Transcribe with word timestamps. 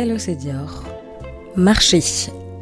Hello. 0.00 0.14
Marcher 1.56 2.00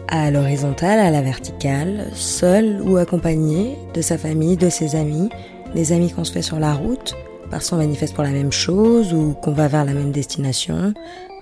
à 0.09 0.31
l'horizontale, 0.31 0.99
à 0.99 1.11
la 1.11 1.21
verticale, 1.21 2.07
seul 2.15 2.81
ou 2.81 2.97
accompagné 2.97 3.77
de 3.93 4.01
sa 4.01 4.17
famille, 4.17 4.57
de 4.57 4.71
ses 4.71 4.97
amis, 4.97 5.29
des 5.75 5.93
amis 5.93 6.11
qu'on 6.11 6.25
se 6.25 6.33
fait 6.33 6.41
sur 6.41 6.59
la 6.59 6.73
route, 6.73 7.15
parce 7.51 7.69
qu'on 7.69 7.77
manifeste 7.77 8.15
pour 8.15 8.25
la 8.25 8.31
même 8.31 8.53
chose 8.53 9.13
ou 9.13 9.35
qu'on 9.35 9.53
va 9.53 9.69
vers 9.69 9.85
la 9.85 9.93
même 9.93 10.13
destination, 10.13 10.95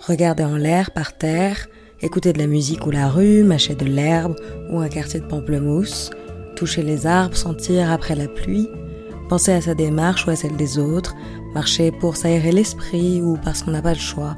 regarder 0.04 0.42
en 0.42 0.56
l'air, 0.56 0.90
par 0.90 1.16
terre, 1.16 1.68
écouter 2.00 2.32
de 2.32 2.38
la 2.40 2.48
musique 2.48 2.84
ou 2.86 2.90
la 2.90 3.08
rue, 3.08 3.44
mâcher 3.44 3.76
de 3.76 3.84
l'herbe 3.84 4.34
ou 4.72 4.80
un 4.80 4.88
quartier 4.88 5.20
de 5.20 5.26
pamplemousse, 5.26 6.10
toucher 6.56 6.82
les 6.82 7.06
arbres, 7.06 7.36
sentir 7.36 7.92
après 7.92 8.16
la 8.16 8.26
pluie, 8.26 8.68
penser 9.28 9.52
à 9.52 9.60
sa 9.60 9.76
démarche 9.76 10.26
ou 10.26 10.30
à 10.30 10.34
celle 10.34 10.56
des 10.56 10.76
autres, 10.76 11.14
marcher 11.54 11.92
pour 11.92 12.16
s'aérer 12.16 12.50
l'esprit 12.50 13.22
ou 13.22 13.38
parce 13.44 13.62
qu'on 13.62 13.70
n'a 13.70 13.80
pas 13.80 13.94
le 13.94 14.00
choix, 14.00 14.36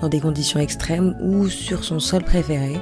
dans 0.00 0.08
des 0.08 0.20
conditions 0.20 0.60
extrêmes 0.60 1.16
ou 1.20 1.48
sur 1.48 1.84
son 1.84 2.00
sol 2.00 2.24
préféré. 2.24 2.76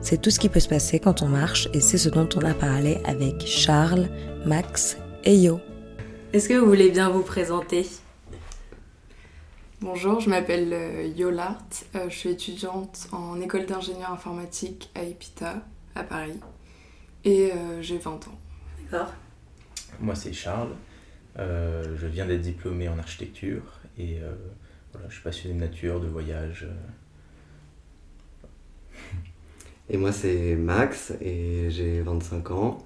C'est 0.00 0.20
tout 0.20 0.30
ce 0.30 0.38
qui 0.38 0.48
peut 0.48 0.60
se 0.60 0.68
passer 0.68 1.00
quand 1.00 1.22
on 1.22 1.28
marche 1.28 1.68
et 1.74 1.80
c'est 1.80 1.98
ce 1.98 2.08
dont 2.08 2.28
on 2.36 2.40
a 2.40 2.54
parlé 2.54 2.98
avec 3.04 3.46
Charles, 3.46 4.08
Max 4.44 4.98
et 5.24 5.36
Yo. 5.36 5.60
Est-ce 6.32 6.48
que 6.48 6.54
vous 6.54 6.66
voulez 6.66 6.90
bien 6.90 7.08
vous 7.08 7.22
présenter? 7.22 7.86
Bonjour, 9.80 10.20
je 10.20 10.30
m'appelle 10.30 10.72
euh, 10.72 11.12
Yolart, 11.16 11.58
euh, 11.94 12.08
je 12.08 12.14
suis 12.14 12.30
étudiante 12.30 13.08
en 13.12 13.40
école 13.40 13.66
d'ingénieur 13.66 14.10
informatique 14.10 14.90
à 14.94 15.02
EPITA, 15.02 15.62
à 15.94 16.02
Paris, 16.02 16.40
et 17.24 17.52
euh, 17.52 17.82
j'ai 17.82 17.98
20 17.98 18.28
ans. 18.28 18.38
D'accord. 18.90 19.12
Moi, 20.00 20.14
c'est 20.14 20.32
Charles. 20.32 20.74
Euh, 21.38 21.96
je 21.98 22.06
viens 22.06 22.26
d'être 22.26 22.40
diplômé 22.40 22.88
en 22.88 22.98
architecture 22.98 23.62
et 23.98 24.18
euh, 24.22 24.34
je 25.08 25.14
suis 25.14 25.22
passionné 25.22 25.54
de 25.54 25.60
nature, 25.60 26.00
de 26.00 26.06
voyage. 26.06 26.66
Et 29.88 29.96
moi, 29.96 30.12
c'est 30.12 30.56
Max 30.56 31.12
et 31.20 31.70
j'ai 31.70 32.00
25 32.00 32.50
ans. 32.50 32.78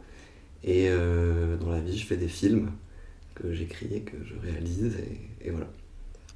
Et 0.62 0.88
euh, 0.88 1.56
dans 1.56 1.70
la 1.70 1.80
vie, 1.80 1.96
je 1.96 2.06
fais 2.06 2.16
des 2.16 2.28
films 2.28 2.72
que 3.34 3.54
j'écris 3.54 3.88
et 3.94 4.00
que 4.02 4.16
je 4.24 4.34
réalise. 4.46 4.96
Et, 4.96 5.48
et 5.48 5.50
voilà. 5.50 5.66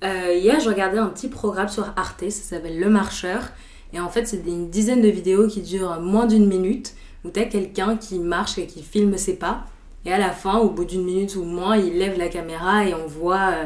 Euh, 0.03 0.35
hier, 0.35 0.61
je 0.61 0.69
regardais 0.69 0.99
un 0.99 1.09
petit 1.09 1.29
programme 1.29 1.69
sur 1.69 1.93
Arte, 1.97 2.31
ça 2.31 2.43
s'appelle 2.43 2.81
Le 2.81 2.89
Marcheur. 2.89 3.53
Et 3.93 4.01
en 4.01 4.09
fait, 4.09 4.27
c'est 4.27 4.43
une 4.47 4.71
dizaine 4.71 5.03
de 5.03 5.09
vidéos 5.09 5.47
qui 5.47 5.63
durent 5.63 6.01
moins 6.01 6.27
d'une 6.27 6.47
minute, 6.47 6.95
où 7.25 7.31
tu 7.31 7.41
as 7.41 7.45
quelqu'un 7.45 7.97
qui 7.97 8.19
marche 8.19 8.59
et 8.59 8.67
qui 8.67 8.83
filme 8.83 9.17
ses 9.17 9.37
pas. 9.37 9.67
Et 10.05 10.13
à 10.13 10.19
la 10.19 10.31
fin, 10.31 10.59
au 10.59 10.71
bout 10.71 10.85
d'une 10.85 11.05
minute 11.05 11.37
ou 11.37 11.45
moins, 11.45 11.77
il 11.77 11.99
lève 11.99 12.19
la 12.19 12.29
caméra 12.29 12.85
et 12.87 12.93
on 12.93 13.07
voit, 13.07 13.53
euh, 13.53 13.65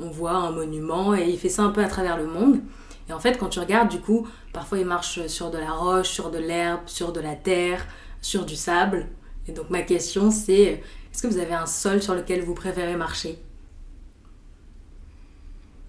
on 0.00 0.10
voit 0.10 0.32
un 0.32 0.50
monument. 0.50 1.14
Et 1.14 1.28
il 1.28 1.38
fait 1.38 1.48
ça 1.48 1.62
un 1.62 1.70
peu 1.70 1.82
à 1.82 1.88
travers 1.88 2.16
le 2.16 2.26
monde. 2.26 2.60
Et 3.08 3.12
en 3.12 3.18
fait, 3.20 3.36
quand 3.38 3.48
tu 3.48 3.58
regardes, 3.60 3.88
du 3.90 4.00
coup, 4.00 4.26
parfois 4.52 4.78
il 4.78 4.86
marche 4.86 5.26
sur 5.26 5.50
de 5.50 5.58
la 5.58 5.72
roche, 5.72 6.08
sur 6.08 6.30
de 6.30 6.38
l'herbe, 6.38 6.80
sur 6.86 7.12
de 7.12 7.20
la 7.20 7.34
terre, 7.34 7.86
sur 8.20 8.44
du 8.46 8.56
sable. 8.56 9.08
Et 9.48 9.52
donc 9.52 9.70
ma 9.70 9.82
question, 9.82 10.30
c'est 10.30 10.82
est-ce 11.12 11.22
que 11.22 11.26
vous 11.26 11.38
avez 11.38 11.54
un 11.54 11.66
sol 11.66 12.00
sur 12.02 12.14
lequel 12.14 12.42
vous 12.42 12.54
préférez 12.54 12.96
marcher? 12.96 13.38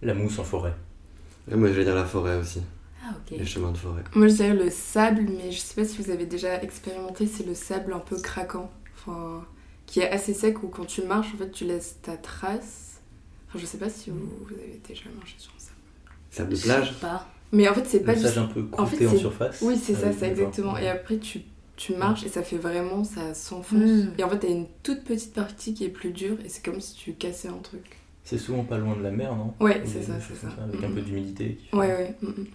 La 0.02 0.14
mousse 0.14 0.40
en 0.40 0.44
forêt. 0.44 0.74
Et 1.52 1.56
moi, 1.56 1.70
je 1.70 1.74
vais 1.74 1.84
dire 1.86 1.96
la 1.96 2.06
forêt 2.06 2.38
aussi, 2.38 2.62
Ah, 3.06 3.12
ok. 3.16 3.38
les 3.38 3.46
chemins 3.46 3.72
de 3.72 3.78
forêt. 3.78 4.04
Moi, 4.16 4.28
je 4.28 4.34
dirais 4.34 4.54
le 4.54 4.70
sable, 4.70 5.24
mais 5.30 5.52
je 5.52 5.60
sais 5.60 5.76
pas 5.76 5.86
si 5.88 6.02
vous 6.02 6.10
avez 6.10 6.26
déjà 6.26 6.62
expérimenté, 6.62 7.26
c'est 7.28 7.46
le 7.46 7.54
sable 7.54 7.94
un 7.94 8.00
peu 8.00 8.20
craquant, 8.20 8.70
enfin, 8.96 9.46
qui 9.86 10.00
est 10.02 10.10
assez 10.10 10.34
sec 10.34 10.62
où 10.64 10.68
quand 10.68 10.86
tu 10.86 11.04
marches, 11.04 11.34
en 11.36 11.38
fait, 11.38 11.52
tu 11.52 11.66
laisses 11.66 11.98
ta 12.02 12.18
trace. 12.18 12.83
Enfin, 13.54 13.60
je 13.60 13.66
sais 13.68 13.78
pas 13.78 13.90
si 13.90 14.10
vous, 14.10 14.18
vous 14.18 14.54
avez 14.56 14.82
déjà 14.88 15.04
marché 15.16 15.36
sur 15.38 15.52
ça. 15.60 15.70
Sable 16.32 16.50
de 16.50 16.56
Je 16.56 16.64
plage 16.64 16.90
sais 16.94 17.00
pas. 17.00 17.30
Mais 17.52 17.70
en 17.70 17.76
fait, 17.76 17.86
c'est 17.86 18.00
pas 18.00 18.16
du 18.16 18.22
sage 18.22 18.40
un 18.40 18.48
peu 18.48 18.66
en 18.72 18.88
fait, 18.88 18.96
croûté 18.98 19.08
en, 19.08 19.16
surface. 19.16 19.60
Oui, 19.62 19.78
c'est 19.78 19.94
ça, 19.94 20.12
c'est 20.12 20.28
exactement. 20.28 20.76
Et 20.78 20.90
après, 20.90 21.18
tu, 21.20 21.42
tu 21.76 21.96
marches 21.96 22.24
et 22.26 22.30
ça 22.30 22.42
fait 22.42 22.58
vraiment, 22.58 23.04
ça 23.04 23.36
s'enfonce. 23.36 23.80
Mm. 23.80 24.14
Et 24.18 24.24
en 24.24 24.30
fait, 24.30 24.40
t'as 24.40 24.48
une 24.50 24.66
toute 24.82 25.04
petite 25.04 25.34
partie 25.34 25.76
qui 25.76 25.86
est 25.86 25.90
plus 25.90 26.10
dure 26.10 26.38
et 26.44 26.50
c'est 26.50 26.66
comme 26.66 26.82
si 26.82 26.96
tu 26.96 27.14
cassais 27.14 27.50
un 27.50 27.60
truc. 27.60 27.98
C'est 28.24 28.40
souvent 28.40 28.64
pas 28.64 28.80
loin 28.80 28.96
de 28.96 29.04
la 29.04 29.12
mer, 29.12 29.36
non? 29.36 29.54
Ouais, 29.60 29.84
Ou 29.86 29.88
c'est 29.88 30.02
ça, 30.02 30.14
c'est 30.20 30.36
ça. 30.36 30.48
Avec 30.64 30.84
un 30.84 30.88
Mm, 30.90 30.96
peu 30.96 31.02
d'humidité. 31.02 31.60
fait- 31.70 31.78
Ouais, 31.78 31.88
ouais. 31.94 32.16
mm. 32.24 32.46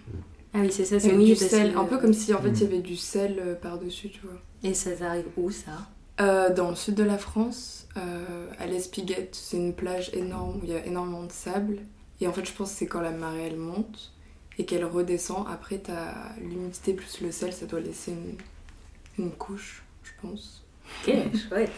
Ah 0.53 0.59
oui, 0.61 0.71
c'est 0.71 0.83
ça, 0.83 0.99
c'est 0.99 1.13
oui. 1.15 1.25
du 1.25 1.35
sel, 1.35 1.73
que- 1.73 1.77
un 1.77 1.85
peu 1.85 1.97
comme 1.99 2.11
si 2.13 2.33
en 2.33 2.41
fait 2.41 2.49
il 2.49 2.61
y 2.63 2.65
avait 2.65 2.81
du 2.81 2.97
sel 2.97 3.39
euh, 3.39 3.55
par-dessus, 3.55 4.09
tu 4.09 4.19
vois. 4.23 4.41
Et 4.63 4.73
ça 4.73 4.89
arrive 5.01 5.27
où 5.37 5.49
ça? 5.51 5.87
Euh, 6.19 6.53
dans 6.53 6.69
le 6.69 6.75
sud 6.75 6.95
de 6.95 7.03
la 7.03 7.17
France, 7.17 7.87
euh, 7.97 8.47
à 8.59 8.67
l'Espiguette, 8.67 9.35
c'est 9.35 9.57
une 9.57 9.73
plage 9.73 10.09
énorme 10.13 10.57
où 10.57 10.61
il 10.63 10.69
y 10.71 10.75
a 10.75 10.85
énormément 10.85 11.23
de 11.23 11.31
sable. 11.31 11.77
Et 12.21 12.27
en 12.27 12.33
fait, 12.33 12.45
je 12.45 12.53
pense 12.53 12.71
que 12.71 12.77
c'est 12.77 12.87
quand 12.87 13.01
la 13.01 13.11
marée 13.11 13.47
elle 13.47 13.57
monte 13.57 14.11
et 14.57 14.65
qu'elle 14.65 14.83
redescend. 14.85 15.45
Après, 15.49 15.77
t'as 15.77 16.35
l'humidité 16.41 16.93
plus 16.93 17.21
le 17.21 17.31
sel, 17.31 17.53
ça 17.53 17.65
doit 17.65 17.79
laisser 17.79 18.11
une, 18.11 19.25
une 19.25 19.31
couche, 19.31 19.83
je 20.03 20.11
pense. 20.21 20.63
Ok, 21.07 21.13
chouette. 21.47 21.71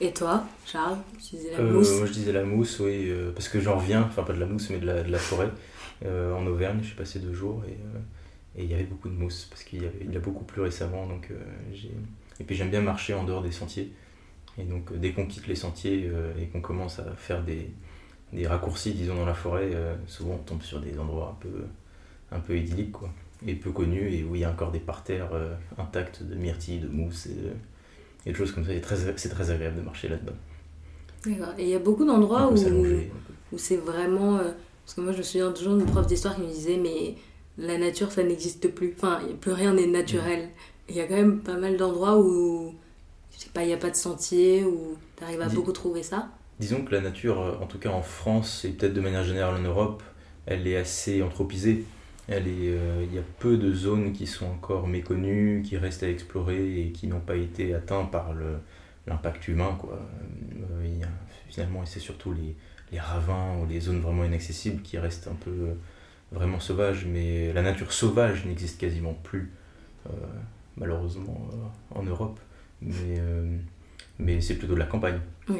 Et 0.00 0.12
toi, 0.12 0.44
Charles, 0.66 0.98
tu 1.22 1.36
disais 1.36 1.52
la 1.52 1.58
Euh, 1.60 1.70
mousse 1.72 1.90
moi 1.98 2.06
je 2.06 2.12
disais 2.12 2.32
la 2.32 2.44
mousse, 2.44 2.80
oui, 2.80 3.10
euh, 3.10 3.30
parce 3.32 3.48
que 3.48 3.60
j'en 3.60 3.76
reviens, 3.78 4.02
enfin 4.02 4.22
pas 4.24 4.32
de 4.32 4.40
la 4.40 4.46
mousse, 4.46 4.70
mais 4.70 4.78
de 4.78 4.86
la, 4.86 5.02
de 5.04 5.12
la 5.12 5.18
forêt. 5.18 5.50
Euh, 6.04 6.34
en 6.34 6.44
Auvergne, 6.46 6.78
je 6.80 6.86
suis 6.88 6.96
passé 6.96 7.20
deux 7.20 7.34
jours 7.34 7.62
et 7.68 7.72
euh, 7.72 7.98
et 8.56 8.62
il 8.64 8.70
y 8.70 8.74
avait 8.74 8.84
beaucoup 8.84 9.08
de 9.08 9.14
mousse, 9.14 9.46
parce 9.50 9.64
qu'il 9.64 9.82
y, 9.82 9.86
avait- 9.86 9.98
il 10.02 10.12
y 10.12 10.16
a 10.16 10.20
beaucoup 10.20 10.44
plu 10.44 10.62
récemment. 10.62 11.06
Donc, 11.08 11.28
euh, 11.32 11.34
j'ai... 11.72 11.90
Et 12.40 12.44
puis 12.44 12.56
j'aime 12.56 12.70
bien 12.70 12.80
marcher 12.80 13.14
en 13.14 13.24
dehors 13.24 13.42
des 13.42 13.52
sentiers. 13.52 13.92
Et 14.58 14.64
donc 14.64 14.90
euh, 14.92 14.96
dès 14.96 15.12
qu'on 15.12 15.26
quitte 15.26 15.46
les 15.46 15.54
sentiers 15.56 16.08
euh, 16.12 16.32
et 16.40 16.46
qu'on 16.46 16.60
commence 16.60 16.98
à 16.98 17.12
faire 17.16 17.42
des, 17.42 17.70
des 18.32 18.46
raccourcis, 18.46 18.92
disons, 18.92 19.14
dans 19.16 19.26
la 19.26 19.34
forêt, 19.34 19.70
euh, 19.72 19.94
souvent 20.06 20.34
on 20.34 20.44
tombe 20.44 20.62
sur 20.62 20.80
des 20.80 20.98
endroits 20.98 21.36
un 21.36 21.42
peu, 21.42 21.64
un 22.32 22.40
peu 22.40 22.56
idylliques, 22.56 22.92
quoi. 22.92 23.10
Et 23.46 23.54
peu 23.54 23.72
connus, 23.72 24.14
et 24.14 24.24
où 24.24 24.34
il 24.34 24.40
y 24.40 24.44
a 24.44 24.50
encore 24.50 24.72
des 24.72 24.78
parterres 24.80 25.28
intacts 25.76 26.22
de 26.22 26.34
myrtilles, 26.34 26.78
de 26.78 26.88
mousse 26.88 27.26
et 27.26 27.34
de, 27.34 27.50
et 28.26 28.32
de 28.32 28.36
choses 28.36 28.52
comme 28.52 28.64
ça. 28.64 28.72
Et 28.72 28.80
c'est 29.16 29.28
très 29.28 29.50
agréable 29.50 29.76
de 29.76 29.82
marcher 29.82 30.08
là-dedans. 30.08 30.32
D'accord. 31.26 31.54
Et 31.58 31.64
il 31.64 31.68
y 31.68 31.74
a 31.74 31.78
beaucoup 31.78 32.04
d'endroits 32.04 32.50
où, 32.52 32.56
où 33.52 33.58
c'est 33.58 33.76
vraiment. 33.76 34.38
euh, 34.38 34.52
parce 34.84 34.94
que 34.94 35.00
moi, 35.00 35.12
je 35.12 35.18
me 35.18 35.22
souviens 35.22 35.52
toujours 35.52 35.76
d'une 35.76 35.86
prof 35.86 36.06
d'histoire 36.06 36.34
qui 36.36 36.42
me 36.42 36.46
disait 36.48 36.76
Mais 36.76 37.14
la 37.58 37.78
nature, 37.78 38.12
ça 38.12 38.22
n'existe 38.22 38.68
plus. 38.68 38.94
Enfin, 38.96 39.20
plus 39.40 39.52
rien 39.52 39.74
n'est 39.74 39.86
naturel. 39.86 40.40
Et 40.42 40.48
Il 40.88 40.94
y 40.96 41.00
a 41.00 41.06
quand 41.06 41.16
même 41.16 41.40
pas 41.40 41.56
mal 41.56 41.76
d'endroits 41.76 42.18
où. 42.18 42.74
Je 43.32 43.38
sais 43.42 43.50
pas, 43.52 43.62
il 43.64 43.68
n'y 43.68 43.72
a 43.72 43.78
pas 43.78 43.90
de 43.90 43.96
sentier, 43.96 44.64
où 44.64 44.96
tu 45.16 45.24
arrives 45.24 45.40
à 45.40 45.46
Dis- 45.48 45.56
beaucoup 45.56 45.72
trouver 45.72 46.02
ça. 46.02 46.28
Disons 46.60 46.84
que 46.84 46.92
la 46.94 47.00
nature, 47.00 47.40
euh, 47.40 47.56
en 47.60 47.66
tout 47.66 47.78
cas 47.78 47.90
en 47.90 48.02
France 48.02 48.64
et 48.64 48.70
peut-être 48.70 48.94
de 48.94 49.00
manière 49.00 49.24
générale 49.24 49.56
en 49.56 49.62
Europe, 49.62 50.02
elle 50.46 50.66
est 50.68 50.76
assez 50.76 51.20
anthropisée. 51.22 51.84
Elle 52.28 52.46
est, 52.46 52.68
euh, 52.70 53.04
il 53.06 53.14
y 53.14 53.18
a 53.18 53.22
peu 53.40 53.56
de 53.56 53.72
zones 53.74 54.12
qui 54.12 54.26
sont 54.26 54.46
encore 54.46 54.86
méconnues, 54.86 55.62
qui 55.66 55.76
restent 55.76 56.04
à 56.04 56.08
explorer 56.08 56.80
et 56.80 56.92
qui 56.92 57.06
n'ont 57.08 57.20
pas 57.20 57.36
été 57.36 57.74
atteintes 57.74 58.10
par 58.12 58.32
le- 58.32 58.58
l'impact 59.06 59.48
humain. 59.48 59.76
Quoi. 59.80 59.98
Euh, 59.98 60.86
il 60.86 61.00
y 61.00 61.02
a- 61.02 61.08
finalement, 61.50 61.84
c'est 61.84 62.00
surtout 62.00 62.32
les, 62.32 62.54
les 62.92 63.00
ravins 63.00 63.56
ou 63.60 63.66
les 63.66 63.80
zones 63.80 64.00
vraiment 64.00 64.24
inaccessibles 64.24 64.80
qui 64.82 64.96
restent 64.96 65.26
un 65.28 65.34
peu 65.34 65.50
euh, 65.50 65.74
vraiment 66.30 66.60
sauvages. 66.60 67.04
Mais 67.04 67.52
la 67.52 67.62
nature 67.62 67.92
sauvage 67.92 68.46
n'existe 68.46 68.80
quasiment 68.80 69.14
plus, 69.14 69.50
malheureusement, 70.76 71.48
euh, 71.52 71.98
en 71.98 72.02
Europe. 72.02 72.38
Mais, 72.82 73.18
euh, 73.18 73.56
mais 74.18 74.40
c'est 74.40 74.54
plutôt 74.54 74.74
de 74.74 74.78
la 74.78 74.86
campagne. 74.86 75.20
Ok. 75.48 75.56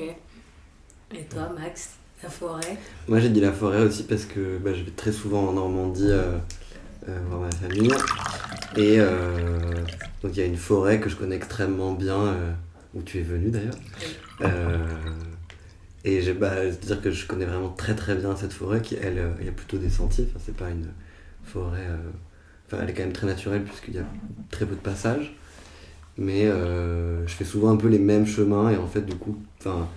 Et 1.16 1.22
toi, 1.24 1.50
Max, 1.58 1.94
la 2.22 2.28
forêt? 2.28 2.76
Moi, 3.08 3.20
j'ai 3.20 3.28
dit 3.28 3.40
la 3.40 3.52
forêt 3.52 3.82
aussi 3.82 4.04
parce 4.04 4.24
que 4.24 4.58
bah, 4.58 4.74
je 4.74 4.82
vais 4.82 4.90
très 4.90 5.12
souvent 5.12 5.48
en 5.48 5.52
Normandie 5.52 6.10
euh, 6.10 6.36
euh, 7.08 7.18
voir 7.28 7.40
ma 7.40 7.50
famille. 7.50 7.92
Et 8.76 8.96
euh, 8.98 9.74
donc, 10.22 10.36
il 10.36 10.38
y 10.38 10.42
a 10.42 10.46
une 10.46 10.56
forêt 10.56 11.00
que 11.00 11.08
je 11.08 11.16
connais 11.16 11.36
extrêmement 11.36 11.92
bien, 11.92 12.20
euh, 12.20 12.52
où 12.94 13.02
tu 13.02 13.18
es 13.18 13.22
venu 13.22 13.50
d'ailleurs. 13.50 13.78
Euh, 14.40 14.86
et 16.04 16.20
j'ai 16.20 16.34
bah, 16.34 16.66
dire 16.68 17.00
que 17.00 17.10
je 17.10 17.26
connais 17.26 17.46
vraiment 17.46 17.70
très 17.70 17.94
très 17.94 18.14
bien 18.14 18.34
cette 18.36 18.52
forêt 18.52 18.82
qui, 18.82 18.96
elle, 18.96 19.18
euh, 19.18 19.32
il 19.40 19.46
y 19.46 19.48
a 19.48 19.52
plutôt 19.52 19.78
des 19.78 19.90
sentiers. 19.90 20.26
Enfin, 20.30 20.42
c'est 20.44 20.56
pas 20.56 20.70
une 20.70 20.88
forêt. 21.44 21.86
Enfin, 22.66 22.78
elle 22.82 22.90
est 22.90 22.94
quand 22.94 23.02
même 23.02 23.12
très 23.12 23.26
naturelle 23.26 23.64
puisqu'il 23.64 23.94
y 23.94 23.98
a 23.98 24.04
très 24.50 24.66
peu 24.66 24.74
de 24.74 24.80
passages. 24.80 25.34
Mais 26.18 26.46
euh, 26.46 27.26
je 27.26 27.34
fais 27.34 27.44
souvent 27.44 27.70
un 27.70 27.76
peu 27.76 27.88
les 27.88 27.98
mêmes 27.98 28.26
chemins 28.26 28.70
et 28.70 28.76
en 28.76 28.86
fait, 28.86 29.02
du 29.02 29.16
coup, 29.16 29.36
enfin, 29.60 29.88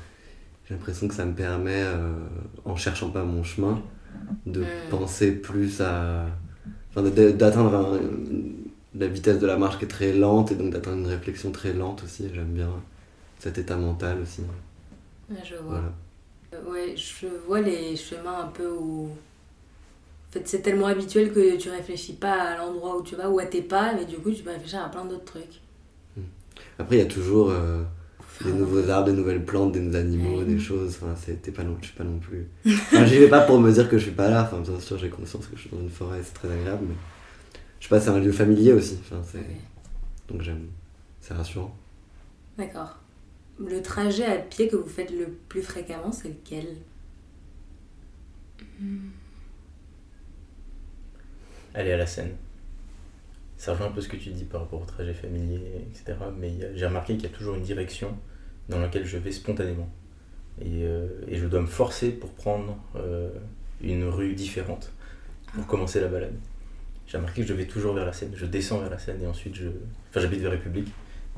j'ai 0.68 0.76
l'impression 0.76 1.08
que 1.08 1.14
ça 1.16 1.26
me 1.26 1.34
permet, 1.34 1.84
euh, 1.84 2.14
en 2.66 2.76
cherchant 2.76 3.10
pas 3.12 3.24
mon 3.24 3.44
chemin, 3.44 3.82
de 4.46 4.62
Mm. 4.62 4.66
penser 4.90 5.32
plus 5.34 5.82
à. 5.82 6.26
D'atteindre 6.96 7.76
un- 7.76 8.00
la 8.96 9.08
vitesse 9.08 9.40
de 9.40 9.48
la 9.48 9.58
marche 9.58 9.78
qui 9.80 9.86
est 9.86 9.90
très 9.90 10.14
lente 10.14 10.52
et 10.52 10.56
donc 10.56 10.72
d'atteindre 10.72 10.98
une 11.00 11.08
réflexion 11.08 11.52
très 11.52 11.74
lente 11.74 12.04
aussi. 12.04 12.28
J'aime 12.34 12.54
bien 12.54 12.70
cet 13.40 13.58
état 13.60 13.78
mental 13.78 14.20
aussi. 14.22 14.42
Je 15.44 15.56
vois. 15.56 15.82
Voilà. 16.52 16.70
Ouais, 16.72 16.96
je 16.96 17.28
vois 17.46 17.62
les 17.62 17.96
chemins 17.96 18.44
un 18.46 18.48
peu 18.48 18.68
où. 18.70 19.10
Fait, 20.38 20.48
c'est 20.48 20.62
tellement 20.62 20.88
habituel 20.88 21.32
que 21.34 21.56
tu 21.58 21.70
réfléchis 21.70 22.14
pas 22.14 22.34
à 22.42 22.58
l'endroit 22.58 22.98
où 22.98 23.04
tu 23.04 23.16
vas 23.16 23.30
ou 23.30 23.40
à 23.40 23.46
tes 23.46 23.62
pas, 23.62 23.94
mais 23.94 24.06
du 24.06 24.18
coup, 24.18 24.32
tu 24.32 24.44
peux 24.44 24.52
réfléchir 24.52 24.84
à 24.84 24.90
plein 24.90 25.06
d'autres 25.06 25.26
trucs. 25.26 25.62
Après, 26.80 26.98
il 26.98 27.00
y 27.00 27.02
a 27.02 27.06
toujours 27.06 27.50
euh, 27.50 27.82
des 28.44 28.52
nouveaux 28.54 28.88
arbres, 28.90 29.08
des 29.10 29.16
nouvelles 29.18 29.44
plantes, 29.44 29.72
des 29.72 29.80
nouveaux 29.80 29.98
animaux, 29.98 30.40
Ouais. 30.40 30.46
des 30.46 30.60
choses. 30.60 30.98
Enfin, 31.02 31.16
c'est- 31.16 31.42
t'es 31.42 31.52
pas 31.52 31.64
non, 31.64 31.76
je 31.82 31.88
suis 31.88 31.96
pas 31.96 32.04
non 32.04 32.20
plus. 32.20 32.48
Enfin, 32.66 33.06
j'y 33.06 33.18
vais 33.18 33.30
pas 33.30 33.42
pour 33.42 33.60
me 33.60 33.72
dire 33.72 33.90
que 33.90 33.98
je 33.98 34.04
suis 34.04 34.12
pas 34.12 34.30
là. 34.30 34.44
Enfin, 34.44 34.60
bien 34.62 34.80
sûr, 34.80 34.98
j'ai 34.98 35.10
conscience 35.10 35.48
que 35.48 35.56
je 35.56 35.62
suis 35.62 35.70
dans 35.72 35.80
une 35.80 35.90
forêt, 35.90 36.20
c'est 36.24 36.34
très 36.34 36.52
agréable. 36.52 36.86
Mais 36.90 36.96
je 37.80 37.86
sais 37.86 37.90
pas, 37.90 38.00
c'est 38.00 38.10
un 38.10 38.20
lieu 38.20 38.32
familier 38.32 38.74
aussi. 38.74 39.00
Enfin, 39.02 39.22
c'est-. 39.24 39.40
Donc 40.32 40.42
j'aime. 40.44 40.68
C'est 41.20 41.34
rassurant. 41.34 41.76
D'accord. 42.58 42.98
Le 43.60 43.82
trajet 43.82 44.26
à 44.26 44.38
pied 44.38 44.68
que 44.68 44.76
vous 44.76 44.88
faites 44.88 45.10
le 45.12 45.28
plus 45.50 45.64
fréquemment, 45.64 46.12
c'est 46.12 46.30
lequel? 46.30 46.68
Aller 51.78 51.92
à 51.92 51.98
la 51.98 52.08
scène. 52.08 52.32
Ça 53.58 53.72
rejoint 53.72 53.88
un 53.88 53.92
peu 53.92 54.02
ce 54.02 54.08
que 54.10 54.18
tu 54.18 54.30
dis 54.30 54.44
par 54.44 54.62
rapport 54.62 54.82
au 54.82 54.86
trajet 54.86 55.14
familier, 55.14 55.60
etc. 55.90 56.18
Mais 56.38 56.52
j'ai 56.76 56.86
remarqué 56.86 57.16
qu'il 57.16 57.24
y 57.24 57.34
a 57.34 57.36
toujours 57.36 57.56
une 57.56 57.64
direction 57.64 58.16
dans 58.70 58.80
laquelle 58.80 59.06
je 59.06 59.18
vais 59.18 59.32
spontanément. 59.32 59.90
Et, 60.62 60.84
euh, 60.84 61.08
et 61.28 61.38
je 61.38 61.46
dois 61.46 61.62
me 61.62 61.68
forcer 61.68 62.12
pour 62.12 62.32
prendre 62.32 62.78
euh, 62.96 63.30
une 63.82 64.06
rue 64.06 64.34
différente 64.34 64.92
pour 65.54 65.66
commencer 65.66 66.00
la 66.02 66.08
balade. 66.08 66.34
J'ai 67.08 67.18
remarqué 67.18 67.42
que 67.42 67.48
je 67.48 67.54
vais 67.54 67.66
toujours 67.66 67.94
vers 67.96 68.06
la 68.06 68.14
Seine. 68.14 68.32
Je 68.36 68.46
descends 68.46 68.80
vers 68.80 68.90
la 68.90 69.00
Seine 69.00 69.22
et 69.24 69.28
ensuite 69.28 69.56
je. 69.56 69.68
Enfin, 70.10 70.20
j'habite 70.20 70.42
vers 70.42 70.52
République 70.52 70.90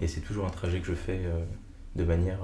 et 0.02 0.08
c'est 0.08 0.22
toujours 0.22 0.46
un 0.46 0.50
trajet 0.50 0.80
que 0.80 0.88
je 0.88 0.94
fais 0.96 1.22
euh, 1.26 1.44
de 1.96 2.04
manière. 2.04 2.40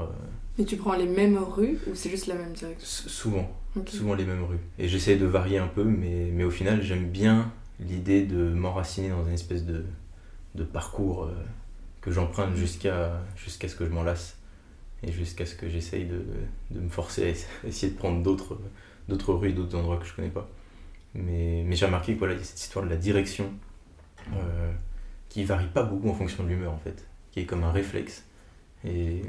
Mais 0.58 0.64
tu 0.66 0.78
prends 0.78 0.96
les 0.96 1.08
mêmes 1.08 1.38
rues 1.38 1.80
ou 1.88 1.96
c'est 1.96 2.10
juste 2.10 2.28
la 2.28 2.36
même 2.36 2.54
direction? 2.54 2.78
S- 2.86 3.08
souvent. 3.08 3.52
Souvent 3.88 4.14
les 4.14 4.26
mêmes 4.26 4.44
rues. 4.44 4.60
Et 4.80 4.88
j'essaie 4.88 5.18
de 5.18 5.26
varier 5.26 5.58
un 5.58 5.68
peu, 5.68 5.84
mais, 5.84 6.30
mais 6.32 6.44
au 6.46 6.52
final, 6.52 6.82
j'aime 6.82 7.10
bien 7.10 7.52
l'idée 7.80 8.24
de 8.26 8.50
m'enraciner 8.54 9.10
dans 9.10 9.26
une 9.26 9.34
espèce 9.34 9.66
de, 9.66 9.86
de 10.56 10.64
parcours 10.64 11.26
euh, 11.26 11.34
que 12.02 12.12
j'emprunte 12.12 12.56
jusqu'à 12.56 13.22
jusqu'à 13.38 13.68
ce 13.68 13.76
que 13.76 13.86
je 13.86 13.92
m'en 13.92 14.04
lasse 14.04 14.38
et 15.04 15.12
jusqu'à 15.12 15.46
ce 15.46 15.56
que 15.56 15.70
j'essaye 15.70 16.06
de, 16.06 16.24
de 16.72 16.80
me 16.80 16.90
forcer 16.90 17.26
à 17.26 17.30
essa- 17.30 17.48
essayer 17.68 17.92
de 17.94 17.98
prendre 17.98 18.24
d'autres 18.24 18.60
d'autres 19.10 19.34
rues 19.34 19.50
et 19.50 19.54
d'autres 19.54 19.78
endroits 19.78 19.98
que 19.98 20.06
je 20.06 20.14
connais 20.16 20.30
pas. 20.30 20.50
Mais, 21.16 21.64
mais 21.66 21.76
j'ai 21.76 21.86
remarqué 21.88 22.08
qu'il 22.14 22.20
voilà, 22.20 22.34
il 22.36 22.40
y 22.40 22.42
a 22.42 22.46
cette 22.46 22.60
histoire 22.62 22.86
de 22.86 22.90
la 22.90 22.98
direction 22.98 23.52
euh, 24.34 24.72
qui 25.30 25.44
varie 25.46 25.68
pas 25.68 25.84
beaucoup 25.84 26.10
en 26.10 26.14
fonction 26.16 26.44
de 26.44 26.50
l'humeur 26.50 26.74
en 26.74 26.80
fait, 26.80 27.08
qui 27.32 27.42
est 27.42 27.46
comme 27.46 27.64
un 27.64 27.72
réflexe 27.72 28.26
et, 28.86 29.22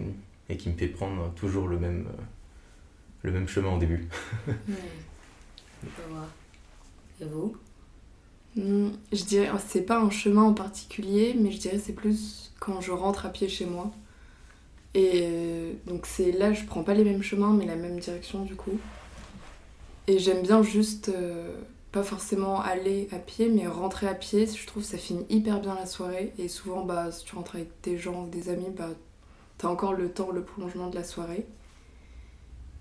et 0.49 0.57
qui 0.57 0.71
me 0.71 0.77
fait 0.77 0.89
prendre 0.89 1.33
toujours 1.35 1.69
le 1.69 1.79
même, 1.79 2.09
le 3.23 3.33
même 3.33 3.49
chemin 3.49 3.75
au 3.75 3.79
début. 3.79 4.09
Et 7.21 7.25
vous? 7.25 7.57
Je 8.57 9.25
dirais, 9.25 9.51
c'est 9.67 9.83
pas 9.83 9.99
un 9.99 10.11
chemin 10.11 10.43
en 10.43 10.55
particulier, 10.55 11.37
mais 11.39 11.51
je 11.51 11.59
dirais 11.59 11.79
c'est 11.79 11.93
plus 11.93 12.53
quand 12.59 12.81
je 12.81 12.91
rentre 12.91 13.27
à 13.27 13.29
pied 13.29 13.49
chez 13.49 13.67
moi. 13.67 13.91
Et 14.95 15.21
euh, 15.25 15.73
donc 15.87 16.07
c'est 16.07 16.33
là, 16.33 16.53
je 16.55 16.65
prends 16.65 16.83
pas 16.83 16.95
les 16.95 17.05
mêmes 17.05 17.23
chemins, 17.23 17.53
mais 17.53 17.67
la 17.67 17.77
même 17.77 17.99
direction 17.99 18.45
du 18.45 18.57
coup. 18.57 18.79
Et 20.07 20.19
j'aime 20.19 20.43
bien 20.43 20.63
juste, 20.63 21.11
euh, 21.11 21.55
pas 21.93 22.03
forcément 22.03 22.61
aller 22.61 23.09
à 23.13 23.19
pied, 23.19 23.49
mais 23.49 23.67
rentrer 23.67 24.09
à 24.09 24.15
pied. 24.15 24.47
Je 24.47 24.67
trouve 24.67 24.85
ça 24.85 24.97
finit 24.97 25.27
hyper 25.29 25.61
bien 25.61 25.75
la 25.75 25.87
soirée. 25.87 26.33
Et 26.39 26.49
souvent, 26.49 26.85
bah, 26.85 27.13
si 27.13 27.25
tu 27.25 27.35
rentres 27.35 27.57
avec 27.57 27.69
des 27.83 27.99
gens 27.99 28.25
des 28.27 28.49
amis, 28.49 28.71
bah, 28.75 28.89
t'as 29.59 29.69
encore 29.69 29.93
le 29.93 30.11
temps, 30.11 30.31
le 30.31 30.43
prolongement 30.43 30.89
de 30.89 30.95
la 30.95 31.05
soirée. 31.05 31.47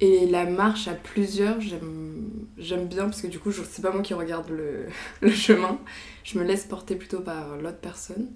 Et 0.01 0.25
la 0.27 0.45
marche 0.45 0.87
à 0.87 0.93
plusieurs, 0.93 1.57
j'aime 1.61 2.87
bien 2.87 3.05
parce 3.05 3.21
que 3.21 3.27
du 3.27 3.39
coup, 3.39 3.51
c'est 3.51 3.81
pas 3.81 3.91
moi 3.91 4.01
qui 4.01 4.13
regarde 4.13 4.49
le, 5.21 5.31
chemin. 5.31 5.79
Je 6.23 6.37
me 6.37 6.43
laisse 6.43 6.65
porter 6.65 6.95
plutôt 6.95 7.21
par 7.21 7.57
l'autre 7.57 7.79
personne. 7.79 8.27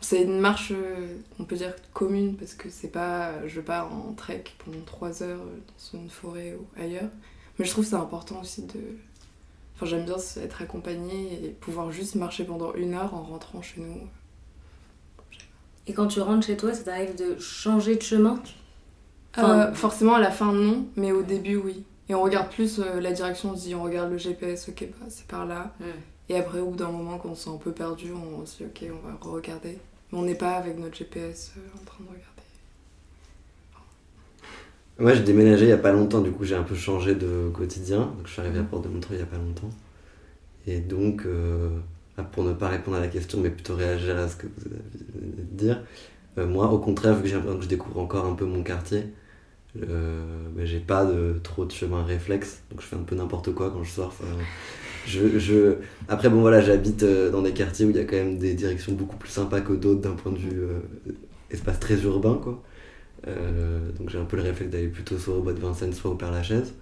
C'est 0.00 0.22
une 0.22 0.38
marche, 0.38 0.70
euh, 0.70 1.16
on 1.40 1.44
peut 1.44 1.56
dire 1.56 1.74
commune 1.92 2.36
parce 2.36 2.54
que 2.54 2.70
c'est 2.70 2.88
pas. 2.88 3.46
Je 3.48 3.60
pars 3.60 3.92
en 3.92 4.12
trek 4.12 4.44
pendant 4.64 4.80
3 4.86 5.24
heures 5.24 5.40
dans 5.40 5.98
une 5.98 6.08
forêt 6.08 6.54
ou 6.54 6.80
ailleurs. 6.80 7.10
Mais 7.58 7.64
je 7.64 7.70
trouve 7.72 7.84
c'est 7.84 7.96
important 7.96 8.40
aussi 8.40 8.62
de. 8.62 8.80
Enfin, 9.74 9.86
j'aime 9.86 10.04
bien 10.04 10.16
être 10.36 10.62
accompagnée 10.62 11.44
et 11.44 11.48
pouvoir 11.48 11.90
juste 11.90 12.14
marcher 12.14 12.44
pendant 12.44 12.74
une 12.74 12.94
heure 12.94 13.12
en 13.14 13.24
rentrant 13.24 13.60
chez 13.60 13.80
nous. 13.80 13.98
Et 15.88 15.94
quand 15.94 16.06
tu 16.06 16.20
rentres 16.20 16.46
chez 16.46 16.56
toi, 16.56 16.72
ça 16.74 16.84
t'arrive 16.84 17.16
de 17.16 17.36
changer 17.40 17.96
de 17.96 18.02
chemin? 18.02 18.40
Euh, 19.36 19.72
forcément, 19.74 20.14
à 20.14 20.20
la 20.20 20.30
fin, 20.30 20.52
non, 20.52 20.86
mais 20.96 21.12
au 21.12 21.22
début, 21.22 21.56
oui. 21.56 21.84
Et 22.08 22.14
on 22.14 22.22
regarde 22.22 22.50
plus 22.50 22.78
euh, 22.78 23.00
la 23.00 23.12
direction, 23.12 23.50
on 23.50 23.56
se 23.56 23.62
dit, 23.62 23.74
on 23.74 23.82
regarde 23.82 24.10
le 24.10 24.16
GPS, 24.16 24.68
ok, 24.68 24.88
bah, 24.98 25.06
c'est 25.10 25.26
par 25.26 25.44
là. 25.46 25.72
Et 26.28 26.36
après, 26.36 26.60
au 26.60 26.70
bout 26.70 26.76
d'un 26.76 26.90
moment, 26.90 27.18
quand 27.18 27.30
on 27.30 27.34
se 27.34 27.44
sent 27.44 27.50
un 27.50 27.58
peu 27.58 27.72
perdu, 27.72 28.12
on 28.12 28.44
se 28.44 28.58
dit, 28.58 28.64
ok, 28.64 28.90
on 28.92 29.08
va 29.08 29.32
regarder. 29.32 29.78
Mais 30.10 30.18
on 30.18 30.22
n'est 30.22 30.34
pas 30.34 30.52
avec 30.52 30.78
notre 30.78 30.96
GPS 30.96 31.52
euh, 31.56 31.60
en 31.74 31.84
train 31.84 32.02
de 32.04 32.08
regarder. 32.08 32.24
Moi, 34.98 35.14
j'ai 35.14 35.22
déménagé 35.22 35.66
il 35.66 35.68
y 35.68 35.72
a 35.72 35.78
pas 35.78 35.92
longtemps, 35.92 36.20
du 36.20 36.32
coup, 36.32 36.44
j'ai 36.44 36.56
un 36.56 36.62
peu 36.62 36.74
changé 36.74 37.14
de 37.14 37.50
quotidien. 37.54 38.00
Donc, 38.00 38.26
je 38.26 38.32
suis 38.32 38.40
arrivé 38.40 38.58
à 38.58 38.62
Porte 38.64 38.84
de 38.84 38.88
Montreuil 38.88 39.18
il 39.18 39.20
y 39.20 39.22
a 39.22 39.26
pas 39.26 39.36
longtemps. 39.36 39.70
Et 40.66 40.80
donc, 40.80 41.22
euh, 41.24 41.70
ah, 42.16 42.24
pour 42.24 42.44
ne 42.44 42.52
pas 42.52 42.68
répondre 42.68 42.96
à 42.96 43.00
la 43.00 43.08
question, 43.08 43.38
mais 43.40 43.50
plutôt 43.50 43.76
réagir 43.76 44.16
à 44.18 44.28
ce 44.28 44.36
que 44.36 44.46
vous 44.46 44.66
avez 44.66 44.76
de 44.76 45.42
dire, 45.52 45.82
moi, 46.46 46.70
au 46.70 46.78
contraire, 46.78 47.14
vu 47.14 47.22
que 47.22 47.28
j'ai 47.28 47.34
l'impression 47.34 47.58
que 47.58 47.64
je 47.64 47.68
découvre 47.68 47.98
encore 48.00 48.26
un 48.26 48.34
peu 48.34 48.44
mon 48.44 48.62
quartier, 48.62 49.04
euh, 49.82 50.22
ben, 50.54 50.66
j'ai 50.66 50.80
pas 50.80 51.04
de, 51.04 51.40
trop 51.42 51.64
de 51.64 51.72
chemin 51.72 52.04
réflexe, 52.04 52.62
donc 52.70 52.80
je 52.80 52.86
fais 52.86 52.96
un 52.96 53.02
peu 53.02 53.16
n'importe 53.16 53.54
quoi 53.54 53.70
quand 53.70 53.84
je 53.84 53.90
sors. 53.90 54.14
Je, 55.06 55.38
je... 55.38 55.76
Après, 56.08 56.28
bon, 56.28 56.40
voilà, 56.40 56.60
j'habite 56.60 57.02
euh, 57.02 57.30
dans 57.30 57.42
des 57.42 57.52
quartiers 57.52 57.86
où 57.86 57.90
il 57.90 57.96
y 57.96 58.00
a 58.00 58.04
quand 58.04 58.16
même 58.16 58.38
des 58.38 58.54
directions 58.54 58.92
beaucoup 58.92 59.16
plus 59.16 59.30
sympas 59.30 59.60
que 59.62 59.72
d'autres 59.72 60.00
d'un 60.00 60.12
point 60.12 60.32
de 60.32 60.38
vue 60.38 60.60
euh, 60.60 60.80
espace 61.50 61.80
très 61.80 62.02
urbain, 62.02 62.38
quoi. 62.42 62.62
Euh, 63.26 63.90
donc 63.98 64.10
j'ai 64.10 64.18
un 64.18 64.24
peu 64.24 64.36
le 64.36 64.42
réflexe 64.42 64.70
d'aller 64.70 64.88
plutôt 64.88 65.18
soit 65.18 65.36
au 65.36 65.42
bois 65.42 65.52
de 65.52 65.60
Vincennes, 65.60 65.92
soit 65.92 66.10
au 66.10 66.14
Père 66.14 66.30
Lachaise. 66.30 66.74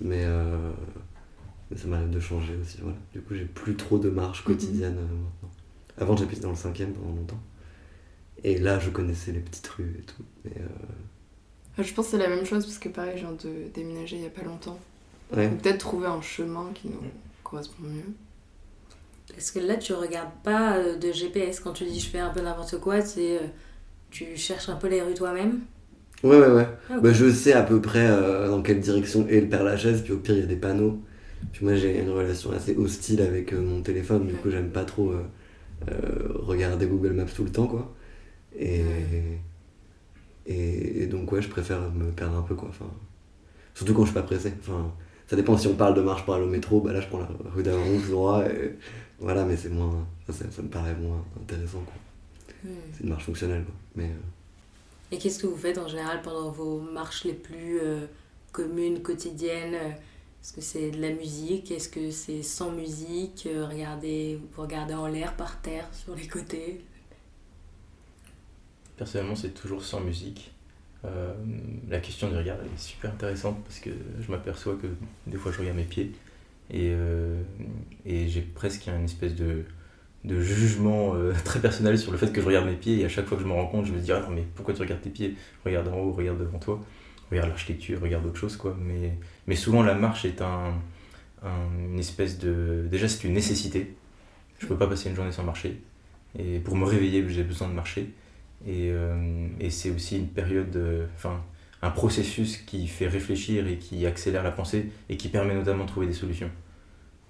Mais, 0.00 0.22
euh, 0.24 0.70
mais 1.70 1.76
ça 1.76 1.88
m'arrive 1.88 2.10
de 2.10 2.20
changer 2.20 2.54
aussi. 2.60 2.78
Voilà. 2.80 2.96
Du 3.12 3.20
coup, 3.20 3.34
j'ai 3.34 3.44
plus 3.44 3.76
trop 3.76 3.98
de 3.98 4.10
marche 4.10 4.44
quotidienne 4.44 4.96
euh, 4.96 5.02
maintenant. 5.02 5.50
Avant, 5.98 6.16
j'habitais 6.16 6.42
dans 6.42 6.50
le 6.50 6.56
5 6.56 6.76
pendant 6.94 7.14
longtemps. 7.16 7.40
Et 8.44 8.58
là, 8.58 8.78
je 8.78 8.90
connaissais 8.90 9.32
les 9.32 9.40
petites 9.40 9.66
rues 9.68 9.96
et 10.00 10.02
tout. 10.02 10.24
Euh, 10.46 10.66
Enfin, 11.72 11.82
je 11.82 11.94
pense 11.94 12.06
que 12.06 12.10
c'est 12.12 12.18
la 12.18 12.28
même 12.28 12.44
chose 12.44 12.64
parce 12.66 12.78
que 12.78 12.88
pareil, 12.90 13.14
je 13.16 13.22
viens 13.26 13.32
de 13.32 13.68
déménager 13.72 14.16
il 14.16 14.22
y 14.22 14.26
a 14.26 14.30
pas 14.30 14.42
longtemps. 14.42 14.78
ouais. 15.32 15.62
Peut-être 15.62 15.78
trouver 15.78 16.06
un 16.08 16.22
chemin 16.22 16.72
qui 16.74 16.88
nous 16.88 17.12
correspond 17.44 17.84
mieux. 17.84 18.14
Parce 19.34 19.50
que 19.50 19.58
là, 19.58 19.76
tu 19.76 19.92
regardes 19.92 20.32
pas 20.42 20.76
euh, 20.78 20.96
de 20.96 21.12
GPS. 21.12 21.60
Quand 21.60 21.72
tu 21.72 21.84
dis 21.84 22.00
je 22.00 22.08
fais 22.10 22.18
un 22.18 22.30
peu 22.30 22.40
n'importe 22.40 22.78
quoi, 22.80 23.00
c'est. 23.02 23.38
euh, 23.38 23.46
tu 24.10 24.36
cherches 24.36 24.68
un 24.70 24.76
peu 24.76 24.88
les 24.88 25.02
rues 25.02 25.14
toi-même? 25.14 25.60
Ouais, 26.24 26.36
ouais, 26.38 26.48
ouais. 26.50 26.66
Ah. 26.90 26.98
Bah, 27.00 27.12
je 27.12 27.30
sais 27.30 27.52
à 27.52 27.62
peu 27.62 27.80
près 27.80 28.06
euh, 28.08 28.48
dans 28.48 28.62
quelle 28.62 28.80
direction 28.80 29.28
est 29.28 29.40
le 29.40 29.48
Père 29.48 29.62
Lachaise, 29.62 30.02
puis 30.02 30.12
au 30.12 30.18
pire, 30.18 30.34
il 30.34 30.40
y 30.40 30.42
a 30.42 30.46
des 30.46 30.56
panneaux. 30.56 31.00
Puis 31.52 31.64
moi, 31.64 31.76
j'ai 31.76 31.98
une 32.00 32.10
relation 32.10 32.50
assez 32.52 32.76
hostile 32.76 33.22
avec 33.22 33.52
euh, 33.52 33.60
mon 33.60 33.82
téléphone, 33.82 34.26
du 34.26 34.34
coup, 34.36 34.50
j'aime 34.50 34.70
pas 34.70 34.84
trop 34.84 35.12
euh, 35.12 35.22
euh, 35.90 36.28
regarder 36.34 36.86
Google 36.86 37.12
Maps 37.14 37.26
tout 37.26 37.44
le 37.44 37.52
temps, 37.52 37.66
quoi. 37.68 37.94
Et, 38.58 38.82
et, 40.46 41.02
et 41.02 41.06
donc, 41.06 41.30
ouais, 41.32 41.42
je 41.42 41.48
préfère 41.48 41.80
me 41.92 42.10
perdre 42.10 42.36
un 42.36 42.42
peu, 42.42 42.54
quoi. 42.54 42.68
Enfin, 42.70 42.86
surtout 43.74 43.94
quand 43.94 44.02
je 44.04 44.08
suis 44.12 44.14
pas 44.14 44.22
pressé. 44.22 44.54
Enfin, 44.60 44.92
ça 45.28 45.36
dépend 45.36 45.56
si 45.58 45.68
on 45.68 45.76
parle 45.76 45.94
de 45.94 46.02
marche 46.02 46.24
pour 46.24 46.34
aller 46.34 46.44
au 46.44 46.48
métro, 46.48 46.80
bah 46.80 46.92
là, 46.92 47.00
je 47.00 47.08
prends 47.08 47.20
la 47.20 47.26
rue 47.26 47.62
tout 47.62 48.10
droit, 48.12 48.44
et 48.46 48.76
voilà, 49.20 49.44
mais 49.44 49.56
c'est 49.56 49.68
moins. 49.70 50.06
Ça, 50.26 50.32
ça 50.50 50.62
me 50.62 50.68
paraît 50.68 50.94
moins 50.96 51.24
intéressant, 51.42 51.80
quoi. 51.80 51.94
C'est 52.92 53.04
une 53.04 53.10
marche 53.10 53.24
fonctionnelle, 53.24 53.64
quoi. 53.64 53.74
Mais. 53.96 54.04
euh, 54.06 54.22
Et 55.10 55.18
qu'est-ce 55.18 55.38
que 55.40 55.46
vous 55.46 55.56
faites 55.56 55.78
en 55.78 55.88
général 55.88 56.22
pendant 56.22 56.50
vos 56.50 56.80
marches 56.80 57.24
les 57.24 57.34
plus 57.34 57.80
euh, 57.80 58.06
communes, 58.52 59.02
quotidiennes 59.02 59.74
euh, 59.74 59.88
Est-ce 60.42 60.52
que 60.52 60.60
c'est 60.60 60.90
de 60.90 61.00
la 61.00 61.12
musique? 61.12 61.70
Est-ce 61.70 61.88
que 61.88 62.10
c'est 62.10 62.42
sans 62.42 62.70
musique? 62.72 63.46
Euh, 63.46 63.66
regardez, 63.66 64.40
Vous 64.54 64.62
regardez 64.62 64.94
en 64.94 65.06
l'air, 65.06 65.36
par 65.36 65.60
terre, 65.62 65.88
sur 65.92 66.14
les 66.14 66.28
côtés? 66.28 66.84
Personnellement, 68.98 69.36
c'est 69.36 69.54
toujours 69.54 69.82
sans 69.82 70.00
musique. 70.00 70.50
Euh, 71.04 71.32
la 71.88 72.00
question 72.00 72.28
du 72.28 72.36
regard 72.36 72.56
est 72.56 72.78
super 72.78 73.12
intéressante 73.12 73.62
parce 73.62 73.78
que 73.78 73.90
je 74.20 74.30
m'aperçois 74.32 74.74
que 74.74 74.88
des 75.28 75.36
fois 75.36 75.52
je 75.52 75.60
regarde 75.60 75.76
mes 75.76 75.84
pieds 75.84 76.10
et, 76.70 76.90
euh, 76.90 77.40
j'ai 78.04 78.40
presque 78.40 78.88
une 78.88 79.04
espèce 79.04 79.36
de, 79.36 79.62
jugement 80.28 81.14
euh, 81.14 81.32
très 81.44 81.60
personnel 81.60 81.96
sur 81.96 82.10
le 82.10 82.18
fait 82.18 82.32
que 82.32 82.40
je 82.40 82.46
regarde 82.46 82.66
mes 82.66 82.74
pieds 82.74 82.98
et 83.00 83.04
à 83.04 83.08
chaque 83.08 83.26
fois 83.26 83.36
que 83.36 83.44
je 83.44 83.48
me 83.48 83.52
rends 83.52 83.68
compte, 83.68 83.86
je 83.86 83.92
me 83.92 84.00
dis 84.00 84.10
ah 84.10 84.20
non 84.20 84.34
mais 84.34 84.44
pourquoi 84.56 84.74
tu 84.74 84.80
regardes 84.80 85.00
tes 85.00 85.10
pieds? 85.10 85.36
Regarde 85.64 85.86
en 85.86 85.98
haut, 85.98 86.12
regarde 86.12 86.40
devant 86.40 86.58
toi, 86.58 86.84
regarde 87.30 87.48
l'architecture, 87.48 88.00
regarde 88.00 88.26
autre 88.26 88.36
chose 88.38 88.56
quoi. 88.56 88.76
Mais, 89.46 89.54
souvent 89.54 89.84
la 89.84 89.94
marche 89.94 90.24
est 90.24 90.42
un, 90.42 90.74
un- 91.44 91.88
une 91.92 92.00
espèce 92.00 92.40
de... 92.40 92.88
Déjà 92.90 93.06
c'est 93.06 93.22
une 93.22 93.34
nécessité. 93.34 93.94
Je 94.58 94.66
peux 94.66 94.76
pas 94.76 94.88
passer 94.88 95.08
une 95.08 95.14
journée 95.14 95.30
sans 95.30 95.44
marcher 95.44 95.80
et 96.36 96.58
pour 96.58 96.74
me 96.74 96.84
réveiller 96.84 97.24
j'ai 97.28 97.44
besoin 97.44 97.68
de 97.68 97.74
marcher. 97.74 98.10
Et, 98.66 98.90
euh, 98.92 99.48
et 99.60 99.70
c'est 99.70 99.90
aussi 99.90 100.18
une 100.18 100.28
période, 100.28 101.08
enfin, 101.14 101.42
un 101.82 101.90
processus 101.90 102.58
qui 102.58 102.88
fait 102.88 103.06
réfléchir 103.08 103.66
et 103.68 103.76
qui 103.78 104.04
accélère 104.06 104.42
la 104.42 104.50
pensée 104.52 104.90
et 105.08 105.16
qui 105.16 105.28
permet 105.28 105.54
notamment 105.54 105.84
de 105.84 105.88
trouver 105.88 106.06
des 106.06 106.12
solutions. 106.14 106.50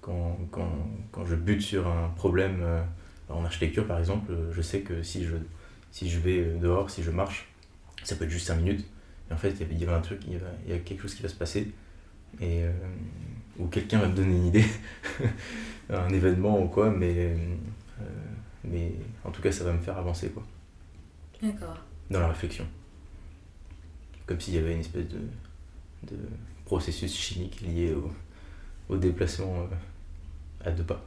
Quand, 0.01 0.37
quand, 0.51 0.71
quand 1.11 1.25
je 1.25 1.35
bute 1.35 1.61
sur 1.61 1.87
un 1.87 2.09
problème 2.15 2.59
euh, 2.61 2.81
en 3.29 3.45
architecture, 3.45 3.85
par 3.87 3.99
exemple, 3.99 4.33
je 4.51 4.61
sais 4.61 4.81
que 4.81 5.03
si 5.03 5.25
je, 5.25 5.35
si 5.91 6.09
je 6.09 6.19
vais 6.19 6.39
euh, 6.39 6.57
dehors, 6.59 6.89
si 6.89 7.03
je 7.03 7.11
marche, 7.11 7.47
ça 8.03 8.15
peut 8.15 8.25
être 8.25 8.31
juste 8.31 8.47
5 8.47 8.57
minutes. 8.57 8.85
Et 9.29 9.33
en 9.33 9.37
fait, 9.37 9.49
il 9.59 9.79
y 9.79 9.85
a- 9.85 9.95
un 9.95 10.01
truc, 10.01 10.21
quelque 10.85 11.01
chose 11.01 11.15
qui 11.15 11.23
va 11.23 11.29
se 11.29 11.35
passer. 11.35 11.71
Et, 12.41 12.63
ou 13.59 13.67
quelqu'un 13.67 13.99
va 13.99 14.07
me 14.07 14.15
donner 14.15 14.35
une 14.35 14.47
idée, 14.47 14.65
un 15.89 16.09
événement 16.09 16.61
ou 16.61 16.67
quoi, 16.67 16.89
mais 16.91 17.35
mais 18.63 18.93
en 19.23 19.31
tout 19.31 19.41
cas, 19.41 19.51
ça 19.51 19.63
va 19.63 19.73
me 19.73 19.79
faire 19.79 19.97
avancer, 19.97 20.29
quoi. 20.29 20.43
D'accord. 21.41 21.77
Dans 22.09 22.19
la 22.19 22.27
réflexion. 22.29 22.65
Comme 24.25 24.39
s'il 24.39 24.55
y 24.55 24.57
avait 24.57 24.73
une 24.73 24.79
espèce 24.81 25.07
de, 25.07 25.19
de 26.11 26.17
processus 26.65 27.15
chimique 27.15 27.61
lié 27.61 27.93
au, 27.93 28.11
au 28.93 28.97
déplacement 28.97 29.61
euh, 29.63 30.65
à 30.67 30.71
deux 30.71 30.83
pas. 30.83 31.03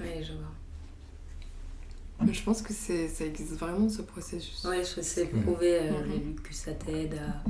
Oui, 0.00 0.06
je 0.22 0.32
vois. 0.32 0.52
Mais 2.24 2.32
je 2.32 2.42
pense 2.42 2.62
que 2.62 2.72
c'est, 2.72 3.08
ça 3.08 3.24
existe 3.26 3.54
vraiment 3.58 3.88
ce 3.88 4.02
processus. 4.02 4.64
Ouais, 4.64 4.82
je 4.84 5.00
sais 5.00 5.24
Mm. 5.32 5.42
prouver, 5.42 5.80
euh, 5.80 5.90
Mhm. 5.90 6.04
j'ai 6.12 6.18
lu 6.18 6.34
que 6.36 6.54
ça 6.54 6.72
t'aide 6.72 7.14
à, 7.14 7.42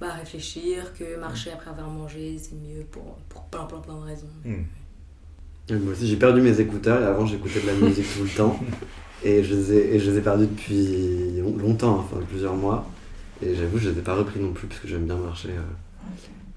bah, 0.00 0.12
à 0.12 0.14
réfléchir, 0.16 0.94
que 0.94 1.18
marcher 1.18 1.50
après 1.50 1.70
avoir 1.70 1.88
mangé, 1.88 2.38
c'est 2.38 2.54
mieux 2.54 2.84
pour, 2.84 3.16
pour 3.28 3.42
plein, 3.46 3.64
plein, 3.64 3.80
plein 3.80 3.96
de 3.96 4.04
raisons. 4.04 4.28
Et 4.46 5.74
Moi 5.74 5.92
aussi, 5.92 6.06
j'ai 6.06 6.16
perdu 6.16 6.40
mes 6.42 6.60
écouteurs 6.60 7.02
et 7.02 7.06
avant, 7.06 7.26
j'écoutais 7.26 7.60
de 7.60 7.66
la 7.66 7.74
musique 7.74 8.06
tout 8.16 8.22
le 8.24 8.30
temps. 8.30 8.58
Et 9.24 9.42
je 9.42 9.54
les 9.54 9.72
ai, 9.72 9.94
et 9.94 9.98
je 10.00 10.10
les 10.10 10.18
ai 10.18 10.20
perdus 10.20 10.46
depuis 10.46 11.40
long- 11.40 11.56
longtemps, 11.56 11.98
enfin 12.00 12.18
plusieurs 12.28 12.54
mois. 12.54 12.86
Et 13.42 13.54
j'avoue, 13.54 13.78
je 13.78 13.88
les 13.90 13.98
ai 13.98 14.02
pas 14.02 14.14
repris 14.14 14.38
non 14.40 14.52
plus 14.52 14.66
parce 14.68 14.80
que 14.80 14.88
j'aime 14.88 15.04
bien 15.06 15.16
marcher. 15.16 15.48
euh, 15.50 15.62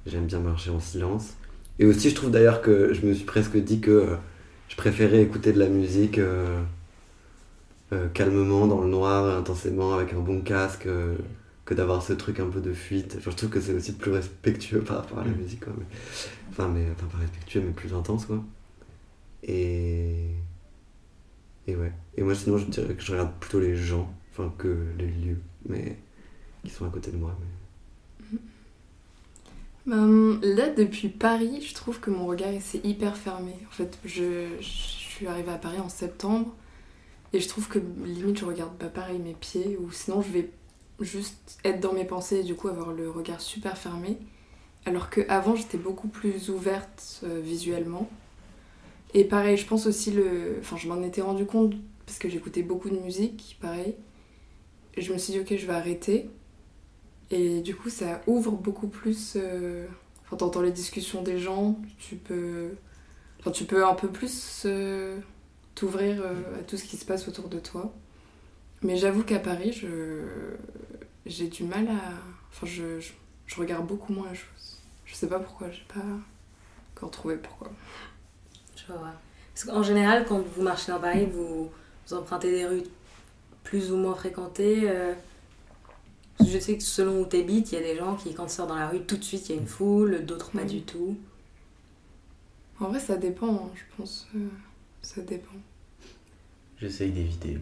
j'aime 0.05 0.25
bien 0.25 0.39
marcher 0.39 0.69
en 0.71 0.79
silence. 0.79 1.33
Et 1.79 1.85
aussi, 1.85 2.09
je 2.09 2.15
trouve 2.15 2.31
d'ailleurs 2.31 2.61
que 2.61 2.93
je 2.93 3.05
me 3.05 3.13
suis 3.13 3.25
presque 3.25 3.55
dit 3.57 3.79
que 3.79 3.91
euh, 3.91 4.15
je 4.67 4.75
préférais 4.75 5.21
écouter 5.21 5.53
de 5.53 5.59
la 5.59 5.67
musique 5.67 6.17
euh, 6.17 6.59
calmement, 8.13 8.67
dans 8.67 8.81
le 8.81 8.87
noir, 8.89 9.37
intensément, 9.37 9.93
avec 9.93 10.11
un 10.13 10.19
bon 10.19 10.41
casque, 10.41 10.87
que 11.65 11.73
d'avoir 11.73 12.03
ce 12.03 12.13
truc 12.13 12.39
un 12.41 12.47
peu 12.47 12.59
de 12.59 12.73
fuite. 12.73 13.15
Enfin, 13.17 13.31
je 13.31 13.35
trouve 13.37 13.49
que 13.49 13.61
c'est 13.61 13.73
aussi 13.73 13.93
plus 13.93 14.11
respectueux 14.11 14.79
par 14.81 14.97
rapport 14.97 15.19
à 15.19 15.23
la 15.23 15.31
Mm. 15.31 15.37
musique. 15.37 15.61
Quoi. 15.63 15.73
mais- 15.77 15.85
Enfin, 16.51 16.67
mais, 16.73 16.85
enfin, 16.95 17.07
pas 17.11 17.17
respectueux, 17.19 17.61
mais 17.65 17.71
plus 17.71 17.93
intense, 17.93 18.25
quoi. 18.25 18.43
Et. 19.43 20.15
Et 21.67 21.75
ouais. 21.75 21.91
Et 22.15 22.23
moi, 22.23 22.33
sinon, 22.33 22.57
je 22.57 22.65
dirais 22.65 22.93
que 22.95 23.01
je 23.01 23.11
regarde 23.11 23.33
plutôt 23.39 23.59
les 23.59 23.75
gens, 23.75 24.11
enfin, 24.31 24.53
que 24.57 24.87
les 24.97 25.07
lieux, 25.07 25.41
mais. 25.67 25.97
qui 26.63 26.71
sont 26.71 26.85
à 26.85 26.89
côté 26.89 27.11
de 27.11 27.17
moi. 27.17 27.35
Mais... 27.39 28.37
Ben, 29.85 30.41
là, 30.41 30.69
depuis 30.69 31.07
Paris, 31.07 31.65
je 31.65 31.73
trouve 31.73 32.01
que 32.01 32.09
mon 32.09 32.25
regard 32.25 32.51
s'est 32.61 32.81
hyper 32.83 33.15
fermé. 33.15 33.53
En 33.69 33.71
fait, 33.71 33.97
je, 34.03 34.49
je 34.59 34.65
suis 34.65 35.27
arrivée 35.27 35.51
à 35.51 35.57
Paris 35.57 35.79
en 35.79 35.87
septembre 35.87 36.53
et 37.33 37.39
je 37.39 37.47
trouve 37.47 37.67
que 37.67 37.79
limite 38.03 38.39
je 38.39 38.45
regarde 38.45 38.75
pas 38.77 38.87
pareil 38.87 39.19
mes 39.19 39.33
pieds 39.33 39.77
ou 39.77 39.91
sinon 39.91 40.21
je 40.21 40.29
vais 40.31 40.49
juste 40.99 41.59
être 41.63 41.79
dans 41.79 41.93
mes 41.93 42.05
pensées 42.05 42.37
et 42.37 42.43
du 42.43 42.55
coup 42.55 42.67
avoir 42.67 42.93
le 42.93 43.09
regard 43.09 43.41
super 43.41 43.77
fermé. 43.77 44.17
Alors 44.85 45.09
que 45.09 45.21
avant 45.29 45.55
j'étais 45.55 45.77
beaucoup 45.77 46.07
plus 46.07 46.49
ouverte 46.49 47.21
euh, 47.23 47.41
visuellement. 47.41 48.09
Et 49.13 49.23
pareil, 49.25 49.57
je 49.57 49.65
pense 49.65 49.85
aussi 49.87 50.11
le. 50.11 50.57
Enfin, 50.59 50.77
je 50.77 50.87
m'en 50.87 51.01
étais 51.01 51.21
rendu 51.21 51.45
compte 51.45 51.73
parce 52.05 52.19
que 52.19 52.29
j'écoutais 52.29 52.63
beaucoup 52.63 52.89
de 52.89 52.97
musique, 52.99 53.57
pareil. 53.61 53.95
Et 54.95 55.01
je 55.01 55.13
me 55.13 55.17
suis 55.17 55.33
dit, 55.33 55.39
ok, 55.39 55.55
je 55.57 55.65
vais 55.67 55.73
arrêter. 55.73 56.29
Et 57.31 57.61
du 57.61 57.75
coup, 57.75 57.89
ça 57.89 58.21
ouvre 58.27 58.51
beaucoup 58.51 58.87
plus. 58.87 59.33
euh, 59.35 59.87
Enfin, 60.25 60.37
t'entends 60.37 60.61
les 60.61 60.71
discussions 60.71 61.21
des 61.23 61.37
gens, 61.39 61.79
tu 61.99 62.15
peux. 62.17 62.71
Enfin, 63.39 63.51
tu 63.51 63.65
peux 63.65 63.85
un 63.85 63.95
peu 63.95 64.09
plus 64.09 64.63
euh, 64.65 65.19
t'ouvrir 65.75 66.21
euh, 66.21 66.59
à 66.59 66.63
tout 66.63 66.77
ce 66.77 66.85
qui 66.85 66.97
se 66.97 67.05
passe 67.05 67.27
autour 67.29 67.49
de 67.49 67.59
toi. 67.59 67.93
Mais 68.83 68.97
j'avoue 68.97 69.23
qu'à 69.23 69.39
Paris, 69.39 69.73
je. 69.73 70.23
J'ai 71.25 71.47
du 71.47 71.63
mal 71.63 71.87
à. 71.89 72.13
Enfin, 72.51 72.65
je, 72.67 72.99
je, 72.99 73.11
je 73.47 73.55
regarde 73.55 73.87
beaucoup 73.87 74.13
moins 74.13 74.29
les 74.29 74.35
choses. 74.35 74.79
Je 75.05 75.15
sais 75.15 75.27
pas 75.27 75.39
pourquoi, 75.39 75.69
j'ai 75.71 75.85
pas 75.93 76.05
encore 76.95 77.11
trouvé 77.11 77.37
pourquoi. 77.37 77.71
Je 78.87 78.93
vois. 78.93 79.11
Parce 79.53 79.65
qu'en 79.65 79.83
général, 79.83 80.25
quand 80.27 80.39
vous 80.39 80.61
marchez 80.61 80.91
dans 80.91 80.99
Paris, 80.99 81.25
vous, 81.31 81.69
vous 82.07 82.13
empruntez 82.13 82.51
des 82.51 82.65
rues 82.65 82.83
plus 83.63 83.91
ou 83.91 83.97
moins 83.97 84.15
fréquentées. 84.15 84.81
euh, 84.89 85.13
je 86.39 86.59
sais 86.59 86.77
que 86.77 86.83
selon 86.83 87.21
où 87.21 87.25
tu 87.25 87.37
habites, 87.37 87.71
il 87.71 87.75
y 87.75 87.77
a 87.79 87.81
des 87.81 87.97
gens 87.97 88.15
qui, 88.15 88.33
quand 88.33 88.45
ils 88.45 88.49
sortent 88.49 88.69
dans 88.69 88.75
la 88.75 88.87
rue, 88.89 89.01
tout 89.01 89.17
de 89.17 89.23
suite, 89.23 89.49
il 89.49 89.55
y 89.55 89.57
a 89.57 89.61
une 89.61 89.67
foule, 89.67 90.23
d'autres 90.25 90.51
pas 90.51 90.63
du 90.63 90.81
tout. 90.83 91.17
En 92.79 92.89
vrai, 92.89 92.99
ça 92.99 93.17
dépend, 93.17 93.55
hein, 93.55 93.71
je 93.75 93.81
pense. 93.97 94.27
euh, 94.35 94.47
ça 95.01 95.21
dépend. 95.21 95.55
J'essaye 96.79 97.11
d'éviter. 97.11 97.53
moi. 97.53 97.61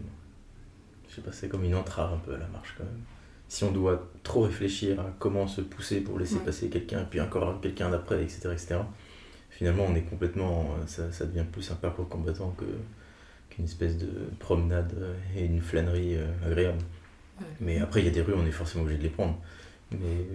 Je 1.10 1.16
sais 1.16 1.22
pas, 1.22 1.32
c'est 1.32 1.48
comme 1.48 1.64
une 1.64 1.76
entrave 1.76 2.14
un 2.14 2.18
peu 2.18 2.34
à 2.36 2.38
la 2.38 2.48
marche 2.48 2.76
quand 2.78 2.84
même. 2.84 3.00
Si 3.48 3.64
on 3.64 3.72
doit 3.72 4.10
trop 4.24 4.42
réfléchir 4.42 5.00
à 5.00 5.06
comment 5.20 5.48
se 5.48 5.62
pousser 5.62 6.02
pour 6.02 6.20
laisser 6.20 6.36
Ouais. 6.36 6.42
passer 6.44 6.68
quelqu'un, 6.70 7.02
et 7.04 7.06
puis 7.06 7.22
encore 7.22 7.62
quelqu'un 7.62 7.90
d'après, 7.90 8.22
etc., 8.22 8.50
etc., 8.52 8.76
finalement 9.58 9.86
on 9.90 9.96
est 9.96 10.02
complètement. 10.04 10.76
euh, 10.82 10.88
Ça, 10.88 11.12
ça 11.12 11.26
devient 11.26 11.46
plus 11.52 11.70
un 11.72 11.76
parcours 11.76 12.10
combattant 12.10 12.52
que, 12.58 12.66
qu'une 13.50 13.66
espèce 13.66 13.98
de 13.98 14.10
promenade 14.40 14.94
euh, 15.00 15.14
et 15.38 15.46
une 15.46 15.62
flânerie 15.62 16.16
euh, 16.18 16.28
agréable. 16.46 16.80
Ouais. 17.40 17.48
Mais 17.62 17.80
après, 17.80 18.02
il 18.02 18.06
y 18.06 18.10
a 18.10 18.12
des 18.12 18.22
rues, 18.22 18.34
on 18.38 18.46
est 18.48 18.52
forcément 18.52 18.84
obligé 18.84 19.00
de 19.00 19.04
les 19.06 19.10
prendre. 19.10 19.38
Mais 19.92 20.28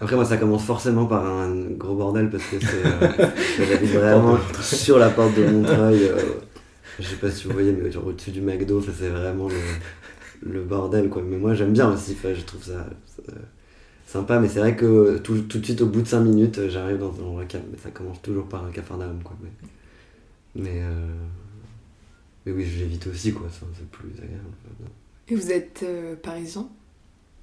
Après, 0.00 0.16
moi, 0.16 0.24
ça 0.24 0.38
commence 0.38 0.64
forcément 0.64 1.06
par 1.06 1.24
un 1.26 1.54
gros 1.72 1.94
bordel 1.94 2.30
parce 2.30 2.46
que 2.46 2.58
c'est. 2.58 2.86
euh, 2.86 3.30
j'habite 3.58 3.90
vraiment 3.92 4.38
sur 4.62 4.98
la 4.98 5.10
porte 5.10 5.34
de 5.36 5.44
Montreuil. 5.44 6.04
euh, 6.04 6.16
je 6.98 7.04
sais 7.06 7.16
pas 7.16 7.30
si 7.30 7.46
vous 7.46 7.52
voyez, 7.52 7.72
mais 7.72 7.90
genre 7.90 8.06
au-dessus 8.06 8.30
du 8.30 8.40
McDo, 8.40 8.80
ça, 8.82 8.92
c'est 8.98 9.08
vraiment 9.10 9.48
le, 9.48 9.56
le 10.52 10.62
bordel, 10.64 11.08
quoi. 11.10 11.22
Mais 11.22 11.36
moi, 11.36 11.54
j'aime 11.54 11.72
bien 11.72 11.92
aussi, 11.92 12.16
je 12.22 12.42
trouve 12.44 12.62
ça, 12.64 12.86
ça 13.06 13.22
sympa, 14.10 14.38
mais 14.40 14.48
c'est 14.48 14.58
vrai 14.60 14.76
que 14.76 15.18
tout, 15.18 15.42
tout 15.42 15.58
de 15.58 15.64
suite, 15.64 15.80
au 15.82 15.86
bout 15.86 16.02
de 16.02 16.08
5 16.08 16.20
minutes, 16.20 16.58
euh, 16.58 16.68
j'arrive 16.70 16.98
dans 16.98 17.14
un 17.20 17.24
endroit 17.24 17.44
calme. 17.44 17.64
Mais 17.70 17.78
ça 17.78 17.90
commence 17.90 18.20
toujours 18.22 18.46
par 18.48 18.64
un 18.64 18.70
capharnaüm, 18.70 19.22
quoi. 19.22 19.36
Mais, 19.42 19.50
mais, 20.54 20.82
euh, 20.82 21.06
mais 22.44 22.52
oui, 22.52 22.64
je 22.66 22.80
l'évite 22.80 23.06
aussi, 23.06 23.32
quoi. 23.32 23.48
ça, 23.50 23.66
C'est 23.78 23.88
plus 23.90 24.10
agréable. 24.18 24.44
Et 25.28 25.34
vous 25.36 25.52
êtes 25.52 25.82
euh, 25.84 26.16
parisien? 26.16 26.68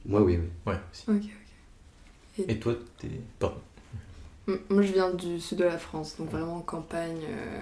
Moi, 0.05 0.21
oui, 0.21 0.37
oui. 0.37 0.47
ouais, 0.71 0.79
aussi. 0.91 1.09
Ok, 1.09 1.31
ok. 2.39 2.45
Et 2.49 2.59
toi, 2.59 2.75
t'es. 2.99 3.09
Pardon. 3.39 3.61
Moi, 4.69 4.81
je 4.81 4.93
viens 4.93 5.13
du 5.13 5.39
sud 5.39 5.57
de 5.57 5.65
la 5.65 5.77
France, 5.77 6.15
donc 6.17 6.29
vraiment 6.29 6.61
campagne, 6.61 7.23
euh, 7.29 7.61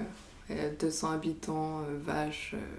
euh, 0.51 0.71
200 0.79 1.11
habitants, 1.11 1.81
euh, 1.81 1.97
vaches, 2.03 2.53
euh, 2.53 2.77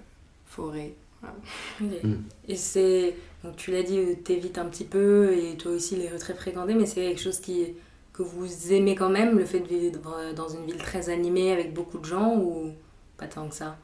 Mm. 1.79 2.13
Et 2.47 2.55
c'est. 2.55 3.15
Donc 3.43 3.55
tu 3.55 3.71
l'as 3.71 3.83
dit, 3.83 3.99
t'évites 4.23 4.57
un 4.57 4.65
petit 4.65 4.83
peu, 4.83 5.33
et 5.33 5.55
toi 5.57 5.71
aussi 5.71 5.95
les 5.95 6.09
rues 6.09 6.17
très 6.17 6.33
fréquentées, 6.33 6.73
mais 6.73 6.87
c'est 6.87 7.01
quelque 7.01 7.21
chose 7.21 7.39
qui, 7.39 7.67
que 8.11 8.23
vous 8.23 8.73
aimez 8.73 8.95
quand 8.95 9.09
même, 9.09 9.37
le 9.37 9.45
fait 9.45 9.59
de 9.59 9.67
vivre 9.67 10.33
dans 10.35 10.49
une 10.49 10.65
ville 10.65 10.77
très 10.77 11.09
animée 11.09 11.51
avec 11.51 11.73
beaucoup 11.73 11.99
de 11.99 12.05
gens, 12.05 12.35
ou 12.35 12.73
pas 13.15 13.27
tant 13.27 13.47
que 13.47 13.53
ça? 13.53 13.77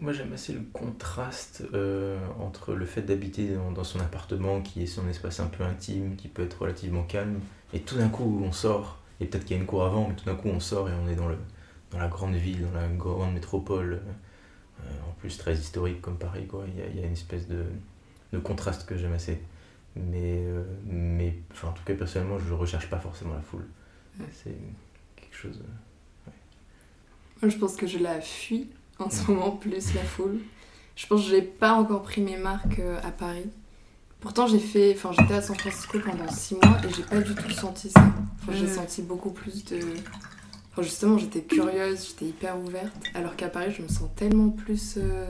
Moi 0.00 0.12
j'aime 0.12 0.32
assez 0.32 0.52
le 0.52 0.62
contraste 0.72 1.64
euh, 1.74 2.18
entre 2.40 2.74
le 2.74 2.86
fait 2.86 3.02
d'habiter 3.02 3.54
dans, 3.54 3.72
dans 3.72 3.84
son 3.84 4.00
appartement 4.00 4.60
qui 4.60 4.82
est 4.82 4.86
son 4.86 5.08
espace 5.08 5.40
un 5.40 5.46
peu 5.46 5.64
intime, 5.64 6.14
qui 6.16 6.28
peut 6.28 6.42
être 6.44 6.62
relativement 6.62 7.02
calme, 7.02 7.40
et 7.72 7.80
tout 7.80 7.96
d'un 7.96 8.08
coup 8.08 8.40
on 8.44 8.52
sort, 8.52 8.98
et 9.20 9.26
peut-être 9.26 9.44
qu'il 9.44 9.56
y 9.56 9.58
a 9.58 9.62
une 9.62 9.68
cour 9.68 9.84
avant, 9.84 10.08
mais 10.08 10.14
tout 10.14 10.24
d'un 10.24 10.36
coup 10.36 10.48
on 10.48 10.60
sort 10.60 10.88
et 10.88 10.92
on 10.92 11.08
est 11.08 11.16
dans, 11.16 11.28
le, 11.28 11.36
dans 11.90 11.98
la 11.98 12.08
grande 12.08 12.34
ville, 12.34 12.62
dans 12.72 12.80
la 12.80 12.88
grande 12.88 13.34
métropole, 13.34 13.94
euh, 13.94 14.12
en 15.08 15.12
plus 15.20 15.36
très 15.38 15.54
historique 15.54 16.00
comme 16.00 16.16
Paris, 16.18 16.46
quoi. 16.46 16.64
Il 16.68 16.78
y 16.78 16.82
a, 16.82 16.86
il 16.86 17.00
y 17.00 17.02
a 17.02 17.06
une 17.06 17.12
espèce 17.12 17.46
de, 17.48 17.64
de 18.32 18.38
contraste 18.38 18.86
que 18.86 18.96
j'aime 18.96 19.12
assez. 19.14 19.40
Mais, 19.94 20.38
euh, 20.46 20.64
mais 20.86 21.34
enfin, 21.52 21.68
en 21.68 21.72
tout 21.72 21.82
cas 21.84 21.94
personnellement 21.94 22.38
je 22.38 22.54
recherche 22.54 22.88
pas 22.88 22.98
forcément 22.98 23.34
la 23.34 23.42
foule. 23.42 23.66
Ouais. 24.18 24.26
C'est 24.42 24.56
quelque 25.16 25.36
chose... 25.36 25.60
euh, 26.26 26.30
Moi, 27.42 27.50
je 27.50 27.56
pense 27.58 27.76
que 27.76 27.86
je 27.86 27.98
la 27.98 28.20
fuis 28.20 28.68
en 28.98 29.10
ce 29.10 29.30
moment, 29.30 29.50
plus 29.52 29.94
la 29.94 30.02
foule. 30.02 30.38
Je 30.96 31.06
pense 31.06 31.22
que 31.24 31.30
j'ai 31.30 31.42
pas 31.42 31.72
encore 31.74 32.02
pris 32.02 32.20
mes 32.22 32.36
marques 32.38 32.78
euh, 32.78 32.98
à 33.02 33.10
Paris. 33.10 33.50
Pourtant, 34.20 34.46
j'ai 34.46 34.60
fait, 34.60 34.94
enfin, 34.94 35.10
j'étais 35.18 35.34
à 35.34 35.42
San 35.42 35.56
Francisco 35.58 35.98
pendant 35.98 36.30
6 36.30 36.54
mois 36.54 36.78
et 36.88 36.94
j'ai 36.94 37.02
pas 37.02 37.20
du 37.20 37.34
tout 37.34 37.50
senti 37.50 37.90
ça. 37.90 38.04
Enfin, 38.40 38.52
j'ai 38.52 38.66
Mhm. 38.66 38.74
senti 38.74 39.02
beaucoup 39.02 39.30
plus 39.32 39.64
de. 39.64 39.80
Enfin, 40.72 40.82
justement, 40.82 41.18
j'étais 41.18 41.42
curieuse, 41.42 42.08
j'étais 42.08 42.24
hyper 42.26 42.58
ouverte. 42.58 42.92
Alors 43.14 43.36
qu'à 43.36 43.48
Paris, 43.48 43.72
je 43.76 43.82
me 43.82 43.88
sens 43.88 44.08
tellement 44.16 44.48
plus 44.50 44.94
euh, 44.96 45.26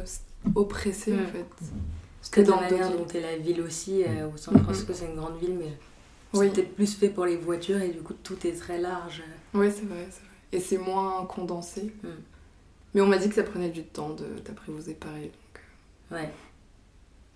oppressée 0.54 1.12
en 1.12 1.16
Mhm. 1.16 1.26
fait. 1.26 1.46
Parce 2.20 2.30
que 2.30 2.40
dans 2.42 2.54
dans 2.56 2.60
la 2.62 2.70
manière 2.70 2.90
dont 2.96 3.06
est 3.08 3.20
la 3.20 3.36
ville 3.38 3.60
aussi, 3.62 4.04
euh, 4.04 4.28
où 4.28 4.36
San 4.36 4.54
Mhm. 4.54 4.62
Francisco 4.62 4.92
c'est 4.94 5.06
une 5.06 5.16
grande 5.16 5.38
ville, 5.40 5.56
mais 5.58 5.76
Oui. 6.34 6.46
c'était 6.48 6.62
plus 6.62 6.94
fait 6.94 7.08
pour 7.08 7.26
les 7.26 7.36
voitures 7.36 7.80
et 7.82 7.88
du 7.90 8.00
coup 8.02 8.14
tout 8.22 8.46
est 8.46 8.52
très 8.52 8.78
large. 8.78 9.22
Oui, 9.54 9.66
c'est 9.74 9.84
vrai, 9.84 10.06
c'est 10.10 10.20
vrai. 10.20 10.28
Et 10.52 10.60
c'est 10.60 10.78
moins 10.78 11.26
condensé. 11.26 11.92
Mm. 12.02 12.08
Mais 12.94 13.00
on 13.00 13.06
m'a 13.06 13.18
dit 13.18 13.28
que 13.28 13.34
ça 13.34 13.42
prenait 13.42 13.70
du 13.70 13.82
temps 13.84 14.10
de 14.10 14.26
d'apprivoiser 14.44 14.94
Paris. 14.94 15.30
Donc... 16.10 16.20
Ouais. 16.20 16.30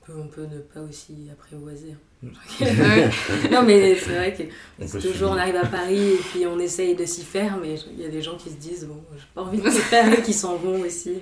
On 0.08 0.28
peut 0.28 0.44
ne 0.46 0.60
pas 0.60 0.80
aussi 0.82 1.28
apprivoiser. 1.32 1.96
Non 2.22 3.62
mais 3.62 3.94
c'est 3.94 4.14
vrai 4.14 4.34
que 4.34 5.00
toujours 5.00 5.32
on 5.32 5.36
arrive 5.36 5.56
à 5.56 5.66
Paris 5.66 6.12
et 6.12 6.20
puis 6.30 6.46
on 6.46 6.58
essaye 6.58 6.94
de 6.94 7.04
s'y 7.04 7.24
faire, 7.24 7.58
mais 7.58 7.76
il 7.92 8.00
y 8.00 8.04
a 8.04 8.08
des 8.08 8.22
gens 8.22 8.36
qui 8.36 8.50
se 8.50 8.56
disent 8.56 8.86
bon, 8.86 9.00
j'ai 9.16 9.24
pas 9.34 9.42
envie 9.42 9.60
de 9.60 9.70
s'y 9.70 9.78
faire 9.78 10.18
et 10.18 10.22
qui 10.22 10.32
s'en 10.32 10.56
vont 10.56 10.80
aussi. 10.80 11.20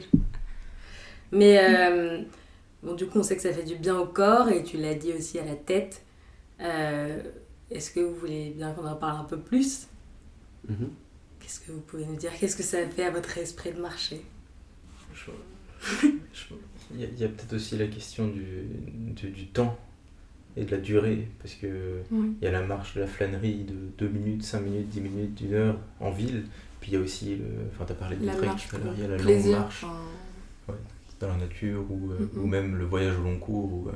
Mais 1.33 1.59
euh, 1.59 2.23
bon, 2.83 2.95
du 2.95 3.07
coup, 3.07 3.19
on 3.19 3.23
sait 3.23 3.37
que 3.37 3.43
ça 3.43 3.53
fait 3.53 3.65
du 3.65 3.75
bien 3.75 3.99
au 3.99 4.07
corps 4.07 4.49
et 4.49 4.63
tu 4.63 4.77
l'as 4.77 4.95
dit 4.95 5.13
aussi 5.13 5.39
à 5.39 5.45
la 5.45 5.57
tête. 5.57 6.03
Euh, 6.61 7.21
Est-ce 7.71 7.91
que 7.91 8.01
vous 8.01 8.15
voulez 8.15 8.51
bien 8.51 8.73
qu'on 8.73 8.87
en 8.87 8.95
parle 8.95 9.21
un 9.21 9.25
peu 9.25 9.39
plus? 9.39 9.89
Mhm. 10.69 10.91
Qu'est-ce 11.41 11.61
que 11.61 11.73
vous 11.73 11.81
pouvez 11.81 12.07
nous 12.07 12.17
dire? 12.17 12.31
Qu'est-ce 12.39 12.57
que 12.57 12.63
ça 12.63 12.79
fait 12.89 13.05
à 13.05 13.11
votre 13.11 13.37
esprit 13.37 13.73
de 13.73 13.81
marcher? 13.81 14.23
Il 16.95 17.19
y 17.19 17.25
a, 17.25 17.29
peut-être 17.29 17.55
aussi 17.55 17.77
la 17.77 17.87
question 17.87 18.29
du, 18.29 18.67
du, 19.15 19.47
temps 19.49 19.77
et 20.57 20.65
de 20.65 20.71
la 20.71 20.79
durée, 20.79 21.29
parce 21.41 21.55
que 21.55 21.67
il 22.13 22.45
y 22.45 22.47
a 22.47 22.53
la 22.53 22.63
marche 22.63 22.95
de 22.95 23.01
la 23.01 23.07
flânerie 23.07 23.65
de 23.65 23.75
2 23.99 24.09
minutes, 24.09 24.43
5 24.45 24.61
minutes, 24.61 24.89
10 24.89 25.01
minutes, 25.01 25.43
1 25.51 25.53
heure 25.53 25.79
en 26.01 26.11
ville, 26.11 26.45
puis 26.81 26.93
il 26.93 26.95
y 26.95 26.97
a 26.97 27.01
aussi, 27.01 27.37
le, 27.37 27.45
enfin 27.73 27.85
tu 27.85 27.93
as 27.93 27.95
parlé 27.97 28.17
de 28.17 28.27
la 28.27 28.37
marche 28.37 28.69
tout 28.69 28.77
à 28.77 28.79
l'heure, 28.79 28.95
il 28.97 29.03
y 29.03 29.05
a 29.05 29.09
la 29.09 29.17
longue 29.17 29.47
marche 29.47 29.85
dans 31.21 31.29
la 31.29 31.37
nature, 31.37 31.85
ou, 31.91 32.11
euh, 32.13 32.29
ou 32.37 32.47
même 32.47 32.77
le 32.77 32.85
voyage 32.85 33.19
au 33.19 33.23
long 33.23 33.39
cours, 33.39 33.73
ou, 33.73 33.89
euh, 33.89 33.93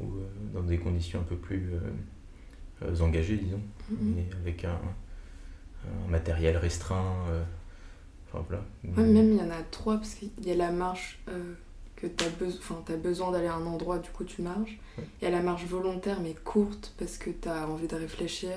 ou 0.00 0.04
euh, 0.04 0.26
dans 0.54 0.62
des 0.62 0.78
conditions 0.78 1.20
un 1.20 1.24
peu 1.24 1.36
plus 1.36 1.70
engagées, 3.00 3.36
disons, 3.36 3.60
mais 3.90 4.26
avec 4.42 4.64
un, 4.64 4.78
un 5.86 6.10
matériel 6.10 6.56
restreint. 6.56 7.14
Enfin, 8.26 8.44
voilà. 8.48 8.64
même 8.82 9.32
il 9.32 9.38
y 9.38 9.40
en 9.40 9.50
a 9.50 9.62
trois, 9.70 9.96
parce 9.96 10.14
qu'il 10.14 10.30
y 10.44 10.50
a 10.50 10.56
la 10.56 10.72
marche 10.72 11.18
que 11.96 12.06
tu 12.06 12.24
as, 12.24 12.92
as, 12.92 12.96
besoin 12.96 13.32
d'aller 13.32 13.46
à 13.46 13.54
un 13.54 13.66
endroit, 13.66 13.98
du 13.98 14.10
coup 14.10 14.24
tu 14.24 14.42
marches. 14.42 14.78
Il 14.98 15.24
y 15.24 15.26
a 15.26 15.30
la 15.30 15.40
marche 15.40 15.64
volontaire 15.64 16.20
mais 16.20 16.34
courte 16.34 16.92
parce 16.98 17.16
que 17.16 17.30
tu 17.30 17.48
as 17.48 17.68
envie 17.68 17.86
de 17.86 17.96
réfléchir. 17.96 18.52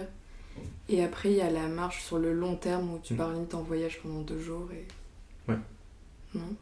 Et 0.90 1.04
après, 1.04 1.32
il 1.32 1.38
y 1.38 1.42
a 1.42 1.52
la 1.52 1.68
marche 1.68 2.04
sur 2.04 2.18
le 2.18 2.34
long 2.34 2.56
terme 2.56 2.94
où 2.94 3.00
tu 3.00 3.14
mm. 3.14 3.18
pars 3.18 3.32
limite 3.32 3.54
en 3.54 3.62
voyage 3.62 4.02
pendant 4.02 4.22
deux 4.22 4.40
jours. 4.40 4.68
Et... 4.72 4.88
Ouais. 5.52 5.58
Non? 6.34 6.56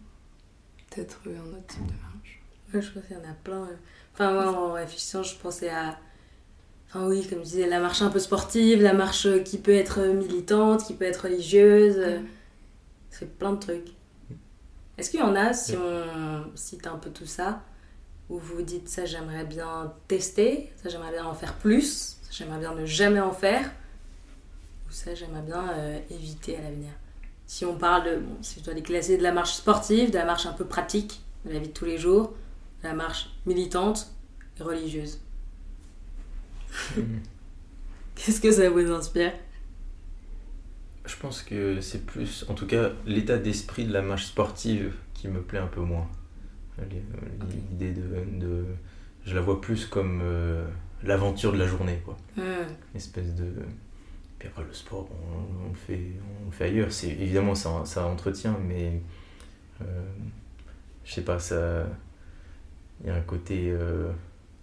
Peut-être 0.89 1.21
un 1.27 1.49
autre 1.49 1.67
type 1.67 1.85
de 1.85 1.93
marche. 1.93 2.41
Ouais, 2.73 2.81
je 2.81 2.91
pense 2.91 3.05
qu'il 3.05 3.15
y 3.15 3.19
en 3.19 3.29
a 3.29 3.33
plein. 3.43 3.67
Enfin, 4.13 4.33
moi, 4.33 4.47
en 4.47 4.73
réfléchissant, 4.73 5.23
je 5.23 5.35
pensais 5.35 5.69
à. 5.69 5.97
Enfin, 6.87 7.07
oui, 7.07 7.25
comme 7.27 7.39
je 7.39 7.43
disais, 7.43 7.67
la 7.67 7.79
marche 7.79 8.01
un 8.01 8.09
peu 8.09 8.19
sportive, 8.19 8.81
la 8.81 8.93
marche 8.93 9.27
qui 9.43 9.57
peut 9.57 9.73
être 9.73 10.01
militante, 10.01 10.85
qui 10.85 10.93
peut 10.93 11.05
être 11.05 11.23
religieuse. 11.23 12.21
C'est 13.09 13.37
plein 13.37 13.53
de 13.53 13.59
trucs. 13.59 13.93
Est-ce 14.97 15.09
qu'il 15.09 15.19
y 15.19 15.23
en 15.23 15.35
a, 15.35 15.53
si 15.53 15.75
on 15.75 16.45
cite 16.55 16.87
un 16.87 16.97
peu 16.97 17.09
tout 17.09 17.25
ça, 17.25 17.61
où 18.29 18.37
vous 18.37 18.61
dites 18.61 18.89
ça 18.89 19.05
j'aimerais 19.05 19.43
bien 19.43 19.93
tester, 20.07 20.71
ça 20.81 20.89
j'aimerais 20.89 21.11
bien 21.11 21.25
en 21.25 21.33
faire 21.33 21.55
plus, 21.55 22.17
ça 22.21 22.29
j'aimerais 22.31 22.59
bien 22.59 22.73
ne 22.73 22.85
jamais 22.85 23.19
en 23.19 23.33
faire, 23.33 23.71
ou 24.87 24.91
ça 24.91 25.13
j'aimerais 25.13 25.41
bien 25.41 25.69
euh, 25.73 25.99
éviter 26.09 26.57
à 26.57 26.61
l'avenir? 26.61 26.91
Si 27.47 27.65
on 27.65 27.77
parle 27.77 28.05
de, 28.05 28.15
bon, 28.17 28.37
si 28.41 28.59
je 28.59 28.65
dois 28.65 28.73
les 28.73 28.81
classer, 28.81 29.17
de 29.17 29.23
la 29.23 29.31
marche 29.31 29.53
sportive, 29.53 30.09
de 30.09 30.17
la 30.17 30.25
marche 30.25 30.45
un 30.45 30.53
peu 30.53 30.65
pratique, 30.65 31.21
de 31.45 31.51
la 31.51 31.59
vie 31.59 31.67
de 31.67 31.73
tous 31.73 31.85
les 31.85 31.97
jours, 31.97 32.33
de 32.81 32.87
la 32.87 32.93
marche 32.93 33.29
militante 33.45 34.11
et 34.59 34.63
religieuse. 34.63 35.19
Qu'est-ce 38.15 38.41
que 38.41 38.51
ça 38.51 38.69
vous 38.69 38.91
inspire? 38.91 39.33
Je 41.07 41.15
pense 41.17 41.41
que 41.41 41.81
c'est 41.81 42.05
plus, 42.05 42.45
en 42.49 42.53
tout 42.53 42.67
cas, 42.67 42.91
l'état 43.05 43.37
d'esprit 43.37 43.85
de 43.85 43.93
la 43.93 44.01
marche 44.01 44.25
sportive 44.25 44.93
qui 45.13 45.27
me 45.27 45.41
plaît 45.41 45.59
un 45.59 45.67
peu 45.67 45.81
moins. 45.81 46.07
L'idée 47.71 47.93
de, 47.93 48.65
Je 49.25 49.35
la 49.35 49.41
vois 49.41 49.61
plus 49.61 49.85
comme 49.85 50.19
euh, 50.21 50.67
l'aventure 51.03 51.53
de 51.53 51.57
la 51.57 51.67
journée, 51.67 52.01
quoi. 52.03 52.17
Une 52.37 52.65
espèce 52.95 53.33
de. 53.33 53.51
Puis 54.39 54.49
après, 54.49 54.63
le 54.63 54.73
sport, 54.73 55.07
on, 55.11 55.69
le, 55.69 55.75
fait, 55.75 56.11
on 56.45 56.51
fait 56.51 56.65
ailleurs. 56.65 56.89
Évidemment, 57.03 57.55
ça, 57.55 57.83
ça 57.85 58.05
entretient, 58.05 58.57
mais. 58.67 59.01
Euh, 59.81 59.85
je 61.05 61.13
sais 61.13 61.23
pas, 61.23 61.39
ça. 61.39 61.87
Il 63.01 63.07
y 63.07 63.09
a 63.09 63.15
un 63.15 63.21
côté 63.21 63.69
euh, 63.71 64.11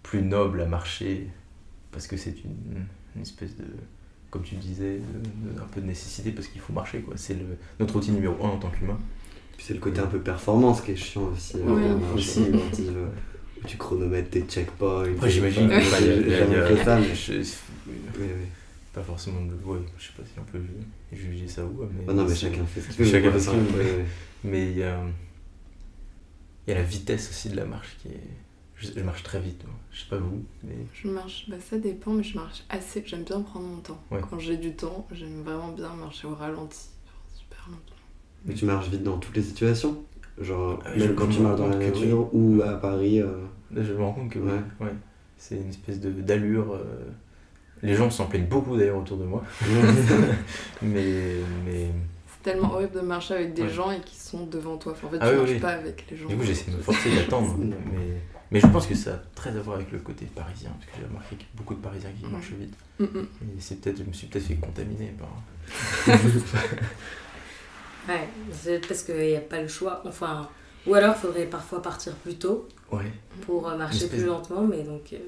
plus 0.03 0.23
noble 0.23 0.61
à 0.63 0.67
marcher 0.67 1.29
parce 1.91 2.07
que 2.07 2.17
c'est 2.17 2.35
une 2.45 2.87
espèce 3.21 3.57
de 3.57 3.67
comme 4.33 4.43
tu 4.43 4.55
disais, 4.55 4.99
un 5.61 5.67
peu 5.67 5.83
de 5.83 5.87
nécessité 5.87 6.33
parce 6.33 6.49
qu'il 6.49 6.61
faut 6.61 6.73
marcher. 6.73 7.01
quoi. 7.01 7.15
C'est 7.17 7.37
notre 7.79 7.97
outil 7.97 8.11
numéro 8.11 8.35
un 8.45 8.49
en 8.49 8.57
tant 8.57 8.71
qu'humain. 8.71 8.99
Puis 9.57 9.67
c'est 9.69 9.75
le 9.75 9.81
côté 9.81 10.01
un 10.01 10.07
peu 10.07 10.19
performance 10.19 10.81
qui 10.81 10.93
est 10.93 10.97
chiant 10.97 11.31
aussi. 11.35 11.59
Oui, 11.63 11.83
aussi. 12.17 12.47
où 12.51 13.67
tu 13.69 13.77
chronomètres 13.77 14.31
tes 14.31 14.41
checkpoints. 14.43 15.05
j'imagine 15.27 15.69
que 15.69 15.85
ça, 16.83 16.99
mais... 16.99 18.27
Pas 18.95 19.03
forcément 19.03 19.41
de. 19.43 19.53
Ouais, 19.65 19.79
je 19.99 20.05
sais 20.05 20.13
pas 20.17 20.23
si 20.23 20.39
on 20.39 20.45
peut 20.45 20.61
juger 21.13 21.49
ça 21.49 21.65
ou. 21.65 21.89
Mais 21.95 22.05
ah 22.09 22.13
non, 22.13 22.27
mais 22.27 22.35
chacun 22.35 22.65
fait 22.67 22.81
ce 22.83 22.89
qu'il 22.89 23.05
veut. 23.05 23.11
Chacun 23.11 23.33
fait 23.33 23.41
ce 23.41 23.51
qu'il 23.51 23.61
veut. 23.61 24.05
Mais 24.45 24.71
il 24.71 24.79
y 24.79 24.83
a. 24.83 25.03
Il 26.67 26.71
y 26.71 26.77
a 26.77 26.79
la 26.79 26.85
vitesse 26.85 27.31
aussi 27.31 27.49
de 27.49 27.57
la 27.57 27.65
marche 27.65 27.97
qui 28.03 28.09
est 28.09 28.21
je, 28.83 29.01
marche 29.01 29.23
très 29.23 29.41
vite, 29.41 29.65
moi. 29.65 29.75
je 29.93 30.01
sais 30.01 30.09
pas 30.09 30.19
vous. 30.19 30.45
Mais... 30.63 30.75
Je 30.93 31.09
marche, 31.09 31.47
bah 31.49 31.57
ça 31.61 31.79
dépend, 31.79 32.13
mais 32.13 32.23
je 32.23 32.37
marche 32.37 32.65
assez. 32.69 33.03
J'aime 33.07 33.25
bien 33.25 33.41
prendre 33.41 33.67
mon 33.67 33.81
temps. 33.81 34.03
Quand 34.11 34.39
j'ai 34.39 34.57
du 34.57 34.75
temps, 34.75 35.07
j'aime 35.13 35.43
vraiment 35.43 35.73
bien 35.73 35.93
marcher 35.95 36.27
au 36.27 36.35
ralenti, 36.35 36.89
super 37.35 37.67
longtemps. 37.69 37.97
Mais 38.45 38.55
tu 38.55 38.65
marches 38.65 38.89
vite 38.89 39.03
dans 39.03 39.19
toutes 39.19 39.37
les 39.37 39.43
situations 39.43 40.05
Genre, 40.41 40.83
euh, 40.87 40.99
même 40.99 41.15
quand 41.15 41.29
tu 41.29 41.41
marches 41.41 41.59
dans 41.59 41.69
la 41.69 41.77
nature 41.77 42.35
ou 42.35 42.63
à 42.65 42.73
Paris 42.73 43.21
euh... 43.21 43.29
je 43.77 43.93
me 43.93 44.03
rends 44.03 44.13
compte 44.13 44.31
que 44.31 44.39
ouais. 44.39 44.61
ouais. 44.81 44.93
C'est 45.37 45.57
une 45.57 45.69
espèce 45.69 46.01
d'allure. 46.01 46.73
Euh... 46.73 46.85
Les 47.83 47.95
gens 47.95 48.11
s'en 48.11 48.27
plaignent 48.27 48.47
beaucoup 48.47 48.77
d'ailleurs 48.77 48.99
autour 48.99 49.19
de 49.19 49.25
moi. 49.25 49.43
mais. 50.83 51.05
mais... 51.67 51.91
C'est 52.27 52.51
tellement 52.51 52.73
horrible 52.73 52.95
de 52.95 53.01
marcher 53.01 53.35
avec 53.35 53.55
des 53.55 53.69
gens 53.69 53.91
et 53.91 54.01
qui 54.01 54.17
sont 54.17 54.47
devant 54.47 54.77
toi. 54.77 54.93
en 54.93 55.09
fait, 55.09 55.19
ah, 55.21 55.31
tu 55.31 55.37
marches 55.37 55.61
pas 55.61 55.71
avec 55.71 56.11
les 56.11 56.17
gens. 56.17 56.29
Du 56.29 56.37
coup, 56.37 56.45
j'essaie 56.45 56.71
de 56.71 56.77
me 56.77 56.83
forcer 56.83 57.15
d'attendre. 57.15 57.57
mais 57.61 58.21
mais 58.53 58.61
je 58.61 58.67
pense 58.67 58.87
que 58.87 58.95
ça 58.95 59.15
a 59.15 59.19
très 59.35 59.49
à 59.57 59.61
voir 59.61 59.77
avec 59.77 59.91
le 59.93 59.99
côté 59.99 60.27
parisien, 60.27 60.71
parce 60.79 60.85
que 60.85 60.93
j'ai 61.01 61.07
remarqué 61.07 61.37
qu'il 61.37 61.47
y 61.47 61.51
a 61.51 61.57
beaucoup 61.57 61.75
de 61.75 61.81
Parisiens 61.81 62.11
qui 62.21 62.27
marchent 62.27 62.53
vite. 62.53 62.75
Et 63.01 63.61
c'est 63.61 63.81
peut-être, 63.81 63.97
je 63.97 64.05
me 64.05 64.13
suis 64.13 64.27
peut-être 64.27 64.45
fait 64.45 64.57
contaminer 64.57 65.15
par. 65.19 65.31
ouais, 68.09 68.29
c'est 68.53 68.87
parce 68.87 69.05
qu'il 69.05 69.17
n'y 69.17 69.37
a 69.37 69.41
pas 69.41 69.63
le 69.63 69.69
choix. 69.69 70.03
Enfin, 70.07 70.51
ou 70.87 70.93
alors 70.93 71.15
il 71.17 71.21
faudrait 71.21 71.47
parfois 71.47 71.81
partir 71.81 72.13
plus 72.17 72.35
tôt 72.35 72.69
ouais. 72.93 73.11
pour 73.47 73.71
euh, 73.71 73.77
marcher 73.79 74.07
plus 74.07 74.27
lentement, 74.27 74.63
mais 74.63 74.83
donc. 74.83 75.15
Euh, 75.15 75.19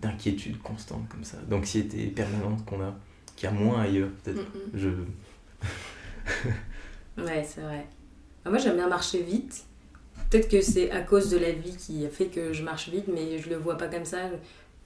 d'inquiétude 0.00 0.60
constante 0.60 1.08
comme 1.08 1.22
ça, 1.22 1.36
d'anxiété 1.48 2.08
permanente 2.08 2.64
qu'on 2.64 2.82
a, 2.82 2.92
qu'il 3.36 3.48
y 3.48 3.52
a 3.52 3.54
moins 3.54 3.82
ailleurs, 3.82 4.08
peut-être. 4.24 4.42
Je. 4.74 4.88
ouais, 7.22 7.46
c'est 7.48 7.60
vrai. 7.60 7.86
Bah, 8.44 8.50
moi 8.50 8.58
j'aime 8.58 8.74
bien 8.74 8.88
marcher 8.88 9.22
vite 9.22 9.66
Peut-être 10.32 10.48
que 10.48 10.62
c'est 10.62 10.90
à 10.90 11.02
cause 11.02 11.28
de 11.28 11.36
la 11.36 11.52
vie 11.52 11.76
qui 11.76 12.06
a 12.06 12.08
fait 12.08 12.28
que 12.28 12.54
je 12.54 12.62
marche 12.62 12.88
vite, 12.88 13.04
mais 13.06 13.38
je 13.38 13.50
le 13.50 13.56
vois 13.56 13.76
pas 13.76 13.88
comme 13.88 14.06
ça. 14.06 14.30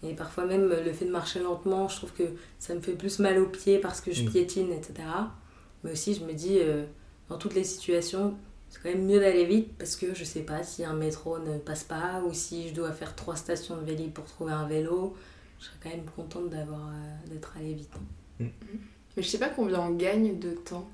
Et 0.03 0.13
parfois 0.13 0.45
même 0.45 0.69
le 0.69 0.93
fait 0.93 1.05
de 1.05 1.13
marcher 1.13 1.39
lentement, 1.39 1.87
je 1.87 1.99
trouve 1.99 2.13
que 2.15 2.25
ça 2.59 2.75
me 2.75 2.81
fait 2.81 2.95
plus 2.95 3.21
mal 3.21 3.39
aux 3.39 3.47
pieds 3.47 3.79
parce 3.79 4.01
que 4.01 4.11
je 4.11 4.25
mm. 4.25 4.31
piétine, 4.31 4.73
etc. 4.73 4.95
Mais 5.85 5.93
aussi 5.93 6.15
je 6.15 6.25
me 6.25 6.33
dis, 6.33 6.59
euh, 6.59 6.85
dans 7.29 7.39
toutes 7.39 7.55
les 7.55 7.63
situations, 7.63 8.35
c'est 8.71 8.83
quand 8.83 8.89
même 8.89 9.07
mieux 9.07 9.21
d'aller 9.21 9.45
vite 9.45 9.69
parce 9.79 9.95
que 9.95 10.15
je 10.15 10.25
sais 10.25 10.41
pas 10.41 10.65
si 10.65 10.85
un 10.85 10.95
métro 10.95 11.39
ne 11.39 11.59
passe 11.59 11.85
pas 11.85 12.21
ou 12.27 12.35
si 12.35 12.69
je 12.69 12.75
dois 12.75 12.91
faire 12.91 13.15
trois 13.15 13.37
stations 13.37 13.77
de 13.77 13.83
vélo 13.83 14.09
pour 14.13 14.25
trouver 14.25 14.51
un 14.51 14.67
vélo. 14.67 15.15
Je 15.61 15.67
serais 15.67 15.77
quand 15.81 15.91
même 15.91 16.07
contente 16.17 16.51
d'avoir 16.51 16.89
euh, 16.89 17.33
d'être 17.33 17.55
allée 17.57 17.75
vite. 17.75 17.95
Mm. 18.41 18.47
Mais 19.17 19.23
je 19.23 19.29
sais 19.29 19.39
pas 19.39 19.51
combien 19.51 19.81
on 19.81 19.93
gagne 19.93 20.41
de 20.41 20.51
temps 20.51 20.91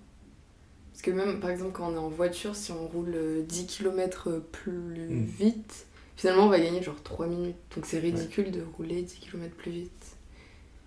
parce 0.92 1.02
que 1.02 1.10
même, 1.10 1.40
par 1.40 1.50
exemple, 1.50 1.72
quand 1.72 1.90
on 1.90 1.94
est 1.94 1.98
en 1.98 2.10
voiture, 2.10 2.54
si 2.54 2.70
on 2.70 2.86
roule 2.86 3.16
10 3.46 3.62
euh, 3.62 3.66
km 3.66 4.42
plus 4.52 5.08
mm. 5.08 5.24
vite, 5.24 5.86
finalement, 6.16 6.44
on 6.44 6.48
va 6.48 6.60
gagner 6.60 6.82
genre 6.82 7.02
3 7.02 7.26
minutes. 7.26 7.56
Donc 7.74 7.86
c'est 7.86 7.98
ridicule 7.98 8.50
de 8.50 8.62
rouler 8.76 9.02
10 9.02 9.18
km 9.20 9.54
plus 9.56 9.72
vite. 9.72 10.16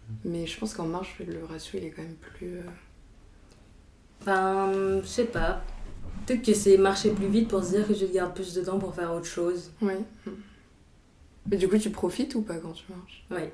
Mm. 0.07 0.13
Mais 0.25 0.47
je 0.47 0.59
pense 0.59 0.73
qu'en 0.73 0.85
marche, 0.85 1.19
le 1.19 1.43
ratio, 1.45 1.79
il 1.79 1.85
est 1.85 1.89
quand 1.89 2.03
même 2.03 2.15
plus... 2.15 2.59
Enfin, 4.21 4.69
euh, 4.69 5.01
je 5.01 5.07
sais 5.07 5.25
pas. 5.25 5.63
Peut-être 6.25 6.43
que 6.43 6.53
c'est 6.53 6.77
marcher 6.77 7.11
plus 7.11 7.27
vite 7.27 7.47
pour 7.47 7.63
se 7.63 7.71
dire 7.71 7.87
que 7.87 7.93
je 7.93 8.05
garde 8.05 8.33
plus 8.33 8.53
de 8.53 8.63
temps 8.63 8.79
pour 8.79 8.93
faire 8.93 9.11
autre 9.11 9.25
chose. 9.25 9.71
Oui. 9.81 9.93
Mais 11.49 11.57
du 11.57 11.67
coup, 11.67 11.77
tu 11.77 11.89
profites 11.89 12.33
ou 12.35 12.41
pas 12.41 12.57
quand 12.57 12.71
tu 12.71 12.85
marches? 12.89 13.25
Oui. 13.31 13.49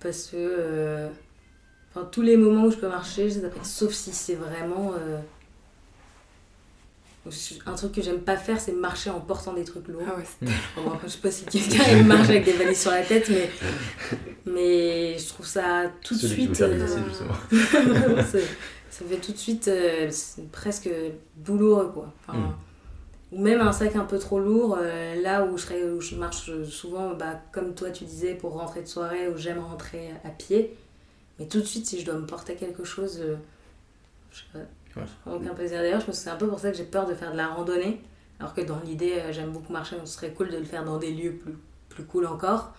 Parce 0.00 0.28
que... 0.28 0.36
Euh, 0.36 1.10
enfin, 1.94 2.08
tous 2.10 2.22
les 2.22 2.36
moments 2.36 2.64
où 2.66 2.70
je 2.70 2.76
peux 2.76 2.88
marcher, 2.88 3.30
sauf 3.62 3.92
si 3.92 4.12
c'est 4.12 4.34
vraiment 4.34 4.92
un 7.66 7.74
truc 7.74 7.92
que 7.92 8.02
j'aime 8.02 8.20
pas 8.20 8.36
faire, 8.36 8.60
c'est 8.60 8.72
marcher 8.72 9.10
en 9.10 9.20
portant 9.20 9.52
des 9.52 9.64
trucs 9.64 9.86
lourds. 9.88 10.02
Ah 10.06 10.16
ouais, 10.16 10.48
bon, 10.76 10.92
je 11.04 11.08
sais 11.08 11.18
pas 11.18 11.30
si 11.30 11.44
quelqu'un 11.44 12.02
marche 12.02 12.28
avec 12.28 12.44
des 12.44 12.52
valises 12.52 12.80
sur 12.80 12.90
la 12.90 13.02
tête, 13.02 13.28
mais, 13.30 13.50
mais 14.46 15.18
je 15.18 15.28
trouve 15.28 15.46
ça 15.46 15.90
tout 16.02 16.14
de 16.14 16.26
suite. 16.26 16.60
Euh... 16.60 16.86
ça 18.30 19.04
fait 19.08 19.16
tout 19.16 19.32
de 19.32 19.38
suite 19.38 19.68
euh, 19.68 20.10
presque 20.50 20.90
douloureux, 21.36 21.90
quoi. 21.92 22.12
Enfin, 22.26 22.38
hmm. 22.38 22.54
Ou 23.32 23.40
même 23.40 23.62
un 23.62 23.72
sac 23.72 23.96
un 23.96 24.04
peu 24.04 24.18
trop 24.18 24.40
lourd, 24.40 24.76
euh, 24.78 25.14
là 25.22 25.44
où 25.44 25.56
je, 25.56 25.62
serais, 25.62 25.90
où 25.90 26.00
je 26.02 26.16
marche 26.16 26.50
souvent, 26.64 27.14
bah, 27.14 27.40
comme 27.50 27.74
toi 27.74 27.90
tu 27.90 28.04
disais, 28.04 28.34
pour 28.34 28.52
rentrer 28.52 28.82
de 28.82 28.88
soirée, 28.88 29.28
où 29.28 29.38
j'aime 29.38 29.60
rentrer 29.60 30.10
à 30.24 30.28
pied. 30.28 30.76
Mais 31.38 31.46
tout 31.46 31.60
de 31.60 31.64
suite, 31.64 31.86
si 31.86 32.00
je 32.00 32.04
dois 32.06 32.14
me 32.14 32.26
porter 32.26 32.54
quelque 32.54 32.84
chose, 32.84 33.18
euh, 33.20 33.36
je 34.30 34.38
sais 34.38 34.44
pas, 34.94 35.30
aucun 35.32 35.54
plaisir. 35.54 35.78
D'ailleurs, 35.78 36.00
je 36.00 36.06
pense 36.06 36.16
que 36.18 36.22
c'est 36.24 36.30
un 36.30 36.36
peu 36.36 36.46
pour 36.48 36.58
ça 36.60 36.70
que 36.70 36.76
j'ai 36.76 36.84
peur 36.84 37.06
de 37.06 37.14
faire 37.14 37.32
de 37.32 37.36
la 37.36 37.48
randonnée. 37.48 38.00
Alors 38.40 38.54
que 38.54 38.60
dans 38.60 38.80
l'idée, 38.84 39.14
euh, 39.18 39.32
j'aime 39.32 39.50
beaucoup 39.50 39.72
marcher, 39.72 39.96
donc 39.96 40.06
ce 40.08 40.14
serait 40.14 40.30
cool 40.32 40.50
de 40.50 40.56
le 40.58 40.64
faire 40.64 40.84
dans 40.84 40.98
des 40.98 41.12
lieux 41.12 41.32
plus, 41.32 41.54
plus 41.88 42.04
cool 42.04 42.26
encore. 42.26 42.72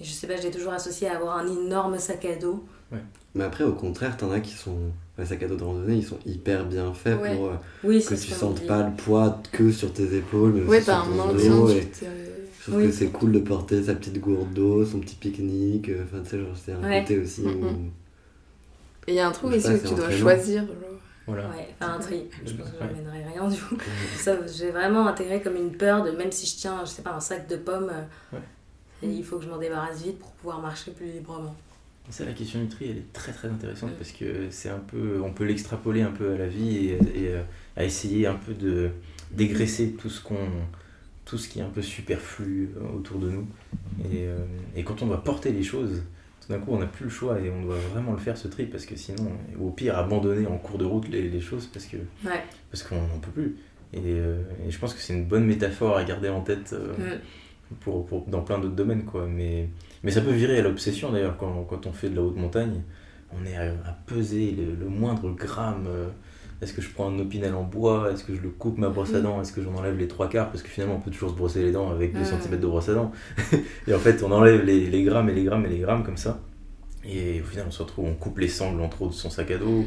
Mais 0.00 0.06
je 0.06 0.12
sais 0.12 0.26
pas, 0.26 0.36
j'ai 0.36 0.50
toujours 0.50 0.72
associé 0.72 1.08
à 1.08 1.16
avoir 1.16 1.36
un 1.38 1.46
énorme 1.46 1.98
sac 1.98 2.24
à 2.24 2.36
dos. 2.36 2.64
Mais 3.34 3.44
après, 3.44 3.64
au 3.64 3.72
contraire, 3.72 4.16
t'en 4.16 4.30
as 4.30 4.40
qui 4.40 4.52
sont 4.54 4.76
les 5.18 5.24
sacs 5.26 5.42
à 5.42 5.48
dos 5.48 5.56
de 5.56 5.64
randonnée, 5.64 5.96
ils 5.96 6.04
sont 6.06 6.18
hyper 6.26 6.66
bien 6.66 6.92
faits 6.92 7.20
Ouais. 7.20 7.34
pour 7.36 7.46
euh, 7.46 7.54
Oui, 7.84 8.04
que 8.04 8.14
tu 8.14 8.30
sentes 8.30 8.66
pas 8.66 8.82
le 8.82 8.94
poids 8.94 9.40
que 9.52 9.70
sur 9.72 9.92
tes 9.92 10.16
épaules, 10.16 10.52
mais 10.52 10.62
Ouais, 10.64 10.76
aussi 10.78 10.86
t'as 10.86 11.02
sur 11.02 11.12
un 11.12 11.28
ton 11.28 11.34
dos. 11.34 11.68
Et 11.70 11.88
je 12.64 12.70
trouve 12.70 12.82
Oui. 12.82 12.86
que 12.88 12.92
c'est 12.94 13.08
cool 13.08 13.32
de 13.32 13.38
porter 13.40 13.82
sa 13.82 13.94
petite 13.94 14.20
gourde 14.20 14.52
d'eau, 14.54 14.84
son 14.84 15.00
petit 15.00 15.16
pique-nique. 15.16 15.88
euh, 15.88 16.04
Enfin, 16.04 16.22
tu 16.22 16.30
sais, 16.30 16.38
genre, 16.38 16.56
c'est 16.56 16.72
un 16.72 16.82
Ouais. 16.82 17.00
côté 17.02 17.18
aussi 17.18 17.42
Mhm. 17.42 17.64
où. 17.64 17.68
Et 19.08 19.12
il 19.12 19.14
y 19.14 19.18
a 19.20 19.26
un 19.28 19.32
truc 19.32 19.50
Je 19.52 19.56
aussi 19.56 19.68
où 19.84 19.88
tu 19.88 19.94
dois 19.94 20.10
choisir. 20.10 20.62
Genre. 20.66 20.76
Voilà. 21.26 21.48
Ouais, 21.50 21.68
faire 21.78 21.90
un 21.90 21.98
tri. 21.98 22.24
Je 22.44 22.52
pense 22.54 22.68
que 22.70 22.72
Ouais. 22.78 22.88
j'emmènerai 22.90 23.24
rien 23.32 23.48
du 23.48 23.60
coup. 23.60 23.76
Ça, 24.16 24.36
j'ai 24.46 24.70
vraiment 24.70 25.06
intégré 25.06 25.40
comme 25.40 25.56
une 25.56 25.72
peur 25.72 26.04
de 26.04 26.10
même 26.12 26.30
si 26.32 26.46
je 26.46 26.56
tiens, 26.60 26.80
je 26.84 26.90
sais 26.90 27.02
pas, 27.02 27.14
un 27.14 27.20
sac 27.20 27.48
de 27.48 27.56
pommes, 27.56 27.90
euh, 27.92 28.36
Ouais. 28.36 28.42
et 29.02 29.08
il 29.08 29.24
faut 29.24 29.38
que 29.38 29.44
je 29.44 29.48
m'en 29.48 29.58
débarrasse 29.58 30.02
vite 30.02 30.18
pour 30.18 30.30
pouvoir 30.32 30.60
marcher 30.60 30.90
plus 30.92 31.06
librement. 31.06 31.54
Ça, 32.10 32.24
la 32.24 32.32
question 32.32 32.60
du 32.60 32.68
tri, 32.68 32.86
elle 32.90 32.98
est 32.98 33.12
très 33.12 33.30
très 33.32 33.46
intéressante 33.48 33.90
Mm. 33.90 33.94
parce 33.94 34.10
que 34.10 34.50
c'est 34.50 34.68
un 34.68 34.80
peu, 34.80 35.20
on 35.24 35.32
peut 35.32 35.44
l'extrapoler 35.44 36.02
un 36.02 36.10
peu 36.10 36.32
à 36.32 36.36
la 36.38 36.48
vie 36.48 36.76
et, 36.88 36.92
et, 37.14 37.28
euh, 37.34 37.42
à 37.76 37.84
essayer 37.84 38.26
un 38.26 38.34
peu 38.34 38.54
de 38.54 38.90
dégraisser 39.30 39.92
tout 39.92 40.10
ce 40.10 40.20
qu'on, 40.20 40.34
tout 41.24 41.38
ce 41.38 41.48
qui 41.48 41.60
est 41.60 41.62
un 41.62 41.68
peu 41.70 41.82
superflu 41.82 42.70
euh, 42.76 42.96
autour 42.96 43.18
de 43.18 43.30
nous. 43.30 43.46
Et, 44.04 44.26
euh, 44.26 44.38
et 44.76 44.82
quand 44.84 45.02
on 45.02 45.06
doit 45.06 45.22
porter 45.22 45.52
les 45.52 45.62
choses, 45.62 46.02
tout 46.40 46.52
d'un 46.52 46.58
coup, 46.58 46.72
on 46.72 46.78
n'a 46.78 46.86
plus 46.86 47.04
le 47.04 47.10
choix 47.10 47.38
et 47.40 47.50
on 47.50 47.62
doit 47.62 47.76
vraiment 47.92 48.12
le 48.12 48.18
faire 48.18 48.36
ce 48.36 48.48
tri 48.48 48.66
parce 48.66 48.84
que 48.86 48.96
sinon, 48.96 49.30
ou 49.58 49.68
au 49.68 49.70
pire, 49.70 49.96
abandonner 49.96 50.46
en 50.46 50.58
cours 50.58 50.78
de 50.78 50.84
route 50.84 51.08
les, 51.08 51.28
les 51.28 51.40
choses 51.40 51.66
parce 51.66 51.86
que 51.86 51.96
Ouais. 52.24 52.42
parce 52.70 52.82
qu'on 52.82 52.96
n'en 53.00 53.18
peut 53.20 53.30
plus. 53.30 53.56
Et, 53.94 54.00
euh, 54.04 54.42
et 54.66 54.70
je 54.70 54.78
pense 54.78 54.94
que 54.94 55.00
c'est 55.00 55.12
une 55.14 55.26
bonne 55.26 55.44
métaphore 55.44 55.96
à 55.96 56.04
garder 56.04 56.28
en 56.28 56.40
tête. 56.40 56.72
euh, 56.72 56.92
Mm. 57.70 57.74
pour, 57.80 58.04
pour- 58.04 58.26
dans 58.26 58.42
plein 58.42 58.58
d'autres 58.58 58.74
domaines 58.74 59.04
quoi 59.04 59.26
mais 59.26 59.68
mais 60.02 60.10
ça 60.10 60.20
peut 60.20 60.32
virer 60.32 60.58
à 60.58 60.62
l'obsession 60.62 61.10
d'ailleurs 61.10 61.38
quand, 61.38 61.64
quand 61.64 61.86
on 61.86 61.92
fait 61.92 62.10
de 62.10 62.16
la 62.16 62.20
haute 62.22 62.36
montagne 62.36 62.82
on 63.34 63.46
est 63.46 63.56
à, 63.56 63.62
à 63.86 63.92
peser 64.06 64.50
le, 64.50 64.74
le 64.74 64.88
moindre 64.90 65.30
gramme 65.30 65.86
est-ce 66.62 66.72
que 66.72 66.80
je 66.82 66.90
prends 66.90 67.08
un 67.10 67.18
opinel 67.18 67.54
en 67.54 67.64
bois? 67.64 68.10
Est-ce 68.12 68.24
que 68.24 68.34
je 68.34 68.40
le 68.40 68.48
coupe 68.50 68.78
ma 68.78 68.88
brosse 68.88 69.14
à 69.14 69.20
dents? 69.20 69.40
Est-ce 69.42 69.52
que 69.52 69.62
j'en 69.62 69.74
enlève 69.74 69.98
les 69.98 70.08
trois 70.08 70.28
quarts? 70.28 70.50
Parce 70.50 70.62
que 70.62 70.68
finalement 70.70 70.96
on 70.96 71.00
peut 71.00 71.10
toujours 71.10 71.30
se 71.30 71.34
brosser 71.36 71.62
les 71.62 71.72
dents 71.72 71.90
avec 71.90 72.14
2 72.14 72.20
Mm. 72.20 72.24
cm 72.24 72.60
de 72.60 72.66
brosse 72.66 72.88
à 72.88 72.94
dents 72.94 73.12
et 73.86 73.94
en 73.94 73.98
fait 73.98 74.22
on 74.22 74.32
enlève 74.32 74.64
les, 74.64 74.86
les 74.88 75.02
grammes 75.04 75.28
et 75.28 75.34
les 75.34 75.44
grammes 75.44 75.66
et 75.66 75.70
les 75.70 75.78
grammes 75.80 76.04
comme 76.04 76.16
ça 76.16 76.40
et 77.04 77.40
au 77.40 77.44
final 77.44 77.66
on 77.68 77.70
se 77.72 77.82
retrouve 77.82 78.06
on 78.06 78.14
coupe 78.14 78.38
les 78.38 78.48
sangles 78.48 78.80
en 78.80 78.88
trop 78.88 79.08
de 79.08 79.12
son 79.12 79.30
sac 79.30 79.50
à 79.50 79.58
dos 79.58 79.84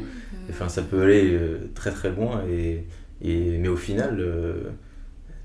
Enfin, 0.50 0.68
ça 0.68 0.82
peut 0.82 1.02
aller 1.02 1.32
euh, 1.32 1.70
très 1.74 1.90
très 1.90 2.10
loin, 2.12 2.44
et, 2.48 2.84
et, 3.20 3.58
mais 3.58 3.66
au 3.66 3.76
final, 3.76 4.18
euh, 4.20 4.70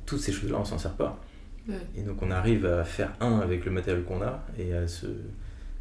toutes 0.06 0.20
ces 0.20 0.32
choses-là, 0.32 0.58
on 0.60 0.66
s'en 0.66 0.78
sert 0.78 0.94
pas. 0.94 1.20
Ouais. 1.68 1.76
Et 1.98 2.02
donc, 2.04 2.22
on 2.22 2.30
arrive 2.30 2.68
à 2.68 2.84
faire 2.84 3.14
un 3.20 3.40
avec 3.40 3.66
le 3.66 3.72
matériel 3.72 4.04
qu'on 4.04 4.22
a 4.22 4.46
et 4.60 4.74
à 4.76 4.88
se 4.88 5.08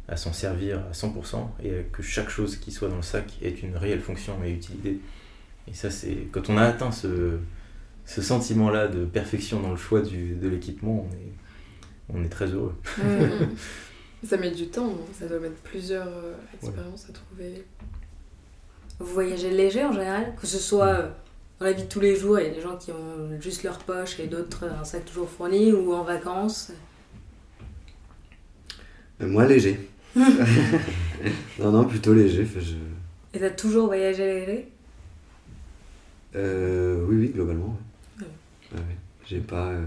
à 0.07 0.17
s'en 0.17 0.33
servir 0.33 0.79
à 0.89 0.93
100% 0.93 1.35
et 1.63 1.69
à 1.69 1.83
que 1.83 2.01
chaque 2.01 2.29
chose 2.29 2.57
qui 2.57 2.71
soit 2.71 2.89
dans 2.89 2.97
le 2.97 3.01
sac 3.01 3.25
ait 3.43 3.49
une 3.49 3.77
réelle 3.77 4.01
fonction 4.01 4.33
et 4.43 4.51
utilité. 4.51 4.99
Et 5.67 5.73
ça, 5.73 5.89
c'est 5.89 6.27
quand 6.31 6.49
on 6.49 6.57
a 6.57 6.63
atteint 6.63 6.91
ce, 6.91 7.37
ce 8.05 8.21
sentiment-là 8.21 8.87
de 8.87 9.05
perfection 9.05 9.61
dans 9.61 9.71
le 9.71 9.77
choix 9.77 10.01
du, 10.01 10.35
de 10.35 10.47
l'équipement, 10.47 11.07
on 11.07 11.15
est, 11.15 12.19
on 12.19 12.23
est 12.23 12.29
très 12.29 12.47
heureux. 12.47 12.75
Mm. 12.97 13.55
Ça 14.27 14.37
met 14.37 14.51
du 14.51 14.67
temps, 14.67 14.85
non 14.85 15.07
ça 15.17 15.25
doit 15.25 15.39
mettre 15.39 15.59
plusieurs 15.63 16.07
euh, 16.07 16.33
expériences 16.53 17.07
à 17.09 17.11
trouver. 17.11 17.65
Vous 18.99 19.13
voyagez 19.13 19.49
léger 19.49 19.83
en 19.83 19.91
général? 19.91 20.35
Que 20.39 20.45
ce 20.45 20.59
soit 20.59 20.85
euh, 20.85 21.09
dans 21.59 21.65
la 21.65 21.73
vie 21.73 21.83
de 21.83 21.87
tous 21.87 21.99
les 21.99 22.15
jours, 22.15 22.39
il 22.39 22.47
y 22.47 22.49
a 22.49 22.53
des 22.53 22.61
gens 22.61 22.77
qui 22.77 22.91
ont 22.91 23.39
juste 23.39 23.63
leur 23.63 23.79
poche 23.79 24.19
et 24.19 24.27
d'autres 24.27 24.65
euh, 24.65 24.79
un 24.79 24.83
sac 24.83 25.05
toujours 25.05 25.29
fourni, 25.29 25.71
ou 25.71 25.93
en 25.93 26.03
vacances? 26.03 26.71
Euh, 29.21 29.27
Moi, 29.27 29.47
léger. 29.47 29.89
non, 30.15 31.71
non, 31.71 31.85
plutôt 31.85 32.13
léger. 32.13 32.45
Je... 32.45 32.75
Et 33.33 33.39
t'as 33.39 33.49
toujours 33.49 33.87
voyagé 33.87 34.23
léger? 34.23 34.71
Euh, 36.35 37.05
oui, 37.07 37.15
oui, 37.17 37.27
globalement. 37.29 37.77
Ouais. 38.19 38.25
Ouais. 38.25 38.77
Ouais, 38.77 38.79
ouais. 38.79 38.95
J'ai 39.25 39.39
pas. 39.39 39.67
euh, 39.69 39.85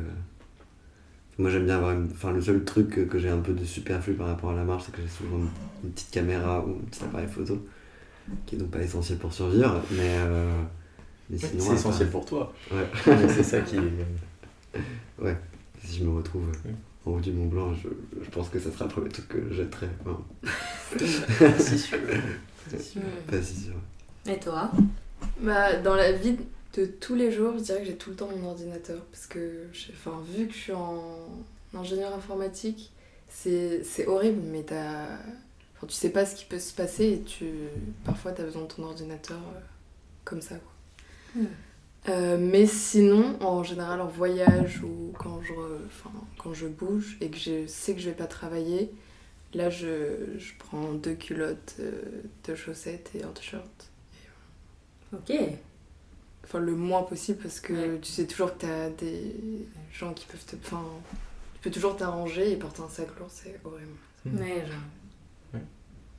Moi, 1.38 1.50
j'aime 1.50 1.64
bien 1.64 1.76
avoir. 1.76 1.92
Une... 1.92 2.08
Enfin, 2.12 2.32
le 2.32 2.40
seul 2.42 2.64
truc 2.64 3.08
que, 3.08 3.18
j'ai 3.18 3.28
un 3.28 3.38
peu 3.40 3.52
de 3.52 3.64
superflu 3.64 4.14
par 4.14 4.26
rapport 4.28 4.50
à 4.50 4.54
la 4.54 4.64
marche, 4.64 4.84
c'est 4.86 4.92
que 4.92 5.02
j'ai 5.02 5.08
souvent 5.08 5.38
une, 5.82 5.90
petite 5.90 6.10
caméra 6.10 6.64
ou 6.64 6.70
un 6.70 6.84
petit 6.90 7.02
appareil 7.04 7.28
photo, 7.28 7.66
qui 8.46 8.56
est 8.56 8.58
donc 8.58 8.70
pas 8.70 8.82
essentiel 8.82 9.18
pour 9.18 9.32
survivre, 9.32 9.80
mais. 9.92 10.16
euh, 10.18 10.62
mais 11.30 11.38
sinon, 11.38 11.60
C'est 11.64 11.74
essentiel 11.74 12.10
pour 12.10 12.26
toi. 12.26 12.52
Ouais. 12.72 12.86
c'est 13.28 13.42
ça 13.42 13.60
qui 13.62 13.76
est. 13.76 13.80
Si 15.82 15.98
je 15.98 16.04
me 16.04 16.10
retrouve 16.16 16.44
Oui. 16.64 16.72
en 17.06 17.10
haut 17.12 17.20
du 17.20 17.30
Mont 17.32 17.46
Blanc, 17.46 17.74
je, 17.74 17.88
je 18.24 18.30
pense 18.30 18.48
que 18.48 18.58
ça 18.58 18.70
sera 18.72 18.86
le 18.86 18.90
premier 18.90 19.08
truc 19.10 19.28
que 19.28 19.38
je 19.50 19.54
jetterai. 19.54 19.88
Non, 20.06 20.18
si 21.58 21.78
sûr. 21.78 21.98
pas 23.30 23.42
si 23.42 23.54
sûr. 23.60 23.74
Et 24.26 24.38
toi? 24.38 24.70
Bah, 25.40 25.76
dans 25.76 25.94
la 25.94 26.12
vie 26.12 26.36
de 26.76 26.86
tous 26.86 27.14
les 27.14 27.30
jours, 27.32 27.54
je 27.58 27.62
dirais 27.64 27.80
que 27.80 27.86
j'ai 27.86 27.96
tout 27.96 28.10
le 28.10 28.16
temps 28.16 28.28
mon 28.28 28.48
ordinateur. 28.48 29.02
Parce 29.12 29.26
que, 29.26 29.64
je- 29.72 29.92
enfin, 29.92 30.20
vu 30.26 30.46
que 30.48 30.52
je 30.54 30.58
suis 30.58 30.72
en 30.72 31.02
ingénieur 31.74 32.14
informatique, 32.14 32.92
c'est 33.28 34.06
horrible, 34.06 34.40
mais 34.50 34.62
t'as. 34.62 35.04
Enfin, 35.76 35.86
tu 35.88 35.94
sais 35.94 36.10
pas 36.10 36.24
ce 36.26 36.36
qui 36.36 36.44
peut 36.44 36.58
se 36.58 36.72
passer 36.74 37.04
et 37.14 37.22
tu. 37.22 37.46
Parfois, 38.04 38.32
t'as 38.32 38.44
besoin 38.44 38.62
de 38.62 38.68
ton 38.68 38.84
ordinateur 38.84 39.38
euh, 39.56 39.60
comme 40.24 40.42
ça, 40.42 40.56
quoi. 40.56 40.72
Euh, 42.08 42.36
mais 42.38 42.66
sinon, 42.66 43.36
en 43.42 43.62
général, 43.62 44.00
en 44.00 44.06
voyage 44.06 44.82
ou 44.82 45.12
quand 45.18 45.40
je, 45.42 45.54
enfin, 45.86 46.12
quand 46.36 46.52
je 46.52 46.66
bouge 46.66 47.16
et 47.20 47.30
que 47.30 47.38
je 47.38 47.66
sais 47.66 47.94
que 47.94 48.00
je 48.00 48.10
vais 48.10 48.16
pas 48.16 48.26
travailler, 48.26 48.92
là, 49.54 49.70
je, 49.70 50.36
je 50.38 50.52
prends 50.58 50.92
deux 50.94 51.14
culottes, 51.14 51.76
euh, 51.80 52.02
deux 52.46 52.56
chaussettes 52.56 53.10
et 53.14 53.24
un 53.24 53.30
t-shirt. 53.32 53.90
Ok. 55.14 55.36
Enfin, 56.44 56.58
le 56.58 56.72
moins 56.74 57.02
possible 57.02 57.38
parce 57.42 57.60
que 57.60 57.72
Ouais. 57.72 57.98
tu 58.02 58.10
sais 58.12 58.26
toujours 58.26 58.52
que 58.56 58.66
t'as 58.66 58.90
des 58.90 59.34
gens 59.92 60.12
qui 60.12 60.26
peuvent 60.26 60.44
te. 60.44 60.56
Enfin, 60.56 60.82
tu 61.54 61.60
peux 61.62 61.70
toujours 61.70 61.96
t'arranger 61.96 62.52
et 62.52 62.56
porter 62.56 62.82
un 62.82 62.88
sac 62.88 63.08
lourd, 63.18 63.28
c'est 63.30 63.58
horrible. 63.64 63.92
Mm. 64.26 64.38
Ouais, 64.38 64.60
genre. 64.66 64.76
Ouais. 65.54 65.60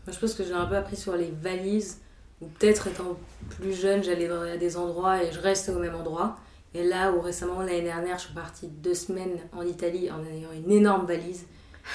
Moi, 0.06 0.14
je 0.14 0.20
pense 0.20 0.34
que 0.34 0.44
j'ai 0.44 0.54
un 0.54 0.66
peu 0.66 0.76
appris 0.76 0.96
sur 0.98 1.16
les 1.16 1.30
valises, 1.42 2.00
ou 2.42 2.48
peut-être 2.48 2.88
étant 2.88 3.18
plus 3.60 3.74
jeune, 3.74 4.04
j'allais 4.04 4.28
à 4.30 4.58
des 4.58 4.78
endroits 4.78 5.24
et 5.24 5.32
je 5.32 5.40
reste 5.40 5.70
au 5.70 5.80
même 5.80 5.96
endroit. 5.96 6.38
Et 6.74 6.84
là 6.84 7.14
où 7.14 7.22
récemment, 7.22 7.60
l'année 7.62 7.84
dernière, 7.84 8.18
je 8.18 8.26
suis 8.26 8.34
partie 8.34 8.68
deux 8.68 8.94
semaines 8.96 9.38
en 9.54 9.62
Italie 9.62 10.10
en 10.12 10.24
ayant 10.26 10.52
une 10.52 10.72
énorme 10.72 11.06
valise. 11.06 11.46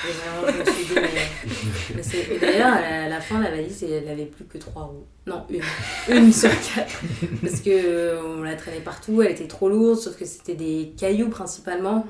Et 0.08 0.12
vraiment, 0.12 0.52
je 0.64 0.70
me 0.70 0.74
suis 0.76 0.84
dit, 0.86 0.94
mais- 0.94 2.34
Et 2.34 2.38
d'ailleurs, 2.38 2.74
à 2.74 3.08
la, 3.08 3.20
fin, 3.20 3.40
la 3.40 3.50
valise, 3.50 3.82
elle 3.84 4.08
avait 4.08 4.24
plus 4.26 4.44
que 4.44 4.56
trois 4.58 4.84
roues. 4.84 5.04
Non, 5.26 5.44
une. 5.50 5.60
Une 6.16 6.32
sur 6.32 6.48
quatre. 6.50 7.00
Parce 7.42 7.60
que 7.60 7.70
euh, 7.70 8.22
on 8.24 8.42
la 8.42 8.54
traînait 8.56 8.80
partout, 8.80 9.20
elle 9.22 9.32
était 9.32 9.46
trop 9.48 9.68
lourde, 9.68 9.98
sauf 9.98 10.16
que 10.16 10.24
c'était 10.24 10.54
des 10.54 10.92
cailloux 10.96 11.28
principalement. 11.28 12.06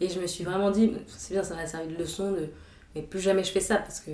Et 0.00 0.08
je 0.08 0.18
me 0.20 0.26
suis 0.26 0.44
vraiment 0.44 0.70
dit, 0.70 0.92
c'est 1.16 1.34
bien, 1.34 1.42
ça 1.44 1.54
m'a 1.54 1.66
servi 1.66 1.94
de 1.94 1.98
leçon 1.98 2.32
de. 2.32 2.48
Mais 2.94 3.02
plus 3.02 3.20
jamais 3.20 3.42
je 3.44 3.52
fais 3.52 3.60
ça 3.60 3.76
parce 3.76 4.00
que 4.00 4.10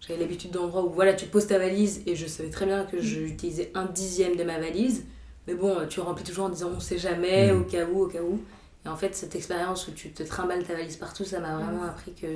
j'avais 0.00 0.20
l'habitude 0.20 0.52
d'endroits 0.52 0.84
où 0.84 0.90
voilà, 0.90 1.12
tu 1.14 1.26
poses 1.26 1.46
ta 1.48 1.58
valise 1.58 2.00
et 2.06 2.16
je 2.16 2.26
savais 2.26 2.48
très 2.48 2.64
bien 2.64 2.84
que 2.84 3.00
j'utilisais 3.00 3.70
un 3.74 3.84
dixième 3.86 4.36
de 4.36 4.44
ma 4.44 4.58
valise. 4.58 5.04
Mais 5.46 5.54
bon, 5.54 5.76
tu 5.88 6.00
remplis 6.00 6.24
toujours 6.24 6.44
en 6.46 6.48
disant 6.48 6.70
on 6.74 6.80
sait 6.80 6.96
jamais, 6.98 7.52
Mm. 7.52 7.60
au 7.60 7.64
cas 7.64 7.84
où, 7.84 8.02
au 8.04 8.06
cas 8.06 8.22
où. 8.22 8.40
Et 8.84 8.88
en 8.88 8.96
fait, 8.96 9.14
cette 9.14 9.34
expérience 9.36 9.86
où 9.88 9.92
tu 9.92 10.10
te 10.10 10.22
trimbales 10.22 10.64
ta 10.64 10.74
valise 10.74 10.96
partout, 10.96 11.24
ça 11.24 11.38
m'a 11.40 11.56
vraiment 11.56 11.84
appris 11.84 12.12
que 12.14 12.26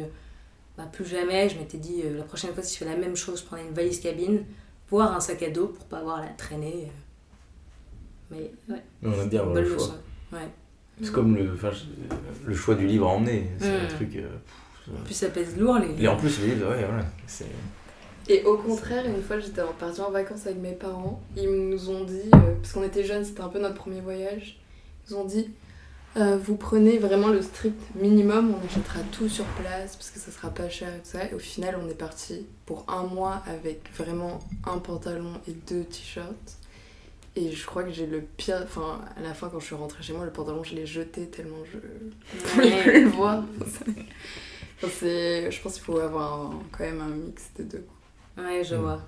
bah, 0.78 0.84
plus 0.92 1.04
jamais, 1.04 1.48
je 1.48 1.58
m'étais 1.58 1.78
dit 1.78 2.02
euh, 2.04 2.18
la 2.18 2.24
prochaine 2.24 2.52
fois 2.54 2.62
si 2.62 2.74
je 2.74 2.78
fais 2.78 2.84
la 2.90 2.96
même 2.96 3.16
chose, 3.16 3.40
je 3.40 3.44
prendrais 3.46 3.66
une 3.66 3.74
valise 3.74 3.98
cabine, 4.00 4.44
voire 4.88 5.12
un 5.14 5.20
sac 5.20 5.42
à 5.42 5.50
dos 5.50 5.66
pour 5.68 5.84
pas 5.86 5.98
avoir 5.98 6.18
à 6.18 6.22
la 6.22 6.28
traîner. 6.30 6.92
Mais 8.30 8.50
ouais, 8.68 8.82
Mais 9.02 9.08
on 9.08 9.20
aime 9.22 9.28
bien 9.28 9.40
avoir 9.40 9.54
le 9.56 9.64
choix. 9.64 9.74
leçon. 9.76 9.94
Ouais. 10.32 10.48
C'est 11.02 11.12
comme 11.12 11.36
le, 11.36 11.50
le 12.46 12.54
choix 12.54 12.74
du 12.74 12.86
livre 12.86 13.06
à 13.06 13.10
emmener. 13.10 13.48
C'est 13.58 13.68
Mm. 13.70 13.84
un 13.84 13.88
truc. 13.88 14.16
euh, 14.16 14.28
En 15.00 15.04
plus, 15.04 15.14
ça 15.14 15.28
pèse 15.28 15.56
lourd 15.58 15.78
les 15.78 16.02
Et 16.04 16.08
en 16.08 16.16
plus, 16.16 16.40
les 16.40 16.54
livres, 16.54 16.70
ouais, 16.70 16.84
voilà. 16.84 17.04
c'est- 17.26 17.44
Et 18.28 18.42
au 18.44 18.56
contraire, 18.56 19.04
une 19.06 19.22
fois 19.22 19.38
j'étais 19.38 19.62
partie 19.78 20.00
en 20.00 20.10
vacances 20.10 20.46
avec 20.46 20.58
mes 20.58 20.72
parents, 20.72 21.20
ils 21.36 21.48
nous 21.70 21.90
ont 21.90 22.04
dit, 22.04 22.30
euh, 22.34 22.54
parce 22.60 22.72
qu'on 22.72 22.82
était 22.82 23.04
jeunes, 23.04 23.24
c'était 23.24 23.40
un 23.42 23.48
peu 23.48 23.60
notre 23.60 23.74
premier 23.76 24.00
voyage, 24.00 24.58
ils 25.08 25.12
nous 25.14 25.20
ont 25.20 25.24
dit 25.24 25.50
euh, 26.16 26.38
vous 26.42 26.56
prenez 26.56 26.98
vraiment 26.98 27.28
le 27.28 27.42
strict 27.42 27.78
minimum, 27.94 28.54
on 28.54 28.66
achètera 28.66 29.00
tout 29.12 29.28
sur 29.28 29.44
place 29.44 29.96
parce 29.96 30.10
que 30.10 30.18
ça 30.18 30.30
sera 30.30 30.50
pas 30.50 30.68
cher 30.68 30.88
et 30.88 30.98
tout 30.98 31.10
ça. 31.10 31.24
Et 31.30 31.34
au 31.34 31.38
final, 31.38 31.78
on 31.82 31.88
est 31.88 31.94
parti 31.98 32.46
pour 32.64 32.84
un 32.88 33.02
mois 33.04 33.42
avec 33.46 33.80
vraiment 33.96 34.38
un 34.64 34.78
pantalon 34.78 35.32
et 35.48 35.52
deux 35.52 35.84
t-shirts. 35.84 36.56
Et 37.38 37.52
je 37.52 37.66
crois 37.66 37.82
que 37.84 37.90
j'ai 37.92 38.06
le 38.06 38.22
pire. 38.22 38.60
Enfin, 38.64 39.00
à 39.16 39.20
la 39.20 39.34
fin, 39.34 39.48
quand 39.50 39.60
je 39.60 39.66
suis 39.66 39.74
rentrée 39.74 40.02
chez 40.02 40.14
moi, 40.14 40.24
le 40.24 40.30
pantalon, 40.32 40.64
je 40.64 40.74
l'ai 40.74 40.86
jeté 40.86 41.26
tellement 41.26 41.58
je 41.70 41.78
voulais 42.54 42.82
plus 42.82 43.04
le 43.04 43.08
voir. 43.10 43.44
Enfin, 44.78 44.88
c'est- 44.90 45.50
je 45.50 45.62
pense 45.62 45.74
qu'il 45.74 45.82
faut 45.84 45.98
avoir 45.98 46.34
un- 46.40 46.62
quand 46.72 46.84
même 46.84 47.00
un 47.00 47.08
mix 47.08 47.44
des 47.56 47.64
deux. 47.64 47.86
Ouais, 48.38 48.62
je 48.64 48.74
Mm. 48.74 48.78
vois. 48.80 49.00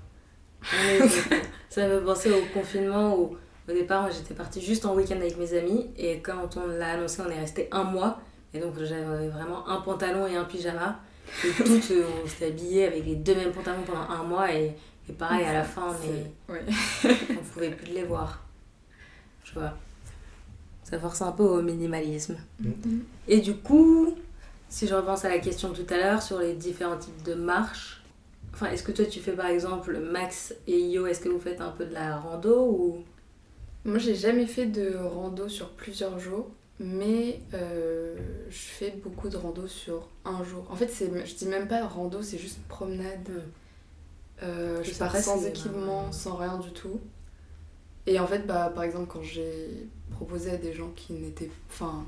Ouais, 0.63 1.09
je- 1.09 1.35
ça 1.71 1.87
me 1.87 1.99
fait 2.01 2.05
penser 2.05 2.31
au 2.33 2.43
confinement 2.53 3.17
où, 3.17 3.37
au 3.69 3.73
départ, 3.73 4.11
j'étais 4.11 4.35
partie 4.35 4.61
juste 4.63 4.87
en 4.87 4.95
week-end 4.95 5.17
avec 5.17 5.37
mes 5.39 5.53
amis. 5.57 5.87
Et 5.99 6.21
quand 6.21 6.57
on 6.57 6.67
l'a 6.67 6.93
annoncé, 6.93 7.23
on 7.27 7.31
est 7.31 7.39
resté 7.41 7.69
un 7.73 7.85
mois. 7.85 8.21
Et 8.55 8.61
donc, 8.61 8.75
j'avais 8.79 9.29
vraiment 9.29 9.69
un 9.69 9.81
pantalon 9.81 10.27
et 10.27 10.37
un 10.37 10.45
pyjama. 10.45 11.01
Et 11.45 11.51
toutes, 11.57 11.91
euh, 11.91 12.05
on 12.25 12.27
s'était 12.27 12.47
habillés 12.47 12.87
avec 12.87 13.05
les 13.05 13.17
deux 13.17 13.35
mêmes 13.35 13.53
pantalons 13.53 13.83
pendant 13.87 14.09
un 14.09 14.23
mois. 14.23 14.53
Et, 14.55 14.73
Et 15.09 15.13
pareil, 15.13 15.45
à 15.45 15.53
la 15.53 15.65
fin, 15.65 15.95
C'est- 16.01 16.09
mais 16.49 16.55
ouais. 16.55 17.17
on 17.39 17.45
pouvait 17.53 17.71
plus 17.71 17.93
les 17.93 18.05
voir. 18.05 18.43
Tu 19.45 19.55
vois. 19.55 19.73
Ça 20.85 20.99
force 20.99 21.21
un 21.21 21.33
peu 21.33 21.43
au 21.43 21.61
minimalisme. 21.63 22.37
Mhm. 22.61 23.05
Et 23.27 23.41
du 23.41 23.55
coup, 23.57 24.15
si 24.71 24.87
je 24.87 24.95
repense 24.95 25.25
à 25.27 25.29
la 25.29 25.39
question 25.39 25.71
tout 25.75 25.87
à 25.91 25.97
l'heure 25.99 26.23
sur 26.23 26.39
les 26.39 26.55
différents 26.55 26.97
types 26.97 27.23
de 27.25 27.35
marches, 27.35 28.03
enfin, 28.55 28.67
est-ce 28.71 28.83
que 28.83 28.93
toi 28.93 29.05
tu 29.05 29.21
fais 29.21 29.33
par 29.33 29.47
exemple 29.47 29.99
Max 29.99 30.55
et 30.67 30.79
Io, 30.79 31.07
est-ce 31.07 31.21
que 31.21 31.29
vous 31.29 31.41
faites 31.41 31.61
un 31.61 31.71
peu 31.71 31.85
de 31.85 31.93
la 31.93 32.17
rando 32.17 32.67
ou 32.71 33.05
Moi, 33.85 33.99
j'ai 33.99 34.15
jamais 34.15 34.47
fait 34.47 34.67
de 34.67 34.95
rando 34.97 35.49
sur 35.49 35.71
plusieurs 35.71 36.19
jours, 36.19 36.49
mais 36.81 37.41
euh, 37.55 38.17
je 38.51 38.59
fais 38.59 38.91
beaucoup 39.03 39.29
de 39.29 39.37
rando 39.37 39.67
sur 39.67 40.09
un 40.25 40.45
jour. 40.45 40.67
En 40.71 40.77
fait, 40.77 40.91
je 40.99 41.35
dis 41.35 41.47
même 41.47 41.69
pas 41.69 41.87
rando, 41.87 42.23
c'est 42.23 42.39
juste 42.39 42.61
promenade. 42.69 43.45
Euh, 44.43 44.83
je 44.83 44.95
pars 44.95 45.17
sans 45.17 45.45
équipement, 45.45 46.13
sans 46.13 46.37
rien 46.37 46.59
du 46.59 46.71
tout. 46.71 47.01
Et 48.07 48.19
en 48.19 48.27
fait, 48.27 48.47
bah, 48.47 48.73
par 48.75 48.85
exemple, 48.85 49.07
quand 49.07 49.23
j'ai 49.23 49.87
proposé 50.13 50.51
à 50.51 50.57
des 50.57 50.73
gens 50.73 50.91
qui 50.97 51.13
n'étaient, 51.13 51.51
enfin, 51.69 52.07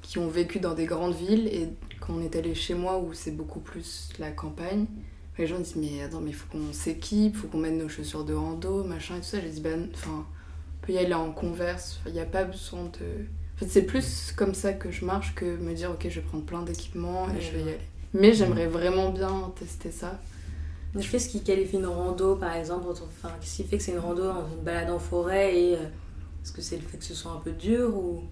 qui 0.00 0.18
ont 0.18 0.28
vécu 0.28 0.58
dans 0.58 0.74
des 0.74 0.86
grandes 0.86 1.14
villes 1.14 1.48
et 1.48 1.68
qu'on 2.00 2.22
est 2.22 2.34
allé 2.36 2.54
chez 2.54 2.74
moi 2.74 2.98
où 2.98 3.12
c'est 3.12 3.30
beaucoup 3.30 3.60
plus 3.60 4.10
la 4.18 4.30
campagne, 4.30 4.86
les 5.38 5.46
gens 5.46 5.58
disent 5.58 5.76
mais 5.76 6.02
attends 6.02 6.20
mais 6.20 6.32
faut 6.32 6.46
qu'on 6.50 6.72
s'équipe, 6.72 7.36
faut 7.36 7.48
qu'on 7.48 7.58
mette 7.58 7.74
nos 7.74 7.88
chaussures 7.88 8.24
de 8.24 8.34
rando, 8.34 8.84
machin 8.84 9.16
et 9.16 9.20
tout 9.20 9.26
ça. 9.26 9.40
J'ai 9.40 9.50
dit 9.50 9.60
ben, 9.60 9.88
enfin, 9.94 10.24
on 10.24 10.41
peut 10.82 10.92
y 10.92 10.98
aller 10.98 11.14
en 11.14 11.32
converse, 11.32 12.00
il 12.06 12.12
n'y 12.12 12.20
a 12.20 12.24
pas 12.26 12.44
besoin 12.44 12.84
de. 12.84 13.24
En 13.56 13.58
fait, 13.58 13.68
c'est 13.68 13.82
plus 13.82 14.32
comme 14.36 14.54
ça 14.54 14.72
que 14.72 14.90
je 14.90 15.04
marche 15.04 15.34
que 15.34 15.56
me 15.56 15.74
dire 15.74 15.90
ok 15.90 16.06
je 16.08 16.20
vais 16.20 16.26
prendre 16.26 16.44
plein 16.44 16.62
d'équipements 16.62 17.28
et 17.28 17.32
Ouais, 17.34 17.40
je 17.40 17.52
vais 17.52 17.60
y 17.60 17.68
aller. 17.68 17.78
Mais 18.14 18.32
j'aimerais 18.34 18.66
vraiment 18.66 19.10
bien 19.10 19.52
tester 19.58 19.90
ça. 19.90 20.20
Mais 20.94 21.02
Qu'est-ce 21.02 21.28
qui 21.28 21.42
qualifie 21.42 21.76
une 21.76 21.86
rando 21.86 22.36
par 22.36 22.54
exemple 22.54 22.86
enfin, 22.90 23.30
Qu'est-ce 23.40 23.56
qui 23.56 23.64
fait 23.64 23.78
que 23.78 23.82
c'est 23.82 23.92
une 23.92 23.98
rando, 23.98 24.24
une 24.24 24.62
balade 24.64 24.90
en 24.90 24.98
forêt 24.98 25.56
et 25.56 25.74
euh, 25.76 25.82
est-ce 26.42 26.52
que 26.52 26.60
c'est 26.60 26.76
le 26.76 26.82
fait 26.82 26.98
que 26.98 27.04
ce 27.04 27.14
soit 27.14 27.32
un 27.32 27.40
peu 27.40 27.52
dur 27.52 27.96
ou 27.96 28.24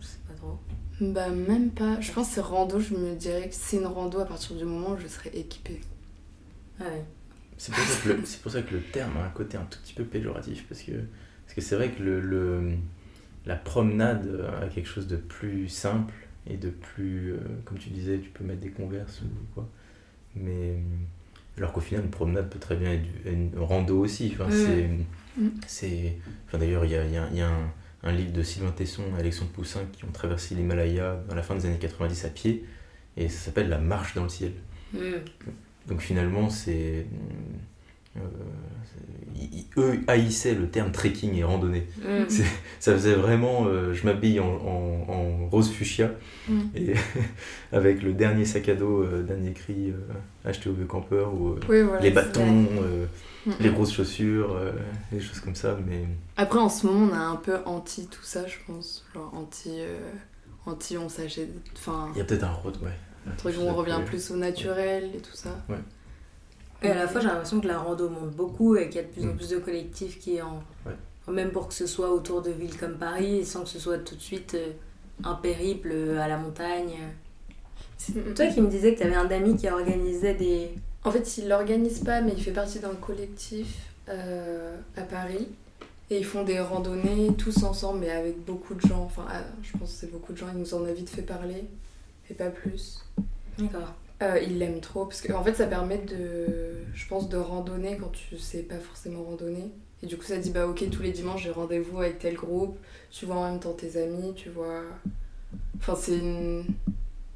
je 0.00 0.06
sais 0.06 0.18
pas 0.28 0.34
trop? 0.34 0.58
Bah 1.00 1.28
même 1.30 1.70
pas. 1.70 2.00
Je 2.00 2.12
pense 2.12 2.28
que 2.28 2.34
c'est 2.34 2.40
rando, 2.40 2.78
je 2.80 2.94
me 2.94 3.14
dirais 3.16 3.48
que 3.48 3.54
c'est 3.54 3.78
une 3.78 3.86
rando 3.86 4.20
à 4.20 4.24
partir 4.26 4.56
du 4.56 4.64
moment 4.64 4.92
où 4.92 4.98
je 4.98 5.06
serai 5.08 5.30
équipée. 5.34 5.80
Ah 6.80 6.84
ouais. 6.84 7.04
C'est 7.58 7.72
pour, 7.74 7.84
ça 7.84 8.00
que 8.02 8.08
le- 8.10 8.24
c'est 8.24 8.40
pour 8.42 8.52
ça 8.52 8.62
que 8.62 8.74
le 8.74 8.82
terme 8.82 9.16
a 9.16 9.24
un 9.24 9.30
côté 9.30 9.56
un 9.56 9.64
tout 9.64 9.78
petit 9.82 9.94
peu 9.94 10.04
péjoratif, 10.04 10.66
parce 10.68 10.82
que 10.82 10.92
que 11.56 11.60
c'est 11.62 11.74
vrai 11.76 11.90
que 11.90 12.02
le, 12.02 12.20
le- 12.20 12.72
la 13.46 13.56
promenade 13.56 14.44
a 14.62 14.66
quelque 14.68 14.88
chose 14.88 15.06
de 15.08 15.16
plus 15.16 15.68
simple 15.68 16.14
et 16.48 16.56
de 16.56 16.68
plus, 16.70 17.32
euh, 17.32 17.38
comme 17.64 17.78
tu 17.78 17.90
disais, 17.90 18.18
tu 18.18 18.28
peux 18.30 18.44
mettre 18.44 18.60
des 18.60 18.70
converses 18.70 19.22
ou 19.22 19.26
quoi. 19.54 19.68
Mais 20.36 20.50
euh, 20.52 20.78
alors 21.58 21.72
qu'au 21.72 21.80
final, 21.80 22.04
une 22.04 22.10
promenade 22.10 22.50
peut 22.50 22.58
très 22.58 22.76
bien 22.76 22.92
être 22.92 23.04
une 23.24 23.50
rando 23.58 23.98
aussi. 24.00 24.32
Enfin, 24.34 24.48
Mm. 24.48 24.50
c'est, 24.50 24.90
c'est, 25.66 26.16
enfin, 26.46 26.58
d'ailleurs, 26.58 26.84
il 26.84 26.90
y 26.92 26.96
a, 26.96 27.04
y 27.06 27.16
a- 27.16 27.28
il 27.32 27.38
y 27.38 27.40
a 27.40 27.48
un, 27.48 27.72
un 28.02 28.12
livre 28.12 28.32
de 28.32 28.42
Sylvain 28.42 28.70
Tesson 28.72 29.02
et 29.16 29.20
Alexandre 29.20 29.50
Poussin 29.52 29.80
qui 29.92 30.04
ont 30.04 30.12
traversé 30.12 30.54
l'Himalaya 30.54 31.20
à 31.30 31.34
la 31.34 31.42
fin 31.42 31.54
des 31.56 31.66
années 31.66 31.78
90 31.78 32.24
à 32.24 32.28
pied, 32.28 32.64
et 33.16 33.28
ça 33.28 33.38
s'appelle 33.46 33.68
La 33.68 33.78
marche 33.78 34.14
dans 34.14 34.22
le 34.24 34.28
ciel. 34.28 34.52
Donc 35.88 36.00
finalement, 36.00 36.50
c'est. 36.50 37.06
Ils- 39.34 39.66
eux 39.76 40.00
haïssaient 40.06 40.54
le 40.54 40.68
terme 40.68 40.90
trekking 40.92 41.34
et 41.34 41.44
randonnée. 41.44 41.86
C'est- 42.28 42.44
Ça 42.80 42.92
faisait 42.94 43.14
vraiment. 43.14 43.66
euh, 43.66 43.92
je 43.92 44.04
m'habille 44.06 44.40
en, 44.40 44.46
en- 44.46 45.06
en 45.12 45.48
rose 45.48 45.70
fuchsia 45.70 46.10
Mm. 46.48 46.60
et 46.74 46.92
avec 47.72 48.02
le 48.02 48.12
dernier 48.12 48.44
sac 48.44 48.68
à 48.68 48.74
dos 48.74 49.02
euh, 49.02 49.22
dernier 49.22 49.52
cri 49.52 49.90
euh, 49.90 49.94
acheté 50.48 50.70
au 50.70 50.72
vieux 50.72 50.86
campeur 50.86 51.34
ou 51.34 51.56
Oui, 51.68 51.82
voilà. 51.82 52.00
les 52.00 52.10
bâtons, 52.10 52.66
Mm. 53.46 53.52
les 53.60 53.70
grosses 53.70 53.92
chaussures, 53.92 54.56
des 55.12 55.20
choses 55.20 55.40
comme 55.40 55.54
ça. 55.54 55.76
Mais 55.86 56.04
Après, 56.36 56.58
en 56.58 56.68
ce 56.68 56.86
moment, 56.86 57.10
on 57.12 57.14
a 57.14 57.20
un 57.20 57.36
peu 57.36 57.56
anti 57.64 58.06
tout 58.08 58.22
ça, 58.24 58.46
je 58.46 58.56
pense. 58.66 59.04
Genre 59.14 59.32
anti. 59.36 59.70
anti, 60.64 60.96
on 60.98 61.08
s'achète. 61.08 61.50
Enfin, 61.76 62.08
il 62.14 62.18
y 62.18 62.20
a 62.20 62.24
peut-être 62.24 62.42
un 62.44 62.50
road, 62.52 62.76
ouais. 62.82 62.90
un 63.28 63.34
truc 63.36 63.54
où 63.56 63.62
on 63.62 63.72
revient 63.74 64.00
plus 64.04 64.30
au 64.32 64.36
naturel 64.36 65.10
et 65.14 65.18
tout 65.20 65.34
ça. 65.36 65.50
Et 66.82 66.90
à 66.90 66.94
la 66.94 67.08
fois, 67.08 67.20
j'ai 67.20 67.28
l'impression 67.28 67.60
que 67.60 67.66
la 67.66 67.78
rando 67.78 68.08
monte 68.08 68.30
beaucoup 68.32 68.76
et 68.76 68.86
qu'il 68.88 68.96
y 68.96 68.98
a 68.98 69.02
de 69.02 69.08
plus 69.08 69.22
en 69.24 69.32
Mm. 69.32 69.36
plus 69.36 69.48
de 69.50 69.58
collectifs 69.58 70.18
qui 70.18 70.40
en. 70.42 70.62
Ouais. 70.84 71.32
Même 71.32 71.50
pour 71.50 71.66
que 71.68 71.74
ce 71.74 71.86
soit 71.86 72.10
autour 72.10 72.42
de 72.42 72.50
villes 72.50 72.76
comme 72.76 72.94
Paris, 72.98 73.44
sans 73.44 73.62
que 73.62 73.68
ce 73.68 73.78
soit 73.80 73.98
tout 73.98 74.14
de 74.14 74.20
suite 74.20 74.54
euh, 74.54 74.70
un 75.24 75.34
périple 75.34 75.90
euh, 75.92 76.20
à 76.20 76.28
la 76.28 76.36
montagne. 76.36 76.94
C'est 77.98 78.34
toi 78.34 78.46
qui 78.46 78.60
me 78.60 78.68
disais 78.68 78.94
que 78.94 79.00
tu 79.00 79.06
avais 79.06 79.16
un 79.16 79.30
ami 79.30 79.56
qui 79.56 79.68
organisait 79.68 80.34
des. 80.34 80.70
En 81.04 81.10
fait, 81.10 81.38
il 81.38 81.48
l'organise 81.48 82.00
pas, 82.00 82.20
mais 82.20 82.32
il 82.36 82.42
fait 82.42 82.52
partie 82.52 82.78
d'un 82.78 82.94
collectif 82.94 83.76
euh, 84.08 84.76
à 84.96 85.02
Paris. 85.02 85.48
Et 86.10 86.18
ils 86.18 86.24
font 86.24 86.44
des 86.44 86.60
randonnées 86.60 87.32
tous 87.36 87.64
ensemble, 87.64 88.00
mais 88.00 88.10
avec 88.10 88.44
beaucoup 88.44 88.74
de 88.74 88.80
gens. 88.82 89.02
Enfin, 89.02 89.24
je 89.62 89.72
pense 89.76 89.90
que 89.92 89.98
c'est 90.00 90.12
beaucoup 90.12 90.32
de 90.32 90.38
gens. 90.38 90.46
Il 90.52 90.60
nous 90.60 90.74
en 90.74 90.84
a 90.84 90.92
vite 90.92 91.10
fait 91.10 91.22
parler, 91.22 91.64
et 92.30 92.34
pas 92.34 92.50
plus. 92.50 93.02
D'accord. 93.58 93.92
Euh, 94.22 94.40
il 94.46 94.58
l'aime 94.58 94.80
trop, 94.80 95.04
parce 95.04 95.20
qu'en 95.20 95.44
fait, 95.44 95.54
ça 95.54 95.66
permet 95.66 95.98
de, 95.98 96.74
je 96.94 97.06
pense, 97.06 97.28
de 97.28 97.36
randonner 97.36 97.98
quand 97.98 98.10
tu 98.12 98.38
sais 98.38 98.62
pas 98.62 98.78
forcément 98.78 99.22
randonner. 99.22 99.70
Et 100.02 100.06
du 100.06 100.16
coup, 100.16 100.24
ça 100.24 100.36
dit, 100.38 100.50
bah 100.50 100.66
ok, 100.66 100.88
tous 100.90 101.02
les 101.02 101.10
dimanches, 101.12 101.42
j'ai 101.42 101.50
rendez-vous 101.50 102.00
avec 102.00 102.18
tel 102.18 102.34
groupe. 102.34 102.78
Tu 103.10 103.26
vois 103.26 103.36
en 103.36 103.50
même 103.50 103.60
temps 103.60 103.72
tes 103.72 104.00
amis, 104.02 104.32
tu 104.34 104.48
vois. 104.50 104.82
Enfin, 105.78 105.94
c'est 105.96 106.18
une. 106.18 106.64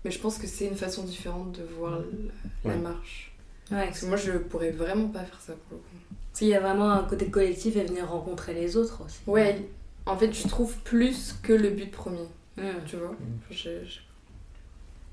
Mais 0.04 0.10
je 0.10 0.18
pense 0.18 0.38
que 0.38 0.46
c'est 0.46 0.66
une 0.66 0.76
façon 0.76 1.04
différente 1.04 1.52
de 1.52 1.62
voir 1.78 2.00
la, 2.64 2.76
marche. 2.76 3.32
Ouais, 3.70 3.84
Parce 3.86 4.00
que 4.00 4.06
moi, 4.06 4.16
je 4.16 4.32
pourrais 4.32 4.70
vraiment 4.70 5.08
pas 5.08 5.20
faire 5.24 5.40
ça 5.40 5.52
pour 5.68 5.76
le 5.76 5.82
coup. 5.82 6.14
S'il 6.32 6.48
y 6.48 6.54
a 6.54 6.60
vraiment 6.60 6.90
un 6.90 7.04
côté 7.04 7.26
collectif 7.30 7.76
et 7.76 7.84
venir 7.84 8.08
rencontrer 8.08 8.54
les 8.54 8.76
autres 8.76 9.02
aussi. 9.04 9.18
Ouais, 9.26 9.68
en 10.06 10.16
fait, 10.16 10.32
je 10.32 10.48
trouve 10.48 10.74
plus 10.78 11.34
que 11.42 11.52
le 11.52 11.70
but 11.70 11.90
premier, 11.90 12.26
Hmm. 12.56 12.62
tu 12.86 12.96
vois. 12.96 13.14
J'ai- 13.50 13.82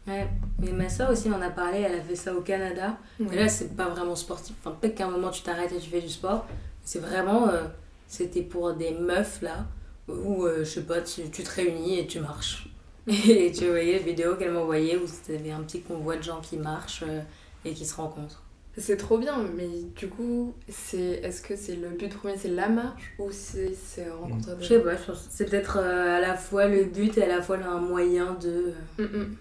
Ouais. 0.08 0.28
Mais 0.60 0.72
ma 0.72 0.90
soeur 0.90 1.12
aussi 1.12 1.28
m'en 1.30 1.42
a 1.42 1.50
parlé, 1.50 1.80
elle 1.82 1.96
a 1.96 2.02
fait 2.02 2.16
ça 2.16 2.34
au 2.34 2.42
Canada. 2.42 2.98
Et 3.20 3.36
là, 3.36 3.48
c'est 3.50 3.76
pas 3.76 3.90
vraiment 3.90 4.16
sportif. 4.16 4.56
Enfin, 4.64 4.76
peut-être 4.80 4.96
qu'à 4.96 5.06
un 5.08 5.12
moment 5.12 5.30
tu 5.30 5.42
t'arrêtes 5.42 5.72
et 5.74 5.80
tu 5.80 5.90
fais 5.90 6.02
du 6.02 6.10
sport. 6.10 6.46
C'est 6.84 7.00
vraiment. 7.00 7.50
euh, 7.50 7.64
C'était 8.08 8.42
pour 8.42 8.74
des 8.74 8.92
meufs 8.92 9.42
là, 9.42 9.66
où 10.08 10.46
euh, 10.46 10.60
je 10.60 10.64
sais 10.70 10.84
pas, 10.84 11.02
tu, 11.02 11.30
tu 11.30 11.44
te 11.44 11.52
réunis 11.56 12.00
et 12.00 12.08
tu 12.08 12.20
marches. 12.22 12.70
Et 13.08 13.52
tu 13.54 13.68
voyais 13.70 13.94
les 13.94 14.04
vidéos 14.04 14.36
qu'elle 14.36 14.52
m'envoyait 14.52 14.98
où 14.98 15.08
c'était 15.08 15.52
un 15.52 15.62
petit 15.62 15.82
convoi 15.82 16.18
de 16.18 16.24
gens 16.24 16.42
qui 16.42 16.58
marchent 16.58 17.04
euh, 17.08 17.22
et 17.64 17.74
qui 17.74 17.86
se 17.86 17.96
rencontrent. 17.96 18.44
C'est 18.78 18.98
trop 18.98 19.18
bien, 19.18 19.38
mais 19.56 19.70
du 19.96 20.08
coup, 20.10 20.54
c'est 20.70 21.22
est-ce 21.24 21.42
que 21.42 21.56
c'est 21.56 21.76
le 21.78 21.90
but 21.90 22.14
premier, 22.14 22.38
c'est 22.38 22.50
la 22.50 22.68
marche 22.70 23.14
ou 23.18 23.30
c'est 23.32 23.72
rencontrer 24.12 24.56
des 24.58 24.64
Je 24.64 24.68
sais 24.68 24.80
pas, 24.82 24.96
je 24.98 25.04
pense 25.04 25.26
c'est 25.30 25.46
peut-être 25.50 25.78
euh, 25.82 26.18
à 26.18 26.20
la 26.20 26.36
fois 26.36 26.68
le 26.68 26.84
but 26.84 27.18
et 27.18 27.24
à 27.24 27.28
la 27.28 27.42
fois 27.42 27.58
un 27.58 27.80
moyen 27.80 28.34
de. 28.36 28.74
Mm, 29.00 29.04
mm. 29.04 29.38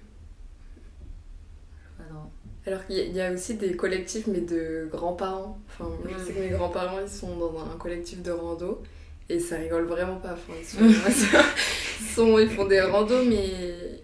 Alors 2.66 2.84
qu'il 2.86 2.96
y, 2.96 3.00
a- 3.00 3.04
il 3.04 3.14
y 3.14 3.20
a 3.20 3.30
aussi 3.32 3.54
des 3.54 3.76
collectifs, 3.76 4.26
mais 4.26 4.40
de 4.40 4.88
grands-parents. 4.90 5.58
Enfin, 5.68 5.90
je 6.18 6.24
sais 6.24 6.32
que 6.32 6.38
mes 6.40 6.48
grands-parents, 6.48 6.98
ils 7.00 7.08
sont 7.08 7.36
dans 7.36 7.58
un 7.60 7.76
collectif 7.78 8.22
de 8.22 8.32
rando 8.32 8.82
et 9.28 9.38
ça 9.38 9.56
rigole 9.56 9.84
vraiment 9.84 10.16
pas. 10.16 10.32
Enfin, 10.34 10.52
ils, 10.58 10.66
sont, 10.66 10.78
ils, 12.00 12.06
sont- 12.06 12.38
ils 12.38 12.50
font 12.50 12.66
des 12.66 12.80
randos, 12.80 13.22
mais 13.24 14.00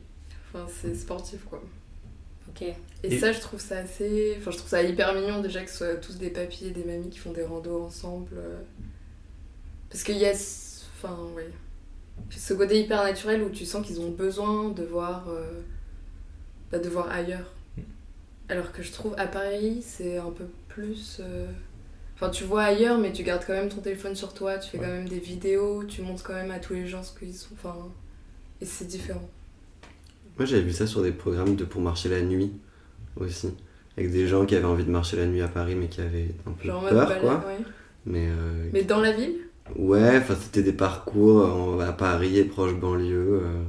enfin, 0.55 0.67
c'est 0.81 0.95
sportif 0.95 1.45
quoi. 1.51 1.61
Ok. 2.49 2.63
Et, 2.63 2.77
Et- 3.15 3.19
ça, 3.19 3.33
je 3.33 3.41
trouve 3.41 3.61
ça 3.61 3.79
assez. 3.79 4.37
Enfin, 4.39 4.53
je 4.53 4.59
trouve 4.59 4.69
ça 4.71 4.83
hyper 4.83 5.13
mignon 5.15 5.41
déjà 5.41 5.65
que 5.65 5.71
ce 5.71 5.79
soit 5.79 5.97
tous 5.97 6.19
des 6.19 6.31
papis 6.31 6.67
et 6.67 6.71
des 6.71 6.85
mamies 6.85 7.11
qui 7.11 7.19
font 7.19 7.33
des 7.33 7.43
randos 7.43 7.83
ensemble. 7.83 8.31
euh. 8.37 8.61
Parce 9.91 10.05
qu'il 10.05 10.19
y 10.19 10.25
a. 10.27 10.35
ce- 10.35 10.83
Enfin, 11.05 11.19
ouais. 11.35 11.51
Ce 12.31 12.55
côté 12.55 12.79
hyper 12.79 13.03
naturel 13.03 13.43
où 13.43 13.49
tu 13.51 13.65
sens 13.67 13.85
qu'ils 13.85 14.01
ont 14.01 14.11
besoin 14.11 14.69
de 14.69 14.85
voir. 14.85 15.25
euh, 15.29 15.63
bah, 16.71 16.79
de 16.79 16.89
voir 16.89 17.11
ailleurs. 17.11 17.51
Alors 18.53 18.71
que 18.71 18.83
je 18.83 18.93
trouve 18.93 19.15
à 19.17 19.27
Paris, 19.27 19.83
c'est 19.83 20.19
un 20.19 20.31
peu 20.31 20.45
plus. 20.69 21.19
euh, 21.21 21.47
Enfin, 22.15 22.29
tu 22.31 22.45
vois 22.45 22.65
ailleurs, 22.65 22.99
mais 22.99 23.11
tu 23.13 23.23
gardes 23.25 23.43
quand 23.47 23.55
même 23.55 23.69
ton 23.71 23.81
téléphone 23.81 24.15
sur 24.15 24.33
toi, 24.35 24.59
tu 24.59 24.71
fais 24.71 24.79
Ouais. 24.79 24.85
quand 24.85 24.93
même 24.93 25.09
des 25.09 25.19
vidéos, 25.19 25.83
tu 25.85 26.03
montres 26.03 26.23
quand 26.23 26.35
même 26.35 26.51
à 26.53 26.59
tous 26.61 26.75
les 26.75 26.87
gens 26.87 27.03
ce 27.03 27.19
qu'ils 27.19 27.35
sont. 27.35 27.49
Enfin. 27.55 27.75
Et 28.61 28.65
c'est 28.67 28.85
différent. 28.87 29.29
Moi 30.39 30.47
j'avais 30.47 30.63
vu 30.63 30.73
ça 30.73 30.87
sur 30.87 31.03
des 31.03 31.13
programmes 31.13 31.57
de 31.57 31.65
pour 31.65 31.81
marcher 31.81 32.09
la 32.11 32.21
nuit 32.23 32.53
aussi. 33.17 33.55
Avec 33.97 34.13
des 34.13 34.27
gens 34.29 34.45
qui 34.47 34.55
avaient 34.55 34.67
envie 34.67 34.85
de 34.85 34.91
marcher 34.91 35.17
la 35.17 35.27
nuit 35.27 35.43
à 35.43 35.49
Paris 35.49 35.75
mais 35.75 35.89
qui 35.89 36.01
avaient 36.01 36.29
un 36.47 36.53
peu 36.53 36.69
Genre 36.69 36.89
peur 36.89 37.21
quoi. 37.21 37.35
ouais. 37.49 37.59
Mais, 38.07 38.29
euh, 38.29 38.69
Mais 38.73 38.83
dans 38.85 39.01
la 39.01 39.13
ville? 39.13 39.35
Ouais, 39.77 40.19
enfin 40.19 40.37
c'était 40.41 40.63
des 40.63 40.73
parcours 40.73 41.45
en- 41.45 41.81
à 41.81 41.93
Paris 41.93 42.39
et 42.39 42.45
proche 42.45 42.75
banlieue. 42.75 43.41
euh, 43.43 43.63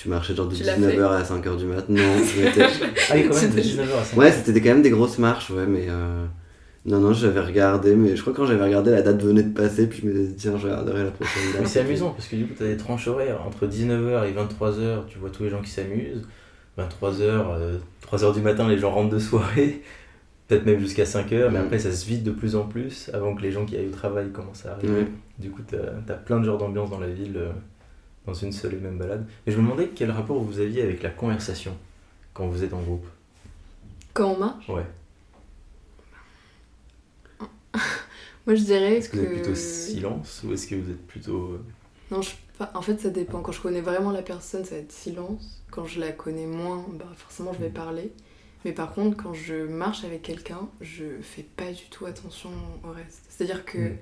Tu 0.00 0.08
marchais 0.08 0.34
genre 0.34 0.46
de 0.48 0.54
Tu 0.54 0.62
l'as 0.62 0.78
19h 0.78 1.10
à 1.10 1.22
5h 1.22 1.56
du 1.58 1.66
matin. 1.66 1.84
Non, 1.88 2.02
c'était- 2.24 2.62
Ah 2.62 3.14
oui, 3.14 3.28
quand 3.28 3.34
même, 3.42 3.50
de 3.50 3.60
19h 3.60 3.98
à 4.00 4.04
5 4.04 4.16
ouais, 4.18 4.32
c'était 4.32 4.52
des- 4.52 4.60
quand 4.62 4.70
même 4.70 4.82
des 4.82 4.90
grosses 4.90 5.18
marches, 5.18 5.50
ouais, 5.50 5.66
mais. 5.66 5.86
euh, 5.88 6.24
Non, 6.86 6.98
non, 7.00 7.12
j'avais 7.12 7.40
regardé, 7.40 7.94
mais 7.94 8.16
je 8.16 8.20
crois 8.22 8.32
que 8.32 8.38
quand 8.38 8.46
j'avais 8.46 8.64
regardé, 8.64 8.90
la 8.92 9.02
date 9.02 9.22
venait 9.22 9.42
de 9.42 9.52
passer, 9.52 9.86
puis 9.86 10.00
je 10.02 10.06
me 10.08 10.12
disais, 10.14 10.32
tiens, 10.36 10.56
je 10.56 10.66
regarderai 10.68 11.04
la 11.04 11.10
prochaine 11.10 11.42
date. 11.52 11.60
Mais 11.60 11.66
c'est 11.68 11.80
amusant 11.80 12.10
parce 12.10 12.26
que 12.28 12.36
du 12.36 12.46
coup, 12.46 12.54
tu 12.56 12.62
as 12.62 12.68
des 12.68 12.78
tranches 12.78 13.06
horaires. 13.08 13.42
Entre 13.46 13.66
19h 13.66 14.24
et 14.26 14.32
23h, 14.32 15.06
tu 15.06 15.18
vois 15.18 15.28
tous 15.28 15.42
les 15.42 15.50
gens 15.50 15.60
qui 15.60 15.70
s'amusent. 15.70 16.22
23h, 16.78 17.44
3h 18.06 18.32
du 18.34 18.40
matin, 18.40 18.66
les 18.68 18.78
gens 18.78 18.90
rentrent 18.92 19.10
de 19.14 19.18
soirée. 19.18 19.82
peut-être 20.48 20.64
même 20.66 20.80
jusqu'à 20.80 21.04
5 21.06 21.32
heures, 21.32 21.50
mais 21.52 21.58
Mm. 21.60 21.64
après 21.64 21.78
ça 21.78 21.92
se 21.92 22.04
vide 22.06 22.22
de 22.24 22.30
plus 22.32 22.56
en 22.56 22.64
plus 22.64 23.08
avant 23.12 23.34
que 23.36 23.42
les 23.42 23.52
gens 23.52 23.64
qui 23.66 23.76
aillent 23.76 23.86
au 23.88 23.92
travail 23.92 24.30
commencent 24.32 24.66
à 24.66 24.72
arriver. 24.72 25.06
Du 25.38 25.50
coup, 25.50 25.60
t'as 25.62 26.12
as 26.12 26.16
plein 26.16 26.40
de 26.40 26.44
genres 26.46 26.58
d'ambiance 26.58 26.90
dans 26.90 26.98
la 26.98 27.06
ville, 27.08 27.36
euh, 27.36 27.50
dans 28.26 28.34
une 28.34 28.52
seule 28.52 28.74
et 28.74 28.78
même 28.78 28.98
balade. 28.98 29.26
Et 29.46 29.50
je 29.52 29.56
me 29.58 29.62
demandais 29.62 29.88
quel 29.94 30.10
rapport 30.10 30.40
vous 30.42 30.60
aviez 30.60 30.82
avec 30.82 31.02
la 31.02 31.10
conversation 31.10 31.76
quand 32.34 32.46
vous 32.48 32.62
êtes 32.64 32.74
en 32.74 32.80
groupe. 32.82 33.06
Quand 34.14 34.32
on 34.32 34.38
marche, 34.38 34.68
Ouais. 34.68 34.84
moi 38.46 38.54
je 38.54 38.62
dirais 38.64 38.96
Est-ce 38.96 39.08
que 39.08 39.16
vous 39.18 39.24
êtes 39.24 39.32
plutôt 39.32 39.54
silence 39.54 40.42
ou 40.44 40.52
est-ce 40.52 40.66
que 40.66 40.74
vous 40.74 40.90
êtes 40.90 41.06
plutôt. 41.06 41.52
euh, 41.52 41.64
Non, 42.10 42.22
je... 42.22 42.30
en 42.74 42.82
fait, 42.82 42.98
ça 43.00 43.10
dépend. 43.10 43.40
Quand 43.42 43.52
je 43.52 43.60
connais 43.60 43.80
vraiment 43.80 44.10
la 44.10 44.22
personne, 44.22 44.64
ça 44.64 44.74
va 44.74 44.80
être 44.80 44.92
silence. 44.92 45.62
Quand 45.70 45.86
je 45.86 46.00
la 46.00 46.12
connais 46.12 46.46
moins, 46.46 46.84
bah, 46.94 47.06
forcément, 47.16 47.52
je 47.52 47.58
vais 47.58 47.70
parler. 47.70 48.12
Mais 48.64 48.72
par 48.72 48.92
contre, 48.92 49.16
quand 49.22 49.32
je 49.32 49.66
marche 49.66 50.04
avec 50.04 50.22
quelqu'un, 50.22 50.68
je 50.80 51.04
fais 51.22 51.42
pas 51.44 51.72
du 51.72 51.84
tout 51.90 52.06
attention 52.06 52.50
au 52.84 52.90
reste. 52.90 53.22
C'est-à-dire 53.28 53.64
que 53.64 53.78
Mm. 53.78 53.96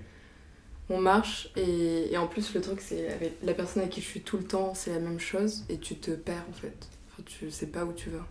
On 0.91 1.01
marche 1.01 1.51
et, 1.57 2.13
et 2.13 2.17
en 2.19 2.27
plus, 2.27 2.55
le 2.55 2.61
truc, 2.61 2.81
c'est 2.81 3.09
avec 3.13 3.35
la 3.43 3.53
personne 3.55 3.83
avec 3.83 3.93
qui 3.95 4.01
je 4.01 4.07
suis 4.07 4.21
tout 4.23 4.39
le 4.39 4.45
temps, 4.45 4.73
c'est 4.75 4.91
la 4.93 5.01
même 5.01 5.21
chose 5.21 5.65
et 5.69 5.79
tu 5.79 5.97
te 5.97 6.11
perds 6.13 6.45
en 6.49 6.53
fait. 6.55 6.89
Enfin, 7.13 7.23
tu 7.27 7.51
sais 7.51 7.67
pas 7.67 7.85
où 7.85 7.93
tu 7.93 8.11
vas. 8.11 8.27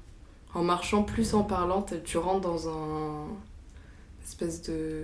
En 0.54 0.63
marchant, 0.63 1.04
plus 1.04 1.34
en 1.34 1.43
parlant, 1.43 1.86
tu 2.04 2.17
rentres 2.17 2.41
dans 2.48 2.70
un 2.70 3.28
espèce 4.24 4.62
de. 4.63 5.04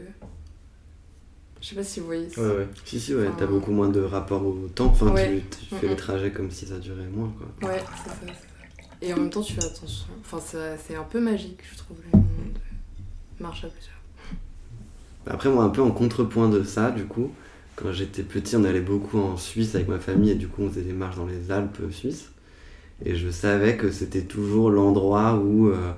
Je 1.62 1.68
sais 1.70 1.76
pas 1.76 1.84
si 1.84 2.00
vous 2.00 2.08
voyez. 2.08 2.28
Ouais, 2.38 2.44
ouais. 2.58 2.68
Si, 2.86 3.00
si, 3.00 3.16
ouais, 3.16 3.28
Enfin- 3.28 3.36
t'as 3.40 3.46
beaucoup 3.46 3.72
moins 3.72 3.88
de 3.90 4.02
rapport 4.02 4.46
au 4.46 4.68
temps. 4.74 4.88
Enfin, 4.88 5.08
Ouais. 5.14 5.42
tu, 5.52 5.66
tu 5.70 5.76
fais 5.76 5.88
le 5.88 5.96
trajet 5.96 6.32
comme 6.32 6.50
si 6.52 6.66
ça 6.66 6.78
durait 6.80 7.06
moins, 7.08 7.32
quoi. 7.38 7.70
Ouais, 7.70 7.80
c'est 8.04 8.10
ça, 8.10 8.16
c'est 8.22 8.28
ça. 8.28 8.34
Et 9.02 9.14
en 9.14 9.18
même 9.18 9.30
temps, 9.30 9.42
tu 9.42 9.54
fais 9.54 9.64
attention. 9.64 10.08
Enfin, 10.22 10.40
ça- 10.40 10.78
c'est 10.78 10.96
un 10.96 11.04
peu 11.04 11.20
magique, 11.22 11.60
je 11.72 11.78
trouve, 11.78 11.98
le 12.14 12.20
marche 13.40 13.64
à 13.64 13.68
plusieurs. 13.68 13.94
Après, 15.28 15.50
moi, 15.50 15.64
un 15.64 15.70
peu 15.70 15.82
en 15.82 15.92
contrepoint 15.92 16.50
de 16.50 16.64
ça, 16.64 16.92
du 16.92 17.06
coup, 17.06 17.32
quand 17.76 17.92
j'étais 17.92 18.24
petit, 18.24 18.56
on 18.56 18.64
allait 18.64 18.82
beaucoup 18.82 19.20
en 19.20 19.38
Suisse 19.38 19.76
avec 19.76 19.88
ma 19.88 20.00
famille 20.00 20.32
et 20.32 20.36
du 20.36 20.48
coup, 20.48 20.64
on 20.64 20.70
faisait 20.70 20.82
des 20.82 20.94
marches 20.94 21.18
dans 21.18 21.26
les 21.26 21.52
Alpes 21.52 21.82
suisses. 21.92 22.32
Et 23.04 23.16
je 23.16 23.30
savais 23.30 23.76
que 23.76 23.92
c'était 23.92 24.22
toujours 24.22 24.70
l'endroit 24.70 25.36
où, 25.36 25.68
euh, 25.68 25.92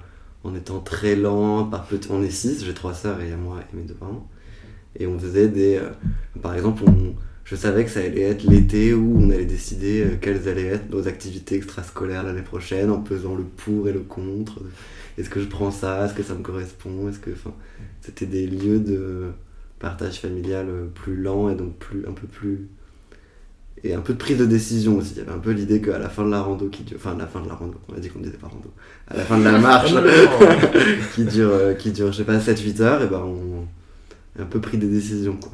en 0.43 0.55
étant 0.55 0.79
très 0.79 1.15
lent, 1.15 1.65
par 1.65 1.85
petit, 1.85 2.07
on 2.11 2.23
est 2.23 2.29
six, 2.29 2.63
j'ai 2.63 2.73
trois 2.73 2.93
sœurs 2.93 3.21
et 3.21 3.35
moi 3.35 3.59
et 3.61 3.75
mes 3.75 3.83
deux 3.83 3.93
parents. 3.93 4.27
Et 4.97 5.07
on 5.07 5.19
faisait 5.19 5.49
des. 5.49 5.75
euh, 5.75 5.89
par 6.41 6.55
exemple, 6.55 6.83
on, 6.87 7.13
je 7.43 7.55
savais 7.55 7.83
que 7.83 7.91
ça 7.91 7.99
allait 7.99 8.21
être 8.21 8.43
l'été 8.43 8.93
où 8.93 9.17
on 9.19 9.29
allait 9.29 9.45
décider 9.45 10.01
euh, 10.01 10.17
quelles 10.19 10.47
allaient 10.47 10.67
être 10.67 10.89
nos 10.89 11.07
activités 11.07 11.55
extrascolaires 11.55 12.23
l'année 12.23 12.41
prochaine 12.41 12.89
en 12.89 13.01
pesant 13.01 13.35
le 13.35 13.43
pour 13.43 13.87
et 13.87 13.93
le 13.93 13.99
contre. 13.99 14.61
Est-ce 15.17 15.29
que 15.29 15.41
je 15.41 15.47
prends 15.47 15.71
ça? 15.71 16.05
Est-ce 16.05 16.13
que 16.13 16.23
ça 16.23 16.33
me 16.33 16.41
correspond? 16.41 17.09
Est-ce 17.09 17.19
que. 17.19 17.31
Enfin, 17.31 17.53
c'était 18.01 18.25
des 18.25 18.47
lieux 18.47 18.79
de 18.79 19.31
partage 19.79 20.19
familial 20.19 20.67
euh, 20.69 20.85
plus 20.87 21.15
lent 21.15 21.49
et 21.49 21.55
donc 21.55 21.77
plus 21.77 22.07
un 22.07 22.13
peu 22.13 22.27
plus 22.27 22.67
et 23.83 23.93
un 23.93 24.01
peu 24.01 24.13
de 24.13 24.17
prise 24.17 24.37
de 24.37 24.45
décision 24.45 24.97
aussi. 24.97 25.13
Il 25.13 25.17
y 25.17 25.21
avait 25.21 25.31
un 25.31 25.39
peu 25.39 25.51
l'idée 25.51 25.81
qu'à 25.81 25.99
la 25.99 26.09
fin 26.09 26.25
de 26.25 26.31
la 26.31 26.41
rando 26.41 26.69
qui 26.69 26.83
dure 26.83 26.97
enfin 26.97 27.13
à 27.13 27.17
la 27.17 27.27
fin 27.27 27.41
de 27.41 27.47
la 27.47 27.55
rando 27.55 27.79
on 27.89 27.95
a 27.95 27.99
dit 27.99 28.09
qu'on 28.09 28.19
disait 28.19 28.37
pas 28.37 28.47
rando 28.47 28.71
à 29.07 29.17
la 29.17 29.23
fin 29.23 29.37
de 29.37 29.43
la 29.43 29.57
marche 29.59 29.93
qui 31.15 31.25
dure 31.25 31.51
euh, 31.51 31.73
qui 31.73 31.91
dure 31.91 32.11
je 32.11 32.17
sais 32.17 32.23
pas 32.23 32.39
7 32.39 32.59
8 32.59 32.81
heures 32.81 33.01
et 33.01 33.07
ben 33.07 33.19
on 33.19 33.67
a 34.39 34.43
un 34.43 34.47
peu 34.47 34.59
pris 34.59 34.77
des 34.77 34.87
décisions 34.87 35.37
quoi. 35.37 35.53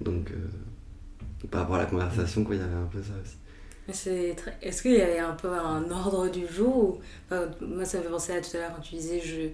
Donc 0.00 0.30
euh, 0.30 1.46
par 1.50 1.62
rapport 1.62 1.76
à 1.76 1.80
la 1.80 1.86
conversation 1.86 2.42
quoi 2.42 2.54
il 2.54 2.60
y 2.60 2.64
avait 2.64 2.74
un 2.74 2.88
peu 2.90 3.02
ça 3.02 3.12
aussi. 3.22 3.36
Mais 3.86 3.94
c'est 3.94 4.34
très... 4.36 4.56
Est-ce 4.62 4.82
qu'il 4.82 4.94
y 4.94 5.00
avait 5.00 5.18
un 5.18 5.34
peu 5.34 5.52
un 5.52 5.88
ordre 5.90 6.28
du 6.28 6.46
jour 6.46 6.76
ou... 6.76 7.00
Enfin, 7.30 7.48
Moi, 7.60 7.84
ça 7.84 7.98
me 7.98 8.02
fait 8.02 8.08
penser 8.08 8.32
à 8.32 8.40
tout 8.40 8.56
à 8.56 8.60
l'heure 8.60 8.72
quand 8.74 8.82
tu 8.82 8.96
disais 8.96 9.20
je... 9.20 9.48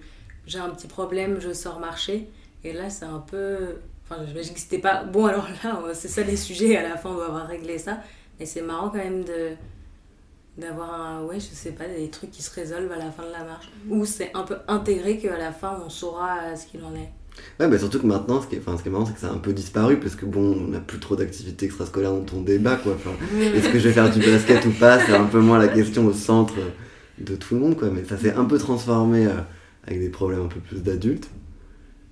j'ai 0.47 0.59
un 0.59 0.69
petit 0.69 0.87
problème, 0.87 1.39
je 1.39 1.53
sors 1.53 1.79
marcher. 1.79 2.27
Et 2.63 2.73
là, 2.73 2.89
c'est 2.89 3.05
un 3.05 3.19
peu. 3.19 3.75
Enfin, 4.03 4.21
j'imagine 4.27 4.53
que 4.53 4.59
c'était 4.59 4.79
pas. 4.79 5.03
Bon, 5.03 5.25
alors 5.25 5.47
là, 5.63 5.81
c'est 5.93 6.07
ça 6.07 6.23
les 6.23 6.37
sujets, 6.37 6.75
à 6.77 6.87
la 6.87 6.97
fin, 6.97 7.09
on 7.09 7.15
doit 7.15 7.27
avoir 7.27 7.47
réglé 7.47 7.77
ça. 7.77 7.99
Mais 8.39 8.45
c'est 8.45 8.61
marrant 8.61 8.89
quand 8.89 8.97
même 8.97 9.23
de 9.23 9.51
d'avoir 10.57 10.93
un 10.93 11.23
ouais 11.23 11.39
je 11.39 11.47
sais 11.47 11.71
pas 11.71 11.87
des 11.87 12.09
trucs 12.09 12.29
qui 12.29 12.43
se 12.43 12.53
résolvent 12.53 12.91
à 12.91 12.97
la 12.97 13.09
fin 13.09 13.23
de 13.23 13.31
la 13.31 13.43
marche 13.43 13.71
ou 13.89 14.05
c'est 14.05 14.29
un 14.35 14.43
peu 14.43 14.57
intégré 14.67 15.17
qu'à 15.17 15.35
la 15.35 15.51
fin 15.51 15.79
on 15.83 15.89
saura 15.89 16.55
ce 16.55 16.67
qu'il 16.67 16.83
en 16.83 16.93
est 16.93 17.09
Ouais, 17.59 17.67
bah 17.67 17.77
surtout 17.77 17.99
que 17.99 18.05
maintenant, 18.05 18.41
ce 18.41 18.47
qui 18.47 18.55
est, 18.55 18.59
enfin, 18.59 18.77
ce 18.77 18.83
qui 18.83 18.89
est 18.89 18.91
marrant, 18.91 19.05
c'est 19.05 19.13
que 19.13 19.19
ça 19.19 19.29
a 19.29 19.31
un 19.31 19.39
peu 19.39 19.53
disparu 19.53 19.99
parce 19.99 20.15
que 20.15 20.25
bon, 20.25 20.55
on 20.55 20.67
n'a 20.67 20.79
plus 20.79 20.99
trop 20.99 21.15
d'activités 21.15 21.65
extrascolaires 21.65 22.11
dont 22.11 22.25
on 22.35 22.41
débat 22.41 22.75
quoi. 22.75 22.93
Enfin, 22.93 23.11
est-ce 23.41 23.69
que 23.69 23.79
je 23.79 23.87
vais 23.87 23.93
faire 23.93 24.11
du 24.11 24.19
basket 24.19 24.65
ou 24.65 24.71
pas? 24.71 24.99
C'est 24.99 25.15
un 25.15 25.25
peu 25.25 25.39
moins 25.39 25.57
la 25.57 25.67
question 25.67 26.05
au 26.05 26.13
centre 26.13 26.53
de 27.19 27.35
tout 27.35 27.55
le 27.55 27.61
monde 27.61 27.75
quoi. 27.75 27.89
Mais 27.89 28.03
ça 28.05 28.17
s'est 28.17 28.33
un 28.33 28.45
peu 28.45 28.57
transformé 28.57 29.25
euh, 29.25 29.31
avec 29.87 29.99
des 29.99 30.09
problèmes 30.09 30.43
un 30.43 30.47
peu 30.47 30.59
plus 30.59 30.83
d'adultes. 30.83 31.29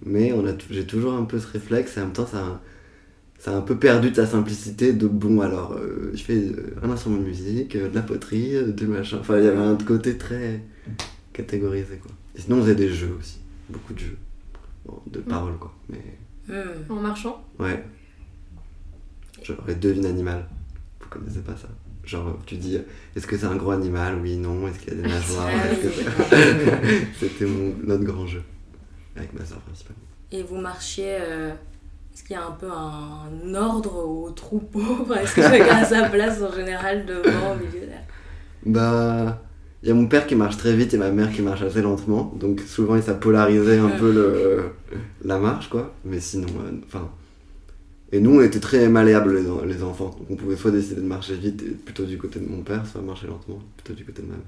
Mais 0.06 0.34
on 0.34 0.46
a, 0.48 0.52
j'ai 0.70 0.86
toujours 0.86 1.14
un 1.14 1.24
peu 1.26 1.40
ce 1.40 1.48
réflexe 1.48 1.98
et 1.98 2.02
en 2.02 2.06
même 2.06 2.14
temps, 2.14 2.26
ça 2.26 2.40
a, 2.40 2.62
ça 3.40 3.52
a 3.52 3.56
un 3.56 3.62
peu 3.62 3.78
perdu 3.78 4.12
de 4.12 4.16
sa 4.16 4.26
simplicité 4.26 4.94
de 4.94 5.08
bon, 5.08 5.42
alors 5.42 5.74
euh, 5.74 6.12
je 6.14 6.24
fais 6.24 6.38
euh, 6.38 6.76
un 6.84 6.90
instrument 6.90 7.18
de 7.18 7.24
musique, 7.24 7.76
euh, 7.76 7.90
de 7.90 7.96
la 7.96 8.02
poterie, 8.02 8.74
du 8.74 8.88
machin. 8.88 9.18
Enfin, 9.20 9.38
il 9.38 9.46
y 9.46 9.48
avait 9.48 9.58
un 9.58 9.76
côté 9.76 10.18
très 10.18 10.64
catégorisé 11.34 11.98
quoi. 11.98 12.12
Et 12.36 12.42
sinon, 12.42 12.58
on 12.58 12.62
faisait 12.62 12.76
des 12.76 12.90
jeux 12.90 13.16
aussi, 13.20 13.40
beaucoup 13.70 13.94
de 13.94 14.00
jeux. 14.00 14.18
Bon, 14.86 15.00
de 15.08 15.20
paroles 15.20 15.58
quoi. 15.58 15.74
Mais. 15.90 16.18
En 16.90 16.96
marchant? 16.96 17.44
Ouais. 17.60 17.84
Genre, 19.44 19.64
les 19.68 19.76
devine 19.76 20.06
animal. 20.06 20.48
Vous 21.00 21.08
connaissez 21.10 21.40
pas 21.40 21.56
ça? 21.56 21.70
Genre, 22.04 22.38
tu 22.46 22.56
dis, 22.56 22.78
est-ce 23.16 23.28
que 23.28 23.38
c'est 23.38 23.46
un 23.46 23.56
gros 23.56 23.72
animal? 23.72 24.20
Oui, 24.22 24.38
non. 24.38 24.68
Est-ce 24.68 24.80
qu'il 24.80 24.94
y 24.94 25.00
a 25.00 25.02
des 25.02 25.10
nageoires? 25.10 25.50
Ah 25.50 26.36
C'était 27.20 27.46
mon, 27.46 27.76
notre 27.84 28.04
grand 28.04 28.28
jeu. 28.28 28.42
Avec 29.16 29.34
ma 29.34 29.46
soeur 29.46 29.60
principalement. 29.60 30.02
Et 30.32 30.44
vous 30.44 30.58
marchiez. 30.58 31.18
euh, 31.20 31.52
Est-ce 32.14 32.24
qu'il 32.24 32.36
y 32.36 32.40
a 32.40 32.46
un 32.46 32.52
peu 32.52 32.68
un 32.72 33.54
ordre 33.56 33.96
au 34.06 34.30
troupeau? 34.32 35.14
Est-ce 35.22 35.36
que 35.36 35.42
chacun 35.42 35.78
a 35.78 35.86
sa 35.86 36.10
place 36.10 36.42
en 36.42 36.52
général 36.54 37.06
devant, 37.06 37.54
au 37.54 37.56
milieu 37.56 37.88
Bah. 38.66 39.42
Il 39.84 39.90
y 39.90 39.92
a 39.92 39.96
mon 39.96 40.06
père 40.06 40.28
qui 40.28 40.36
marche 40.36 40.58
très 40.58 40.76
vite 40.76 40.94
et 40.94 40.98
ma 40.98 41.10
mère 41.10 41.32
qui 41.32 41.42
marche 41.42 41.64
assez 41.64 41.82
lentement. 41.82 42.32
Donc, 42.40 42.60
souvent, 42.62 43.02
ça 43.02 43.16
polarisait 43.16 43.80
un 43.80 43.90
peu 43.90 44.14
le, 44.14 44.66
la 45.26 45.40
marche, 45.40 45.70
quoi. 45.70 45.96
Mais 46.06 46.20
sinon, 46.20 46.46
euh, 46.64 46.72
enfin. 46.86 47.10
et 48.12 48.20
nous, 48.20 48.36
on 48.40 48.42
était 48.44 48.60
très 48.60 48.88
malléables, 48.90 49.34
les, 49.38 49.74
les 49.74 49.82
enfants. 49.82 50.12
Donc, 50.20 50.28
on 50.30 50.36
pouvait 50.36 50.56
soit 50.56 50.70
décider 50.70 51.02
de 51.02 51.08
marcher 51.08 51.34
vite, 51.34 51.64
et 51.64 51.72
plutôt 51.72 52.04
du 52.06 52.20
côté 52.20 52.40
de 52.40 52.48
mon 52.48 52.62
père, 52.62 52.86
soit 52.86 53.02
marcher 53.02 53.26
lentement, 53.26 53.58
plutôt 53.76 53.94
du 53.94 54.06
côté 54.06 54.22
de 54.22 54.28
ma 54.28 54.36
mère. 54.36 54.46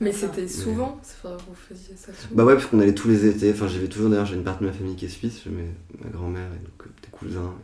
Mais 0.00 0.12
c'était 0.12 0.48
souvent 0.48 0.98
Enfin, 1.00 1.36
Vous 1.46 1.54
faisiez 1.54 1.94
ça 1.96 2.12
souvent 2.14 2.34
Bah 2.36 2.44
ouais, 2.44 2.54
parce 2.54 2.66
qu'on 2.66 2.80
allait 2.80 2.94
tous 2.94 3.08
les 3.08 3.26
étés. 3.26 3.52
Enfin, 3.52 3.68
j'y 3.68 3.78
vais 3.78 3.88
toujours 3.88 4.08
d'ailleurs, 4.10 4.26
j'ai 4.26 4.34
une 4.36 4.44
partie 4.44 4.62
de 4.64 4.68
ma 4.68 4.72
famille 4.74 4.96
qui 4.96 5.04
est 5.04 5.08
suisse, 5.08 5.42
j'ai 5.44 5.50
mes- 5.50 5.74
ma 6.02 6.10
grand-mère 6.10 6.48
et 6.54 6.58
donc 6.64 6.86
euh, 6.86 6.90
des 7.02 7.08
cousins. 7.10 7.54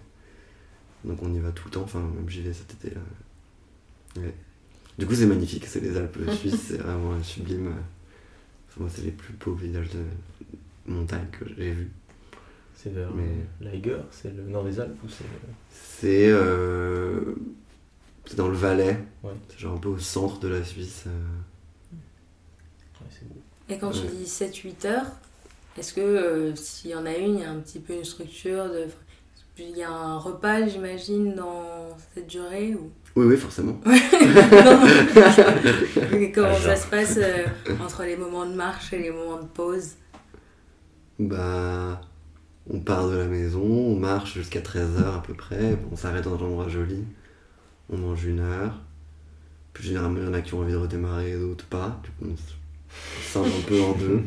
Donc 1.04 1.18
on 1.22 1.32
y 1.32 1.38
va 1.38 1.50
tout 1.52 1.64
le 1.66 1.70
temps, 1.72 1.82
enfin, 1.82 2.00
même 2.00 2.28
j'y 2.28 2.42
vais 2.42 2.52
cet 2.52 2.72
été-là. 2.74 3.00
Ouais. 4.18 4.34
Du 4.98 5.06
coup, 5.06 5.14
c'est 5.14 5.26
magnifique, 5.26 5.66
c'est 5.66 5.80
les 5.80 5.96
Alpes 5.96 6.18
suisses, 6.38 6.60
c'est 6.68 6.78
vraiment 6.78 7.12
un 7.12 7.22
sublime. 7.22 7.68
euh, 7.68 7.70
Enfin, 8.68 8.80
moi, 8.80 8.90
c'est 8.94 9.02
les 9.02 9.10
plus 9.12 9.32
beaux 9.34 9.54
villages 9.54 9.90
de 9.90 10.92
montagne 10.92 11.26
que 11.32 11.46
j'ai 11.56 11.72
vus. 11.72 11.90
C'est 12.74 12.92
vers 12.92 13.10
Mais- 13.14 13.46
l'Eiger, 13.70 13.96
c'est 14.10 14.34
le 14.36 14.42
nord 14.42 14.64
des 14.64 14.78
Alpes 14.78 14.98
ou 15.02 15.08
c'est. 15.08 15.24
C'est. 15.70 16.28
euh, 16.28 17.34
C'est 18.26 18.36
dans 18.36 18.48
le 18.48 18.56
Valais, 18.56 18.98
Ouais. 19.22 19.30
c'est 19.48 19.58
genre 19.60 19.74
un 19.76 19.78
peu 19.78 19.88
au 19.88 19.98
centre 19.98 20.38
de 20.40 20.48
la 20.48 20.62
Suisse. 20.64 21.04
euh. 21.06 21.10
Et 23.68 23.78
quand 23.78 23.90
tu 23.90 24.06
dis 24.06 24.24
7-8 24.24 24.86
heures, 24.86 25.06
est-ce 25.76 25.92
que 25.92 26.00
euh, 26.00 26.54
s'il 26.54 26.90
y 26.90 26.94
en 26.94 27.04
a 27.04 27.14
une, 27.16 27.34
il 27.34 27.40
y 27.40 27.44
a 27.44 27.50
un 27.50 27.58
petit 27.58 27.80
peu 27.80 27.94
une 27.94 28.04
structure 28.04 28.64
de. 28.66 28.86
Il 29.58 29.76
y 29.76 29.82
a 29.82 29.90
un 29.90 30.18
repas, 30.18 30.66
j'imagine, 30.66 31.34
dans 31.34 31.96
cette 32.14 32.26
durée 32.26 32.74
ou... 32.74 32.90
Oui, 33.16 33.24
oui, 33.24 33.36
forcément. 33.38 33.80
Comment 36.34 36.48
Ah, 36.50 36.60
ça 36.60 36.76
se 36.76 36.86
passe 36.88 37.16
euh, 37.16 37.46
entre 37.82 38.02
les 38.02 38.18
moments 38.18 38.44
de 38.44 38.52
marche 38.52 38.92
et 38.92 38.98
les 38.98 39.10
moments 39.10 39.40
de 39.40 39.46
pause? 39.46 39.92
Bah, 41.18 42.02
on 42.68 42.80
part 42.80 43.08
de 43.08 43.16
la 43.16 43.24
maison, 43.24 43.62
on 43.62 43.96
marche 43.96 44.34
jusqu'à 44.34 44.60
13h 44.60 45.16
à 45.16 45.22
peu 45.26 45.32
près, 45.32 45.78
on 45.90 45.96
s'arrête 45.96 46.24
dans 46.24 46.34
un 46.34 46.46
endroit 46.46 46.68
joli, 46.68 47.04
on 47.88 47.96
mange 47.96 48.26
une 48.26 48.40
heure. 48.40 48.82
Puis 49.72 49.88
généralement, 49.88 50.18
il 50.18 50.24
y 50.24 50.28
en 50.28 50.34
a 50.34 50.42
qui 50.42 50.52
ont 50.52 50.60
envie 50.60 50.72
de 50.72 50.76
redémarrer 50.78 51.32
d'autres 51.38 51.64
pas. 51.64 51.98
Du 52.02 52.10
coup, 52.10 52.26
on 52.30 52.36
se 53.22 53.32
scinde 53.32 53.46
un 53.46 53.66
peu 53.66 53.80
en 53.80 53.92
deux. 53.92 54.22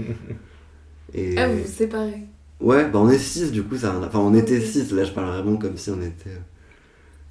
Et... 1.13 1.37
Ah, 1.37 1.47
vous 1.47 1.61
vous 1.61 1.67
séparez 1.67 2.23
Ouais, 2.59 2.89
bah 2.89 2.99
on 2.99 3.09
est 3.09 3.17
6 3.17 3.51
du 3.51 3.63
coup, 3.63 3.77
ça 3.77 3.97
Enfin, 3.97 4.19
on 4.19 4.33
était 4.33 4.59
Ok. 4.59 4.65
6, 4.65 4.91
là 4.91 5.05
je 5.05 5.11
parle 5.11 5.29
vraiment 5.29 5.57
comme 5.57 5.77
si 5.77 5.89
on 5.89 6.01
était. 6.01 6.37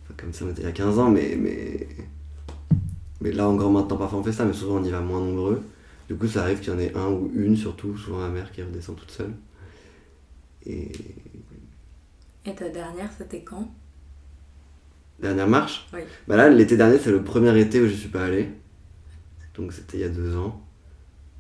enfin, 0.05 0.15
comme 0.17 0.33
si 0.33 0.43
on 0.43 0.51
était 0.51 0.63
il 0.63 0.65
y 0.65 0.69
a 0.69 0.73
15 0.73 0.99
ans, 0.99 1.11
mais. 1.11 1.37
Mais, 1.39 1.87
mais 3.21 3.33
là 3.33 3.49
encore 3.49 3.71
maintenant, 3.71 3.97
parfois 3.97 4.21
on 4.21 4.23
fait 4.23 4.33
ça, 4.33 4.45
mais 4.45 4.53
souvent 4.53 4.77
on 4.81 4.85
y 4.85 4.91
va 4.91 5.01
moins 5.01 5.21
nombreux. 5.21 5.63
Du 6.09 6.17
coup, 6.17 6.27
ça 6.27 6.43
arrive 6.43 6.61
qu'il 6.61 6.73
y 6.73 6.77
en 6.77 6.79
ait 6.79 6.95
un 6.95 7.09
ou 7.11 7.31
une 7.35 7.57
surtout, 7.57 7.97
souvent 7.99 8.21
la 8.21 8.29
mère 8.29 8.51
qui 8.51 8.63
redescend 8.63 8.97
toute 8.97 9.11
seule. 9.11 9.33
Et. 10.65 10.91
Et 12.47 12.55
ta 12.55 12.69
dernière, 12.71 13.11
c'était 13.17 13.43
quand? 13.43 13.69
Dernière 15.21 15.49
marche? 15.49 15.87
Oui. 15.93 16.01
Bah 16.27 16.37
là, 16.37 16.49
l'été 16.49 16.77
dernier, 16.79 16.99
c'est 16.99 17.11
le 17.11 17.23
premier 17.23 17.59
été 17.61 17.81
où 17.81 17.87
je 17.87 17.93
suis 17.93 18.09
pas 18.09 18.25
allé. 18.25 18.49
Donc 19.55 19.73
c'était 19.73 19.99
il 19.99 20.01
y 20.01 20.05
a 20.05 20.09
deux 20.09 20.37
ans. 20.37 20.63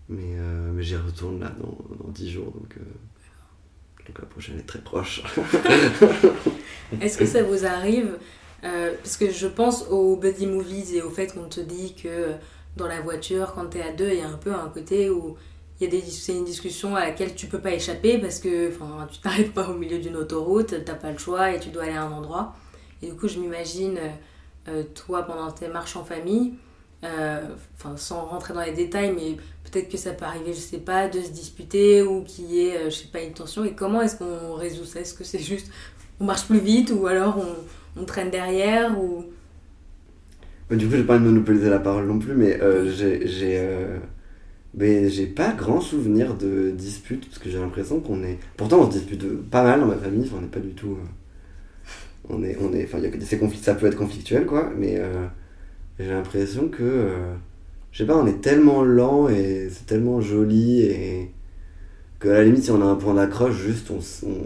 Mais, 0.09 0.36
euh, 0.38 0.70
mais 0.72 0.82
j'y 0.82 0.96
retourne 0.96 1.40
là 1.40 1.52
dans, 1.61 1.76
dans 2.02 2.11
10 2.11 2.30
jours, 2.30 2.46
donc, 2.52 2.74
euh, 2.78 4.06
donc 4.06 4.18
la 4.18 4.26
prochaine 4.26 4.59
est 4.59 4.66
très 4.66 4.80
proche. 4.80 5.22
Est-ce 7.00 7.18
que 7.18 7.26
ça 7.26 7.42
vous 7.42 7.66
arrive 7.66 8.16
euh, 8.64 8.94
Parce 9.02 9.18
que 9.18 9.30
je 9.30 9.46
pense 9.46 9.86
aux 9.90 10.16
buddy 10.16 10.46
movies 10.46 10.94
et 10.94 11.02
au 11.02 11.11
fait 11.11 11.34
qu'on 11.34 11.48
te 11.48 11.61
dit 11.61 11.94
que 11.94 12.32
dans 12.76 12.86
la 12.86 13.02
voiture, 13.02 13.52
quand 13.54 13.66
t'es 13.66 13.82
à 13.82 13.92
deux, 13.92 14.09
il 14.09 14.18
y 14.18 14.22
a 14.22 14.28
un 14.28 14.38
peu 14.38 14.54
un 14.54 14.70
côté 14.70 15.11
où 15.11 15.36
il 15.78 15.92
y 15.92 15.96
a 15.96 16.00
c'est 16.09 16.34
une 16.34 16.46
discussion 16.46 16.96
à 16.96 17.00
laquelle 17.00 17.34
tu 17.34 17.46
peux 17.46 17.61
pas 17.61 17.72
échapper 17.72 18.16
parce 18.16 18.38
que 18.38 18.70
tu 19.11 19.18
t'arrêtes 19.20 19.52
pas 19.52 19.68
au 19.68 19.74
milieu 19.74 19.98
d'une 19.98 20.16
autoroute, 20.16 20.74
t'as 20.86 20.94
pas 20.94 21.12
le 21.12 21.18
choix 21.18 21.52
et 21.52 21.61
tu 21.61 21.68
dois 21.68 21.82
aller 21.82 21.92
à 21.92 22.04
un 22.04 22.12
endroit. 22.12 22.56
Et 23.02 23.09
du 23.09 23.14
coup, 23.14 23.28
je 23.28 23.38
m'imagine, 23.38 23.98
toi, 24.94 25.22
pendant 25.22 25.52
tes 25.52 25.68
marches 25.68 25.94
en 25.96 26.04
famille, 26.04 26.54
enfin, 27.04 27.96
sans 27.96 28.24
rentrer 28.24 28.54
dans 28.54 28.62
les 28.62 28.72
détails, 28.72 29.12
mais 29.14 29.36
peut-être 29.70 29.88
que 29.90 29.96
ça 29.98 30.12
peut 30.12 30.24
arriver, 30.24 30.52
je 30.52 30.58
sais 30.60 30.78
pas, 30.78 31.08
de 31.08 31.20
se 31.20 31.30
disputer 31.30 32.02
ou 32.02 32.22
qu'il 32.24 32.46
y 32.46 32.60
ait, 32.68 32.76
euh, 32.78 32.90
je 32.90 32.96
sais 32.96 33.08
pas, 33.08 33.22
une 33.22 33.32
tension. 33.34 33.64
Et 33.64 33.74
comment 33.74 34.02
est-ce 34.02 34.16
qu'on 34.16 34.54
résout 34.54 34.84
ça? 34.84 35.00
Est-ce 35.00 35.14
que 35.14 35.24
c'est 35.24 35.38
juste 35.40 35.70
on 36.20 36.24
marche 36.24 36.46
plus 36.46 36.60
vite 36.60 36.92
ou 36.96 37.06
alors 37.06 37.38
on, 37.38 38.00
on 38.00 38.04
traîne 38.04 38.30
derrière 38.30 38.98
ou... 39.00 39.24
Bah, 40.70 40.76
du 40.76 40.86
coup, 40.86 40.94
j'ai 40.96 41.04
pas 41.04 41.14
envie 41.16 41.24
de 41.24 41.30
monopoliser 41.30 41.70
la 41.70 41.78
parole 41.78 42.06
non 42.06 42.18
plus, 42.18 42.34
mais 42.34 42.60
euh, 42.60 42.90
j'ai 42.94 43.26
j'ai 43.26 43.58
euh, 43.58 43.98
mais 44.74 45.10
j'ai 45.10 45.26
pas 45.26 45.52
grand 45.54 45.80
souvenir 45.80 46.36
de 46.36 46.70
disputes 46.72 47.26
parce 47.26 47.38
que 47.38 47.50
j'ai 47.50 47.58
l'impression 47.58 48.00
qu'on 48.00 48.22
est. 48.24 48.38
Pourtant, 48.56 48.80
on 48.80 48.90
se 48.90 48.98
dispute 48.98 49.24
pas 49.50 49.62
mal 49.64 49.80
dans 49.80 49.86
ma 49.86 49.96
famille. 49.96 50.24
Enfin, 50.26 50.36
on 50.38 50.42
n'est 50.42 50.48
pas 50.48 50.60
du 50.60 50.74
tout. 50.74 50.92
euh, 50.92 51.06
On 52.28 52.42
est, 52.42 52.56
on 52.60 52.72
est. 52.74 52.84
Enfin, 52.84 52.98
il 52.98 53.04
y 53.04 53.06
a 53.06 53.10
que 53.10 53.20
ces 53.20 53.38
conflits. 53.38 53.58
Ça 53.60 53.74
peut 53.74 53.86
être 53.86 53.96
conflictuel, 53.96 54.46
quoi. 54.46 54.70
Mais 54.76 54.96
euh, 54.98 55.26
j'ai 55.98 56.08
l'impression 56.08 56.68
que. 56.68 56.82
Je 57.99 58.05
sais 58.05 58.07
pas, 58.07 58.16
on 58.16 58.28
est 58.28 58.40
tellement 58.40 58.84
lent 58.84 59.28
et 59.28 59.68
c'est 59.72 59.86
tellement 59.86 60.20
joli 60.20 60.82
et 60.82 61.32
que 62.20 62.28
à 62.28 62.34
la 62.34 62.44
limite, 62.44 62.62
si 62.62 62.70
on 62.70 62.80
a 62.80 62.84
un 62.84 62.94
point 62.94 63.14
d'accroche, 63.14 63.57
juste 63.57 63.90
on, 63.90 63.99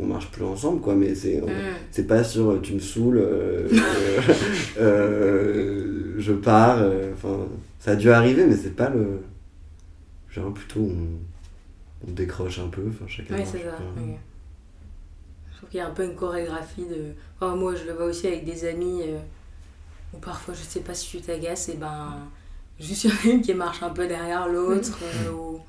on 0.03 0.07
marche 0.07 0.30
plus 0.30 0.42
ensemble, 0.42 0.80
quoi. 0.80 0.94
Mais 0.94 1.14
c'est. 1.14 1.38
Mm. 1.38 1.50
c'est 1.90 2.07
pas 2.07 2.24
sur 2.24 2.50
euh, 2.53 2.61
tu 2.62 2.72
me 2.72 2.78
saoules, 2.78 3.18
euh, 3.18 3.68
euh, 4.78 4.80
euh, 4.80 6.14
je 6.16 6.32
pars. 6.32 6.78
euh, 6.80 7.12
Enfin, 7.12 7.46
ça 7.78 7.90
a 7.90 7.96
dû 7.96 8.11
arriver, 8.11 8.46
mais 8.46 8.57
c'est 8.57 8.74
pas 8.74 8.88
le. 8.88 9.20
Genre 10.30 10.50
plutôt 10.55 10.80
on, 10.80 12.09
on 12.09 12.12
décroche 12.12 12.59
un 12.59 12.68
peu. 12.68 12.84
Enfin, 12.88 13.05
chacun. 13.07 13.36
C'est 13.44 13.59
ça. 13.59 13.72
pas. 13.72 13.82
ok. 14.00 14.16
Je 15.53 15.57
trouve 15.59 15.68
qu'il 15.68 15.78
y 15.78 15.82
a 15.82 15.88
un 15.88 15.90
peu 15.90 16.05
une 16.05 16.14
chorégraphie 16.14 16.86
de. 16.86 17.12
Enfin, 17.38 17.55
moi, 17.55 17.74
je 17.74 17.84
le 17.84 17.92
vois 17.92 18.07
aussi 18.07 18.28
avec 18.28 18.46
des 18.46 18.64
amis 18.66 19.03
euh, 19.03 19.18
où 20.14 20.16
parfois, 20.20 20.55
je 20.55 20.62
sais 20.62 20.80
pas 20.80 20.94
si 20.94 21.18
tu 21.18 21.20
t'agaces, 21.20 21.68
et 21.68 21.74
ben. 21.74 22.14
Juste 22.83 23.05
il 23.05 23.11
y 23.11 23.12
en 23.12 23.16
a 23.16 23.35
une 23.35 23.43
qui 23.43 23.55
marche 23.55 23.83
un 23.83 23.91
peu 23.91 24.07
derrière 24.07 24.49
l'autre. 24.49 24.99
euh, 25.03 25.33
ou... 25.33 25.61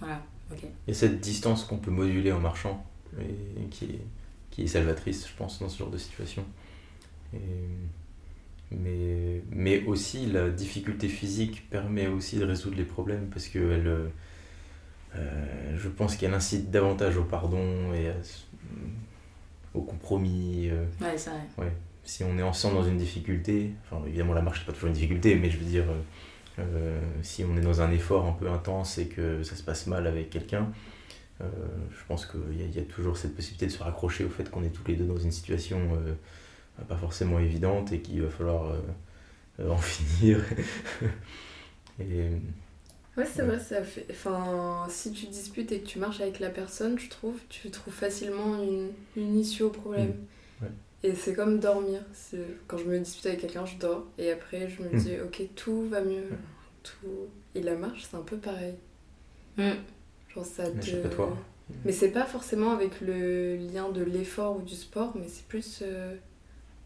Voilà, 0.00 0.20
ok. 0.52 0.58
Il 0.62 0.90
y 0.92 0.96
a 0.96 0.98
cette 0.98 1.20
distance 1.20 1.64
qu'on 1.64 1.78
peut 1.78 1.90
moduler 1.90 2.32
en 2.32 2.40
marchant 2.40 2.84
et 3.20 3.64
qui 3.70 3.84
est, 3.86 4.00
qui 4.50 4.62
est 4.62 4.66
salvatrice, 4.66 5.26
je 5.28 5.32
pense, 5.36 5.58
dans 5.60 5.68
ce 5.68 5.78
genre 5.78 5.90
de 5.90 5.98
situation. 5.98 6.44
Et- 7.34 7.38
mais, 8.70 9.42
mais 9.50 9.84
aussi, 9.84 10.26
la 10.26 10.48
difficulté 10.50 11.08
physique 11.08 11.68
permet 11.68 12.06
aussi 12.06 12.38
de 12.38 12.44
résoudre 12.44 12.76
les 12.76 12.84
problèmes 12.84 13.26
parce 13.30 13.48
que 13.48 13.58
elle, 13.58 13.86
euh, 13.86 14.08
euh, 15.16 15.76
je 15.78 15.88
pense 15.88 16.16
qu'elle 16.16 16.32
incite 16.34 16.70
davantage 16.70 17.16
au 17.18 17.24
pardon 17.24 17.92
et 17.94 18.08
à 18.08 18.14
au 19.74 19.82
compromis. 19.82 20.68
euh, 20.70 20.84
Ouais, 21.00 21.16
c'est 21.16 21.30
vrai. 21.30 21.72
si 22.04 22.24
on 22.24 22.36
est 22.38 22.42
ensemble 22.42 22.76
dans 22.76 22.84
une 22.84 22.98
difficulté, 22.98 23.72
enfin 23.84 24.02
évidemment 24.06 24.32
la 24.34 24.42
marche 24.42 24.60
c'est 24.60 24.66
pas 24.66 24.72
toujours 24.72 24.88
une 24.88 24.94
difficulté, 24.94 25.34
mais 25.36 25.50
je 25.50 25.58
veux 25.58 25.64
dire, 25.64 25.84
euh, 25.88 26.00
euh, 26.58 27.00
si 27.22 27.44
on 27.44 27.56
est 27.56 27.60
dans 27.62 27.80
un 27.82 27.90
effort 27.92 28.26
un 28.26 28.32
peu 28.32 28.48
intense 28.50 28.98
et 28.98 29.06
que 29.08 29.42
ça 29.42 29.56
se 29.56 29.62
passe 29.62 29.86
mal 29.86 30.06
avec 30.06 30.30
quelqu'un, 30.30 30.70
euh, 31.42 31.46
je 31.92 32.04
pense 32.08 32.26
qu'il 32.26 32.58
y, 32.58 32.62
a- 32.62 32.66
il 32.66 32.76
y 32.76 32.80
a 32.80 32.84
toujours 32.84 33.16
cette 33.18 33.34
possibilité 33.36 33.66
de 33.66 33.72
se 33.72 33.82
raccrocher 33.82 34.24
au 34.24 34.30
fait 34.30 34.50
qu'on 34.50 34.64
est 34.64 34.70
tous 34.70 34.86
les 34.88 34.96
deux 34.96 35.06
dans 35.06 35.18
une 35.18 35.32
situation 35.32 35.80
euh, 35.96 36.14
pas 36.88 36.96
forcément 36.96 37.38
évidente 37.40 37.92
et 37.92 38.00
qu'il 38.00 38.22
va 38.22 38.30
falloir 38.30 38.74
en 39.68 39.76
finir. 39.78 40.40
et, 41.98 42.30
Ouais, 43.16 43.26
c'est 43.26 43.42
Ouais. 43.42 43.48
vrai, 43.48 43.58
ça 43.60 43.82
fait. 43.84 44.06
Enfin, 44.10 44.86
si 44.88 45.12
tu 45.12 45.26
disputes 45.26 45.70
et 45.72 45.80
que 45.82 45.86
tu 45.86 45.98
marches 45.98 46.20
avec 46.20 46.40
la 46.40 46.48
personne, 46.50 46.98
je 46.98 47.08
trouve, 47.10 47.38
tu 47.50 47.70
trouves 47.70 47.92
facilement 47.92 48.62
une, 48.62 48.90
une 49.16 49.38
issue 49.38 49.64
au 49.64 49.70
problème. 49.70 50.12
Mm. 50.12 50.26
Et 51.04 51.14
c'est 51.14 51.34
comme 51.34 51.58
dormir. 51.58 52.00
Quand 52.68 52.78
je 52.78 52.84
me 52.84 52.98
dispute 52.98 53.26
avec 53.26 53.40
quelqu'un, 53.40 53.66
je 53.66 53.76
dors. 53.76 54.06
Et 54.18 54.30
après, 54.30 54.68
je 54.68 54.82
me 54.82 54.88
Mm. 54.90 54.98
dis, 54.98 55.20
ok, 55.20 55.42
tout 55.56 55.88
va 55.88 56.00
mieux. 56.02 56.28
Tout... 56.82 57.28
Et 57.54 57.60
la 57.62 57.74
marche, 57.74 58.06
c'est 58.10 58.16
un 58.16 58.22
peu 58.22 58.36
pareil. 58.36 58.74
Mm. 59.56 59.70
Genre, 60.34 60.46
ça 60.46 60.70
te. 60.70 60.78
échappatoire. 60.78 61.36
Mais 61.84 61.92
c'est 61.92 62.10
pas 62.10 62.24
forcément 62.26 62.70
avec 62.72 63.00
le 63.00 63.56
lien 63.56 63.88
de 63.90 64.02
l'effort 64.02 64.56
ou 64.58 64.62
du 64.62 64.74
sport, 64.74 65.12
mais 65.16 65.26
c'est 65.28 65.46
plus. 65.46 65.80
euh, 65.82 66.14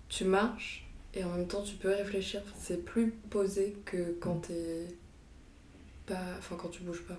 tu 0.09 0.25
marches 0.25 0.87
et 1.15 1.25
en 1.25 1.31
même 1.31 1.47
temps 1.49 1.63
tu 1.63 1.75
peux 1.77 1.89
réfléchir. 1.89 2.41
C'est 2.57 2.85
plus 2.85 3.11
posé 3.31 3.77
que 3.85 4.13
quand 4.21 4.37
t'es. 4.47 4.87
Pas... 6.07 6.21
Enfin, 6.39 6.57
quand 6.57 6.69
tu 6.69 6.83
bouges 6.83 7.03
pas. 7.05 7.19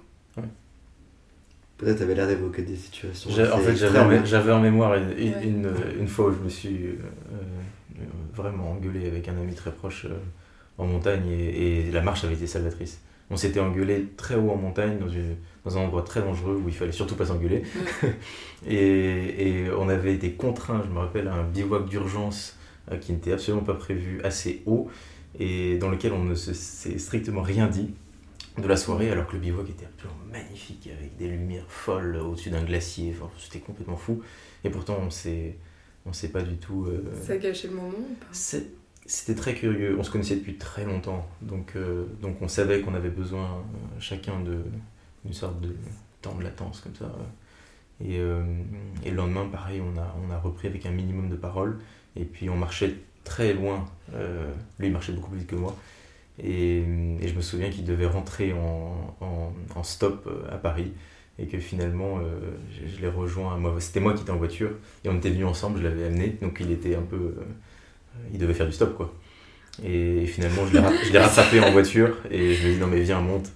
Peut-être 1.77 1.99
t'avais 1.99 2.15
l'air 2.15 2.27
d'évoquer 2.27 2.63
des 2.63 2.75
situations. 2.75 3.29
En 3.29 3.57
fait, 3.59 3.75
j'avais 4.25 4.51
en, 4.51 4.59
mémoire 4.59 4.95
une, 4.95 5.11
une, 5.17 5.33
Ouais. 5.35 5.43
une, 5.43 6.01
une 6.01 6.07
fois 6.07 6.27
où 6.29 6.33
je 6.33 6.39
me 6.39 6.49
suis 6.49 6.75
euh, 6.87 6.95
euh, 7.33 8.03
vraiment 8.33 8.71
engueulé 8.71 9.07
avec 9.07 9.27
un 9.27 9.37
ami 9.37 9.53
très 9.53 9.71
proche 9.71 10.05
euh, 10.05 10.17
en 10.79 10.85
montagne 10.87 11.27
et, 11.29 11.87
et 11.87 11.91
la 11.91 12.01
marche 12.01 12.23
avait 12.23 12.33
été 12.33 12.47
salvatrice. 12.47 13.01
On 13.29 13.35
s'était 13.35 13.59
engueulé 13.59 14.07
très 14.17 14.35
haut 14.35 14.49
en 14.49 14.55
montagne, 14.55 14.97
dans, 14.99 15.09
une- 15.09 15.35
dans 15.65 15.77
un 15.77 15.81
endroit 15.81 16.01
très 16.03 16.21
dangereux 16.21 16.59
où 16.63 16.67
il 16.69 16.73
fallait 16.73 16.91
surtout 16.93 17.15
pas 17.15 17.25
s'engueuler. 17.25 17.61
et, 18.67 19.47
et 19.65 19.71
on 19.77 19.89
avait 19.89 20.13
été 20.13 20.31
contraints, 20.31 20.81
je 20.87 20.91
me 20.93 20.99
rappelle, 20.99 21.27
à 21.27 21.33
un 21.33 21.43
bivouac 21.43 21.87
d'urgence 21.87 22.55
euh, 22.91 22.97
qui 22.97 23.11
n'était 23.13 23.33
absolument 23.33 23.63
pas 23.63 23.73
prévu, 23.73 24.21
assez 24.23 24.63
haut, 24.65 24.89
et 25.39 25.77
dans 25.77 25.89
lequel 25.89 26.13
on 26.13 26.23
ne 26.23 26.35
se- 26.35 26.53
s'est 26.53 26.97
strictement 26.97 27.41
rien 27.41 27.67
dit 27.67 27.93
de 28.57 28.67
la 28.67 28.77
soirée, 28.77 29.11
alors 29.11 29.27
que 29.27 29.33
le 29.33 29.39
bivouac 29.39 29.69
était 29.69 29.85
absolument 29.85 30.19
magnifique, 30.31 30.89
avec 30.91 31.15
des 31.17 31.27
lumières 31.27 31.69
folles 31.69 32.15
au-dessus 32.17 32.49
d'un 32.49 32.63
glacier, 32.63 33.15
enfin, 33.15 33.29
c'était 33.37 33.59
complètement 33.59 33.97
fou. 33.97 34.21
Et 34.63 34.69
pourtant, 34.69 34.97
on 35.01 35.09
s'est, 35.09 35.55
on 36.05 36.13
s'est 36.13 36.29
pas 36.29 36.41
du 36.41 36.57
tout... 36.57 36.85
euh, 36.85 37.01
Ça 37.23 37.33
a 37.33 37.37
gâché 37.37 37.67
le 37.67 37.75
moment 37.75 37.89
ou 37.89 38.15
pas? 38.15 38.27
C'était 39.05 39.35
très 39.35 39.53
curieux, 39.53 39.95
on 39.97 40.03
se 40.03 40.11
connaissait 40.11 40.35
depuis 40.35 40.55
très 40.57 40.83
longtemps, 40.85 41.25
donc, 41.41 41.73
euh, 41.75 42.05
donc 42.21 42.41
on 42.41 42.47
savait 42.49 42.81
qu'on 42.81 42.93
avait 42.93 43.09
besoin 43.09 43.45
euh, 43.45 43.99
chacun 43.99 44.39
de- 44.41 44.63
d'une 45.23 45.33
sorte 45.33 45.61
de 45.61 45.73
temps 46.21 46.35
de 46.35 46.43
latence 46.43 46.81
comme 46.81 46.95
ça. 46.95 47.09
Et, 48.03 48.17
et 48.17 49.09
le 49.09 49.15
lendemain, 49.15 49.47
pareil, 49.51 49.81
on 49.81 49.99
a, 49.99 50.15
on 50.23 50.31
a 50.31 50.37
repris 50.37 50.67
avec 50.67 50.85
un 50.85 50.91
minimum 50.91 51.29
de 51.29 51.35
paroles, 51.35 51.79
et 52.15 52.25
puis 52.25 52.47
on 52.49 52.55
marchait 52.55 52.93
très 53.23 53.53
loin, 53.53 53.85
lui 54.77 54.87
il 54.87 54.91
marchait 54.91 55.13
beaucoup 55.13 55.31
plus 55.31 55.39
vite 55.39 55.47
que 55.49 55.55
moi, 55.55 55.75
et, 56.43 56.83
je 57.25 57.33
me 57.33 57.41
souviens 57.41 57.69
qu'il 57.69 57.85
devait 57.85 58.05
rentrer 58.05 58.53
en, 58.53 59.83
stop 59.83 60.27
euh, 60.27 60.53
à 60.53 60.57
Paris, 60.57 60.91
et 61.39 61.45
que 61.45 61.59
finalement, 61.59 62.17
euh, 62.17 62.21
je, 62.71 62.99
l'ai 62.99 63.07
rejoint, 63.07 63.59
c'était 63.79 63.99
moi 63.99 64.13
qui 64.13 64.23
étais 64.23 64.31
en 64.31 64.37
voiture, 64.37 64.71
et 65.05 65.09
on 65.09 65.17
était 65.17 65.29
venus 65.29 65.45
ensemble, 65.45 65.79
je 65.79 65.83
l'avais 65.83 66.05
amené, 66.05 66.35
donc 66.41 66.57
il 66.59 66.71
était 66.71 66.95
un 66.95 67.03
peu... 67.03 67.15
euh, 67.15 67.43
il 68.33 68.39
devait 68.39 68.55
faire 68.55 68.65
du 68.65 68.71
stop 68.71 68.97
quoi. 68.97 69.13
Et 69.85 70.25
finalement, 70.25 70.63
je 70.65 71.11
l'ai 71.11 71.19
rattrapé 71.19 71.59
en 71.59 71.71
voiture. 71.71 72.17
Et 72.31 72.55
je 72.55 72.67
me 72.67 72.73
dis 72.73 72.79
non 72.79 72.87
mais 72.87 73.01
viens, 73.01 73.21
monte. 73.21 73.51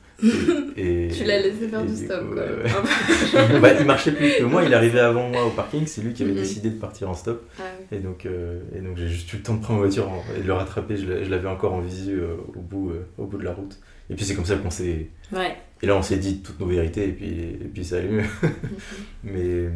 Et, 0.77 1.09
Tu 1.15 1.23
l'as 1.25 1.39
laissé 1.41 1.67
faire 1.67 1.81
du 1.83 1.93
du 1.93 2.05
stop 2.05 2.27
coup, 2.29 2.33
quoi. 2.33 2.43
euh, 2.43 3.59
bah, 3.61 3.69
il 3.79 3.85
marchait 3.85 4.11
plus 4.11 4.31
que 4.37 4.43
moi, 4.43 4.63
il 4.63 4.73
arrivait 4.73 4.99
avant 4.99 5.27
moi 5.29 5.45
au 5.45 5.49
parking, 5.49 5.85
c'est 5.85 6.01
lui 6.01 6.13
qui 6.13 6.23
avait 6.23 6.31
Mhm. 6.31 6.37
décidé 6.37 6.69
de 6.69 6.79
partir 6.79 7.09
en 7.09 7.13
stop. 7.13 7.43
Ah 7.59 7.63
oui. 7.91 7.97
Et 7.97 7.99
donc, 8.01 8.25
euh, 8.25 8.59
et 8.75 8.79
donc 8.81 8.97
j'ai 8.97 9.07
juste 9.07 9.31
eu 9.33 9.37
le 9.37 9.43
temps 9.43 9.55
de 9.55 9.61
prendre 9.61 9.79
ma 9.79 9.85
voiture 9.85 10.07
en- 10.09 10.23
et 10.37 10.41
de 10.41 10.47
le 10.47 10.53
rattraper, 10.53 10.95
je 10.97 11.29
l'avais 11.29 11.47
encore 11.49 11.73
en 11.73 11.81
visu 11.81 12.19
euh, 12.19 12.35
au, 12.55 12.59
bout, 12.61 12.89
euh, 12.91 13.05
au 13.17 13.25
bout 13.25 13.37
de 13.37 13.43
la 13.43 13.53
route. 13.53 13.77
Et 14.09 14.15
puis 14.15 14.25
c'est 14.25 14.35
comme 14.35 14.45
ça 14.45 14.55
qu'on 14.57 14.69
s'est... 14.69 15.07
Ouais. 15.33 15.55
Et 15.81 15.87
là 15.87 15.95
on 15.95 16.01
s'est 16.01 16.17
dit 16.17 16.41
toutes 16.41 16.59
nos 16.59 16.67
vérités 16.67 17.05
et 17.07 17.11
puis, 17.11 17.27
et 17.29 17.69
puis 17.73 17.83
ça 17.85 17.97
allait 17.97 18.09
mieux. 18.09 18.23
Mais... 19.23 19.69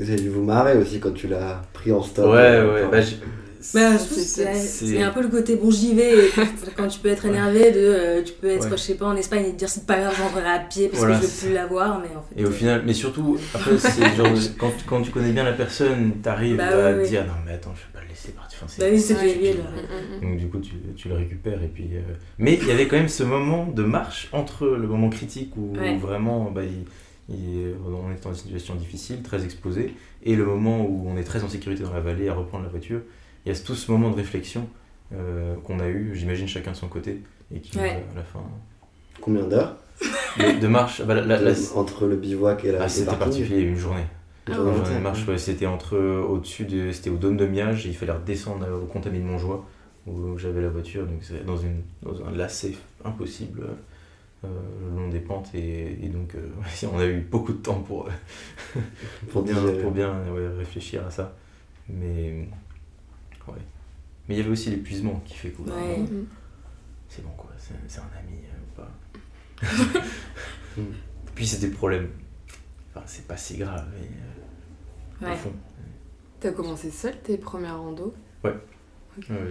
Vous 0.00 0.08
avez 0.08 0.20
dû 0.20 0.28
vous 0.28 0.44
marrer 0.44 0.76
aussi 0.78 1.00
quand 1.00 1.10
tu 1.12 1.26
l'as 1.26 1.60
pris 1.72 1.90
en 1.90 2.02
stop. 2.02 2.26
Ouais, 2.26 2.32
ouais, 2.60 2.82
enfin, 2.84 2.88
bah, 2.92 3.00
Bah, 3.74 3.98
C'est- 3.98 5.02
un 5.02 5.10
peu 5.10 5.22
le 5.22 5.28
côté 5.28 5.56
bon 5.56 5.70
j'y 5.70 5.94
vais 5.94 6.26
et 6.26 6.30
quand 6.76 6.86
tu 6.86 7.00
peux 7.00 7.08
être 7.08 7.26
énervé 7.26 7.72
de 7.72 7.78
euh, 7.78 8.22
tu 8.22 8.32
peux 8.34 8.48
être 8.48 8.64
Ouais. 8.70 8.76
je 8.76 8.82
sais 8.82 8.94
pas 8.94 9.06
en 9.06 9.16
Espagne 9.16 9.46
et 9.46 9.52
te 9.52 9.56
dire 9.56 9.68
c'est 9.68 9.84
pas 9.86 9.98
grave 9.98 10.14
j'entrerai 10.16 10.48
à 10.48 10.58
pied 10.60 10.88
parce 10.88 11.00
Voilà, 11.00 11.16
que 11.18 11.22
je 11.22 11.26
veux 11.28 11.46
plus 11.46 11.54
l'avoir 11.54 11.98
mais 12.00 12.14
en 12.16 12.22
fait 12.22 12.40
Et 12.40 12.44
au 12.46 12.50
final, 12.50 12.82
mais 12.86 12.92
surtout, 12.92 13.36
après, 13.54 13.76
c'est 13.78 14.14
genre, 14.16 14.28
quand, 14.58 14.72
quand 14.86 15.02
tu 15.02 15.10
connais 15.10 15.32
bien 15.32 15.42
la 15.44 15.52
personne, 15.54 16.12
t'arrives 16.22 16.56
Bah 16.56 16.86
à 16.86 16.94
te 16.94 17.06
dire 17.08 17.24
non, 17.26 17.32
mais 17.44 17.52
attends, 17.52 17.74
je 17.74 17.80
vais 17.80 17.92
pas 17.92 18.00
le 18.02 18.08
laisser 18.08 18.30
partir. 18.32 18.58
Enfin, 18.62 18.72
bah 18.78 18.86
oui 18.92 19.00
c'est 19.00 19.14
Mm, 19.14 19.16
mm, 19.18 20.26
mm. 20.26 20.30
Donc, 20.30 20.38
du 20.38 20.48
coup, 20.48 20.58
tu, 20.58 20.72
tu 20.96 21.08
le 21.08 21.14
récupères. 21.16 21.62
Et 21.62 21.68
puis, 21.68 21.88
euh, 21.94 22.00
Mais 22.38 22.54
il 22.60 22.66
y 22.66 22.70
avait 22.70 22.86
quand 22.86 22.96
même 22.96 23.08
ce 23.08 23.22
moment 23.24 23.66
de 23.66 23.82
marche 23.82 24.28
entre 24.32 24.66
le 24.66 24.86
moment 24.86 25.10
critique 25.10 25.52
où 25.56 25.72
Ouais. 25.76 25.96
vraiment 25.96 26.50
bah, 26.50 26.62
il- 26.64 27.34
il- 27.34 27.74
on 27.86 28.10
est 28.12 28.22
dans 28.22 28.30
une 28.30 28.36
situation 28.36 28.74
difficile, 28.76 29.22
très 29.22 29.44
exposée, 29.44 29.94
et 30.22 30.34
le 30.36 30.44
moment 30.44 30.82
où 30.84 31.06
on 31.08 31.16
est 31.16 31.24
très 31.24 31.42
en 31.44 31.48
sécurité 31.48 31.82
dans 31.82 31.92
la 31.92 32.00
vallée 32.00 32.28
à 32.28 32.34
reprendre 32.34 32.64
la 32.64 32.70
voiture. 32.70 33.00
Il 33.48 33.56
y 33.56 33.56
a 33.56 33.60
tout 33.64 33.74
ce 33.74 33.90
moment 33.90 34.10
de 34.10 34.16
réflexion 34.16 34.68
euh, 35.14 35.54
qu'on 35.64 35.80
a 35.80 35.88
eu, 35.88 36.10
j'imagine 36.14 36.46
chacun 36.46 36.72
de 36.72 36.76
son 36.76 36.86
côté, 36.88 37.22
et 37.54 37.60
qui 37.60 37.78
Ouais. 37.78 37.92
euh, 37.96 38.12
à 38.12 38.16
la 38.16 38.22
fin. 38.22 38.40
Combien 39.22 39.44
d'heures? 39.44 39.74
De, 40.38 40.60
de 40.60 40.66
marche. 40.68 41.00
bah, 41.02 41.14
la- 41.14 41.22
la- 41.24 41.40
la- 41.40 41.54
Entre 41.74 42.06
le 42.06 42.16
bivouac 42.16 42.66
et 42.66 42.72
la. 42.72 42.82
ah, 42.82 42.88
c'était 42.90 43.16
particulier, 43.16 43.62
une 43.62 43.76
journée. 43.76 44.04
Ah 44.48 44.52
Une 44.52 44.64
ouais. 44.66 44.74
Journée 44.76 44.96
de 44.96 45.00
marche, 45.02 45.26
ouais, 45.26 45.38
c'était 45.38 45.64
entre 45.64 45.96
au-dessus 45.96 46.66
de, 46.66 46.92
c'était 46.92 47.08
au 47.08 47.16
dôme 47.16 47.38
de 47.38 47.46
Miage, 47.46 47.86
il 47.86 47.96
fallait 47.96 48.12
redescendre 48.12 48.66
au 48.82 48.84
Contamine 48.84 49.22
de 49.22 49.26
Montjoie 49.26 49.64
où 50.06 50.36
j'avais 50.36 50.60
la 50.60 50.68
voiture, 50.68 51.06
donc 51.06 51.20
c'est 51.22 51.44
dans 51.46 51.56
une 51.56 51.80
dans 52.02 52.22
un 52.26 52.30
lacet 52.32 52.74
impossible 53.04 53.62
euh, 54.44 54.48
le 54.94 55.00
long 55.00 55.08
des 55.08 55.20
pentes 55.20 55.54
et, 55.54 55.98
et 56.02 56.08
donc 56.08 56.34
euh, 56.34 56.48
on 56.94 56.98
a 56.98 57.06
eu 57.06 57.20
beaucoup 57.20 57.52
de 57.54 57.58
temps 57.62 57.80
pour 57.80 58.08
euh, 58.08 58.80
pour 59.32 59.42
bien 59.42 59.54
pour 59.82 59.90
bien 59.90 60.12
ouais, 60.34 60.48
réfléchir 60.58 61.02
à 61.06 61.10
ça, 61.10 61.34
mais 61.88 62.46
ouais. 63.52 63.62
Mais 64.28 64.34
il 64.34 64.38
y 64.38 64.40
avait 64.40 64.50
aussi 64.50 64.70
l'épuisement 64.70 65.22
qui 65.24 65.34
fait 65.34 65.50
que 65.50 65.62
Ouais. 65.62 65.98
Mhm. 65.98 66.26
c'est 67.08 67.22
bon 67.24 67.30
quoi, 67.36 67.50
c'est 67.58 67.98
un 68.00 68.18
ami 68.18 68.38
euh, 68.44 68.56
ou 68.62 68.80
pas. 68.80 68.90
Puis 71.34 71.46
c'est 71.46 71.60
des 71.60 71.68
problèmes. 71.74 72.08
Enfin, 72.94 73.04
c'est 73.06 73.26
pas 73.26 73.36
si 73.36 73.56
grave, 73.58 73.86
mais 73.98 74.06
euh, 74.06 75.30
Ouais. 75.30 75.34
au 75.34 75.36
fond. 75.38 75.52
T'as 76.40 76.52
commencé 76.52 76.90
seul 76.90 77.16
tes 77.22 77.36
premières 77.38 77.80
randos 77.80 78.14
Ouais, 78.44 78.54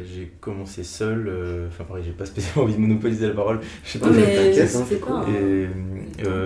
j'ai 0.06 0.28
commencé 0.40 0.82
seul, 0.86 1.28
euh, 1.28 1.68
enfin 1.68 1.84
pareil, 1.84 2.06
j'ai 2.06 2.14
pas 2.14 2.26
spécialement 2.26 2.64
envie 2.64 2.76
de 2.76 2.80
monopoliser 2.80 3.28
la 3.28 3.34
parole, 3.34 3.60
je 3.84 3.90
sais 3.90 4.00
pas. 4.00 4.08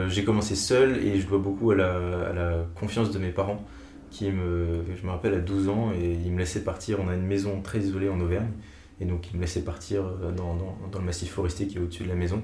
J'ai 0.10 0.24
commencé 0.24 0.56
seul 0.56 0.98
et 1.06 1.20
je 1.20 1.28
dois 1.28 1.38
beaucoup 1.38 1.70
à 1.70 1.76
la, 1.76 1.94
à 2.30 2.34
la 2.34 2.66
confiance 2.74 3.12
de 3.12 3.20
mes 3.20 3.30
parents 3.30 3.64
qui 4.12 4.30
me, 4.30 4.84
je 5.00 5.06
me 5.06 5.12
rappelle 5.12 5.34
à 5.34 5.40
12 5.40 5.70
ans 5.70 5.92
et 5.94 6.12
ils 6.12 6.32
me 6.32 6.40
laissaient 6.40 6.64
partir, 6.64 7.00
on 7.00 7.08
a 7.10 7.16
une 7.16 7.26
maison 7.26 7.62
très 7.62 7.80
isolée 7.80 8.10
en 8.10 8.20
Auvergne 8.20 8.52
et 9.00 9.06
donc 9.06 9.32
ils 9.32 9.38
me 9.38 9.42
laissaient 9.42 9.64
partir 9.64 10.04
euh, 10.04 10.32
dans, 10.32 10.56
dans, 10.56 10.78
dans 10.92 11.00
le 11.00 11.06
massif 11.06 11.32
forestier 11.32 11.68
qui 11.68 11.78
est 11.78 11.82
au-dessus 11.82 12.04
de 12.04 12.10
la 12.10 12.16
maison. 12.16 12.42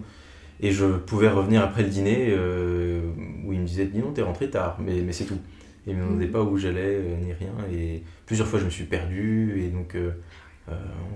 Et 0.59 0.71
je 0.71 0.85
pouvais 0.85 1.29
revenir 1.29 1.61
après 1.61 1.83
le 1.83 1.89
dîner 1.89 2.29
euh, 2.29 3.01
où 3.45 3.53
ils 3.53 3.59
me 3.59 3.65
disaient 3.65 3.85
dis 3.85 3.99
non 3.99 4.11
t'es 4.11 4.23
rentré 4.23 4.49
tard 4.49 4.77
mais, 4.79 5.01
mais 5.01 5.11
c'est 5.13 5.25
tout. 5.25 5.39
Et 5.85 5.91
ils 5.91 5.95
me 5.95 6.03
demandaient 6.03 6.27
pas 6.27 6.41
où 6.41 6.57
j'allais 6.57 6.95
euh, 6.95 7.15
ni 7.23 7.33
rien. 7.33 7.53
Et 7.71 8.01
plusieurs 8.25 8.47
fois 8.47 8.59
je 8.59 8.65
me 8.65 8.69
suis 8.69 8.85
perdu 8.85 9.61
et 9.61 9.69
donc 9.69 9.95
euh, 9.95 10.11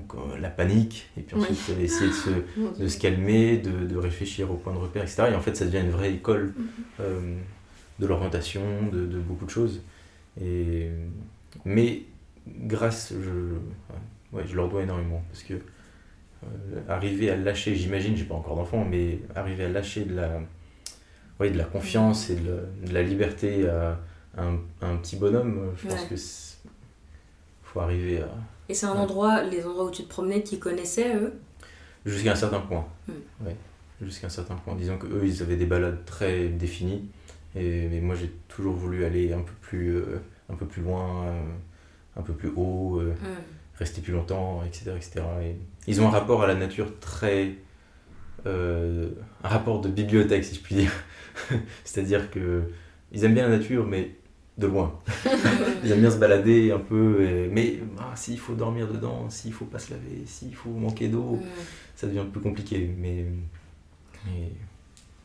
donc, 0.08 0.20
la 0.40 0.50
panique. 0.50 1.10
Et 1.18 1.22
puis 1.22 1.36
ensuite 1.36 1.58
il 1.68 1.74
fallait 1.74 1.86
essayer 1.86 2.10
de 2.10 2.14
se, 2.14 2.30
de 2.82 2.88
se 2.88 3.00
calmer, 3.00 3.58
de, 3.58 3.86
de 3.86 3.98
réfléchir 3.98 4.52
au 4.52 4.56
point 4.56 4.74
de 4.74 4.78
repère, 4.78 5.04
etc. 5.04 5.24
Et 5.32 5.36
en 5.36 5.42
fait, 5.42 5.56
ça 5.56 5.66
devient 5.66 5.82
une 5.84 5.92
vraie 5.92 6.14
école 6.14 6.54
euh, 7.00 7.20
de 8.00 8.06
l'orientation, 8.08 8.62
de, 8.92 9.06
de 9.06 9.20
beaucoup 9.20 9.46
de 9.46 9.50
choses. 9.50 9.82
Et, 10.40 10.90
mais 11.66 12.04
grâce, 12.48 13.14
je, 13.22 14.36
ouais, 14.36 14.44
je 14.46 14.56
leur 14.56 14.70
dois 14.70 14.84
énormément. 14.84 15.24
Parce 15.30 15.44
que 15.44 15.54
euh, 15.54 16.82
arriver 16.88 17.30
à 17.30 17.36
lâcher, 17.36 17.76
j'imagine, 17.76 18.16
j'ai 18.16 18.26
pas 18.26 18.36
encore 18.36 18.56
d'enfant, 18.56 18.86
mais 18.86 19.20
arriver 19.36 19.66
à 19.66 19.70
lâcher 19.70 20.06
de 20.06 20.16
la, 20.16 20.40
ouais, 21.40 21.50
de 21.50 21.58
la 21.58 21.66
confiance 21.66 22.30
et 22.30 22.36
de 22.36 22.50
la, 22.50 22.88
de 22.88 22.94
la 22.94 23.04
liberté 23.04 23.68
à, 23.68 24.00
un, 24.38 24.58
à 24.82 24.88
un 24.88 24.98
petit 24.98 25.18
bonhomme, 25.18 25.74
je 25.76 25.88
pense 25.88 26.06
que 26.06 26.16
faut 27.64 27.80
arriver 27.80 28.22
à, 28.22 28.28
Et 28.70 28.74
c'est 28.74 28.86
un 28.86 28.96
endroit, 28.96 29.44
les 29.44 29.66
endroits 29.66 29.86
où 29.86 29.92
tu 29.92 30.04
te 30.04 30.10
promenais, 30.10 30.44
qu'ils 30.44 30.60
connaissaient 30.60 31.16
eux? 31.16 31.34
Jusqu'à 32.06 32.34
un 32.34 32.36
certain 32.36 32.60
point. 32.60 32.86
Mm. 33.08 33.46
Ouais, 33.46 33.56
jusqu'à 34.02 34.28
un 34.28 34.32
certain 34.32 34.56
point. 34.56 34.76
Disons 34.76 34.98
que 34.98 35.08
eux, 35.08 35.22
ils 35.24 35.42
avaient 35.42 35.56
des 35.56 35.66
balades 35.66 36.04
très 36.06 36.50
définies. 36.50 37.08
Et, 37.56 37.88
mais 37.90 38.00
moi, 38.00 38.16
j'ai 38.16 38.32
toujours 38.48 38.76
voulu 38.76 39.04
aller 39.06 39.34
un 39.34 39.42
peu 39.42 39.54
plus, 39.62 39.96
euh, 39.98 40.20
un 40.50 40.56
peu 40.56 40.66
plus 40.66 40.82
loin, 40.82 41.26
euh, 41.28 41.42
un 42.18 42.22
peu 42.22 42.34
plus 42.34 42.50
haut, 42.56 43.00
euh, 43.00 43.12
Hum. 43.24 43.28
rester 43.78 44.02
plus 44.02 44.14
longtemps, 44.14 44.64
etc. 44.66 44.92
etc. 44.96 45.22
Et 45.44 45.56
ils 45.88 46.02
ont 46.02 46.08
un 46.08 46.12
rapport 46.12 46.44
à 46.44 46.48
la 46.48 46.56
nature 46.56 47.00
très. 47.00 47.56
un 48.46 49.48
rapport 49.48 49.82
de 49.82 49.90
bibliothèque, 49.90 50.44
si 50.44 50.56
je 50.56 50.62
puis 50.62 50.76
dire. 50.76 50.92
C'est-à-dire 51.84 52.32
que 52.32 52.64
ils 53.12 53.24
aiment 53.24 53.34
bien 53.34 53.48
la 53.50 53.58
nature, 53.58 53.86
mais 53.86 54.16
de 54.58 54.68
loin. 54.68 55.00
Ils 55.84 55.92
aiment 55.92 56.02
bien 56.02 56.12
se 56.12 56.18
balader 56.18 56.72
un 56.72 56.80
peu, 56.80 57.24
et- 57.24 57.48
mais 57.48 57.80
ah, 58.00 58.16
s'il 58.16 58.38
faut 58.40 58.54
dormir 58.54 58.88
dedans, 58.88 59.30
s'il 59.30 59.54
faut 59.54 59.66
pas 59.66 59.80
se 59.80 59.92
laver, 59.92 60.24
s'il 60.26 60.54
faut 60.56 60.70
manquer 60.72 61.08
d'eau, 61.08 61.34
Hum. 61.34 61.40
ça 61.96 62.06
devient 62.08 62.26
plus 62.32 62.42
compliqué. 62.42 62.90
Mais, 62.98 63.26
mais 64.26 64.52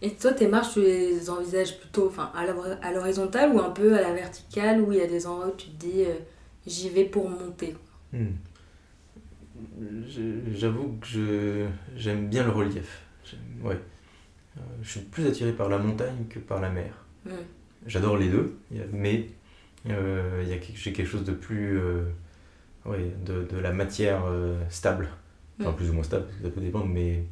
Et 0.02 0.10
toi, 0.14 0.32
tes 0.32 0.46
marches, 0.48 0.74
tu 0.74 0.80
les 0.80 1.30
envisages 1.30 1.78
plutôt 1.78 2.08
enfin, 2.08 2.30
à 2.34 2.46
l'hor- 2.46 2.76
à 2.82 2.92
l'horizontale 2.92 3.52
ou 3.54 3.60
un 3.60 3.70
peu 3.70 3.96
à 3.96 4.02
la 4.02 4.12
verticale 4.12 4.80
où 4.80 4.92
il 4.92 4.98
y 4.98 5.02
a 5.02 5.06
des 5.06 5.26
endroits 5.26 5.48
où 5.48 5.56
tu 5.56 5.68
te 5.68 5.76
dis 5.86 6.04
euh, 6.04 6.14
j'y 6.66 6.90
vais 6.90 7.04
pour 7.04 7.28
monter 7.28 7.74
hmm. 8.12 8.26
J'avoue 10.54 10.96
que 11.00 11.06
je, 11.06 11.66
j'aime 11.96 12.28
bien 12.28 12.44
le 12.44 12.50
relief. 12.50 13.02
Ouais. 13.62 13.78
Euh, 14.58 14.60
je 14.82 14.90
suis 14.90 15.00
plus 15.00 15.26
attiré 15.26 15.52
par 15.52 15.68
la 15.68 15.78
montagne 15.78 16.26
que 16.30 16.38
par 16.38 16.60
la 16.60 16.70
mer. 16.70 16.92
J'adore 17.86 18.16
les 18.18 18.28
deux, 18.28 18.56
mais 18.92 19.28
euh, 19.88 20.44
y 20.46 20.52
a 20.52 20.56
j'ai 20.74 20.92
quelque 20.92 21.06
chose 21.08 21.24
de 21.24 21.32
plus. 21.32 21.78
euh, 21.78 22.04
ouais, 22.86 23.12
de, 23.24 23.44
de 23.44 23.58
la 23.58 23.72
matière 23.72 24.22
stable. 24.70 25.08
Enfin, 25.60 25.72
plus 25.72 25.90
ou 25.90 25.94
moins 25.94 26.04
stable, 26.04 26.26
ça 26.42 26.50
peut 26.50 26.60
dépendre, 26.60 26.86
mais. 26.86 27.24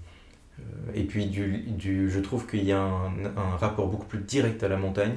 Euh, 0.60 0.92
et 0.94 1.04
puis, 1.04 1.26
du, 1.26 1.58
du, 1.68 2.10
je 2.10 2.20
trouve 2.20 2.46
qu'il 2.46 2.64
y 2.64 2.72
a 2.72 2.80
un, 2.82 3.12
un 3.36 3.56
rapport 3.56 3.88
beaucoup 3.88 4.06
plus 4.06 4.20
direct 4.20 4.62
à 4.62 4.68
la 4.68 4.76
montagne, 4.76 5.16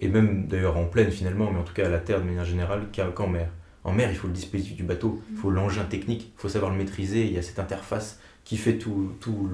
et 0.00 0.08
même 0.08 0.46
d'ailleurs 0.48 0.76
en 0.76 0.86
plaine 0.86 1.10
finalement, 1.10 1.50
mais 1.52 1.58
en 1.60 1.64
tout 1.64 1.74
cas 1.74 1.86
à 1.86 1.90
la 1.90 1.98
terre 2.00 2.20
de 2.20 2.26
manière 2.26 2.44
générale, 2.44 2.86
qu'en 3.14 3.28
mer. 3.28 3.50
En 3.84 3.92
mer, 3.92 4.10
il 4.10 4.16
faut 4.16 4.26
le 4.28 4.34
dispositif 4.34 4.76
du 4.76 4.82
bateau, 4.84 5.22
il 5.34 5.38
faut 5.38 5.50
l'engin 5.50 5.84
technique, 5.84 6.32
il 6.36 6.40
faut 6.40 6.48
savoir 6.48 6.70
le 6.72 6.78
maîtriser, 6.78 7.26
il 7.26 7.32
y 7.32 7.38
a 7.38 7.42
cette 7.42 7.58
interface 7.58 8.20
qui 8.44 8.56
fait 8.58 8.78
tout, 8.78 9.12
tout 9.20 9.48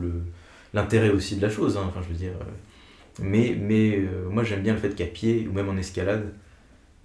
l'intérêt 0.75 1.11
aussi 1.11 1.37
de 1.37 1.43
la 1.43 1.51
chose, 1.51 1.77
hein, 1.77 1.85
enfin 1.89 2.01
je 2.03 2.09
veux 2.09 2.19
dire. 2.19 2.33
euh, 2.41 2.45
mais 3.23 3.57
mais 3.61 3.97
euh, 3.99 4.29
moi 4.31 4.45
j'aime 4.45 4.62
bien 4.62 4.75
le 4.75 4.79
fait 4.81 4.95
qu'à 4.95 5.07
pied, 5.07 5.47
ou 5.49 5.53
même 5.53 5.69
en 5.69 5.77
escalade, 5.77 6.33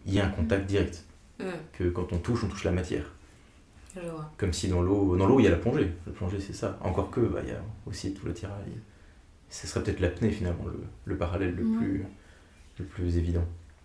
il 0.06 0.14
y 0.14 0.20
a 0.20 0.26
un 0.26 0.30
contact 0.30 0.66
direct, 0.68 1.06
Hum, 1.40 1.48
que 1.74 1.86
quand 1.90 2.14
on 2.14 2.20
touche, 2.20 2.44
on 2.44 2.48
touche 2.48 2.64
la 2.66 2.72
matière. 2.72 3.06
Je 3.96 4.02
vois. 4.10 4.32
Comme 4.38 4.54
si 4.54 4.68
dans 4.70 4.82
l'eau, 4.82 5.18
dans 5.18 5.26
l'eau 5.28 5.40
il 5.40 5.44
y 5.44 5.48
a 5.48 5.52
la 5.52 5.58
plongée. 5.58 5.92
La 6.08 6.14
plongée 6.14 6.40
c'est 6.40 6.54
ça. 6.54 6.78
Encore 6.82 7.12
que, 7.12 7.20
bah, 7.22 7.40
il 7.44 7.50
y 7.50 7.52
a 7.52 7.62
aussi 7.86 8.14
tout 8.14 8.26
le 8.26 8.34
tirail. 8.34 8.72
Ce 9.50 9.68
serait 9.68 9.84
peut-être 9.84 10.00
l'apnée 10.00 10.32
finalement, 10.32 10.66
le, 10.66 10.80
le 11.06 11.18
parallèle 11.18 11.54
le, 11.56 11.64
Ouais. 11.66 11.78
plus, 11.78 12.06
le 12.80 12.86
plus 12.86 13.18
évident. 13.18 13.44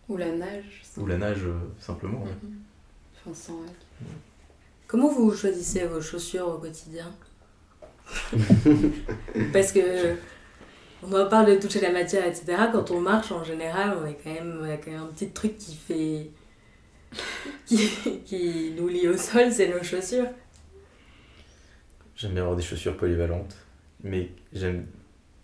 Ou 0.08 0.16
la 0.16 0.30
nage. 0.30 0.82
Ou 0.96 1.06
la 1.06 1.16
nage 1.18 1.42
euh, 1.44 1.54
simplement. 1.80 2.22
ouais. 2.22 2.30
Mhm. 2.42 2.58
Enfin, 3.26 3.34
sans 3.34 3.58
règle. 3.58 3.72
Comment 4.86 5.08
vous 5.08 5.34
choisissez 5.34 5.84
vos 5.86 6.00
chaussures 6.00 6.46
au 6.46 6.58
quotidien 6.58 7.10
Parce 9.52 9.72
que 9.72 10.14
on 11.02 11.12
en 11.12 11.28
parle 11.28 11.46
de 11.46 11.60
toucher 11.60 11.80
la 11.80 11.90
matière, 11.92 12.24
etc. 12.24 12.56
Quand 12.72 12.90
on 12.92 13.00
marche, 13.00 13.32
en 13.32 13.42
général, 13.44 13.96
on, 14.00 14.06
est 14.06 14.16
quand 14.22 14.32
même, 14.32 14.58
on 14.60 14.64
a 14.64 14.76
quand 14.76 14.90
même 14.92 15.02
un 15.02 15.06
petit 15.06 15.30
truc 15.30 15.58
qui 15.58 15.74
fait. 15.74 16.30
Qui, 17.66 17.78
qui 18.24 18.72
nous 18.76 18.88
lie 18.88 19.08
au 19.08 19.16
sol, 19.16 19.52
c'est 19.52 19.68
nos 19.68 19.82
chaussures. 19.82 20.28
J'aime 22.16 22.32
bien 22.32 22.42
avoir 22.42 22.56
des 22.56 22.62
chaussures 22.62 22.96
polyvalentes, 22.96 23.56
mais 24.02 24.30
j'aime 24.52 24.86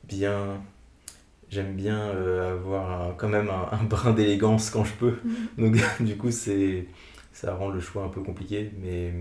bien, 0.05 0.63
j'aime 1.51 1.75
bien 1.77 1.99
euh, 2.11 2.55
avoir 2.55 3.11
un- 3.11 3.15
quand 3.15 3.29
même 3.29 3.51
un, 3.51 3.69
un 3.73 3.85
brin 3.85 4.13
d'élégance 4.13 4.71
quand 4.71 4.85
je 4.85 4.95
peux. 4.95 5.19
Donc 5.59 5.77
du 6.01 6.17
coup, 6.17 6.31
c'est, 6.31 6.87
ça 7.33 7.55
rend 7.55 7.71
le 7.71 7.81
choix 7.81 8.05
un 8.05 8.09
peu 8.09 8.23
compliqué, 8.23 8.73
mais, 8.83 9.15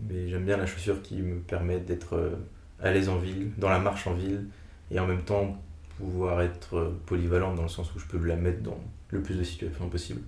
mais 0.00 0.28
j'aime 0.28 0.44
bien 0.46 0.56
la 0.58 0.66
chaussure 0.66 1.02
qui 1.02 1.16
me 1.22 1.40
permet 1.40 1.80
d'être 1.80 2.14
euh, 2.16 2.36
à 2.80 2.92
l'aise 2.92 3.08
en 3.10 3.18
ville, 3.18 3.52
dans 3.58 3.70
la 3.70 3.80
marche 3.80 4.06
en 4.08 4.14
ville, 4.14 4.46
et 4.90 5.00
en 5.00 5.06
même 5.06 5.24
temps 5.24 5.62
pouvoir 5.98 6.42
être 6.42 6.76
euh, 6.78 6.90
polyvalente 7.06 7.56
dans 7.56 7.62
le 7.64 7.68
sens 7.68 7.94
où 7.94 7.98
je 8.00 8.06
peux 8.06 8.18
la 8.26 8.36
mettre 8.36 8.62
dans 8.62 8.78
le 9.10 9.22
plus 9.22 9.36
de 9.36 9.44
situations 9.44 9.88
possible. 9.88 10.22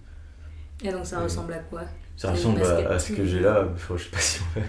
Et 0.84 0.90
donc 0.92 1.06
ça 1.06 1.20
ressemble 1.20 1.52
à 1.54 1.58
quoi 1.58 1.82
Ça 2.16 2.30
ressemble 2.32 2.62
à, 2.62 2.98
ce 2.98 3.12
que 3.12 3.24
j'ai 3.26 3.40
là, 3.40 3.66
enfin, 3.74 3.94
je 3.96 4.04
sais 4.04 4.10
pas 4.10 4.18
si 4.20 4.40
on 4.56 4.60
va... 4.60 4.66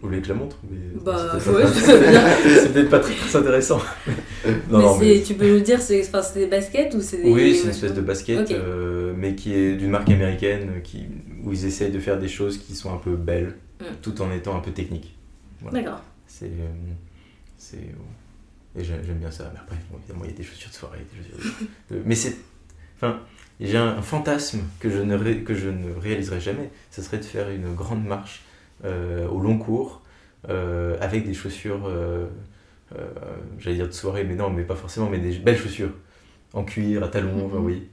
Vous 0.00 0.08
voulez 0.08 0.20
que 0.20 0.26
je 0.26 0.32
la 0.32 0.38
montre 0.38 0.56
mais 0.70 0.78
Bah, 1.02 1.34
ouais, 1.36 1.64
c'est 1.74 2.72
peut-être 2.72 2.90
pas 2.90 2.98
très, 3.00 3.14
très 3.14 3.36
intéressant. 3.36 3.80
Non, 4.46 4.78
mais 4.78 4.84
non, 4.84 4.98
mais- 4.98 5.22
tu 5.22 5.34
peux 5.34 5.50
nous 5.50 5.60
dire, 5.60 5.80
c'est 5.80 6.06
enfin, 6.06 6.20
des 6.34 6.46
baskets 6.46 6.94
ou 6.94 7.00
c'est 7.00 7.22
des. 7.22 7.30
Oui, 7.30 7.54
c'est 7.56 7.64
une 7.64 7.70
espèce 7.70 7.94
de 7.94 8.02
basket, 8.02 8.50
euh, 8.50 9.14
mais 9.16 9.34
qui 9.34 9.54
est 9.54 9.74
d'une 9.76 9.88
marque 9.88 10.10
américaine, 10.10 10.70
euh, 10.76 10.80
qui, 10.80 11.06
où 11.42 11.50
ils 11.52 11.64
essayent 11.64 11.90
de 11.90 11.98
faire 11.98 12.18
des 12.18 12.28
choses 12.28 12.58
qui 12.58 12.74
sont 12.74 12.92
un 12.92 12.98
peu 12.98 13.16
belles, 13.16 13.54
Mm. 13.80 13.84
tout 14.02 14.20
en 14.20 14.30
étant 14.32 14.54
un 14.56 14.60
peu 14.60 14.70
techniques. 14.70 15.16
Voilà. 15.62 15.80
D'accord. 15.80 16.02
C'est. 16.26 16.44
euh, 16.44 16.68
c'est 17.56 17.78
et 18.76 18.84
j'aime 18.84 19.00
bien 19.18 19.30
ça. 19.30 19.50
Mais 19.54 19.60
après, 19.60 19.76
bon, 19.90 19.98
évidemment, 19.98 20.24
il 20.24 20.30
y 20.30 20.34
a 20.34 20.36
des 20.36 20.42
chaussures 20.44 20.68
de 20.70 20.74
soirée. 20.74 20.98
Des 21.12 21.32
chaussures 21.38 21.52
de- 21.90 22.02
mais 22.04 22.14
c'est. 22.14 22.36
Enfin, 22.96 23.20
j'ai 23.60 23.76
un, 23.78 23.98
un 23.98 24.02
fantasme 24.02 24.60
que 24.80 24.90
je, 24.90 24.98
ne 24.98 25.14
ré- 25.16 25.42
que 25.42 25.54
je 25.54 25.68
ne 25.68 25.92
réaliserai 25.94 26.40
jamais. 26.40 26.70
Ce 26.90 27.02
serait 27.02 27.18
de 27.18 27.24
faire 27.24 27.50
une 27.50 27.74
grande 27.74 28.04
marche 28.04 28.42
euh, 28.84 29.28
au 29.28 29.38
long 29.40 29.58
cours 29.58 30.02
euh, 30.48 30.96
avec 31.00 31.26
des 31.26 31.34
chaussures. 31.34 31.86
euh, 31.86 32.26
J'allais 33.58 33.76
dire 33.76 33.88
de 33.88 33.92
soirée, 33.92 34.22
mais 34.24 34.36
non, 34.36 34.50
mais 34.50 34.62
pas 34.62 34.76
forcément, 34.76 35.08
mais 35.10 35.18
des 35.18 35.36
belles 35.38 35.58
chaussures 35.58 35.92
en 36.52 36.62
cuir, 36.64 37.02
à 37.02 37.08
talons, 37.08 37.46
enfin, 37.46 37.56
Mhm. 37.58 37.64
oui. 37.64 37.88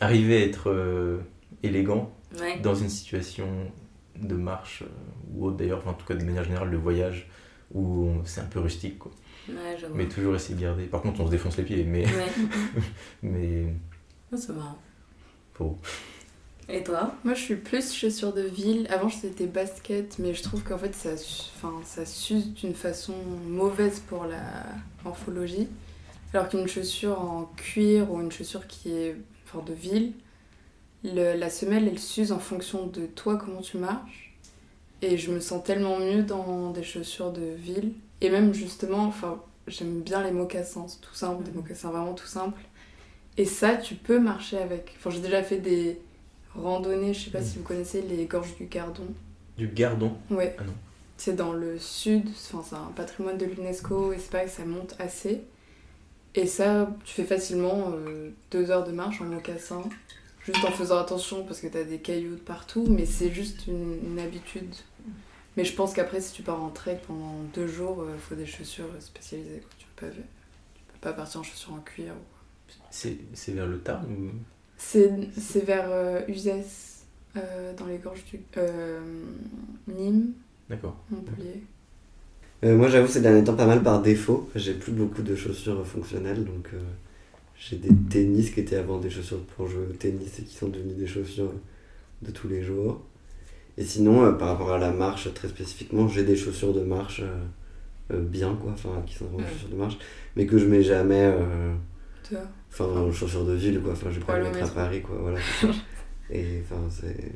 Arriver 0.00 0.42
à 0.42 0.46
être 0.46 1.20
élégant 1.62 2.10
Ouais. 2.40 2.58
dans 2.60 2.74
une 2.74 2.88
situation 2.88 3.46
de 4.18 4.34
marche 4.36 4.84
ou 5.34 5.46
autre 5.46 5.56
d'ailleurs, 5.56 5.78
enfin, 5.78 5.90
en 5.90 5.94
tout 5.94 6.06
cas 6.06 6.14
de 6.14 6.24
manière 6.24 6.44
générale 6.44 6.70
de 6.70 6.76
voyage 6.76 7.28
où 7.74 8.08
c'est 8.24 8.40
un 8.40 8.44
peu 8.46 8.60
rustique. 8.60 8.98
Quoi. 8.98 9.12
Ouais. 9.48 9.76
Mais 9.94 10.06
toujours 10.06 10.34
essayer 10.34 10.54
de 10.54 10.60
garder. 10.62 10.84
Par 10.84 11.02
contre, 11.02 11.20
on 11.20 11.26
se 11.26 11.30
défonce 11.30 11.56
les 11.58 11.64
pieds, 11.64 11.84
mais. 11.84 12.04
Ouais. 12.06 12.12
mais 13.22 13.66
Ah, 14.32 14.36
c'est 14.36 14.52
marrant. 14.52 14.78
Faut. 15.54 15.78
Et 16.68 16.84
toi? 16.84 17.14
Moi, 17.24 17.34
je 17.34 17.40
suis 17.42 17.56
plus 17.56 17.92
chaussures 17.92 18.32
de 18.32 18.42
ville. 18.42 18.86
Avant, 18.90 19.08
j'étais 19.08 19.46
basket, 19.46 20.18
mais 20.18 20.34
je 20.34 20.42
trouve 20.42 20.62
qu'en 20.62 20.78
fait, 20.78 20.94
ça, 20.94 21.10
enfin, 21.56 21.74
ça 21.84 22.06
s'use 22.06 22.54
d'une 22.54 22.74
façon 22.74 23.14
mauvaise 23.46 24.00
pour 24.00 24.24
la 24.24 24.40
morphologie. 25.04 25.68
Alors 26.32 26.48
qu'une 26.48 26.68
chaussure 26.68 27.20
en 27.20 27.46
cuir 27.56 28.10
ou 28.12 28.20
une 28.20 28.32
chaussure 28.32 28.66
qui 28.68 28.92
est 28.92 29.16
enfin, 29.46 29.64
de 29.64 29.72
ville, 29.74 30.12
le- 31.04 31.34
la 31.36 31.50
semelle, 31.50 31.88
elle 31.88 31.98
s'use 31.98 32.32
en 32.32 32.38
fonction 32.38 32.86
de 32.86 33.06
toi, 33.06 33.36
comment 33.36 33.60
tu 33.62 33.78
marches. 33.78 34.34
Et 35.02 35.18
je 35.18 35.32
me 35.32 35.40
sens 35.40 35.64
tellement 35.64 35.98
mieux 35.98 36.22
dans 36.24 36.70
des 36.72 36.82
chaussures 36.84 37.32
de 37.32 37.42
ville. 37.56 37.94
Et 38.20 38.30
même, 38.30 38.54
justement, 38.54 39.04
enfin, 39.06 39.42
j'aime 39.66 40.00
bien 40.02 40.22
les 40.22 40.32
mocassins, 40.32 40.86
c'est 40.88 41.00
tout 41.00 41.14
simple, 41.14 41.44
des 41.44 41.52
Mhm. 41.52 41.58
mocassins 41.58 41.90
vraiment 41.90 42.14
tout 42.14 42.26
simples. 42.26 42.60
Et 43.36 43.44
ça, 43.44 43.76
tu 43.76 43.94
peux 43.94 44.18
marcher 44.18 44.58
avec. 44.58 44.94
Enfin, 44.98 45.10
j'ai 45.10 45.20
déjà 45.20 45.42
fait 45.42 45.58
des 45.58 45.98
randonnées, 46.54 47.14
je 47.14 47.24
sais 47.24 47.30
pas 47.30 47.42
si 47.42 47.58
vous 47.58 47.64
connaissez 47.64 48.02
les 48.02 48.26
gorges 48.26 48.56
du 48.56 48.66
Gardon. 48.66 49.06
Du 49.56 49.68
gardon. 49.68 50.16
Ouais. 50.30 50.56
Ah 50.58 50.64
non. 50.64 50.72
C'est 51.16 51.36
dans 51.36 51.52
le 51.52 51.78
sud, 51.78 52.28
enfin, 52.28 52.62
c'est 52.66 52.76
un 52.76 52.92
patrimoine 52.96 53.36
de 53.36 53.44
l'UNESCO 53.44 54.12
et 54.12 54.18
c'est 54.18 54.30
pas 54.30 54.44
que 54.44 54.50
ça 54.50 54.64
monte 54.64 54.96
assez. 54.98 55.42
Et 56.34 56.46
ça, 56.46 56.88
tu 57.04 57.12
fais 57.14 57.24
facilement 57.24 57.90
euh, 57.92 58.30
deux 58.50 58.70
heures 58.70 58.84
de 58.84 58.92
marche 58.92 59.20
en 59.20 59.24
mocassin, 59.24 59.82
juste 60.44 60.64
en 60.64 60.70
faisant 60.70 60.96
attention 60.98 61.44
parce 61.44 61.60
que 61.60 61.66
t'as 61.66 61.82
des 61.84 61.98
cailloux 61.98 62.36
de 62.36 62.40
partout, 62.40 62.86
mais 62.88 63.04
c'est 63.04 63.30
juste 63.32 63.66
une, 63.66 63.98
une 64.12 64.18
habitude. 64.18 64.74
Mais 65.56 65.64
je 65.64 65.74
pense 65.74 65.92
qu'après, 65.92 66.20
si 66.22 66.32
tu 66.32 66.42
pars 66.42 66.62
en 66.62 66.70
trek 66.70 67.00
pendant 67.06 67.34
deux 67.54 67.66
jours, 67.66 68.06
il 68.14 68.18
faut 68.20 68.34
des 68.36 68.46
chaussures 68.46 68.88
spécialisées. 69.00 69.60
quoi. 69.60 69.70
Tu, 69.78 69.86
peux 69.96 70.06
pas, 70.06 70.12
tu 70.12 70.82
peux 70.92 70.98
pas 71.00 71.12
partir 71.12 71.40
en 71.40 71.42
chaussures 71.42 71.74
en 71.74 71.80
cuir. 71.80 72.12
ou- 72.12 72.39
C'est 72.90 73.18
c'est 73.34 73.52
vers 73.52 73.66
le 73.66 73.78
Tarn 73.80 74.06
ou? 74.12 74.30
C'est 74.76 75.10
c'est 75.38 75.64
vers 75.64 75.90
euh, 75.90 76.22
Uzès, 76.28 77.04
euh, 77.36 77.72
dans 77.74 77.86
les 77.86 77.98
gorges 77.98 78.24
du. 78.24 78.40
euh, 78.56 79.00
Nîmes, 79.86 80.32
D'accord. 80.68 80.96
Montpellier. 81.10 81.62
Euh, 82.64 82.76
moi, 82.76 82.88
j'avoue, 82.88 83.06
ces 83.08 83.20
derniers 83.22 83.44
temps, 83.44 83.54
pas 83.56 83.66
mal 83.66 83.82
par 83.82 84.02
défaut. 84.02 84.48
J'ai 84.54 84.74
plus 84.74 84.92
beaucoup 84.92 85.22
de 85.22 85.34
chaussures 85.34 85.86
fonctionnelles, 85.86 86.44
donc 86.44 86.68
euh, 86.74 86.78
j'ai 87.58 87.76
des 87.76 87.94
tennis 88.10 88.50
qui 88.50 88.60
étaient 88.60 88.76
avant 88.76 88.98
des 89.00 89.10
chaussures 89.10 89.40
pour 89.56 89.68
jouer 89.68 89.86
au 89.90 89.94
tennis 89.94 90.38
et 90.40 90.44
qui 90.44 90.56
sont 90.56 90.68
devenues 90.68 90.94
des 90.94 91.06
chaussures 91.06 91.52
de 92.22 92.30
tous 92.32 92.48
les 92.48 92.62
jours. 92.62 93.02
Et 93.78 93.84
sinon, 93.84 94.24
euh, 94.24 94.32
par 94.32 94.48
rapport 94.50 94.72
à 94.72 94.78
la 94.78 94.92
marche, 94.92 95.32
très 95.34 95.48
spécifiquement, 95.48 96.08
j'ai 96.08 96.24
des 96.24 96.36
chaussures 96.36 96.74
de 96.74 96.82
marche 96.82 97.20
euh, 97.22 97.38
euh, 98.14 98.22
bien, 98.22 98.56
quoi, 98.56 98.72
enfin, 98.72 99.02
qui 99.06 99.14
sont 99.16 99.26
vraiment 99.26 99.42
des 99.42 99.48
chaussures 99.48 99.70
de 99.70 99.76
marche, 99.76 99.98
mais 100.36 100.46
que 100.46 100.58
je 100.58 100.66
mets 100.66 100.82
jamais, 100.82 101.24
euh, 101.34 101.74
Tu 102.30 102.36
vois 102.36 102.44
enfin, 102.70 102.84
en 102.86 103.12
chaussures 103.12 103.44
de 103.44 103.54
ville, 103.54 103.80
quoi. 103.82 103.92
Enfin, 103.92 104.10
je 104.10 104.20
vais 104.20 104.24
pas 104.24 104.38
le 104.38 104.44
mettre 104.44 104.62
à. 104.62 104.68
Paris, 104.68 105.02
quoi, 105.02 105.16
voilà. 105.20 105.38
et 106.30 106.62
enfin, 106.62 106.82
c'est. 106.88 107.32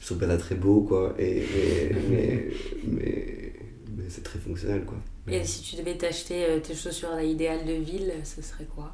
Je 0.00 0.06
trouve 0.06 0.18
pas 0.18 0.26
ça 0.26 0.36
très 0.36 0.56
beau, 0.56 0.82
quoi, 0.82 1.14
et, 1.18 1.44
mais, 1.52 1.96
mais, 2.10 2.50
mais, 2.86 3.52
mais 3.96 4.04
c'est 4.08 4.22
très 4.24 4.38
fonctionnel, 4.38 4.84
quoi. 4.84 4.98
Et 5.28 5.44
si 5.44 5.62
tu 5.62 5.76
devais 5.76 5.96
t'acheter 5.96 6.44
euh, 6.44 6.60
tes 6.60 6.74
chaussures 6.74 7.10
à 7.12 7.22
l'idéal 7.22 7.64
de 7.64 7.72
ville, 7.74 8.12
ce 8.24 8.42
serait 8.42 8.66
quoi? 8.66 8.92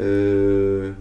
Euh... 0.00 0.92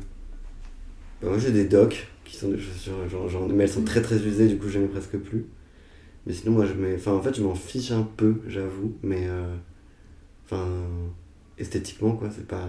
bah, 1.22 1.30
moi 1.30 1.38
j'ai 1.38 1.52
des 1.52 1.66
docks 1.66 2.08
qui 2.26 2.36
sont 2.38 2.50
des 2.50 2.60
chaussures, 2.60 3.08
genre, 3.10 3.30
genre- 3.30 3.48
mais 3.50 3.64
elles 3.64 3.70
sont 3.70 3.84
très 3.84 4.02
très 4.02 4.18
usées, 4.18 4.48
du 4.48 4.58
coup 4.58 4.70
mets 4.80 4.88
presque 4.88 5.18
plus. 5.18 5.46
Mais 6.28 6.34
sinon 6.34 6.54
moi 6.54 6.66
je 6.66 6.74
mets, 6.74 6.96
enfin 6.96 7.14
en 7.14 7.22
fait 7.22 7.36
je 7.36 7.44
m'en 7.44 7.56
fiche 7.56 7.92
un 7.92 8.04
peu, 8.04 8.42
j'avoue, 8.48 8.96
mais 9.04 9.28
euh, 9.28 9.56
enfin 10.46 10.66
esthétiquement 11.58 12.14
quoi, 12.14 12.30
c'est 12.36 12.48
pas 12.48 12.68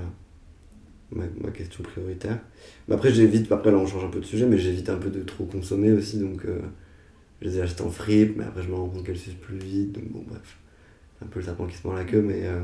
ma, 1.11 1.51
question 1.51 1.83
prioritaire. 1.83 2.39
Mais 2.87 2.95
après 2.95 3.13
j'évite, 3.13 3.51
après 3.53 3.71
là 3.71 3.79
on 3.79 3.87
change 3.87 4.05
un 4.05 4.11
peu 4.11 4.21
de 4.21 4.25
sujet, 4.25 4.47
mais 4.47 4.59
j'évite 4.59 4.89
un 4.89 4.99
peu 4.99 5.11
de 5.11 5.23
trop 5.23 5.45
consommer 5.45 5.93
aussi, 5.93 6.19
donc 6.19 6.45
euh, 6.45 6.61
je 7.41 7.49
les 7.49 7.61
achète 7.61 7.81
en 7.81 7.91
fripe, 7.91 8.37
mais 8.37 8.45
après 8.45 8.63
je 8.63 8.69
me 8.69 8.75
rends 8.75 8.89
compte 8.89 9.05
qu'elles 9.05 9.19
s'usent 9.19 9.35
plus 9.35 9.59
vite, 9.59 9.93
donc 9.93 10.05
bon 10.11 10.25
bref, 10.29 10.59
un 11.23 11.27
peu 11.27 11.41
le 11.41 11.45
serpent 11.45 11.67
qui 11.67 11.77
se 11.77 11.87
mord 11.87 11.97
la 11.97 12.05
queue, 12.05 12.23
mais 12.23 12.47
euh, 12.47 12.61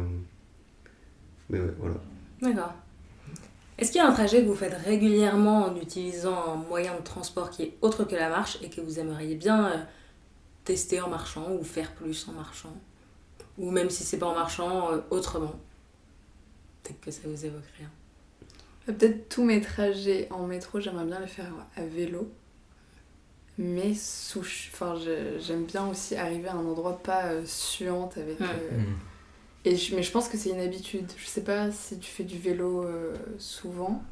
mais 1.51 1.61
ouais 1.61 1.75
voilà. 1.79 1.97
D'accord. 2.41 2.75
Est-ce 3.77 3.91
qu'il 3.91 3.99
y 4.01 4.05
a 4.05 4.09
un 4.09 4.13
trajet 4.13 4.43
que 4.43 4.47
vous 4.47 4.55
faites 4.55 4.75
régulièrement 4.85 5.65
en 5.65 5.77
utilisant 5.77 6.53
un 6.53 6.55
moyen 6.55 6.95
de 6.95 7.03
transport 7.03 7.51
qui 7.51 7.63
est 7.65 7.77
autre 7.83 8.05
que 8.05 8.15
la 8.15 8.29
marche 8.29 8.59
et 8.63 8.71
que 8.71 8.81
vous 8.81 9.01
aimeriez 9.01 9.35
bien 9.35 9.67
euh, 9.67 9.77
tester 10.65 11.01
en 11.01 11.09
marchant 11.09 11.53
ou 11.53 11.65
faire 11.65 11.93
plus 11.93 12.29
en 12.29 12.33
marchant? 12.33 12.73
Ou 13.59 13.71
même 13.71 13.91
si 13.91 14.05
c'est 14.05 14.19
pas 14.19 14.27
en 14.27 14.35
marchant, 14.35 14.93
euh, 14.93 14.99
autrement? 15.11 15.55
Peut-être 16.85 17.01
que 17.01 17.11
ça 17.11 17.23
vous 17.25 17.45
évoque 17.45 17.65
rien. 17.79 17.91
Euh, 18.89 18.93
Peut-être 18.93 19.29
tous 19.29 19.43
mes 19.45 19.61
trajets 19.61 20.29
en 20.31 20.47
métro, 20.47 20.79
j'aimerais 20.79 21.07
bien 21.07 21.19
les 21.21 21.27
faire 21.27 21.53
à 21.77 21.85
vélo. 21.85 22.31
Mais 23.59 23.95
sous... 23.95 24.41
Enfin, 24.41 24.95
j'aime 25.41 25.65
bien 25.65 25.87
aussi 25.89 26.17
arriver 26.17 26.49
à 26.49 26.55
un 26.55 26.65
endroit 26.67 26.99
pas 27.03 27.27
euh, 27.27 27.43
suante 27.47 28.17
avec... 28.19 28.39
Ouais. 28.41 28.47
euh, 28.51 28.79
Mhm. 28.79 28.97
Et 29.67 29.77
je- 29.77 29.97
mais 29.97 30.03
je 30.03 30.11
pense 30.13 30.29
que 30.29 30.37
c'est 30.37 30.51
une 30.51 30.61
habitude. 30.61 31.11
Je 31.17 31.25
sais 31.27 31.43
pas 31.43 31.73
si 31.73 31.99
tu 31.99 32.11
fais 32.11 32.25
du 32.25 32.39
vélo 32.39 32.85
euh, 32.85 33.15
souvent, 33.39 34.03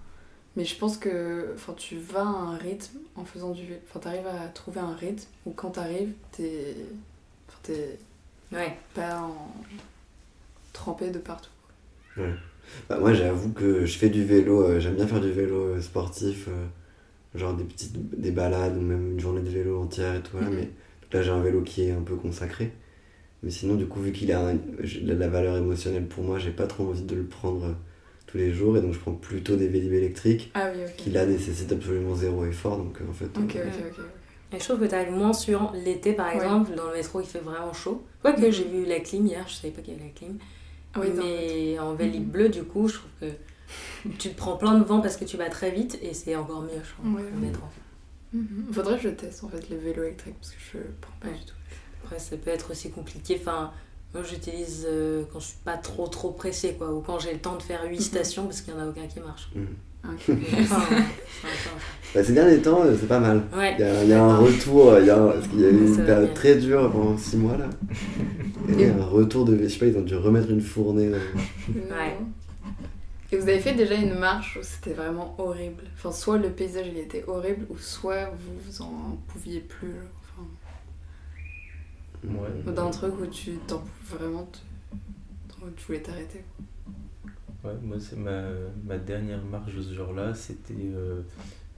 mais 0.57 0.65
je 0.65 0.75
pense 0.79 0.97
que 0.97 1.53
enfin, 1.55 1.75
tu 1.75 1.99
vas 1.99 2.21
à 2.23 2.25
un 2.25 2.57
rythme 2.57 2.99
en 3.17 3.25
faisant 3.27 3.51
du 3.51 3.67
vélo. 3.67 3.81
Enfin, 3.87 4.01
t'arrives 4.01 4.27
à 4.27 4.49
trouver 4.49 4.81
un 4.81 4.95
rythme 4.95 5.29
où 5.45 5.51
quand 5.53 5.73
t'arrives, 5.73 6.15
t'es 6.31 6.75
enfin, 7.49 7.59
t'es 7.65 7.99
Ouais. 8.51 8.79
pas 8.95 9.19
en... 9.21 9.53
trempé 10.73 11.11
de 11.11 11.19
partout. 11.19 11.51
Bah, 12.89 12.99
moi, 12.99 13.13
j'avoue 13.13 13.53
que 13.53 13.85
je 13.87 13.99
fais 13.99 14.09
du 14.09 14.25
vélo, 14.25 14.63
euh, 14.63 14.81
j'aime 14.81 14.95
bien 14.95 15.07
faire 15.07 15.21
du 15.21 15.31
vélo 15.33 15.57
euh, 15.77 15.81
sportif, 15.81 16.49
euh, 16.49 16.67
genre 17.39 17.55
des 17.55 17.65
petites 17.65 17.95
des 18.21 18.31
balades 18.33 18.77
ou 18.77 18.81
même 18.81 19.13
une 19.13 19.21
journée 19.21 19.43
de 19.43 19.51
vélo 19.51 19.81
entière 19.81 20.15
et 20.17 20.21
tout. 20.23 20.33
voilà, 20.33 20.51
Mhm. 20.51 20.57
mais 20.57 20.71
là, 21.13 21.23
j'ai 21.23 21.31
un 21.31 21.43
vélo 21.43 21.63
qui 21.63 21.85
est 21.85 21.93
un 21.93 22.03
peu 22.03 22.17
consacré. 22.17 22.73
Mais 23.43 23.51
sinon, 23.51 23.75
du 23.77 23.87
coup, 23.87 24.01
vu 24.01 24.13
qu'il 24.13 24.33
a 24.33 24.41
un- 24.41 24.55
de 24.55 25.15
la 25.15 25.29
valeur 25.29 25.57
émotionnelle 25.59 26.07
pour 26.07 26.25
moi, 26.25 26.39
j'ai 26.39 26.51
pas 26.53 26.67
trop 26.67 26.89
envie 26.89 27.03
de 27.03 27.15
le 27.17 27.25
prendre 27.25 27.77
tous 28.27 28.39
les 28.39 28.53
jours 28.53 28.77
et 28.77 28.81
donc 28.81 28.95
je 28.95 28.99
prends 29.01 29.13
plutôt 29.15 29.57
des 29.57 29.69
vélib 29.69 29.93
électriques 29.93 30.51
Ah 30.55 30.71
oui, 30.75 30.81
qui 30.97 31.11
là 31.11 31.27
nécessitent 31.27 31.73
absolument 31.73 32.15
zéro 32.15 32.45
effort. 32.47 32.79
Donc 32.79 32.99
en 33.09 33.13
fait, 33.13 33.27
Ok, 33.39 33.57
euh, 33.57 33.67
ok, 33.69 33.75
ok. 33.81 33.99
ok. 33.99 34.05
Et 34.55 34.61
je 34.61 34.65
trouve 34.65 34.81
que 34.81 34.87
t'arrives 34.87 35.13
moins 35.13 35.33
sur 35.33 35.73
l'été 35.85 36.13
par 36.13 36.29
Ouais. 36.29 36.37
exemple, 36.37 36.75
dans 36.77 36.89
le 36.89 36.95
métro 36.95 37.21
il 37.21 37.27
fait 37.27 37.41
vraiment 37.41 37.73
chaud. 37.73 38.03
Quoique 38.23 38.41
Mhm. 38.43 38.51
j'ai 38.53 38.65
vu 38.65 38.85
la 38.87 39.01
clim 39.01 39.27
hier, 39.27 39.45
je 39.49 39.55
savais 39.55 39.73
pas 39.73 39.83
qu'il 39.83 39.95
y 39.95 39.97
avait 39.97 40.07
la 40.07 40.13
clim. 40.13 40.39
Ah 40.95 41.01
oui, 41.01 41.09
mais 41.17 41.79
en 41.79 41.95
vélib 41.95 42.29
bleu, 42.33 42.49
du 42.49 42.65
coup, 42.65 42.89
je 42.89 42.95
trouve 42.95 43.11
que 43.21 43.27
tu 44.19 44.31
te 44.31 44.37
prends 44.37 44.57
plein 44.57 44.79
de 44.79 44.85
vent 44.85 45.01
parce 45.01 45.17
que 45.17 45.25
tu 45.25 45.37
vas 45.37 45.49
très 45.49 45.71
vite 45.71 45.99
et 46.03 46.13
c'est 46.15 46.37
encore 46.37 46.63
mieux, 46.63 46.71
je 46.85 46.91
trouve, 46.93 47.15
Ouais, 47.15 47.23
métro. 47.41 47.65
Mhm. 48.33 48.67
Faudrait 48.73 48.97
que 48.97 49.03
je 49.03 49.09
teste 49.11 49.45
en 49.45 49.49
fait 49.49 49.69
les 49.69 49.77
vélos 49.77 50.03
électriques 50.05 50.37
parce 50.41 50.53
que 50.53 50.59
je 50.73 50.79
prends 51.01 51.13
pas 51.21 51.29
Ouais. 51.29 51.35
du 51.39 51.45
tout. 51.45 51.55
Après, 52.05 52.19
ça 52.19 52.37
peut 52.37 52.51
être 52.51 52.71
aussi 52.71 52.91
compliqué. 52.91 53.39
Enfin, 53.41 53.73
moi, 54.15 54.23
j'utilise 54.23 54.87
euh, 54.89 55.25
quand 55.33 55.41
je 55.41 55.47
suis 55.49 55.59
pas 55.65 55.77
trop 55.79 56.07
trop 56.09 56.31
pressée, 56.33 56.75
quoi, 56.75 56.93
ou 56.93 57.01
quand 57.01 57.19
j'ai 57.19 57.33
le 57.33 57.39
temps 57.41 57.57
de 57.57 57.63
faire 57.63 57.83
8 57.85 57.97
Mhm. 57.97 58.01
stations 58.01 58.45
parce 58.45 58.61
qu'il 58.63 58.75
y 58.75 58.77
en 58.77 58.81
a 58.81 58.87
aucun 58.87 59.07
qui 59.07 59.21
marche. 59.21 59.51
mhm. 59.55 59.67
Ok. 60.05 60.37
Enfin, 60.61 60.83
c'est 60.89 61.47
encore- 61.47 61.79
Bah, 62.15 62.25
ces 62.25 62.33
derniers 62.35 62.59
temps, 62.61 62.83
euh, 62.85 62.95
c'est 62.99 63.07
pas 63.09 63.21
mal. 63.21 63.43
Ouais. 63.57 63.75
Il 63.79 63.81
y 63.81 63.89
a, 63.89 64.03
il 64.05 64.09
y 64.11 64.13
a 64.13 64.23
un 64.23 64.37
retour, 64.37 64.99
il 64.99 65.07
y 65.07 65.11
a, 65.11 65.17
un- 65.23 65.29
parce 65.33 65.49
qu'il 65.49 65.61
y 65.61 65.65
a 65.65 65.71
eu 65.71 65.87
une 65.87 66.05
période 66.05 66.35
très 66.35 66.57
dure 66.57 66.91
pendant 66.93 67.17
6 67.17 67.37
mois 67.37 67.57
là. 67.57 67.71
Et 68.69 68.73
il 68.73 68.81
y 68.81 68.85
a 68.85 68.95
un 68.95 69.05
retour 69.05 69.45
de. 69.45 69.57
Je 69.63 69.69
sais 69.69 69.79
pas, 69.79 69.87
ils 69.87 69.97
ont 69.97 70.03
dû 70.03 70.15
remettre 70.17 70.51
une 70.51 70.61
fournée. 70.61 71.11
Ouais. 71.11 72.17
Et 73.31 73.37
vous 73.39 73.49
avez 73.49 73.61
fait 73.61 73.73
déjà 73.75 73.95
une 73.95 74.19
marche 74.19 74.59
où 74.61 74.63
c'était 74.63 74.93
vraiment 74.93 75.35
horrible? 75.39 75.85
Enfin, 75.95 76.13
soit 76.13 76.37
le 76.37 76.51
paysage 76.51 76.87
il 76.93 76.99
était 76.99 77.25
horrible, 77.27 77.65
ou 77.71 77.79
soit 77.79 78.27
vous, 78.27 78.53
vous 78.67 78.83
en 78.83 79.19
pouviez 79.29 79.61
plus. 79.61 79.95
Enfin, 80.21 80.47
Ouais. 82.25 82.49
ou 82.67 82.71
d'un 82.73 82.91
truc 82.91 83.15
où 83.23 83.27
tu 83.27 83.53
t'en 83.67 83.83
vraiment 84.11 84.47
tu 85.77 85.85
voulais 85.87 86.01
t'arrêter. 86.03 86.43
Ouais, 87.65 87.73
moi, 87.81 87.97
c'est 88.01 88.17
ma, 88.17 88.99
dernière 88.99 89.43
marche 89.45 89.75
de 89.75 89.83
ce 89.83 89.95
genre-là, 89.95 90.35
c'était 90.35 90.75
euh, 90.75 91.23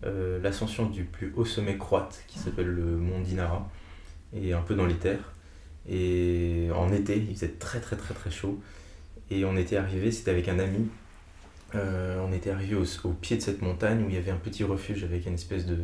euh, 0.04 0.40
l'ascension 0.40 0.86
du 0.86 1.04
plus 1.04 1.32
haut 1.36 1.44
sommet 1.44 1.76
croate 1.76 2.24
qui 2.26 2.38
s'appelle 2.38 2.68
le 2.68 2.96
mont 2.96 3.20
Dinara, 3.20 3.68
et 4.32 4.54
un 4.54 4.62
peu 4.62 4.74
dans 4.74 4.86
les 4.86 4.94
terres. 4.94 5.32
Et 5.86 6.68
en 6.74 6.90
été, 6.90 7.18
il 7.18 7.34
faisait 7.34 7.52
très 7.58 7.80
très 7.80 7.96
très 7.96 8.30
chaud. 8.30 8.60
Et 9.30 9.44
on 9.44 9.56
était 9.56 9.76
arrivé, 9.76 10.10
c'était 10.10 10.30
avec 10.30 10.48
un 10.48 10.58
ami, 10.58 10.88
euh, 11.74 12.18
on 12.26 12.32
était 12.32 12.50
arrivé 12.50 12.76
au, 12.76 13.10
pied 13.10 13.36
de 13.36 13.42
cette 13.42 13.62
montagne 13.62 14.04
où 14.04 14.08
il 14.08 14.14
y 14.14 14.18
avait 14.18 14.30
un 14.30 14.36
petit 14.36 14.64
refuge 14.64 15.04
avec 15.04 15.26
une 15.26 15.34
espèce 15.34 15.66
de, 15.66 15.78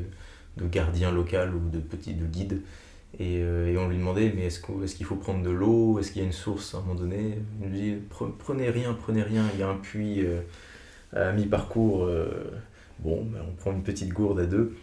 de 0.57 0.67
gardien 0.67 1.11
local 1.11 1.55
ou 1.55 1.69
de 1.69 1.79
petit 1.79 2.15
de 2.15 2.25
guide. 2.27 2.63
Et, 3.19 3.41
euh, 3.43 3.73
et 3.73 3.77
on 3.77 3.89
lui 3.89 3.99
demandait, 3.99 4.33
mais 4.35 4.47
est-ce 4.47 4.61
qu'il 4.95 5.07
faut 5.07 5.17
prendre 5.17 5.43
de 5.43 5.51
l'eau? 5.51 5.99
Est-ce 5.99 6.13
qu'il 6.13 6.23
y 6.23 6.25
a 6.25 6.27
une 6.27 6.33
source 6.33 6.75
à 6.75 6.79
un 6.79 6.81
moment 6.83 6.95
donné? 6.95 7.39
Il 7.61 7.69
nous 7.69 7.75
dit, 7.75 7.95
Pre- 8.11 8.33
prenez 8.39 8.71
rien, 8.71 8.95
prenez 8.95 9.23
rien, 9.23 9.45
il 9.53 9.61
y 9.61 9.63
a 9.63 9.69
un 9.69 9.77
puits 9.77 10.25
euh, 10.25 10.41
à 11.13 11.33
mi-parcours. 11.33 12.05
euh, 12.05 12.29
bon, 13.01 13.25
ben, 13.25 13.41
on 13.49 13.53
prend 13.55 13.73
une 13.73 13.83
petite 13.83 14.13
gourde 14.13 14.41
à 14.41 14.47
deux. 14.47 14.77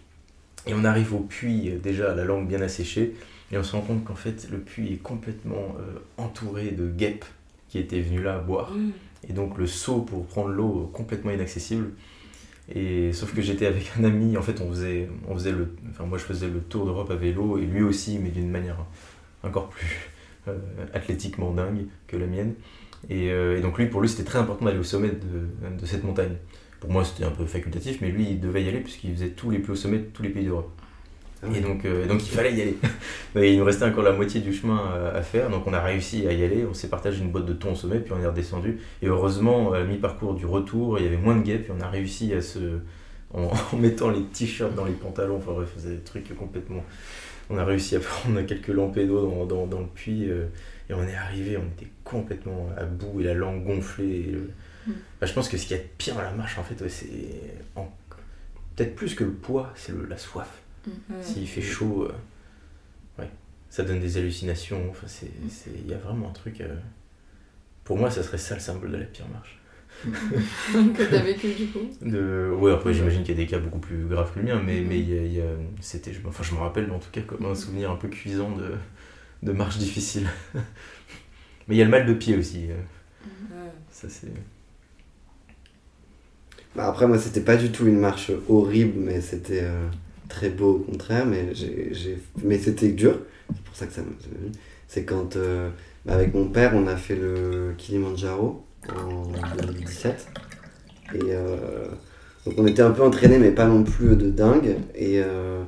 Et 0.65 0.73
on 0.73 0.83
arrive 0.83 1.13
au 1.13 1.19
puits, 1.19 1.71
déjà 1.81 2.13
la 2.13 2.25
langue 2.25 2.47
bien 2.47 2.61
asséchée, 2.61 3.15
et 3.51 3.57
on 3.57 3.63
se 3.63 3.73
rend 3.73 3.81
compte 3.81 4.03
qu'en 4.03 4.15
fait 4.15 4.49
le 4.51 4.57
puits 4.57 4.91
est 4.91 4.97
complètement 5.01 5.75
euh, 5.79 5.99
entouré 6.17 6.71
de 6.71 6.89
guêpes 6.89 7.23
qui 7.69 7.79
étaient 7.79 8.01
venus 8.01 8.21
là 8.21 8.39
boire. 8.39 8.73
Mm. 8.73 8.91
Et 9.29 9.33
donc 9.33 9.57
le 9.57 9.65
saut 9.67 10.01
pour 10.01 10.25
prendre 10.25 10.49
l'eau 10.49 10.89
complètement 10.91 11.31
inaccessible. 11.31 11.91
Et 12.73 13.13
sauf 13.13 13.33
que 13.33 13.41
j'étais 13.41 13.65
avec 13.65 13.91
un 13.99 14.03
ami, 14.03 14.35
en 14.35 14.41
fait 14.41 14.59
on 14.61 14.69
faisait, 14.69 15.07
le, 15.51 15.73
enfin 15.89 16.05
moi 16.05 16.17
je 16.17 16.23
faisais 16.23 16.47
le 16.47 16.59
tour 16.59 16.85
d'Europe 16.85 17.09
à 17.11 17.15
vélo 17.15 17.57
et 17.57 17.65
lui 17.65 17.81
aussi, 17.83 18.19
mais 18.19 18.29
d'une 18.29 18.49
manière 18.49 18.77
encore 19.43 19.69
plus 19.69 20.11
euh, 20.47 20.57
athlétiquement 20.93 21.51
dingue 21.51 21.85
que 22.07 22.17
la 22.17 22.25
mienne. 22.25 22.55
Et, 23.09 23.31
euh, 23.31 23.57
et 23.57 23.61
donc 23.61 23.77
lui, 23.77 23.85
pour 23.85 24.01
lui, 24.01 24.09
c'était 24.09 24.23
très 24.23 24.39
important 24.39 24.65
d'aller 24.65 24.79
au 24.79 24.83
sommet 24.83 25.09
de, 25.09 25.79
de 25.79 25.85
cette 25.85 26.03
montagne. 26.03 26.35
Pour 26.79 26.91
moi, 26.91 27.05
c'était 27.05 27.23
un 27.23 27.31
peu 27.31 27.45
facultatif, 27.45 28.01
mais 28.01 28.11
lui, 28.11 28.31
il 28.31 28.39
devait 28.39 28.63
y 28.63 28.67
aller 28.67 28.81
puisqu'il 28.81 29.13
faisait 29.13 29.29
tous 29.29 29.49
les 29.49 29.59
plus 29.59 29.73
hauts 29.73 29.77
sommets 29.77 29.99
de 29.99 30.05
tous 30.05 30.23
les 30.23 30.29
pays 30.29 30.45
d'Europe. 30.45 30.71
Ah. 31.43 31.47
Et 31.55 31.61
donc, 31.61 31.85
euh, 31.85 32.07
donc 32.07 32.25
il 32.25 32.29
fallait 32.31 32.53
y 32.55 32.61
aller. 32.61 32.77
Et 33.35 33.53
il 33.53 33.59
nous 33.59 33.65
restait 33.65 33.85
encore 33.85 34.03
la 34.03 34.11
moitié 34.13 34.41
du 34.41 34.53
chemin 34.53 34.91
euh, 34.95 35.17
à 35.17 35.21
faire, 35.21 35.49
donc 35.51 35.67
on 35.67 35.73
a 35.73 35.79
réussi 35.81 36.27
à 36.27 36.31
y 36.33 36.43
aller. 36.43 36.65
On 36.69 36.73
s'est 36.73 36.89
partagé 36.89 37.21
une 37.21 37.29
boîte 37.31 37.45
de 37.45 37.53
thon 37.53 37.73
au 37.73 37.75
sommet, 37.75 37.99
puis 37.99 38.11
on 38.13 38.21
est 38.21 38.25
redescendu. 38.25 38.79
Et 39.01 39.07
heureusement, 39.07 39.73
à 39.73 39.83
mi-parcours 39.83 40.33
du 40.33 40.45
retour, 40.47 40.97
il 40.97 41.05
y 41.05 41.07
avait 41.07 41.17
moins 41.17 41.35
de 41.35 41.43
guêpes, 41.43 41.69
et 41.69 41.71
on 41.77 41.81
a 41.81 41.87
réussi 41.89 42.33
à 42.33 42.41
se. 42.41 42.79
En, 43.33 43.51
en 43.73 43.77
mettant 43.77 44.09
les 44.09 44.23
t-shirts 44.23 44.73
dans 44.73 44.85
les 44.85 44.93
pantalons, 44.93 45.37
enfin 45.37 45.51
bref, 45.51 45.69
faisait 45.75 45.91
des 45.95 46.01
trucs 46.01 46.35
complètement. 46.35 46.83
On 47.49 47.57
a 47.57 47.63
réussi 47.65 47.95
à 47.95 47.99
prendre 47.99 48.41
quelques 48.45 48.67
lampées 48.69 49.05
d'eau 49.05 49.21
dans, 49.29 49.45
dans, 49.45 49.67
dans 49.67 49.79
le 49.81 49.85
puits, 49.87 50.29
euh, 50.29 50.45
et 50.89 50.93
on 50.93 51.03
est 51.03 51.13
arrivé, 51.15 51.57
on 51.57 51.65
était 51.77 51.91
complètement 52.03 52.69
à 52.77 52.85
bout, 52.85 53.19
et 53.21 53.25
la 53.25 53.33
langue 53.33 53.63
gonflée. 53.65 54.25
et 54.29 54.31
le- 54.31 54.49
Mm. 54.87 54.91
Bah, 55.19 55.27
je 55.27 55.33
pense 55.33 55.49
que 55.49 55.57
ce 55.57 55.65
qu'il 55.67 55.75
y 55.75 55.79
a 55.81 55.83
de 55.83 55.87
pire 55.97 56.17
à 56.17 56.23
la 56.23 56.31
marche, 56.31 56.57
en 56.57 56.63
fait, 56.63 56.81
ouais, 56.81 56.87
c'est. 56.87 57.09
en- 57.75 57.91
Peut-être 58.77 58.95
plus 58.95 59.15
que 59.15 59.25
le 59.25 59.31
poids, 59.31 59.73
c'est 59.75 59.91
le- 59.91 60.05
la 60.05 60.17
soif. 60.17 60.47
S'il 61.21 61.47
fait 61.47 61.61
chaud, 61.61 62.03
euh, 62.09 63.21
ouais, 63.21 63.29
ça 63.69 63.83
donne 63.83 63.99
des 63.99 64.17
hallucinations. 64.17 64.89
Enfin, 64.89 65.07
c'est, 65.07 65.31
c'est, 65.49 65.71
il 65.83 65.89
y 65.89 65.93
a 65.93 65.97
vraiment 65.97 66.29
un 66.29 66.33
truc. 66.33 66.61
euh, 66.61 66.75
pour 67.83 67.97
moi, 67.97 68.11
ça 68.11 68.23
serait 68.23 68.37
ça 68.37 68.55
le 68.55 68.59
symbole 68.61 68.91
de 68.91 68.97
la 68.97 69.05
pire 69.05 69.27
marche. 69.29 69.59
que 70.03 71.03
t'as 71.09 71.21
vécu 71.23 71.53
du 71.53 71.67
coup. 71.67 71.89
De, 72.01 72.51
ouais, 72.59 72.71
après, 72.73 72.93
j'imagine 72.93 73.23
qu'il 73.23 73.35
y 73.35 73.41
a 73.41 73.43
des 73.43 73.47
cas 73.49 73.59
beaucoup 73.59 73.79
plus 73.79 74.05
graves 74.05 74.31
que 74.33 74.39
le 74.39 74.45
mien, 74.45 74.61
mais, 74.63 74.81
Mhm. 74.81 74.87
mais 74.87 74.99
il 74.99 75.09
y 75.09 75.17
a, 75.17 75.21
il 75.23 75.33
y 75.33 75.41
a- 75.41 75.55
c'était, 75.81 76.13
je, 76.13 76.19
enfin, 76.27 76.43
je 76.43 76.53
me 76.53 76.59
rappelle 76.59 76.91
en 76.91 76.99
tout 76.99 77.09
cas 77.11 77.21
comme 77.21 77.45
un 77.45 77.55
souvenir 77.55 77.89
un 77.91 77.95
peu 77.95 78.07
cuisant 78.09 78.51
de, 78.51 78.75
de 79.43 79.51
marche 79.51 79.77
difficile. 79.77 80.27
mais 81.67 81.75
il 81.75 81.77
y 81.77 81.81
a 81.81 81.85
le 81.85 81.91
mal 81.91 82.05
de 82.05 82.13
pied 82.13 82.37
aussi. 82.37 82.67
euh, 82.69 82.75
ça, 83.91 84.07
c'est. 84.09 84.31
Bah, 86.75 86.87
après, 86.89 87.07
moi, 87.07 87.17
c'était 87.17 87.41
pas 87.41 87.57
du 87.57 87.71
tout 87.71 87.87
une 87.87 87.97
marche 87.99 88.31
horrible, 88.49 88.99
mais 88.99 89.21
c'était 89.21 89.61
euh, 89.63 89.87
très 90.27 90.49
beau 90.49 90.75
au 90.75 90.79
contraire. 90.79 91.25
Mais, 91.25 91.53
mais 92.43 92.57
c'était 92.57 92.89
dur. 92.89 93.19
C'est 93.53 93.63
pour 93.63 93.75
ça 93.75 93.85
que 93.87 93.93
ça 93.93 94.01
me. 94.01 94.07
C'est 94.87 95.03
quand, 95.03 95.35
euh, 95.35 95.69
avec 96.07 96.33
mon 96.33 96.47
père, 96.47 96.71
on 96.73 96.87
a 96.87 96.95
fait 96.95 97.15
le 97.15 97.73
Kilimanjaro 97.77 98.63
en 98.89 99.23
2017. 99.57 100.27
Et 101.13 101.19
euh, 101.23 101.87
donc, 102.45 102.55
on 102.57 102.65
était 102.65 102.81
un 102.81 102.91
peu 102.91 103.03
entraînés, 103.03 103.37
mais 103.37 103.51
pas 103.51 103.67
non 103.67 103.83
plus 103.83 104.15
de 104.15 104.29
dingue. 104.29 104.77
Et, 104.95 105.21
euh, 105.21 105.61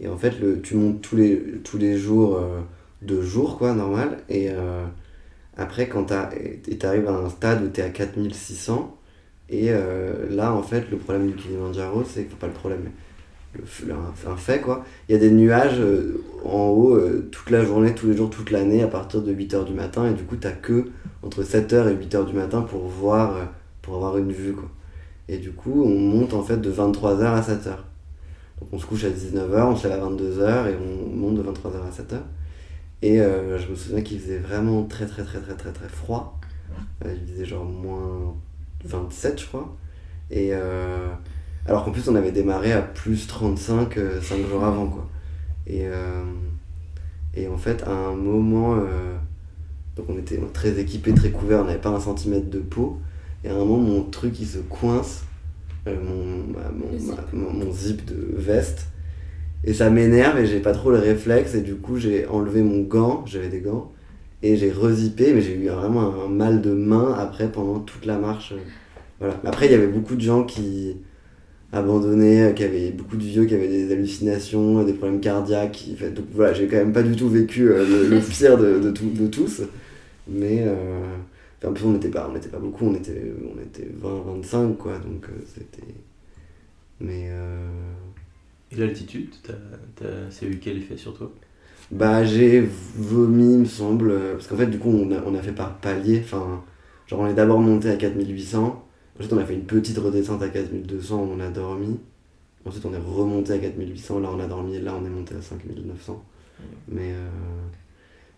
et 0.00 0.08
en 0.08 0.18
fait, 0.18 0.38
le, 0.40 0.60
tu 0.60 0.76
montes 0.76 1.00
tous 1.00 1.16
les, 1.16 1.38
tous 1.64 1.78
les 1.78 1.96
jours, 1.96 2.40
deux 3.00 3.22
jours, 3.22 3.56
quoi, 3.56 3.74
normal. 3.74 4.18
Et 4.28 4.50
après, 5.56 5.88
quand 5.88 6.12
et 6.12 6.76
t'arrives 6.76 7.08
à 7.08 7.12
un 7.12 7.30
stade 7.30 7.64
où 7.64 7.68
t'es 7.68 7.82
à 7.82 7.88
4600. 7.88 8.94
Et 9.48 9.70
là, 10.30 10.52
en 10.52 10.62
fait, 10.62 10.90
le 10.90 10.98
problème 10.98 11.28
du 11.28 11.34
Kilimanjaro, 11.34 12.04
c'est 12.04 12.24
que, 12.24 12.34
pas 12.34 12.46
le 12.46 12.52
problème, 12.52 12.90
un, 14.26 14.36
fait, 14.36 14.60
quoi. 14.60 14.84
Il 15.08 15.12
y 15.12 15.14
a 15.14 15.18
des 15.18 15.30
nuages 15.30 15.78
euh, 15.78 16.22
en 16.44 16.68
haut 16.68 16.94
euh, 16.94 17.28
toute 17.30 17.50
la 17.50 17.64
journée, 17.64 17.94
tous 17.94 18.08
les 18.08 18.16
jours, 18.16 18.30
toute 18.30 18.50
l'année, 18.50 18.82
à 18.82 18.88
partir 18.88 19.22
de 19.22 19.32
8h 19.32 19.64
du 19.64 19.72
matin. 19.72 20.08
Et 20.08 20.14
du 20.14 20.24
coup, 20.24 20.36
t'as 20.36 20.52
que 20.52 20.86
entre 21.22 21.42
7h 21.42 21.88
et 21.90 21.94
8h 21.94 22.26
du 22.26 22.34
matin 22.34 22.62
pour 22.62 22.86
voir, 22.86 23.36
euh, 23.36 23.44
pour 23.82 23.96
avoir 23.96 24.18
une 24.18 24.32
vue, 24.32 24.52
quoi. 24.52 24.68
Et 25.28 25.38
du 25.38 25.52
coup, 25.52 25.82
on 25.84 25.98
monte 25.98 26.34
en 26.34 26.42
fait 26.42 26.58
de 26.58 26.70
23h 26.70 27.24
à 27.24 27.40
7h. 27.40 27.76
Donc 28.60 28.68
on 28.72 28.78
se 28.78 28.86
couche 28.86 29.04
à 29.04 29.10
19h, 29.10 29.66
on 29.66 29.76
se 29.76 29.88
lève 29.88 30.00
à 30.00 30.06
22h 30.06 30.70
et 30.70 30.74
on 30.76 31.14
monte 31.14 31.34
de 31.34 31.42
23h 31.42 31.82
à 31.84 31.90
7h. 31.90 32.20
Et 33.02 33.18
je 33.18 33.68
me 33.68 33.74
souviens 33.74 34.02
qu'il 34.02 34.20
faisait 34.20 34.38
vraiment 34.38 34.84
très 34.84 35.04
très 35.04 35.24
très 35.24 35.40
très 35.40 35.54
très 35.54 35.72
très 35.72 35.88
froid. 35.88 36.40
Il 37.04 37.32
faisait 37.32 37.44
genre 37.44 37.64
moins 37.64 38.36
27 38.84 39.40
je 39.40 39.46
crois. 39.46 39.76
Et 40.30 40.52
alors 41.68 41.84
qu'en 41.84 41.90
plus 41.90 42.08
on 42.08 42.14
avait 42.14 42.32
démarré 42.32 42.72
à 42.72 42.82
plus 42.82 43.26
35 43.26 43.96
euh, 43.98 44.20
5 44.20 44.46
jours 44.48 44.64
avant 44.64 44.86
quoi. 44.88 45.08
Et, 45.66 45.86
euh, 45.86 46.22
et 47.34 47.48
en 47.48 47.56
fait 47.58 47.82
à 47.84 47.90
un 47.90 48.14
moment, 48.14 48.76
euh, 48.76 49.16
donc 49.96 50.06
on 50.08 50.18
était 50.18 50.40
très 50.52 50.78
équipés, 50.78 51.12
très 51.14 51.30
couverts, 51.30 51.60
on 51.60 51.64
n'avait 51.64 51.78
pas 51.80 51.90
un 51.90 52.00
centimètre 52.00 52.50
de 52.50 52.58
peau. 52.58 52.98
Et 53.44 53.48
à 53.48 53.54
un 53.54 53.58
moment 53.58 53.78
mon 53.78 54.02
truc 54.04 54.40
il 54.40 54.46
se 54.46 54.58
coince, 54.58 55.24
euh, 55.86 55.96
mon, 56.02 56.52
bah, 56.52 56.70
mon, 56.74 56.98
zip. 56.98 57.14
ma- 57.32 57.38
mon- 57.38 57.52
mon 57.52 57.72
zip 57.72 58.04
de 58.04 58.36
veste. 58.36 58.88
Et 59.64 59.74
ça 59.74 59.90
m'énerve 59.90 60.38
et 60.38 60.46
j'ai 60.46 60.60
pas 60.60 60.72
trop 60.72 60.90
le 60.90 60.98
réflexe 60.98 61.54
et 61.54 61.62
du 61.62 61.76
coup 61.76 61.96
j'ai 61.96 62.26
enlevé 62.26 62.62
mon 62.62 62.82
gant, 62.82 63.24
j'avais 63.26 63.48
des 63.48 63.60
gants, 63.60 63.92
et 64.42 64.56
j'ai 64.56 64.70
rezippé, 64.70 65.32
mais 65.34 65.40
j'ai 65.40 65.54
eu 65.56 65.68
vraiment 65.68 66.24
un 66.24 66.28
mal 66.28 66.62
de 66.62 66.72
main 66.72 67.14
après 67.18 67.50
pendant 67.50 67.80
toute 67.80 68.06
la 68.06 68.18
marche. 68.18 68.52
euh, 68.52 68.58
Voilà. 69.18 69.40
Après 69.44 69.66
il 69.66 69.72
y 69.72 69.74
avait 69.74 69.88
beaucoup 69.88 70.14
de 70.16 70.20
gens 70.20 70.44
qui 70.44 70.98
abandonnaient, 71.72 72.50
euh, 72.50 72.52
qui 72.52 72.64
avaient 72.64 72.90
beaucoup 72.90 73.16
de 73.16 73.24
vieux 73.24 73.44
qui 73.46 73.54
avaient 73.54 73.68
des 73.68 73.92
hallucinations, 73.92 74.84
des 74.84 74.92
problèmes 74.94 75.20
cardiaques. 75.20 75.86
donc 76.14 76.26
voilà, 76.32 76.52
j'ai 76.54 76.66
quand 76.68 76.76
même 76.76 76.92
pas 76.92 77.02
du 77.02 77.16
tout 77.16 77.28
vécu 77.28 77.70
euh, 77.70 77.86
le, 77.86 78.08
le 78.08 78.20
pire 78.28 78.58
de, 78.58 78.78
de, 78.80 78.90
tout- 78.90 79.10
de 79.10 79.26
tous. 79.26 79.62
Mais 80.28 80.64
euh, 80.66 81.16
en 81.66 81.72
plus 81.72 81.84
on 81.86 81.92
n'était 81.92 82.08
pas, 82.10 82.28
on 82.30 82.34
n'était 82.34 82.48
pas 82.50 82.58
beaucoup, 82.58 82.86
on 82.86 82.94
était, 82.94 83.32
on 83.56 83.60
était 83.62 83.88
20-25 84.02 84.76
quoi, 84.78 84.98
donc 84.98 85.26
euh, 85.28 85.32
c'était... 85.54 85.94
Mais... 87.00 87.28
euh, 87.30 87.68
Et 88.70 88.76
l'altitude, 88.76 89.34
t'as, 89.96 90.30
c'est 90.30 90.46
eu 90.46 90.60
quel 90.60 90.78
effet 90.78 90.96
sur 90.96 91.16
toi? 91.16 91.32
Bah 91.90 92.24
j'ai 92.24 92.62
vomi 92.96 93.52
il 93.54 93.58
me 93.60 93.64
semble, 93.64 94.10
euh, 94.10 94.32
parce 94.34 94.48
qu'en 94.48 94.56
fait 94.56 94.66
du 94.66 94.78
coup 94.78 94.90
on 94.90 95.12
a, 95.12 95.22
on 95.24 95.34
a 95.36 95.42
fait 95.42 95.52
par 95.52 95.78
palier, 95.78 96.20
enfin 96.24 96.64
genre 97.06 97.20
on 97.20 97.26
est 97.28 97.34
d'abord 97.34 97.60
monté 97.60 97.88
à 97.90 97.96
4800, 97.96 98.85
ensuite 99.18 99.32
on 99.32 99.38
a 99.38 99.44
fait 99.44 99.54
une 99.54 99.64
petite 99.64 99.98
redescente 99.98 100.42
à 100.42 100.48
4200, 100.48 101.28
on 101.36 101.40
a 101.40 101.48
dormi, 101.48 101.98
ensuite 102.64 102.84
on 102.84 102.92
est 102.92 102.98
remonté 102.98 103.54
à 103.54 103.58
4800, 103.58 104.20
là 104.20 104.30
on 104.32 104.40
a 104.40 104.46
dormi. 104.46 104.76
Et 104.76 104.80
là 104.80 104.94
on 105.00 105.04
est 105.04 105.10
monté 105.10 105.34
à 105.34 105.42
5900. 105.42 106.24
Mais 106.88 107.12
euh, 107.12 107.28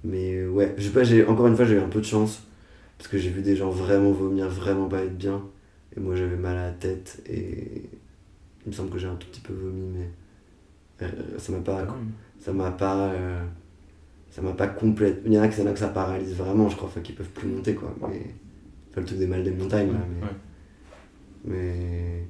mais 0.04 0.34
euh, 0.34 0.48
ouais, 0.50 0.74
je 0.76 0.84
sais 0.84 0.92
pas, 0.92 1.04
j'ai 1.04 1.24
encore 1.26 1.46
une 1.46 1.56
fois 1.56 1.64
j'ai 1.64 1.74
eu 1.74 1.80
un 1.80 1.88
peu 1.88 2.00
de 2.00 2.04
chance, 2.04 2.42
parce 2.96 3.08
que 3.08 3.18
j'ai 3.18 3.30
vu 3.30 3.42
des 3.42 3.56
gens 3.56 3.70
vraiment 3.70 4.12
vomir, 4.12 4.48
vraiment 4.48 4.88
pas 4.88 5.02
être 5.02 5.16
bien, 5.16 5.42
et 5.96 6.00
moi 6.00 6.14
j'avais 6.14 6.36
mal 6.36 6.56
à 6.56 6.66
la 6.66 6.72
tête 6.72 7.22
et 7.28 7.82
il 8.64 8.68
me 8.68 8.72
semble 8.72 8.90
que 8.90 8.98
j'ai 8.98 9.06
un 9.06 9.14
tout 9.14 9.26
petit 9.28 9.40
peu 9.40 9.52
vomi 9.52 9.88
mais 9.96 10.08
euh, 11.02 11.38
ça 11.38 11.52
m'a 11.52 11.60
pas 11.60 11.86
ça 12.38 12.52
m'a 12.52 12.70
pas 12.70 13.08
euh, 13.12 13.44
ça 14.30 14.42
m'a 14.42 14.52
pas 14.52 14.66
complètement 14.66 15.22
il 15.26 15.32
y 15.34 15.38
en 15.38 15.42
a 15.42 15.48
que, 15.48 15.54
il 15.54 15.60
y 15.60 15.62
en 15.62 15.70
a 15.70 15.72
que 15.72 15.78
ça 15.78 15.88
paralyse 15.88 16.34
vraiment 16.34 16.68
je 16.68 16.76
crois 16.76 16.88
enfin, 16.88 17.00
qu'ils 17.00 17.14
peuvent 17.14 17.30
plus 17.30 17.48
monter 17.48 17.74
quoi. 17.74 17.94
Mais 18.00 18.34
enfin, 18.90 19.00
le 19.00 19.04
truc 19.06 19.18
des 19.18 19.26
mal 19.26 19.42
des 19.42 19.50
montagnes 19.52 19.92
là, 19.92 20.00
mais, 20.08 20.26
Ouais. 20.26 20.32
Mais 21.44 22.24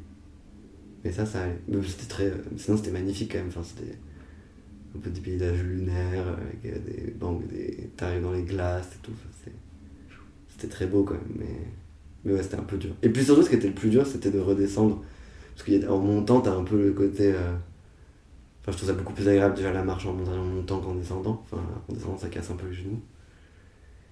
mais 1.05 1.13
ça 1.13 1.27
ça 1.27 1.43
allait 1.43 1.59
c'était 1.87 2.07
très 2.07 2.33
sinon 2.57 2.77
c'était 2.77 2.91
magnifique 2.91 3.33
quand 3.33 3.39
même 3.39 3.49
enfin 3.49 3.63
c'était 3.63 3.97
un 4.97 4.99
peu 4.99 5.11
des 5.11 5.21
paysages 5.21 5.63
lunaires 5.63 6.27
avec 6.29 6.65
euh, 6.67 6.79
des 6.87 7.11
banques 7.13 7.47
des 7.49 7.91
t'arrives 7.97 8.23
dans 8.23 8.33
les 8.33 8.43
glaces 8.43 8.91
et 8.95 9.03
tout 9.03 9.13
c'était 10.49 10.69
très 10.69 10.87
beau 10.87 11.05
quand 11.05 11.15
même 11.15 11.37
mais 11.37 11.57
mais 12.25 12.33
ouais 12.35 12.43
c'était 12.43 12.57
un 12.57 12.65
peu 12.65 12.77
dur 12.77 12.91
et 13.03 13.09
puis 13.09 13.25
surtout 13.25 13.43
ce 13.43 13.49
qui 13.49 13.57
était 13.57 13.69
le 13.69 13.75
plus 13.75 13.91
dur 13.91 14.07
c'était 14.07 14.31
de 14.31 14.41
redescendre 14.41 15.03
parce 15.57 15.69
qu'en 15.69 15.99
montant 15.99 16.41
t'as 16.41 16.55
un 16.55 16.65
peu 16.65 16.83
le 16.83 16.93
côté 16.93 17.33
euh, 17.33 17.55
Enfin, 18.69 18.73
je 18.73 18.77
trouve 18.85 18.89
ça 18.91 19.03
beaucoup 19.03 19.15
plus 19.15 19.27
agréable 19.27 19.55
déjà 19.55 19.73
la 19.73 19.83
marche 19.83 20.05
en 20.05 20.13
montant, 20.13 20.33
en 20.33 20.45
montant 20.45 20.81
qu'en 20.81 20.95
descendant. 20.95 21.43
Enfin, 21.45 21.63
en 21.89 21.93
descendant, 21.93 22.19
ça 22.19 22.29
casse 22.29 22.51
un 22.51 22.57
peu 22.57 22.67
les 22.67 22.75
genoux. 22.75 23.01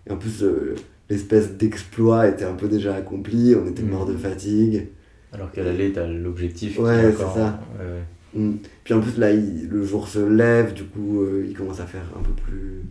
Et 0.08 0.12
en 0.12 0.16
plus, 0.16 0.42
euh, 0.42 0.74
l'espèce 1.10 1.52
d'exploit 1.52 2.28
était 2.28 2.44
un 2.44 2.54
peu 2.54 2.68
déjà 2.68 2.94
accompli, 2.94 3.54
on 3.54 3.66
était 3.68 3.82
Mhm. 3.82 3.90
mort 3.90 4.06
de 4.06 4.16
fatigue. 4.16 4.88
Alors 5.32 5.50
qu'à 5.52 5.62
l'aller, 5.64 5.92
t'as 5.92 6.06
l'objectif. 6.06 6.78
Ouais, 6.78 6.94
est 7.06 7.12
c'est 7.12 7.18
ça. 7.18 7.60
ouais, 7.78 7.84
ouais. 7.84 8.40
Mm. 8.40 8.56
Puis 8.84 8.94
en 8.94 9.00
plus, 9.00 9.18
là, 9.18 9.32
il- 9.32 9.68
le 9.68 9.84
jour 9.84 10.08
se 10.08 10.18
lève, 10.18 10.72
du 10.74 10.84
coup, 10.84 11.22
euh, 11.22 11.44
il 11.48 11.54
commence 11.56 11.80
à 11.80 11.86
faire 11.86 12.04
un 12.18 12.22
peu 12.22 12.32
plus. 12.32 12.82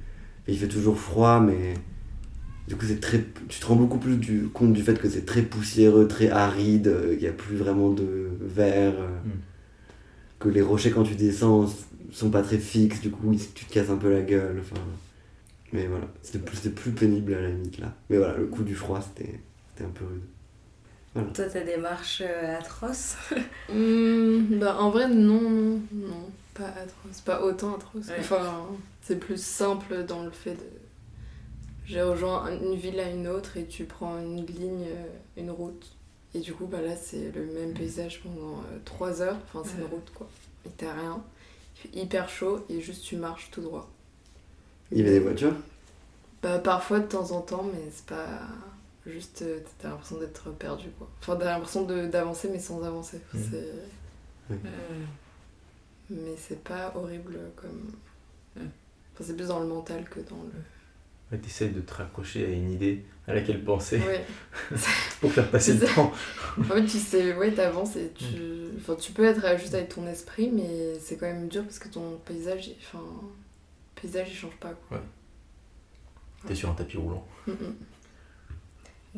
et 0.48 0.52
il 0.52 0.58
fait 0.60 0.68
toujours 0.68 0.98
froid, 1.00 1.40
mais. 1.40 1.74
Du 2.68 2.76
coup, 2.76 2.86
c'est 2.88 3.00
très. 3.00 3.24
Tu 3.48 3.60
te 3.60 3.66
rends 3.66 3.76
beaucoup 3.76 3.98
plus 4.00 4.16
du, 4.18 4.44
compte 4.54 4.74
du 4.74 4.82
fait 4.84 5.00
que 5.00 5.08
c'est 5.10 5.26
très 5.26 5.42
poussiéreux, 5.44 6.08
très 6.08 6.30
aride, 6.30 6.88
euh, 6.88 7.12
qu'il 7.14 7.22
n'y 7.22 7.28
a 7.28 7.32
plus 7.32 7.56
vraiment 7.56 7.90
de 7.92 8.28
verre. 8.42 8.94
Mm. 8.94 9.30
Que 10.40 10.50
les 10.50 10.62
rochers, 10.62 10.92
quand 10.92 11.04
tu 11.04 11.16
descends, 11.16 11.66
sont 12.12 12.30
pas 12.30 12.42
très 12.44 12.58
fixes, 12.60 13.02
du 13.02 13.10
coup, 13.10 13.34
tu 13.56 13.66
te 13.66 13.74
casses 13.74 13.90
un 13.90 13.98
peu 13.98 14.12
la 14.12 14.22
gueule. 14.22 14.58
Enfin. 14.60 14.82
Mais 15.74 15.88
voilà, 15.88 16.06
c'était 16.22 16.40
plus, 16.40 16.58
c'était 16.58 16.70
plus 16.70 16.92
pénible 16.92 17.34
à 17.34 17.42
la 17.42 17.50
limite 17.50 17.80
là. 17.80 17.94
Mais 18.10 18.18
voilà, 18.18 18.38
le 18.38 18.46
coup 18.46 18.64
du 18.64 18.76
froid, 18.76 19.02
c'était 19.02 19.40
c'était 19.70 19.86
un 19.86 19.92
peu 19.92 20.06
rude. 20.06 21.34
Toi, 21.34 21.46
t'as 21.46 21.62
des 21.62 21.78
marches 21.78 22.22
euh, 22.26 22.58
atroces 22.58 23.16
Hmm, 23.74 24.60
bah, 24.60 24.78
en 24.80 24.90
vrai, 24.90 25.08
non, 25.08 25.50
non, 25.50 25.82
non, 25.94 26.30
pas 26.54 26.68
atroce, 26.68 27.22
pas 27.24 27.42
autant 27.42 27.76
atroce. 27.76 28.08
Ouais. 28.08 28.18
Enfin, 28.20 28.66
c'est 29.02 29.18
plus 29.18 29.42
simple 29.42 30.04
dans 30.06 30.24
le 30.24 30.32
fait 30.32 30.58
j'ai 31.86 32.02
rejoint 32.02 32.50
une 32.52 32.76
ville 32.76 33.00
à 33.00 33.10
une 33.10 33.28
autre 33.28 33.58
et 33.58 33.66
tu 33.66 33.86
prends 33.86 34.18
une 34.20 34.46
ligne, 34.46 34.88
euh, 34.88 35.08
une 35.38 35.52
route. 35.52 35.96
Et 36.34 36.40
du 36.40 36.54
coup, 36.54 36.66
bah 36.66 36.82
là, 36.82 36.96
c'est 36.96 37.32
le 37.34 37.46
même 37.46 37.74
paysage 37.74 38.22
pendant 38.24 38.62
3 38.84 39.22
heures. 39.22 39.38
Enfin, 39.46 39.62
c'est 39.64 39.80
une 39.80 39.88
route 39.88 40.12
quoi. 40.14 40.28
Et 40.66 40.70
t'as 40.70 40.94
rien. 40.94 41.24
Il 41.76 41.80
fait 41.80 42.00
hyper 42.00 42.28
chaud 42.28 42.66
et 42.70 42.82
juste 42.82 43.04
tu 43.04 43.16
marches 43.16 43.50
tout 43.52 43.62
droit. 43.62 43.90
Il 44.92 44.98
y 45.00 45.02
avait 45.02 45.12
des 45.12 45.20
voitures? 45.20 45.54
Bah, 46.42 46.60
parfois 46.60 47.00
de 47.00 47.08
temps 47.08 47.32
en 47.32 47.42
temps, 47.42 47.64
mais 47.74 47.82
c'est 47.92 48.06
pas. 48.06 48.42
Juste, 49.08 49.44
euh, 49.44 49.60
t'as 49.80 49.90
l'impression 49.90 50.18
d'être 50.20 50.50
perdu 50.52 50.88
quoi. 50.98 51.08
Enfin, 51.22 51.36
t'as 51.36 51.46
l'impression 51.46 51.84
de- 51.86 52.08
d'avancer, 52.08 52.50
mais 52.52 52.60
sans 52.60 52.84
avancer. 52.84 53.20
Mhm. 53.34 53.42
C'est- 53.52 54.54
Hmm. 54.54 54.58
Mais 56.12 56.36
c'est 56.38 56.64
pas 56.64 56.92
horrible 56.96 57.38
comme. 57.56 57.92
Mm. 58.56 58.68
Enfin, 59.14 59.24
c'est 59.26 59.36
plus 59.36 59.48
dans 59.48 59.60
le 59.60 59.68
mental 59.68 60.04
que 60.10 60.20
dans 60.20 60.36
le. 60.36 60.52
Ouais, 61.32 61.40
T'essayes 61.42 61.70
de 61.72 61.82
te 61.82 61.94
raccrocher 61.96 62.46
à 62.46 62.50
une 62.50 62.72
idée 62.72 63.04
à 63.28 63.34
laquelle 63.34 63.64
penser 63.64 63.98
Ouais. 64.00 64.24
pour 65.22 65.32
faire 65.32 65.50
passer 65.50 65.74
le 65.74 65.88
temps. 65.88 66.12
En 66.60 66.64
fait, 66.64 66.86
tu 66.86 67.00
sais, 67.00 67.36
ouais, 67.36 67.52
t'avances 67.54 67.96
et 67.96 68.12
tu. 68.14 68.26
Enfin, 68.78 68.96
tu 68.96 69.12
peux 69.14 69.26
être 69.26 69.58
juste 69.60 69.74
avec 69.74 69.90
ton 69.90 70.06
esprit, 70.08 70.52
mais 70.54 71.00
c'est 71.00 71.18
quand 71.18 71.26
même 71.26 71.48
dur 71.48 71.64
parce 71.64 71.80
que 71.80 71.88
ton 71.88 72.18
paysage, 72.26 72.72
enfin. 72.88 73.04
Le 73.96 74.02
paysage, 74.02 74.28
il 74.30 74.36
change 74.36 74.56
pas 74.60 74.74
quoi. 74.90 75.02
T'es 76.48 76.56
sur 76.56 76.70
un 76.70 76.74
tapis 76.74 76.98
roulant. 76.98 77.26
Mm, 77.48 77.52
mm. 77.52 77.76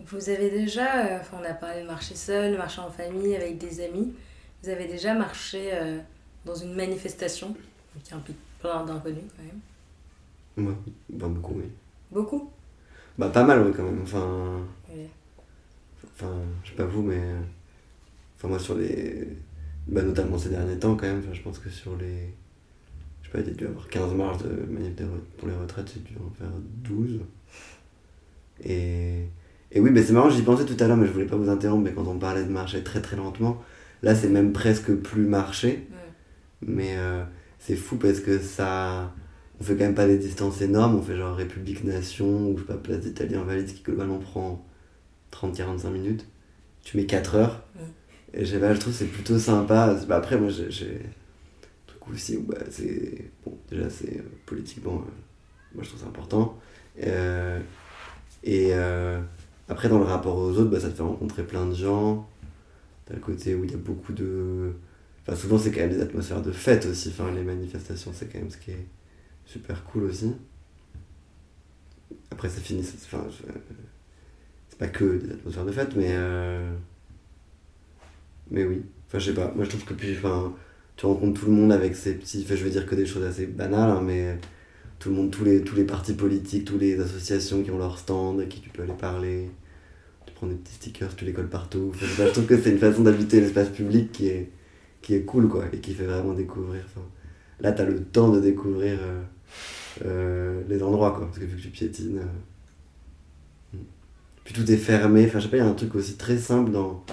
Vous 0.05 0.29
avez 0.29 0.49
déjà, 0.49 1.05
euh, 1.07 1.19
enfin 1.19 1.37
on 1.41 1.45
a 1.45 1.53
parlé 1.53 1.81
de 1.81 1.87
marcher 1.87 2.15
seul, 2.15 2.57
marcher 2.57 2.81
en 2.81 2.91
famille, 2.91 3.35
avec 3.35 3.57
des 3.57 3.83
amis. 3.83 4.13
Vous 4.63 4.69
avez 4.69 4.87
déjà 4.87 5.13
marché 5.13 5.71
euh, 5.73 5.99
dans 6.45 6.55
une 6.55 6.73
manifestation? 6.73 7.55
Qui 8.03 8.13
implique 8.13 8.37
plein 8.59 8.85
d'inconnus 8.85 9.23
quand 9.35 9.43
même. 9.43 10.67
Ouais, 10.69 10.75
bah 11.09 11.27
beaucoup, 11.27 11.55
oui. 11.55 11.65
Beaucoup? 12.11 12.51
Bah 13.17 13.29
pas 13.29 13.43
mal, 13.43 13.65
oui, 13.65 13.73
quand 13.75 13.83
même. 13.83 14.01
Enfin, 14.03 14.61
Ouais. 14.87 15.09
enfin 16.13 16.31
je 16.63 16.69
sais 16.69 16.75
pas 16.75 16.85
vous, 16.85 17.01
mais. 17.01 17.19
Enfin, 18.37 18.47
moi, 18.49 18.59
sur 18.59 18.75
les. 18.75 19.27
Bah, 19.87 20.03
notamment 20.03 20.37
ces 20.37 20.49
derniers 20.49 20.77
temps, 20.77 20.95
quand 20.95 21.07
même. 21.07 21.19
Enfin, 21.19 21.33
je 21.33 21.41
pense 21.41 21.57
que 21.57 21.69
sur 21.71 21.95
les. 21.97 22.31
Je 23.27 23.37
sais 23.37 23.43
pas, 23.43 23.47
il 23.49 23.53
y 23.53 23.55
a 23.55 23.57
dû 23.57 23.67
avoir 23.67 23.87
15 23.87 24.13
marches 24.13 24.43
de 24.43 24.49
manif 24.71 24.95
des 24.95 25.05
pour 25.37 25.47
les 25.47 25.55
retraites, 25.55 25.91
j'ai 25.93 25.99
dû 25.99 26.13
en 26.17 26.29
faire 26.33 26.51
12. 26.83 27.19
Et. 28.63 29.25
Et 29.69 29.81
oui, 29.81 29.89
mais 29.91 30.01
c'est 30.01 30.13
marrant, 30.13 30.29
j'y 30.29 30.43
pensais 30.43 30.63
tout 30.63 30.81
à 30.81 30.87
l'heure, 30.87 30.95
mais 30.95 31.07
je 31.07 31.11
voulais 31.11 31.25
pas 31.25 31.35
vous 31.35 31.49
interrompre, 31.49 31.83
mais 31.83 31.91
quand 31.91 32.07
on 32.07 32.17
parlait 32.17 32.45
de 32.45 32.49
marcher 32.49 32.83
très 32.83 33.01
très 33.01 33.17
lentement, 33.17 33.61
là 34.01 34.15
c'est 34.15 34.29
même 34.29 34.53
presque 34.53 34.93
plus 34.95 35.25
marcher. 35.25 35.87
Ouais. 35.91 35.97
Mais 36.61 36.95
euh, 36.97 37.23
c'est 37.59 37.75
fou 37.75 37.97
parce 37.97 38.19
que 38.21 38.39
ça. 38.39 39.13
On 39.59 39.63
fait 39.63 39.73
quand 39.73 39.85
même 39.85 39.95
pas 39.95 40.07
des 40.07 40.19
distances 40.19 40.61
énormes, 40.61 40.95
on 40.95 41.01
fait 41.01 41.17
genre 41.17 41.35
République 41.35 41.83
Nation 41.83 42.51
ou 42.51 42.57
je 42.57 42.61
sais 42.61 42.67
pas, 42.67 42.75
Place 42.77 43.01
d'Italie 43.01 43.35
Invalides 43.35 43.73
qui 43.73 43.81
globalement 43.81 44.19
prend 44.19 44.65
30-45 45.33 45.89
minutes. 45.89 46.27
Tu 46.83 46.95
mets 46.95 47.05
4 47.05 47.35
heures. 47.35 47.63
Ouais. 47.75 48.39
Et 48.39 48.45
je 48.45 48.51
sais 48.53 48.59
pas, 48.59 48.73
je 48.73 48.79
trouve 48.79 48.93
que 48.93 48.99
c'est 48.99 49.05
plutôt 49.05 49.39
sympa. 49.39 49.97
Bah, 50.07 50.17
après, 50.17 50.37
moi 50.37 50.49
j'ai. 50.49 51.01
Aussi 52.13 52.37
où 52.37 52.43
bah, 52.43 52.57
c'est. 52.69 53.31
Bon, 53.45 53.57
déjà 53.69 53.89
c'est 53.89 54.17
euh, 54.19 54.23
politiquement. 54.45 54.95
euh, 54.95 55.11
moi 55.75 55.83
je 55.83 55.89
trouve 55.89 56.01
ça 56.01 56.07
important. 56.07 56.59
Euh, 57.03 57.59
et 58.43 58.73
après, 59.69 59.89
dans 59.89 59.99
le 59.99 60.05
rapport 60.05 60.37
aux 60.37 60.51
autres, 60.57 60.69
bah, 60.71 60.79
ça 60.79 60.89
te 60.89 60.95
fait 60.95 61.03
rencontrer 61.03 61.43
plein 61.43 61.65
de 61.67 61.73
gens. 61.75 62.29
T'as 63.05 63.15
le 63.15 63.19
côté 63.21 63.55
où 63.55 63.63
il 63.65 63.71
y 63.71 63.75
a 63.75 63.77
beaucoup 63.77 64.13
de. 64.13 64.73
Enfin, 65.23 65.35
souvent, 65.37 65.57
c'est 65.59 65.71
quand 65.71 65.81
même 65.81 65.91
des 65.91 66.01
atmosphères 66.01 66.41
de 66.41 66.51
fête 66.51 66.85
aussi. 66.87 67.09
Enfin, 67.09 67.31
les 67.33 67.43
manifestations, 67.43 68.11
c'est 68.13 68.27
quand 68.31 68.39
même 68.39 68.51
ce 68.51 68.57
qui 68.57 68.71
est 68.71 68.87
super 69.45 69.83
cool 69.85 70.03
aussi. 70.05 70.33
Après, 72.31 72.49
ça 72.49 72.61
finit. 72.61 72.83
c'est- 72.83 72.97
pas 74.77 74.87
que 74.87 75.17
des 75.17 75.31
atmosphères 75.33 75.65
de 75.65 75.71
fête, 75.71 75.95
mais. 75.95 76.15
Mais 78.51 78.63
oui. 78.65 78.83
Enfin, 79.07 79.19
je 79.19 79.25
sais 79.25 79.33
pas. 79.33 79.51
Moi, 79.55 79.63
je 79.65 79.69
trouve 79.69 79.85
que 79.85 79.93
puis, 79.93 80.15
enfin, 80.17 80.53
tu 80.97 81.05
rencontres 81.05 81.39
tout 81.39 81.45
le 81.45 81.53
monde 81.53 81.71
avec 81.71 81.95
ces 81.95 82.15
petits. 82.15 82.45
Je 82.49 82.55
veux 82.55 82.69
dire 82.71 82.85
que 82.85 82.95
des 82.95 83.05
choses 83.05 83.23
assez 83.23 83.45
banales, 83.45 83.91
hein, 83.91 84.01
mais 84.03 84.37
tout 84.99 85.09
le 85.09 85.15
monde, 85.15 85.31
tous 85.31 85.45
les, 85.45 85.61
tous 85.61 85.75
les 85.75 85.83
partis 85.83 86.13
politiques, 86.13 86.65
toutes 86.65 86.81
les 86.81 86.99
associations 86.99 87.61
qui 87.63 87.69
ont 87.69 87.77
leur 87.77 87.99
stand, 87.99 88.41
à 88.41 88.45
qui 88.45 88.61
tu 88.61 88.69
peux 88.69 88.81
aller 88.81 88.93
parler. 88.93 89.49
Tu 90.25 90.33
prends 90.33 90.47
des 90.47 90.55
petits 90.55 90.73
stickers, 90.73 91.15
tu 91.15 91.23
les 91.23 91.33
colles 91.33 91.49
partout. 91.49 91.91
Enfin, 91.93 92.25
je 92.25 92.31
trouve 92.31 92.47
que 92.47 92.59
c'est 92.59 92.71
une 92.71 92.79
façon 92.79 93.03
d'habiter 93.03 93.39
l'espace 93.39 93.69
public 93.69 94.11
qui 94.11 94.27
est, 94.27 94.51
qui 95.03 95.13
est 95.13 95.21
cool, 95.21 95.47
quoi, 95.47 95.65
et 95.71 95.77
qui 95.77 95.93
fait 95.93 96.05
vraiment 96.05 96.33
découvrir. 96.33 96.81
Enfin, 96.85 97.05
là, 97.59 97.71
t'as 97.71 97.85
le 97.85 98.03
temps 98.03 98.29
de 98.29 98.41
découvrir 98.41 98.97
euh, 98.99 99.21
euh, 100.05 100.61
les 100.67 100.81
endroits, 100.81 101.11
quoi, 101.11 101.27
parce 101.27 101.37
que 101.37 101.45
vu 101.45 101.57
que 101.57 101.61
tu 101.61 101.69
piétines. 101.69 102.17
euh, 102.17 103.77
hmm. 103.77 103.83
Puis 104.43 104.55
tout 104.55 104.69
est 104.71 104.77
fermé. 104.77 105.27
Enfin, 105.27 105.37
je 105.37 105.43
sais 105.43 105.51
pas, 105.51 105.57
il 105.57 105.63
y 105.63 105.63
a 105.63 105.67
un 105.67 105.73
truc 105.73 105.93
aussi 105.93 106.15
très 106.15 106.39
simple 106.39 106.71
dans. 106.71 107.05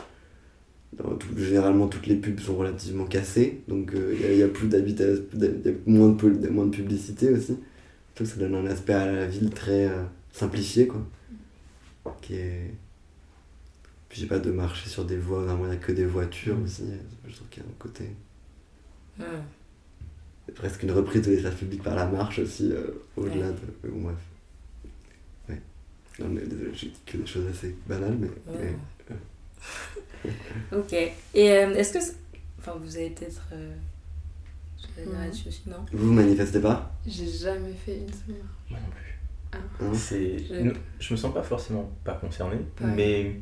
Dans 0.98 1.14
tout- 1.16 1.36
généralement, 1.36 1.88
toutes 1.88 2.06
les 2.06 2.16
pubs 2.16 2.40
sont 2.40 2.56
relativement 2.56 3.04
cassées, 3.06 3.62
donc 3.68 3.92
euh, 3.94 4.14
il 4.14 4.36
y, 4.38 4.42
a 4.42 4.48
plus 4.48 4.68
y 4.68 4.74
a 4.74 5.72
moins 5.86 6.10
de, 6.10 6.48
moins 6.48 6.66
de 6.66 6.70
publicité 6.70 7.30
aussi. 7.30 7.56
Je 8.10 8.14
trouve 8.14 8.26
que 8.28 8.34
ça 8.34 8.40
donne 8.40 8.54
un 8.54 8.66
aspect 8.66 8.92
à 8.94 9.10
la 9.10 9.26
ville 9.26 9.50
très 9.50 9.86
euh, 9.88 10.02
simplifié, 10.32 10.86
quoi. 10.86 11.04
Qui 12.20 12.34
est. 12.34 12.70
Puis 14.08 14.20
j'ai 14.20 14.26
pas 14.26 14.38
de 14.38 14.50
marcher 14.50 14.88
sur 14.88 15.04
des 15.04 15.16
voies, 15.16 15.44
vraiment 15.44 15.64
il 15.64 15.70
n'y 15.70 15.76
a 15.76 15.78
que 15.78 15.92
des 15.92 16.06
voitures 16.06 16.56
aussi. 16.64 16.84
Je 17.26 17.34
trouve 17.34 17.48
qu'il 17.48 17.62
y 17.62 17.66
a 17.66 17.68
un 17.68 17.72
côté. 17.78 18.04
Ouais. 19.18 19.24
C'est 20.46 20.54
presque 20.54 20.82
une 20.82 20.92
reprise 20.92 21.22
de 21.22 21.30
l'espace 21.32 21.54
public 21.54 21.82
par 21.82 21.96
la 21.96 22.06
marche 22.06 22.38
aussi, 22.38 22.70
euh, 22.72 23.02
au-delà 23.16 23.50
de. 23.50 23.56
mais 23.82 23.90
bon, 23.90 24.02
bref. 24.02 24.16
Ouais. 25.48 25.60
Non, 26.20 26.28
mais 26.28 26.42
désolé, 26.42 26.70
j'ai 26.74 26.88
dit 26.88 27.00
que 27.06 27.16
des 27.16 27.26
choses 27.26 27.46
assez 27.50 27.74
banales, 27.88 28.16
mais. 28.20 28.28
Ouais. 28.28 28.58
mais- 28.60 28.76
Ok. 30.72 30.92
Et 30.92 31.14
euh, 31.50 31.74
est-ce 31.74 31.92
que. 31.98 31.98
Enfin, 32.58 32.74
vous 32.82 32.96
avez 32.96 33.10
peut-être. 33.10 33.42
Euh... 33.52 33.72
aussi, 35.46 35.62
non? 35.66 35.84
Vous 35.92 36.06
vous 36.08 36.12
manifestez 36.12 36.60
pas? 36.60 36.92
J'ai 37.06 37.26
jamais 37.30 37.72
fait 37.72 37.98
une 37.98 38.08
seule 38.08 38.36
marche. 38.36 38.70
Moi 38.70 38.78
non 38.80 38.90
plus. 38.90 39.18
hein? 39.86 39.92
C'est... 39.94 40.38
J'ai- 40.38 40.62
non, 40.62 40.72
je 40.98 41.12
me 41.14 41.16
sens 41.18 41.34
pas 41.34 41.42
forcément 41.42 41.90
pas 42.04 42.14
concerné, 42.14 42.56
mais 42.96 43.40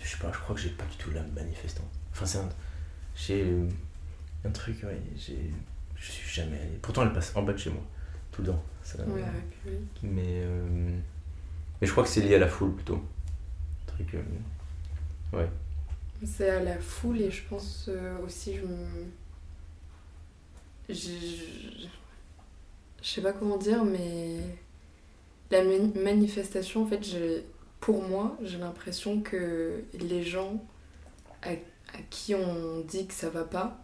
je 0.00 0.08
sais 0.08 0.18
pas, 0.18 0.30
je 0.32 0.38
crois 0.38 0.54
que 0.54 0.60
j'ai 0.60 0.70
pas 0.70 0.84
du 0.84 0.96
tout 0.96 1.10
l'âme 1.10 1.30
manifestant. 1.34 1.84
Enfin, 2.12 2.26
c'est 2.26 2.38
un. 2.38 2.48
J'ai 3.16 3.46
un 4.44 4.50
truc, 4.50 4.82
ouais, 4.84 5.00
j'ai. 5.16 5.50
Je 5.96 6.10
suis 6.12 6.28
jamais 6.42 6.58
allé. 6.58 6.78
Pourtant, 6.82 7.02
elle 7.02 7.12
passe 7.12 7.32
en 7.36 7.42
bas 7.42 7.52
de 7.52 7.58
chez 7.58 7.70
moi, 7.70 7.82
tout 8.32 8.42
le 8.42 8.48
temps. 8.48 8.62
Ça- 8.82 8.98
Ouais, 9.04 9.20
la 9.20 9.26
République. 9.30 9.88
Mais. 10.02 10.42
euh, 10.42 10.98
Mais 11.80 11.86
je 11.86 11.92
crois 11.92 12.04
que 12.04 12.10
c'est 12.10 12.20
lié 12.20 12.34
à 12.34 12.38
la 12.40 12.48
foule 12.48 12.74
plutôt. 12.74 12.96
Un 12.96 13.92
truc. 13.92 14.14
euh, 14.14 14.22
C'est 16.24 16.50
à 16.50 16.60
la 16.60 16.78
foule 16.80 17.20
et 17.20 17.30
je 17.30 17.42
pense 17.48 17.86
euh, 17.88 18.18
aussi, 18.24 18.56
je. 18.56 18.64
Je... 20.88 20.94
je- 20.94 21.88
sais 23.02 23.20
pas 23.22 23.32
comment 23.32 23.56
dire, 23.58 23.84
mais. 23.84 24.40
La 25.50 25.62
mani- 25.62 25.92
manifestation, 25.94 26.82
en 26.82 26.86
fait, 26.86 27.02
pour 27.80 28.02
moi, 28.02 28.36
j'ai 28.42 28.58
l'impression 28.58 29.20
que 29.20 29.84
les 29.94 30.22
gens 30.22 30.64
à, 31.42 31.50
à 31.52 31.98
qui 32.10 32.34
on 32.34 32.80
dit 32.82 33.06
que 33.06 33.14
ça 33.14 33.30
va 33.30 33.44
pas 33.44 33.78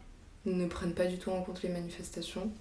ne 0.46 0.66
prennent 0.66 0.94
pas 0.94 1.06
du 1.06 1.18
tout 1.18 1.30
en 1.30 1.42
compte 1.42 1.62
les 1.62 1.70
manifestations 1.70 2.52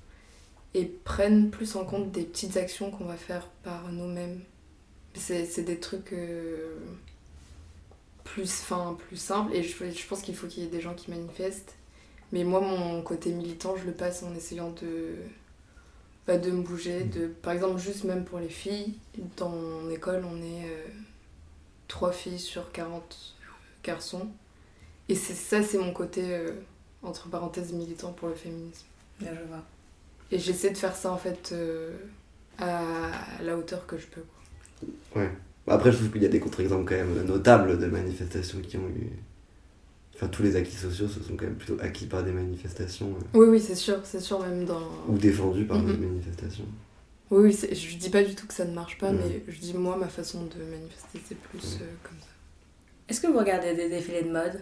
et 0.75 0.85
prennent 0.85 1.51
plus 1.51 1.75
en 1.77 1.85
compte 1.85 2.11
des 2.11 2.23
petites 2.23 2.57
actions 2.57 2.91
qu'on 2.91 3.05
va 3.05 3.17
faire 3.17 3.47
par 3.63 3.91
nous-mêmes. 3.91 4.41
C'est 5.15 5.45
c'est 5.45 5.63
des 5.63 5.79
trucs. 5.79 6.13
euh, 6.13 6.79
plus, 8.33 8.51
fin, 8.61 8.95
plus 9.07 9.17
simple 9.17 9.53
et 9.53 9.63
je, 9.63 9.75
je 9.91 10.07
pense 10.07 10.21
qu'il 10.21 10.35
faut 10.35 10.47
qu'il 10.47 10.63
y 10.63 10.65
ait 10.65 10.69
des 10.69 10.81
gens 10.81 10.93
qui 10.93 11.09
manifestent. 11.11 11.75
Mais 12.31 12.43
moi, 12.43 12.61
mon 12.61 13.01
côté 13.01 13.31
militant, 13.31 13.75
je 13.75 13.85
le 13.85 13.91
passe 13.93 14.21
en 14.23 14.33
essayant 14.35 14.69
de, 14.71 15.15
bah, 16.27 16.37
de 16.37 16.51
me 16.51 16.61
bouger. 16.61 17.03
De, 17.03 17.27
par 17.27 17.53
exemple, 17.53 17.79
juste 17.79 18.03
même 18.03 18.23
pour 18.25 18.39
les 18.39 18.49
filles, 18.49 18.95
dans 19.37 19.49
mon 19.49 19.89
école, 19.89 20.23
on 20.25 20.37
est 20.41 20.65
euh, 20.65 20.85
3 21.87 22.11
filles 22.11 22.39
sur 22.39 22.71
40 22.71 23.35
garçons. 23.83 24.27
Et 25.07 25.15
c'est 25.15 25.33
ça, 25.33 25.63
c'est 25.63 25.79
mon 25.79 25.91
côté, 25.91 26.21
euh, 26.35 26.51
entre 27.01 27.29
parenthèses, 27.29 27.73
militant 27.73 28.13
pour 28.13 28.27
le 28.29 28.35
féminisme. 28.35 28.85
Là, 29.21 29.31
je 29.33 29.47
vois. 29.47 29.63
Et 30.31 30.37
j'essaie 30.37 30.69
de 30.69 30.77
faire 30.77 30.95
ça, 30.95 31.11
en 31.11 31.17
fait, 31.17 31.49
euh, 31.51 31.97
à 32.59 33.11
la 33.41 33.57
hauteur 33.57 33.87
que 33.87 33.97
je 33.97 34.05
peux. 34.05 34.21
quoi. 34.21 34.43
Bah, 35.15 35.29
Après, 35.69 35.91
je 35.91 35.97
trouve 35.97 36.11
qu'il 36.11 36.23
y 36.23 36.25
a 36.25 36.29
des 36.29 36.39
contre-exemples 36.39 36.85
quand 36.89 36.95
même 36.95 37.25
notables 37.25 37.77
de 37.79 37.85
manifestations 37.87 38.59
qui 38.59 38.77
ont 38.77 38.87
eu. 38.89 39.09
Enfin, 40.15 40.27
tous 40.27 40.43
les 40.43 40.55
acquis 40.57 40.75
sociaux 40.75 41.07
se 41.07 41.21
sont 41.21 41.35
quand 41.37 41.45
même 41.45 41.55
plutôt 41.55 41.77
acquis 41.79 42.05
par 42.05 42.23
des 42.23 42.31
manifestations 42.31 43.07
euh, 43.11 43.37
Oui, 43.39 43.47
oui, 43.47 43.59
c'est 43.61 43.75
sûr, 43.75 43.99
c'est 44.03 44.19
sûr, 44.19 44.39
même 44.41 44.65
dans... 44.65 44.81
ou 45.07 45.17
défendus 45.17 45.63
par 45.65 45.81
des 45.81 45.93
Mhm. 45.93 45.99
manifestations. 46.09 46.65
Oui, 47.31 47.43
oui, 47.45 47.53
c'est- 47.53 47.73
je 47.75 47.97
dis 47.97 48.09
pas 48.09 48.23
du 48.23 48.35
tout 48.35 48.45
que 48.47 48.53
ça 48.53 48.65
ne 48.65 48.73
marche 48.73 48.97
pas, 48.97 49.11
mais 49.13 49.43
je 49.47 49.59
dis 49.59 49.73
moi, 49.75 49.95
ma 49.95 50.07
façon 50.09 50.45
de 50.45 50.61
manifester, 50.63 51.21
c'est 51.25 51.37
plus 51.37 51.75
euh, 51.81 51.85
comme 52.03 52.17
ça. 52.19 52.25
Est-ce 53.07 53.21
que 53.21 53.27
vous 53.27 53.37
regardez 53.39 53.75
des 53.75 53.87
défilés 53.89 54.23
de 54.23 54.31
mode? 54.31 54.61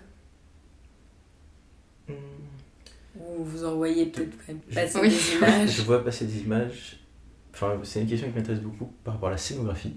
Ou 3.19 3.43
vous 3.43 3.65
en 3.65 3.75
voyez 3.77 4.05
peut-être 4.07 4.37
quand 4.37 4.53
même 4.53 4.61
Je- 4.69 4.75
passer 4.75 4.99
Oui. 5.01 5.09
des 5.09 5.35
images? 5.37 5.69
Je 5.77 5.81
vois 5.81 6.03
passer 6.03 6.25
des 6.25 6.39
images. 6.41 6.99
Enfin, 7.53 7.79
c'est 7.83 8.01
une 8.01 8.07
question 8.07 8.29
qui 8.29 8.35
m'intéresse 8.35 8.61
beaucoup 8.61 8.91
par 9.03 9.15
rapport 9.15 9.29
à 9.29 9.31
la 9.31 9.37
scénographie. 9.37 9.95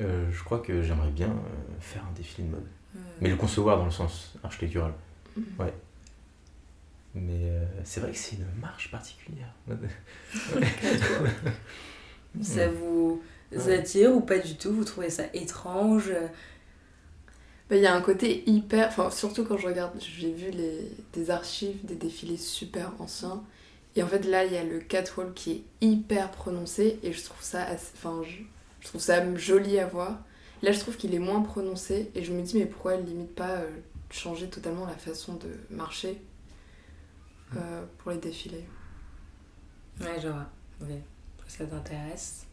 Euh, 0.00 0.30
je 0.32 0.42
crois 0.44 0.58
que 0.60 0.82
j'aimerais 0.82 1.10
bien 1.10 1.28
euh, 1.28 1.80
faire 1.80 2.02
un 2.04 2.12
défilé 2.16 2.48
de 2.48 2.52
mode. 2.52 2.66
Hmm. 2.94 2.98
Mais 3.20 3.28
le 3.30 3.36
concevoir 3.36 3.76
dans 3.78 3.84
le 3.84 3.90
sens 3.90 4.34
architectural. 4.42 4.92
Mhm. 5.36 5.44
Ouais. 5.58 5.74
Mais 7.14 7.50
euh, 7.50 7.64
c'est 7.84 8.00
vrai 8.00 8.12
que 8.12 8.18
c'est 8.18 8.36
une 8.36 8.46
marche 8.60 8.90
particulière. 8.90 9.52
Ça 12.42 12.68
vous 12.68 13.22
Ouais. 13.52 13.74
attire 13.78 14.12
ou 14.12 14.20
pas 14.20 14.38
du 14.38 14.56
tout? 14.56 14.72
Vous 14.72 14.84
trouvez 14.84 15.10
ça 15.10 15.24
étrange? 15.32 16.10
Bah, 17.70 17.76
Il 17.76 17.82
y 17.82 17.86
a 17.86 17.94
un 17.94 18.00
côté 18.00 18.42
hyper. 18.48 18.88
Enfin, 18.88 19.10
surtout 19.10 19.44
quand 19.44 19.56
je 19.58 19.66
regarde, 19.66 19.92
j'ai 20.00 20.32
vu 20.32 20.50
les, 20.50 20.90
des 21.12 21.30
archives, 21.30 21.84
des 21.84 21.94
défilés 21.94 22.36
super 22.36 22.92
anciens. 22.98 23.42
Et 23.96 24.02
en 24.02 24.08
fait, 24.08 24.24
là, 24.24 24.44
il 24.44 24.52
y 24.52 24.56
a 24.56 24.64
le 24.64 24.80
catwalk 24.80 25.34
qui 25.34 25.52
est 25.52 25.62
hyper 25.80 26.30
prononcé. 26.32 26.98
Et 27.02 27.12
je 27.12 27.22
trouve 27.24 27.42
ça, 27.42 27.62
assez- 27.64 27.92
enfin, 27.96 28.22
je, 28.24 28.42
je 28.84 28.88
trouve 28.90 29.00
ça 29.00 29.34
joli 29.36 29.78
à 29.78 29.86
voir. 29.86 30.18
Là, 30.62 30.70
je 30.72 30.78
trouve 30.78 30.96
qu'il 30.96 31.14
est 31.14 31.18
moins 31.18 31.40
prononcé. 31.40 32.10
Et 32.14 32.22
je 32.22 32.32
me 32.32 32.42
dis, 32.42 32.58
mais 32.58 32.66
pourquoi 32.66 32.96
limite 32.96 33.34
pas 33.34 33.56
euh, 33.56 33.70
changer 34.10 34.46
totalement 34.48 34.84
la 34.86 34.92
façon 34.96 35.34
de 35.34 35.48
marcher 35.74 36.20
euh, 37.56 37.82
pour 37.98 38.10
les 38.12 38.18
défilés? 38.18 38.64
Ouais, 40.00 40.20
je 40.22 40.28
vois. 40.28 40.46
Ok. 40.82 40.88
Ça 41.48 41.64
t'intéresse? 41.64 42.46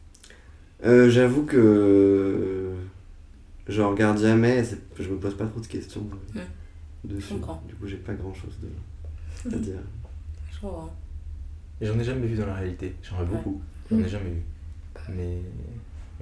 Euh, 0.84 1.10
J'avoue 1.10 1.44
que 1.44 2.72
je 3.68 3.82
regarde 3.82 4.18
jamais, 4.18 4.64
je 4.98 5.08
me 5.10 5.16
pose 5.18 5.36
pas 5.36 5.46
trop 5.46 5.60
de 5.60 5.66
questions 5.66 6.06
Ouais. 6.34 6.42
dessus. 7.04 7.28
Je 7.28 7.34
comprends. 7.34 7.62
Du 7.68 7.74
coup, 7.74 7.86
j'ai 7.86 7.96
pas 7.98 8.14
grand 8.14 8.34
chose 8.34 8.58
de... 8.62 9.54
à 9.54 9.58
dire. 9.58 9.78
Je 10.50 10.60
comprends. 10.60 10.94
Et 11.80 11.86
j'en 11.86 11.98
ai 11.98 12.04
jamais 12.04 12.26
vu 12.26 12.36
dans 12.36 12.46
la 12.46 12.54
réalité. 12.54 12.94
J'aimerais 13.02 13.24
Ouais. 13.24 13.28
beaucoup. 13.36 13.60
J'en 13.90 13.98
ai 13.98 14.08
jamais 14.08 14.30
vu. 14.30 14.42
Mais. 15.10 15.38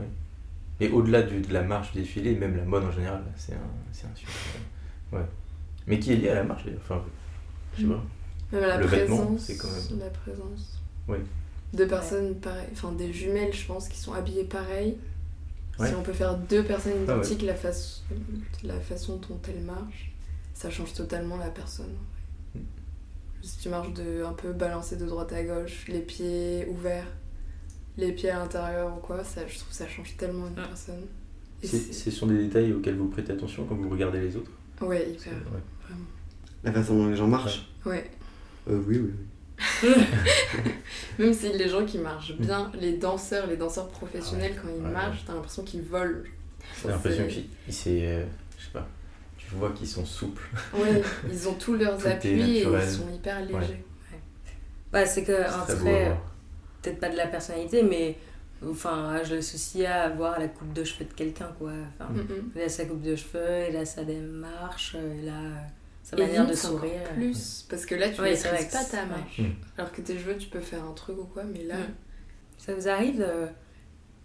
Ouais. 0.01 0.09
Et 0.87 0.91
au-delà 0.91 1.23
de 1.23 1.53
la 1.53 1.63
marche, 1.63 1.93
du 1.93 2.01
défilé, 2.01 2.35
même 2.35 2.57
la 2.57 2.65
mode 2.65 2.85
en 2.85 2.91
général, 2.93 3.23
c'est 3.37 3.53
un, 3.53 3.57
un 3.57 4.17
super. 4.17 4.33
Ouais. 5.13 5.27
Mais 5.87 5.99
qui 5.99 6.13
est 6.13 6.17
lié 6.17 6.31
à 6.31 6.35
la 6.37 6.45
marche 6.45 6.65
d'ailleurs. 6.65 6.81
Enfin, 6.83 7.03
je 7.77 7.81
sais 7.83 7.87
Mm. 7.87 7.91
pas. 7.91 8.03
Même 8.53 8.63
la 8.67 8.77
Le 8.79 8.87
présence. 8.87 9.41
c'est 9.43 9.57
quand 9.57 9.69
même- 9.71 9.99
La 10.01 10.11
présence. 10.11 10.81
Oui. 11.09 11.19
Deux 11.75 11.87
personnes 11.87 12.35
pareilles, 12.37 12.67
enfin 12.73 12.93
des 12.93 13.13
jumelles, 13.13 13.53
je 13.53 13.67
pense, 13.67 13.89
qui 13.89 13.99
sont 13.99 14.13
habillées 14.13 14.45
pareil. 14.45 14.97
Ouais. 15.79 15.89
Si 15.89 15.95
on 15.95 16.03
peut 16.03 16.13
faire 16.13 16.37
deux 16.37 16.65
personnes 16.65 16.93
Ah 17.07 17.13
ouais. 17.13 17.19
identiques, 17.19 17.43
la, 17.43 17.55
façon, 17.55 18.03
la 18.65 18.79
façon 18.81 19.17
dont 19.29 19.39
elles 19.49 19.63
marchent, 19.63 20.13
ça 20.55 20.69
change 20.71 20.93
totalement 20.95 21.37
la 21.37 21.49
personne. 21.51 21.95
Mm. 22.55 22.59
Si 23.43 23.59
tu 23.59 23.69
marches 23.69 23.93
de 23.95 24.25
un 24.25 24.33
peu 24.33 24.53
balancé 24.53 24.97
de 24.97 25.07
droite 25.07 25.33
à 25.33 25.43
gauche, 25.45 25.87
les 25.89 26.01
pieds 26.01 26.67
ouverts, 26.69 27.07
les 28.01 28.13
pieds 28.13 28.31
à 28.31 28.39
l'intérieur 28.39 28.97
ou 28.97 29.01
quoi, 29.01 29.23
ça, 29.25 29.43
je 29.47 29.57
trouve 29.57 29.69
que 29.69 29.75
ça 29.75 29.89
change 29.89 30.17
tellement 30.17 30.47
une 30.49 30.53
Mm. 30.55 30.67
personne. 30.69 31.07
Et 31.63 31.67
C'est- 31.67 31.77
c'est- 31.79 31.93
Ce 31.93 32.11
sont 32.11 32.27
des 32.27 32.39
détails 32.39 32.73
auxquels 32.73 32.97
vous 32.97 33.09
prêtez 33.09 33.33
attention 33.33 33.65
quand 33.67 33.75
vous 33.75 33.89
regardez 33.91 34.21
les 34.21 34.37
autres. 34.37 34.51
Ouais, 34.81 35.11
hyper, 35.11 35.33
ouais. 35.33 35.61
vraiment. 35.85 36.05
La 36.65 36.73
façon 36.73 36.97
dont 36.97 37.09
les 37.09 37.17
gens 37.17 37.27
marchent 37.29 37.67
Ouais. 37.85 38.11
Euh, 38.69 38.81
Oui, 38.87 38.99
oui, 38.99 39.11
oui. 39.13 39.27
Même 41.19 41.35
si 41.35 41.53
les 41.53 41.69
gens 41.69 41.85
qui 41.85 41.99
marchent 41.99 42.35
bien, 42.39 42.71
les 42.81 42.97
danseurs, 42.97 43.47
les 43.47 43.57
danseurs 43.59 43.89
professionnels, 43.89 44.55
quand 44.61 44.69
ils 44.75 44.83
Ouais, 44.83 44.91
marchent, 44.91 45.25
t'as 45.27 45.35
l'impression 45.35 45.63
qu'ils 45.65 45.83
volent. 45.83 46.23
J'ai 46.83 46.89
l'impression 46.89 47.27
qu'ils. 47.27 47.47
c'est, 47.69 48.07
euh, 48.07 48.25
Je 48.59 48.65
sais 48.65 48.71
pas. 48.73 48.87
Tu 49.37 49.55
vois 49.57 49.71
qu'ils 49.73 49.89
sont 49.89 50.05
souples. 50.07 50.49
Ouais, 50.75 51.03
ils 51.33 51.49
ont 51.49 51.55
tous 51.55 51.75
leurs 51.75 52.07
appuis 52.07 52.59
et 52.59 52.63
ils 52.63 52.91
sont 52.91 53.09
hyper 53.15 53.41
légers. 53.41 53.55
Ouais. 53.55 53.85
Bah, 54.93 55.05
c'est 55.07 55.25
que 55.25 55.33
C'est 55.67 55.73
un 55.73 55.77
peut-être 56.83 57.01
pas 57.01 57.09
de 57.09 57.17
la 57.17 57.27
personnalité, 57.27 57.83
mais 57.83 58.17
enfin, 58.69 59.21
je 59.25 59.35
l'associe 59.37 59.87
à 59.91 60.09
voir 60.11 60.39
la 60.39 60.49
coupe 60.49 60.73
de 60.73 60.85
cheveux 60.85 61.05
de 61.07 61.13
quelqu'un, 61.15 61.51
quoi. 61.59 61.73
Enfin, 61.99 62.11
il 62.55 62.63
a 62.63 62.69
sa 62.69 62.85
coupe 62.87 63.03
de 63.03 63.17
cheveux, 63.17 63.67
il 63.71 63.77
a 63.77 63.85
sa 63.85 64.05
démarche, 64.05 64.97
il 65.23 65.29
a 65.29 65.33
euh, 65.33 65.55
sa 66.03 66.17
Et 66.17 66.21
manière 66.23 66.47
de 66.47 66.55
sourire. 66.55 67.03
Plus, 67.15 67.67
parce 67.69 67.87
que 67.87 67.95
là, 67.95 68.09
tu 68.11 68.21
Ouais, 68.21 68.31
ne 68.31 68.35
maîtrises 68.35 68.67
que 68.67 68.73
pas 68.73 68.85
ta 68.85 69.05
marche. 69.07 69.39
ouais. 69.39 69.45
Mm. 69.45 69.55
Alors 69.79 69.93
que 69.93 70.01
tes 70.03 70.19
cheveux, 70.19 70.37
tu 70.37 70.49
peux 70.49 70.61
faire 70.61 70.85
un 70.85 70.93
truc 70.93 71.19
ou 71.19 71.25
quoi, 71.25 71.45
mais 71.45 71.65
là, 71.65 71.77
Mm. 71.77 71.95
Ça 72.59 72.75
vous 72.75 72.89
arrive, 72.89 73.25
euh, 73.27 73.47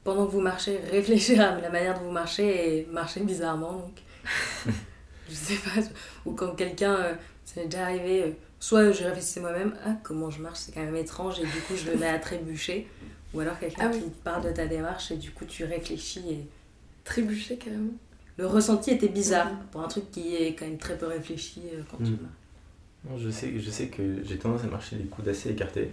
pendant 0.03 0.25
que 0.25 0.31
vous 0.31 0.41
marchez, 0.41 0.77
réfléchir 0.91 1.39
à 1.41 1.59
la 1.61 1.69
manière 1.69 1.93
dont 1.97 2.05
vous 2.05 2.11
marchez 2.11 2.79
et 2.79 2.85
marcher 2.87 3.21
bizarrement, 3.21 3.71
donc? 3.73 4.01
Je 5.29 5.33
sais 5.33 5.55
pas, 5.55 5.81
ou 6.25 6.33
quand 6.33 6.53
quelqu'un, 6.55 6.95
euh, 6.95 7.13
ça 7.45 7.61
m'est 7.61 7.67
déjà 7.67 7.85
arrivé, 7.85 8.23
euh, 8.23 8.31
soit 8.59 8.91
je 8.91 9.03
réfléchissais 9.03 9.39
moi-même, 9.41 9.75
ah 9.85 9.95
comment 10.03 10.29
je 10.31 10.41
marche, 10.41 10.59
c'est 10.59 10.71
quand 10.73 10.83
même 10.83 10.95
étrange, 10.95 11.39
et 11.39 11.43
du 11.45 11.59
coup 11.67 11.73
je 11.75 11.89
me 11.91 11.97
mets 11.97 12.07
à 12.07 12.19
trébucher, 12.19 12.87
ou 13.33 13.39
alors 13.41 13.59
quelqu'un 13.59 13.89
Ah 13.89 13.91
oui. 13.93 13.99
qui 14.01 14.09
te 14.09 14.23
parle 14.23 14.43
de 14.45 14.51
ta 14.51 14.65
démarche 14.67 15.11
et 15.11 15.17
du 15.17 15.31
coup 15.31 15.45
tu 15.45 15.63
réfléchis 15.65 16.23
et 16.29 16.47
trébucher 17.03 17.57
carrément. 17.57 17.91
le 18.37 18.47
ressenti 18.47 18.91
était 18.91 19.07
bizarre 19.07 19.49
pour 19.71 19.81
un 19.81 19.87
truc 19.87 20.09
qui 20.11 20.35
est 20.35 20.55
quand 20.55 20.65
même 20.65 20.77
très 20.77 20.97
peu 20.97 21.05
réfléchi 21.07 21.61
euh, 21.73 21.81
quand 21.89 21.97
tu 21.97 22.11
Mhm. 22.11 22.17
marches. 22.21 22.33
Non, 23.09 23.17
je, 23.19 23.29
sais, 23.29 23.53
je 23.59 23.69
sais 23.69 23.87
que 23.87 24.23
j'ai 24.25 24.37
tendance 24.37 24.63
à 24.63 24.67
marcher 24.67 24.95
les 24.95 25.05
coudes 25.05 25.27
assez 25.27 25.49
écartés. 25.51 25.91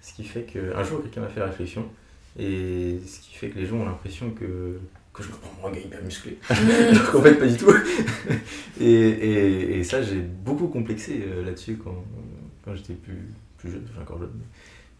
Ce 0.00 0.12
qui 0.14 0.22
fait 0.22 0.44
que. 0.44 0.74
Un 0.76 0.84
jour, 0.84 1.02
quelqu'un 1.02 1.22
m'a 1.22 1.28
fait 1.28 1.40
la 1.40 1.46
réflexion. 1.46 1.88
Et 2.38 3.00
ce 3.04 3.18
qui 3.18 3.34
fait 3.34 3.48
que 3.50 3.58
les 3.58 3.66
gens 3.66 3.78
ont 3.78 3.84
l'impression 3.84 4.30
que, 4.30 4.78
que 5.16 5.22
je 5.22 5.28
me 5.28 5.34
prends 5.34 5.48
pour 5.50 5.68
un 5.68 5.72
gars 5.72 5.80
hyper 5.80 6.02
musclé. 6.02 6.38
Alors 6.50 7.10
qu'en 7.10 7.22
fait, 7.22 7.34
pas 7.34 7.46
du 7.46 7.56
tout. 7.56 7.70
et, 8.80 8.84
et, 8.84 9.78
et 9.78 9.84
ça, 9.84 10.02
j'ai 10.02 10.20
beaucoup 10.20 10.68
complexé 10.68 11.24
euh, 11.26 11.44
là-dessus 11.44 11.78
quand, 11.82 12.04
quand 12.64 12.74
j'étais 12.74 12.94
plus, 12.94 13.28
plus 13.58 13.70
jeune. 13.72 13.86
Enfin, 13.92 14.02
encore 14.02 14.18
jeune. 14.18 14.30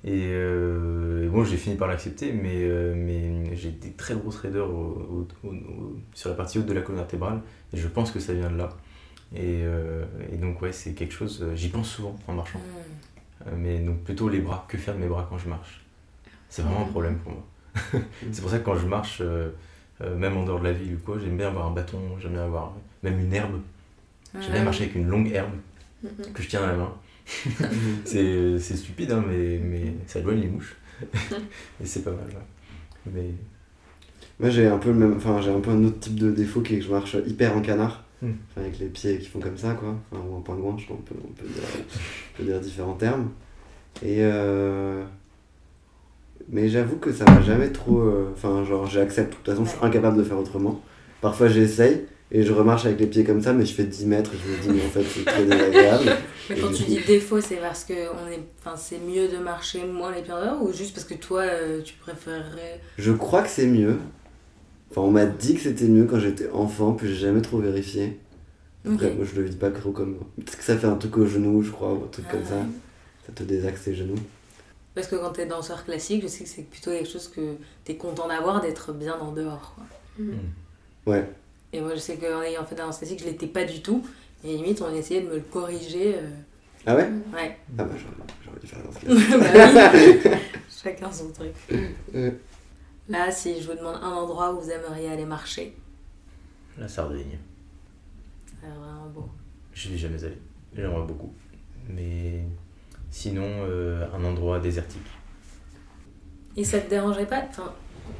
Et, 0.04 0.28
euh, 0.32 1.24
et 1.24 1.28
bon, 1.28 1.44
j'ai 1.44 1.56
fini 1.56 1.76
par 1.76 1.88
l'accepter, 1.88 2.32
mais, 2.32 2.62
euh, 2.62 2.94
mais 2.96 3.54
j'ai 3.56 3.70
des 3.70 3.90
très 3.92 4.14
grosses 4.14 4.36
raideurs 4.36 4.70
au- 4.70 5.26
au- 5.44 5.48
au- 5.48 5.50
au- 5.52 5.96
sur 6.14 6.30
la 6.30 6.36
partie 6.36 6.58
haute 6.58 6.66
de 6.66 6.72
la 6.72 6.80
colonne 6.82 7.00
vertébrale. 7.00 7.40
Et 7.72 7.76
je 7.76 7.88
pense 7.88 8.10
que 8.10 8.20
ça 8.20 8.32
vient 8.32 8.50
de 8.50 8.56
là. 8.56 8.68
Et, 9.34 9.62
euh, 9.64 10.04
et 10.32 10.36
donc, 10.36 10.62
ouais, 10.62 10.72
c'est 10.72 10.92
quelque 10.92 11.12
chose. 11.12 11.44
J'y 11.54 11.68
pense 11.68 11.90
souvent 11.90 12.16
en 12.28 12.32
marchant. 12.34 12.60
Euh, 13.46 13.50
mais 13.58 13.80
donc, 13.80 13.98
plutôt 14.04 14.28
les 14.28 14.38
bras. 14.38 14.64
Que 14.68 14.78
faire 14.78 14.94
de 14.94 15.00
mes 15.00 15.08
bras 15.08 15.26
quand 15.28 15.38
je 15.38 15.48
marche 15.48 15.84
C'est 16.48 16.62
vraiment 16.62 16.82
un 16.82 16.90
problème 16.90 17.16
pour 17.18 17.32
moi. 17.32 17.44
c'est 18.32 18.40
pour 18.40 18.50
ça 18.50 18.58
que 18.60 18.64
quand 18.64 18.76
je 18.76 18.86
marche, 18.86 19.20
même 20.00 20.36
en 20.36 20.44
dehors 20.44 20.60
de 20.60 20.64
la 20.64 20.72
ville 20.72 20.94
ou 20.94 20.98
quoi, 20.98 21.18
j'aime 21.18 21.36
bien 21.36 21.48
avoir 21.48 21.66
un 21.66 21.72
bâton, 21.72 21.98
j'aime 22.20 22.32
bien 22.32 22.44
avoir 22.44 22.74
même 23.02 23.18
une 23.18 23.32
herbe. 23.32 23.60
J'aime 24.34 24.52
bien 24.52 24.60
Ah 24.60 24.64
marcher 24.64 24.84
avec 24.84 24.96
une 24.96 25.08
longue 25.08 25.30
herbe 25.32 25.52
que 26.34 26.42
je 26.42 26.48
tiens 26.48 26.62
à 26.62 26.68
la 26.68 26.76
main. 26.76 26.92
c'est 28.04 28.58
c'est 28.58 28.76
stupide, 28.76 29.12
hein, 29.12 29.24
mais, 29.26 29.58
mais 29.58 29.94
ça 30.06 30.20
éloigne 30.20 30.40
les 30.40 30.48
mouches. 30.48 30.76
et 31.80 31.84
c'est 31.84 32.02
pas 32.02 32.10
mal. 32.12 32.28
Mais 33.12 33.30
Moi 34.38 34.50
j'ai 34.50 34.66
un 34.66 34.78
peu 34.78 34.90
le 34.90 34.96
même, 34.96 35.16
enfin 35.16 35.40
j'ai 35.40 35.50
un 35.50 35.60
peu 35.60 35.70
un 35.70 35.84
autre 35.84 36.00
type 36.00 36.18
de 36.18 36.30
défaut 36.30 36.60
qui 36.60 36.74
est 36.74 36.78
que 36.78 36.84
je 36.84 36.90
marche 36.90 37.16
hyper 37.26 37.56
en 37.56 37.60
canard, 37.60 38.02
Hmm. 38.22 38.32
avec 38.56 38.78
les 38.78 38.86
pieds 38.86 39.18
qui 39.18 39.26
font 39.28 39.40
comme 39.40 39.58
ça 39.58 39.74
quoi, 39.74 39.94
enfin 40.10 40.22
ou 40.26 40.36
en 40.36 40.40
pingouin, 40.40 40.78
je 40.78 40.86
pense, 40.86 40.96
on 40.98 41.02
peut, 41.02 41.14
on 41.22 41.32
peut 41.32 41.46
dire, 41.46 41.62
on 41.68 42.36
peut 42.38 42.44
dire 42.44 42.60
différents 42.60 42.94
termes. 42.94 43.28
Et 44.02 44.20
euh... 44.20 45.04
mais 46.48 46.68
j'avoue 46.68 46.96
que 46.96 47.12
ça 47.12 47.24
m'a 47.24 47.40
jamais 47.42 47.70
trop, 47.70 48.00
euh, 48.00 48.30
enfin 48.34 48.64
genre 48.64 48.86
j'accepte. 48.86 49.30
De 49.32 49.36
toute 49.36 49.46
façon, 49.46 49.64
je 49.64 49.70
suis 49.70 49.78
incapable 49.82 50.16
de 50.18 50.22
faire 50.24 50.38
autrement. 50.38 50.80
Parfois 51.20 51.48
j'essaye 51.48 52.02
et 52.32 52.42
je 52.42 52.52
remarche 52.52 52.84
avec 52.86 52.98
les 53.00 53.06
pieds 53.06 53.24
comme 53.24 53.40
ça, 53.42 53.52
mais 53.52 53.64
je 53.64 53.72
fais 53.74 53.84
10 53.84 54.06
mètres 54.06 54.32
et 54.34 54.36
je 54.36 54.52
me 54.52 54.62
dis 54.74 54.78
mais 54.80 54.86
en 54.86 54.90
fait 54.90 55.04
c'est 55.04 55.24
très 55.24 55.44
désagréable. 55.44 56.10
Mais 56.48 56.54
quand 56.60 56.70
tu 56.72 56.84
dis 56.84 57.00
défaut, 57.04 57.40
c'est 57.40 57.56
parce 57.56 57.82
que 57.82 57.92
on 57.92 58.30
est, 58.30 58.38
enfin, 58.60 58.76
c'est 58.76 59.00
mieux 59.00 59.26
de 59.26 59.38
marcher 59.42 59.84
moins 59.84 60.14
les 60.14 60.22
pieds 60.22 60.32
en 60.32 60.40
dehors 60.40 60.62
ou 60.62 60.72
juste 60.72 60.94
parce 60.94 61.04
que 61.04 61.14
toi, 61.14 61.40
euh, 61.42 61.82
tu 61.82 61.94
préférerais. 61.94 62.80
Je 62.98 63.10
crois 63.10 63.42
que 63.42 63.48
c'est 63.48 63.66
mieux. 63.66 63.96
Enfin, 64.92 65.00
on 65.00 65.10
m'a 65.10 65.26
dit 65.26 65.54
que 65.56 65.60
c'était 65.62 65.86
mieux 65.88 66.04
quand 66.04 66.20
j'étais 66.20 66.48
enfant, 66.50 66.92
puis 66.92 67.08
j'ai 67.08 67.16
jamais 67.16 67.40
trop 67.42 67.58
vérifié. 67.58 68.20
Après, 68.88 69.10
moi, 69.12 69.24
je 69.28 69.40
le 69.40 69.44
vis 69.48 69.56
pas 69.56 69.70
trop 69.72 69.90
comme. 69.90 70.18
Peut-être 70.36 70.56
que 70.58 70.62
ça 70.62 70.76
fait 70.76 70.86
un 70.86 70.94
truc 70.94 71.16
au 71.18 71.26
genou, 71.26 71.62
je 71.62 71.72
crois, 71.72 71.92
ou 71.94 72.04
un 72.04 72.08
truc 72.12 72.28
comme 72.28 72.42
Ah 72.44 72.48
ça. 72.50 72.54
ouais. 72.58 72.66
Ça 73.26 73.32
te 73.34 73.42
désaxe 73.42 73.84
les 73.86 73.96
genoux. 73.96 74.14
Parce 74.96 75.06
que 75.06 75.14
quand 75.16 75.30
t'es 75.30 75.46
danseur 75.46 75.84
classique, 75.84 76.22
je 76.22 76.26
sais 76.26 76.42
que 76.44 76.50
c'est 76.50 76.62
plutôt 76.62 76.90
quelque 76.90 77.08
chose 77.08 77.28
que 77.28 77.56
t'es 77.84 77.96
content 77.96 78.26
d'avoir, 78.26 78.60
d'être 78.60 78.92
bien 78.92 79.16
en 79.20 79.30
dehors. 79.30 79.74
quoi. 79.76 79.84
Mhm. 80.18 80.38
Ouais. 81.06 81.30
Et 81.72 81.80
moi, 81.80 81.94
je 81.94 82.00
sais 82.00 82.16
qu'en 82.16 82.42
ayant 82.42 82.64
fait 82.64 82.74
de 82.74 82.80
la 82.80 82.86
danse 82.86 82.98
classique, 82.98 83.20
je 83.20 83.26
l'étais 83.26 83.46
pas 83.46 83.64
du 83.64 83.82
tout. 83.82 84.04
Et 84.42 84.56
limite, 84.56 84.80
on 84.82 84.92
essayait 84.94 85.20
de 85.20 85.28
me 85.28 85.34
le 85.36 85.40
corriger. 85.42 86.14
euh, 86.16 86.28
Ah 86.86 86.96
ouais? 86.96 87.08
Ouais. 87.32 87.56
Ah 87.78 87.84
bah, 87.84 87.94
j'aurais 88.44 88.58
dû 88.60 88.66
faire 88.66 88.82
dans 88.82 88.92
ce 88.92 88.98
cas. 89.00 89.38
Bah 89.38 89.92
oui. 89.94 90.30
Chacun 90.82 91.12
son 91.12 91.30
truc. 91.30 91.52
Euh, 92.14 92.30
Là, 93.08 93.30
si 93.30 93.60
je 93.60 93.70
vous 93.70 93.76
demande 93.76 93.96
un 94.02 94.10
endroit 94.12 94.52
où 94.54 94.60
vous 94.60 94.70
aimeriez 94.70 95.08
aller 95.10 95.26
marcher, 95.26 95.76
la 96.78 96.88
Sardaigne, 96.88 97.38
c'est 98.60 98.66
vraiment 98.68 99.06
beau. 99.14 99.28
je 99.72 99.90
n'y 99.90 99.98
jamais 99.98 100.22
allé. 100.24 100.38
J'aimerais 100.74 101.06
beaucoup. 101.06 101.32
Mais 101.88 102.44
sinon, 103.10 103.44
euh, 103.46 104.06
un 104.14 104.24
endroit 104.24 104.58
désertique. 104.60 105.00
Et 106.56 106.64
ça 106.64 106.78
te 106.80 106.88
dérangerait 106.90 107.26
pas 107.26 107.44
enfin, 107.48 107.72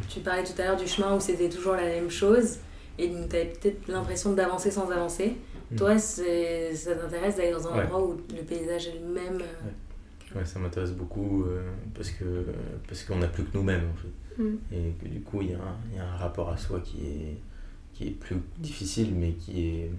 Tu 0.09 0.21
parlais 0.21 0.45
tout 0.45 0.61
à 0.61 0.65
l'heure 0.65 0.77
du 0.77 0.87
chemin 0.87 1.15
où 1.17 1.21
c'était 1.21 1.49
toujours 1.49 1.75
la 1.75 1.85
même 1.85 2.11
chose 2.11 2.59
et 2.99 3.09
donc 3.09 3.29
t'avais 3.29 3.47
peut-être 3.47 3.89
l'impression 3.89 4.33
d'avancer 4.33 4.71
sans 4.71 4.91
avancer. 4.91 5.37
Mm. 5.71 5.77
Toi, 5.77 5.99
ça 5.99 6.23
t'intéresse 7.01 7.37
d'aller 7.37 7.53
dans 7.53 7.67
un 7.69 7.77
Ouais. 7.79 7.85
endroit 7.85 8.05
où 8.07 8.17
le 8.35 8.43
paysage 8.43 8.89
est 8.89 8.99
le 9.01 9.07
même 9.13 9.41
euh, 9.43 10.37
Ouais, 10.39 10.45
ça 10.45 10.59
m'intéresse 10.59 10.93
beaucoup 10.93 11.45
euh, 11.45 11.63
parce 11.95 12.11
que 12.11 12.45
parce 12.89 13.05
qu'on 13.05 13.17
n'a 13.17 13.29
plus 13.29 13.45
que 13.45 13.57
nous-mêmes 13.57 13.89
en 13.93 13.97
fait. 13.97 14.43
Mm. 14.43 14.57
Et 14.73 14.93
que 15.03 15.09
du 15.09 15.21
coup, 15.21 15.41
il 15.43 15.51
y, 15.53 15.55
a 15.55 15.59
un- 15.59 15.97
y 15.97 15.99
a 15.99 16.05
un 16.05 16.17
rapport 16.17 16.51
à 16.51 16.57
soi 16.59 16.81
qui 16.81 17.07
est, 17.07 17.37
qui 17.95 18.09
est 18.09 18.11
plus 18.11 18.37
difficile, 18.59 19.15
mais 19.15 19.33
qui 19.33 19.67
est, 19.69 19.91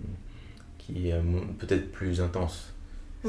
qui 0.78 1.10
est 1.10 1.16
peut-être 1.58 1.92
plus 1.92 2.22
intense. 2.22 2.74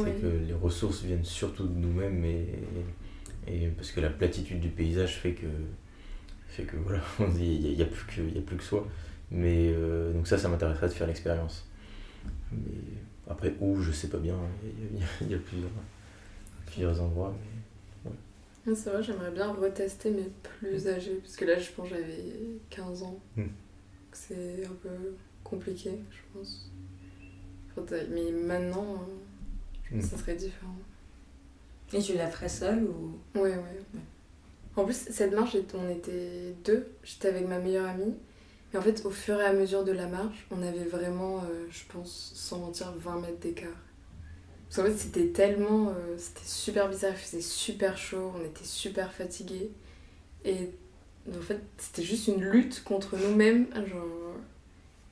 C'est 0.05 0.11
Oui. 0.15 0.21
que 0.21 0.27
les 0.47 0.55
ressources 0.55 1.03
viennent 1.03 1.25
surtout 1.25 1.67
de 1.67 1.75
nous-mêmes 1.79 2.25
et, 2.25 2.47
et 3.47 3.69
parce 3.69 3.91
que 3.93 4.01
la 4.01 4.11
platitude 4.11 4.61
du 4.61 4.69
paysage 4.69 5.17
fait 5.17 5.33
que, 5.33 5.47
fait 6.49 6.65
que 6.65 6.77
voilà, 6.77 7.01
il 7.39 7.61
n'y 7.61 7.67
a, 7.69 7.71
y 7.73 7.83
a 7.83 7.87
plus 7.87 8.05
que, 8.07 8.21
y 8.35 8.39
a 8.39 8.43
plus 8.43 8.57
que 8.57 8.63
soi. 8.63 8.87
Mais 9.31 9.73
euh, 9.75 10.13
donc 10.13 10.27
ça, 10.27 10.39
ça 10.39 10.49
m'intéresserait 10.49 10.89
de 10.89 10.93
faire 10.95 11.07
l'expérience. 11.07 11.67
Mais 12.53 12.59
après, 13.29 13.55
où, 13.61 13.81
je 13.83 13.93
sais 13.93 14.09
pas 14.09 14.19
bien, 14.19 14.37
il 15.23 15.31
y 15.31 15.35
a, 15.35 15.37
y 15.37 15.41
plusieurs, 15.41 15.71
plusieurs 16.67 17.03
endroits. 17.03 17.35
Mais... 18.05 18.11
Ah, 18.67 18.75
C'est 18.75 18.91
vrai, 18.91 19.03
j'aimerais 19.03 19.31
bien 19.31 19.53
retester, 19.53 20.11
mais 20.11 20.29
plus 20.61 20.87
âgé. 20.89 21.15
Parce 21.23 21.37
que 21.37 21.45
là, 21.45 21.59
je 21.59 21.71
pense 21.73 21.89
j'avais 21.89 22.25
15 22.71 23.03
ans. 23.03 23.19
Mm. 23.37 23.43
C'est 24.13 24.65
un 24.65 24.75
peu 24.83 25.15
compliqué, 25.45 25.91
je 26.11 26.19
pense. 26.39 26.71
Mais 28.11 28.33
maintenant, 28.33 29.07
euh, 29.93 30.01
je 30.01 30.01
pense 30.01 30.03
que 30.03 30.07
Mm. 30.07 30.11
ça 30.11 30.17
serait 30.19 30.35
différent. 30.37 30.75
Et 31.93 32.01
tu 32.01 32.15
la 32.15 32.29
ferais 32.29 32.49
seule 32.49 32.85
ou? 32.85 33.19
Ouais, 33.39 33.57
ouais. 33.57 33.81
En 34.77 34.85
plus, 34.85 34.95
cette 35.11 35.33
marche, 35.35 35.57
on 35.75 35.89
était 35.91 36.55
deux. 36.65 36.87
J'étais 37.03 37.29
avec 37.29 37.49
ma 37.49 37.59
meilleure 37.59 37.89
amie. 37.89 38.15
Et 38.73 38.77
en 38.77 38.83
fait, 38.83 39.05
au 39.07 39.11
fur 39.11 39.41
et 39.41 39.45
à 39.45 39.53
mesure 39.53 39.85
de 39.85 39.93
la 39.93 40.07
marche, 40.07 40.47
on 40.51 40.63
avait 40.63 40.85
vraiment, 40.85 41.39
euh, 41.39 41.67
je 41.71 41.85
pense, 41.93 42.33
sans 42.35 42.59
mentir, 42.59 42.93
20 42.99 43.21
mètres 43.21 43.41
d'écart. 43.41 43.71
Parce 44.69 44.77
qu'en 44.77 44.85
fait, 44.85 44.97
c'était 44.99 45.29
tellement. 45.29 45.89
euh, 45.89 46.17
c'était 46.19 46.45
super 46.47 46.89
bizarre, 46.91 47.13
il 47.15 47.19
faisait 47.19 47.41
super 47.41 47.97
chaud, 47.97 48.33
on 48.39 48.45
était 48.45 48.65
super 48.65 49.11
fatigués. 49.13 49.71
Et 50.45 50.71
en 51.31 51.41
fait, 51.41 51.61
c'était 51.79 52.03
juste 52.03 52.29
une 52.29 52.43
lutte 52.43 52.85
contre 52.85 53.17
nous-mêmes. 53.17 53.67
Genre. 53.87 54.28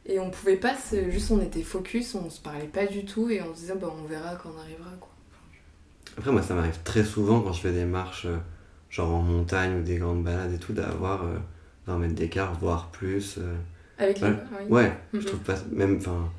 Et 0.09 0.20
on 0.20 0.30
pouvait 0.30 0.57
pas 0.57 0.76
se. 0.76 1.11
Juste, 1.11 1.30
on 1.30 1.40
était 1.40 1.62
focus, 1.62 2.14
on 2.14 2.30
se 2.30 2.40
parlait 2.40 2.68
pas 2.68 2.86
du 2.86 3.04
tout 3.04 3.28
et 3.30 3.42
on 3.42 3.54
se 3.54 3.61
disait, 3.61 3.74
bah, 3.74 3.92
on 4.02 4.07
verra 4.07 4.36
quand 4.36 4.50
on 4.57 4.61
arrivera, 4.61 4.90
quoi. 5.00 5.11
Après, 6.18 6.32
moi, 6.32 6.42
ça 6.42 6.54
m'arrive 6.54 6.78
très 6.84 7.04
souvent 7.04 7.40
quand 7.40 7.52
je 7.52 7.61
fais 7.61 7.72
des 7.72 7.84
marches, 7.84 8.26
euh, 8.26 8.38
genre 8.88 9.12
en 9.14 9.22
montagne 9.22 9.80
ou 9.80 9.82
des 9.82 9.98
grandes 9.98 10.22
balades 10.24 10.52
et 10.52 10.59
tout, 10.59 10.72
d'avoir 10.72 11.24
euh, 11.24 11.36
20 11.86 11.98
mètres 11.98 12.14
d'écart, 12.14 12.54
voire 12.59 12.90
plus. 12.90 13.36
euh. 13.38 13.57
Avec 13.98 14.20
les. 14.20 14.28
Ouais. 14.28 14.36
Ouais, 14.70 14.98
Mhm. 15.12 15.20
je 15.20 15.26
trouve 15.26 15.40
pas. 15.40 15.57
Même, 15.72 15.96
enfin, 15.98 16.30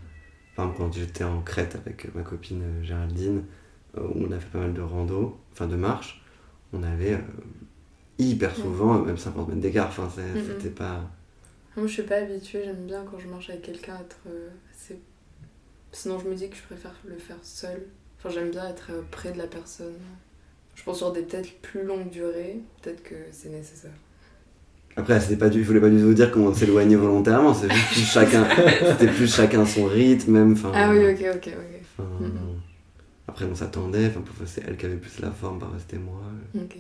quand 0.77 0.93
j'étais 0.93 1.23
en 1.23 1.41
Crète 1.41 1.75
avec 1.75 2.05
euh, 2.05 2.09
ma 2.15 2.21
copine 2.23 2.61
euh, 2.63 2.83
Géraldine, 2.83 3.43
euh, 3.97 4.01
où 4.15 4.25
on 4.27 4.31
a 4.31 4.39
fait 4.39 4.49
pas 4.51 4.59
mal 4.59 4.73
de 4.73 4.81
rando, 4.81 5.37
enfin 5.51 5.67
de 5.67 5.75
marches, 5.75 6.23
on 6.73 6.83
avait 6.83 7.13
euh, 7.13 7.19
hyper 8.19 8.55
souvent, 8.55 8.95
euh, 8.97 9.05
même 9.05 9.17
50 9.17 9.47
mètres 9.49 9.61
d'écart, 9.61 9.87
enfin, 9.87 10.09
Mhm. 10.17 10.41
c'était 10.45 10.69
pas. 10.69 11.01
Moi, 11.77 11.87
je 11.87 11.93
suis 11.93 12.03
pas 12.03 12.15
habituée, 12.17 12.63
j'aime 12.65 12.85
bien 12.87 13.05
quand 13.09 13.19
je 13.19 13.27
marche 13.27 13.49
avec 13.49 13.61
quelqu'un 13.61 13.97
être 13.99 14.17
euh, 14.27 14.49
assez. 14.73 14.99
Sinon, 15.91 16.19
je 16.19 16.27
me 16.29 16.35
dis 16.35 16.49
que 16.49 16.55
je 16.57 16.63
préfère 16.63 16.95
le 17.05 17.17
faire 17.17 17.37
seule. 17.43 17.87
Enfin, 18.19 18.29
j'aime 18.33 18.51
bien 18.51 18.67
être 18.69 18.87
euh, 18.91 19.01
près 19.11 19.31
de 19.31 19.37
la 19.37 19.47
personne. 19.47 19.93
Je 20.75 20.83
pense 20.83 20.97
sur 20.97 21.11
des 21.11 21.21
peut-être 21.23 21.53
plus 21.61 21.83
longues 21.83 22.09
durées, 22.09 22.59
peut-être 22.81 23.03
que 23.03 23.15
c'est 23.31 23.49
nécessaire. 23.49 23.91
Après, 24.95 25.19
c'était 25.19 25.37
pas 25.37 25.49
du, 25.49 25.61
je 25.63 25.67
voulais 25.67 25.79
pas 25.81 25.89
du 25.89 25.99
tout 26.01 26.13
dire 26.13 26.31
qu'on 26.31 26.53
s'éloignait 26.53 26.95
volontairement, 26.95 27.53
c'est 27.53 27.69
juste 27.71 27.87
plus 27.91 28.01
chacun, 28.05 28.47
c'était 28.91 29.11
plus 29.11 29.31
chacun 29.33 29.65
son 29.65 29.85
rythme, 29.85 30.31
même. 30.31 30.53
enfin, 30.53 30.71
Ah 30.73 30.89
oui, 30.91 30.97
ok, 31.13 31.23
ok, 31.35 31.47
ok. 31.55 31.81
enfin, 31.99 32.09
Mhm. 32.19 32.31
Après, 33.27 33.45
on 33.45 33.53
s'attendait, 33.55 34.07
enfin, 34.07 34.23
c'est 34.45 34.63
elle 34.67 34.77
qui 34.77 34.85
avait 34.87 34.95
plus 34.97 35.19
la 35.19 35.31
forme, 35.31 35.59
parfois 35.59 35.77
c'était 35.79 35.97
moi. 35.99 36.21
Ok. 36.55 36.77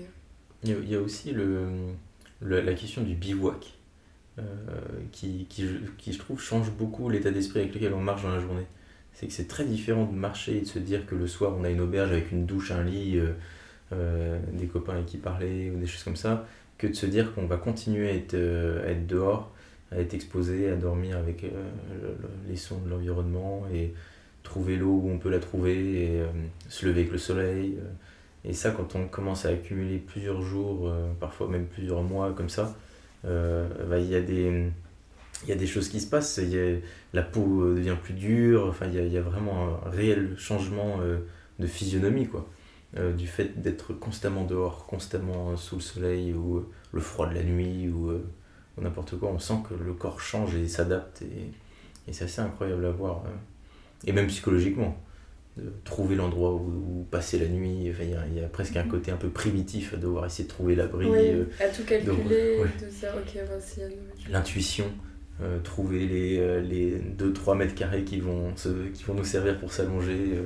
Il 0.63 0.69
y, 0.69 0.73
a, 0.73 0.77
il 0.77 0.89
y 0.89 0.95
a 0.95 1.01
aussi 1.01 1.31
le, 1.31 1.67
le- 2.41 2.61
la 2.61 2.73
question 2.73 3.03
du 3.03 3.13
bivouac 3.15 3.76
euh, 4.39 4.43
qui, 5.11 5.45
qui, 5.49 5.65
qui, 5.97 6.13
je 6.13 6.19
trouve, 6.19 6.39
change 6.41 6.71
beaucoup 6.71 7.09
l'état 7.09 7.31
d'esprit 7.31 7.61
avec 7.61 7.73
lequel 7.73 7.93
on 7.93 8.01
marche 8.01 8.23
dans 8.23 8.31
la 8.33 8.39
journée. 8.39 8.65
C'est 9.13 9.27
que 9.27 9.33
c'est 9.33 9.47
très 9.47 9.65
différent 9.65 10.05
de 10.05 10.15
marcher 10.15 10.57
et 10.57 10.61
de 10.61 10.65
se 10.67 10.79
dire 10.79 11.05
que 11.07 11.15
le 11.15 11.27
soir 11.27 11.53
on 11.59 11.63
a 11.63 11.69
une 11.69 11.81
auberge 11.81 12.11
avec 12.11 12.31
une 12.31 12.45
douche, 12.45 12.71
un 12.71 12.83
lit, 12.83 13.17
euh, 13.17 13.31
euh, 13.93 14.39
des 14.53 14.67
copains 14.67 14.93
avec 14.93 15.05
qui 15.07 15.17
parler 15.17 15.71
ou 15.71 15.79
des 15.79 15.87
choses 15.87 16.03
comme 16.03 16.15
ça, 16.15 16.45
que 16.77 16.87
de 16.87 16.93
se 16.93 17.05
dire 17.05 17.33
qu'on 17.33 17.47
va 17.47 17.57
continuer 17.57 18.09
à 18.09 18.13
être, 18.13 18.35
à 18.35 18.89
être 18.91 19.07
dehors, 19.07 19.51
à 19.91 19.99
être 19.99 20.13
exposé, 20.13 20.69
à 20.69 20.75
dormir 20.75 21.17
avec 21.17 21.41
le- 21.43 21.49
le- 21.49 22.17
les 22.49 22.55
sons 22.57 22.79
de 22.79 22.89
l'environnement 22.89 23.65
et 23.73 23.93
trouver 24.43 24.75
l'eau 24.77 25.01
où 25.03 25.09
on 25.11 25.17
peut 25.17 25.29
la 25.29 25.39
trouver 25.39 26.03
et 26.03 26.21
se 26.69 26.85
lever 26.85 27.01
avec 27.01 27.11
le 27.11 27.17
soleil. 27.17 27.77
et 28.45 28.53
ça, 28.53 28.71
quand 28.71 28.95
on 28.95 29.07
commence 29.07 29.45
à 29.45 29.49
accumuler 29.49 29.97
plusieurs 29.97 30.41
jours, 30.41 30.93
parfois 31.19 31.47
même 31.49 31.65
plusieurs 31.65 32.03
mois 32.03 32.33
comme 32.33 32.49
ça, 32.49 32.75
bah, 33.27 33.99
il 33.99 34.07
y, 34.09 34.15
a 34.15 34.21
des- 34.21 34.71
il 35.43 35.49
y 35.49 35.51
a 35.51 35.55
des 35.55 35.67
choses 35.67 35.89
qui 35.89 35.99
se 35.99 36.07
passent. 36.07 36.39
La 37.13 37.21
peau 37.21 37.61
euh, 37.63 37.75
devient 37.75 37.95
plus 38.01 38.13
dure. 38.13 38.65
Enfin, 38.69 38.87
il 38.87 39.11
y 39.11 39.17
a, 39.17 39.21
vraiment 39.21 39.79
un 39.85 39.89
réel 39.89 40.35
changement 40.37 40.97
euh, 41.01 41.19
de 41.59 41.67
physionomie, 41.67 42.27
quoi. 42.27 42.47
Euh, 42.97 43.13
du 43.13 43.27
fait 43.27 43.61
d'être 43.61 43.93
constamment 43.93 44.45
dehors, 44.45 44.85
constamment 44.85 45.51
euh, 45.51 45.57
sous 45.57 45.75
le 45.75 45.81
soleil 45.81 46.33
ou 46.33 46.57
euh, 46.57 46.69
le 46.93 47.01
froid 47.01 47.27
de 47.27 47.35
la 47.35 47.43
nuit 47.43 47.89
ou, 47.89 48.09
euh, 48.09 48.25
n'importe 48.81 49.17
quoi. 49.19 49.29
On 49.29 49.39
sent 49.39 49.57
que 49.69 49.73
le 49.75 49.93
corps 49.93 50.21
change 50.21 50.55
et 50.55 50.67
s'adapte. 50.67 51.21
Et, 51.21 51.51
c'est 52.13 52.23
assez 52.25 52.41
incroyable 52.41 52.85
à 52.85 52.91
voir. 52.91 53.23
euh. 53.25 53.29
Et 54.05 54.13
même 54.13 54.27
psychologiquement 54.27 54.97
de 55.57 55.71
trouver 55.83 56.15
l'endroit 56.15 56.53
où, 56.53 56.59
où 57.01 57.07
passer 57.09 57.39
la 57.39 57.47
nuit. 57.47 57.89
Enfin, 57.91 58.03
il 58.03 58.09
y 58.11 58.13
a- 58.15 58.27
il 58.27 58.33
y, 58.35 58.43
a 58.43 58.47
presque 58.47 58.77
un 58.77 58.83
côté 58.87 59.11
un 59.11 59.17
peu 59.17 59.29
primitif 59.29 59.93
à 59.93 59.97
devoir 59.97 60.25
essayer 60.25 60.43
de 60.43 60.49
trouver 60.49 60.75
l'abri, 60.75 61.07
Oui, 61.09 61.17
euh, 61.19 61.45
à 61.59 61.67
tout 61.69 61.83
calculer, 61.83 62.13
ouais. 62.59 62.69
l'intuition, 64.31 64.85
euh, 65.41 65.59
trouver 65.61 66.07
les, 66.07 66.37
euh, 66.39 66.61
les 66.61 66.91
2-3 66.99 67.55
mètres 67.55 67.75
carrés 67.75 68.03
qui 68.03 68.19
vont, 68.19 68.55
se, 68.55 68.69
qui 68.93 69.03
vont 69.03 69.13
nous 69.15 69.23
servir 69.25 69.59
pour 69.59 69.71
s'allonger. 69.73 70.33
euh, 70.35 70.43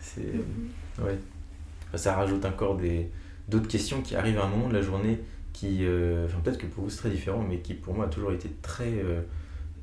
c'est, 0.00 0.20
Mhm. 0.20 1.04
ouais. 1.06 1.18
Enfin, 1.88 1.96
ça 1.98 2.14
rajoute 2.14 2.44
encore 2.44 2.76
des, 2.76 3.08
d'autres 3.48 3.68
questions 3.68 4.02
qui 4.02 4.16
arrivent 4.16 4.38
à 4.38 4.44
un 4.44 4.48
moment 4.48 4.68
de 4.68 4.74
la 4.74 4.82
journée 4.82 5.18
qui, 5.52 5.78
euh, 5.86 6.26
enfin, 6.26 6.38
peut-être 6.44 6.58
que 6.58 6.66
pour 6.66 6.84
vous 6.84 6.90
c'est 6.90 6.98
très 6.98 7.10
différent, 7.10 7.42
mais 7.48 7.60
qui 7.60 7.72
pour 7.74 7.94
moi 7.94 8.04
a 8.04 8.08
toujours 8.08 8.32
été 8.32 8.50
très 8.60 8.92
euh, 9.02 9.22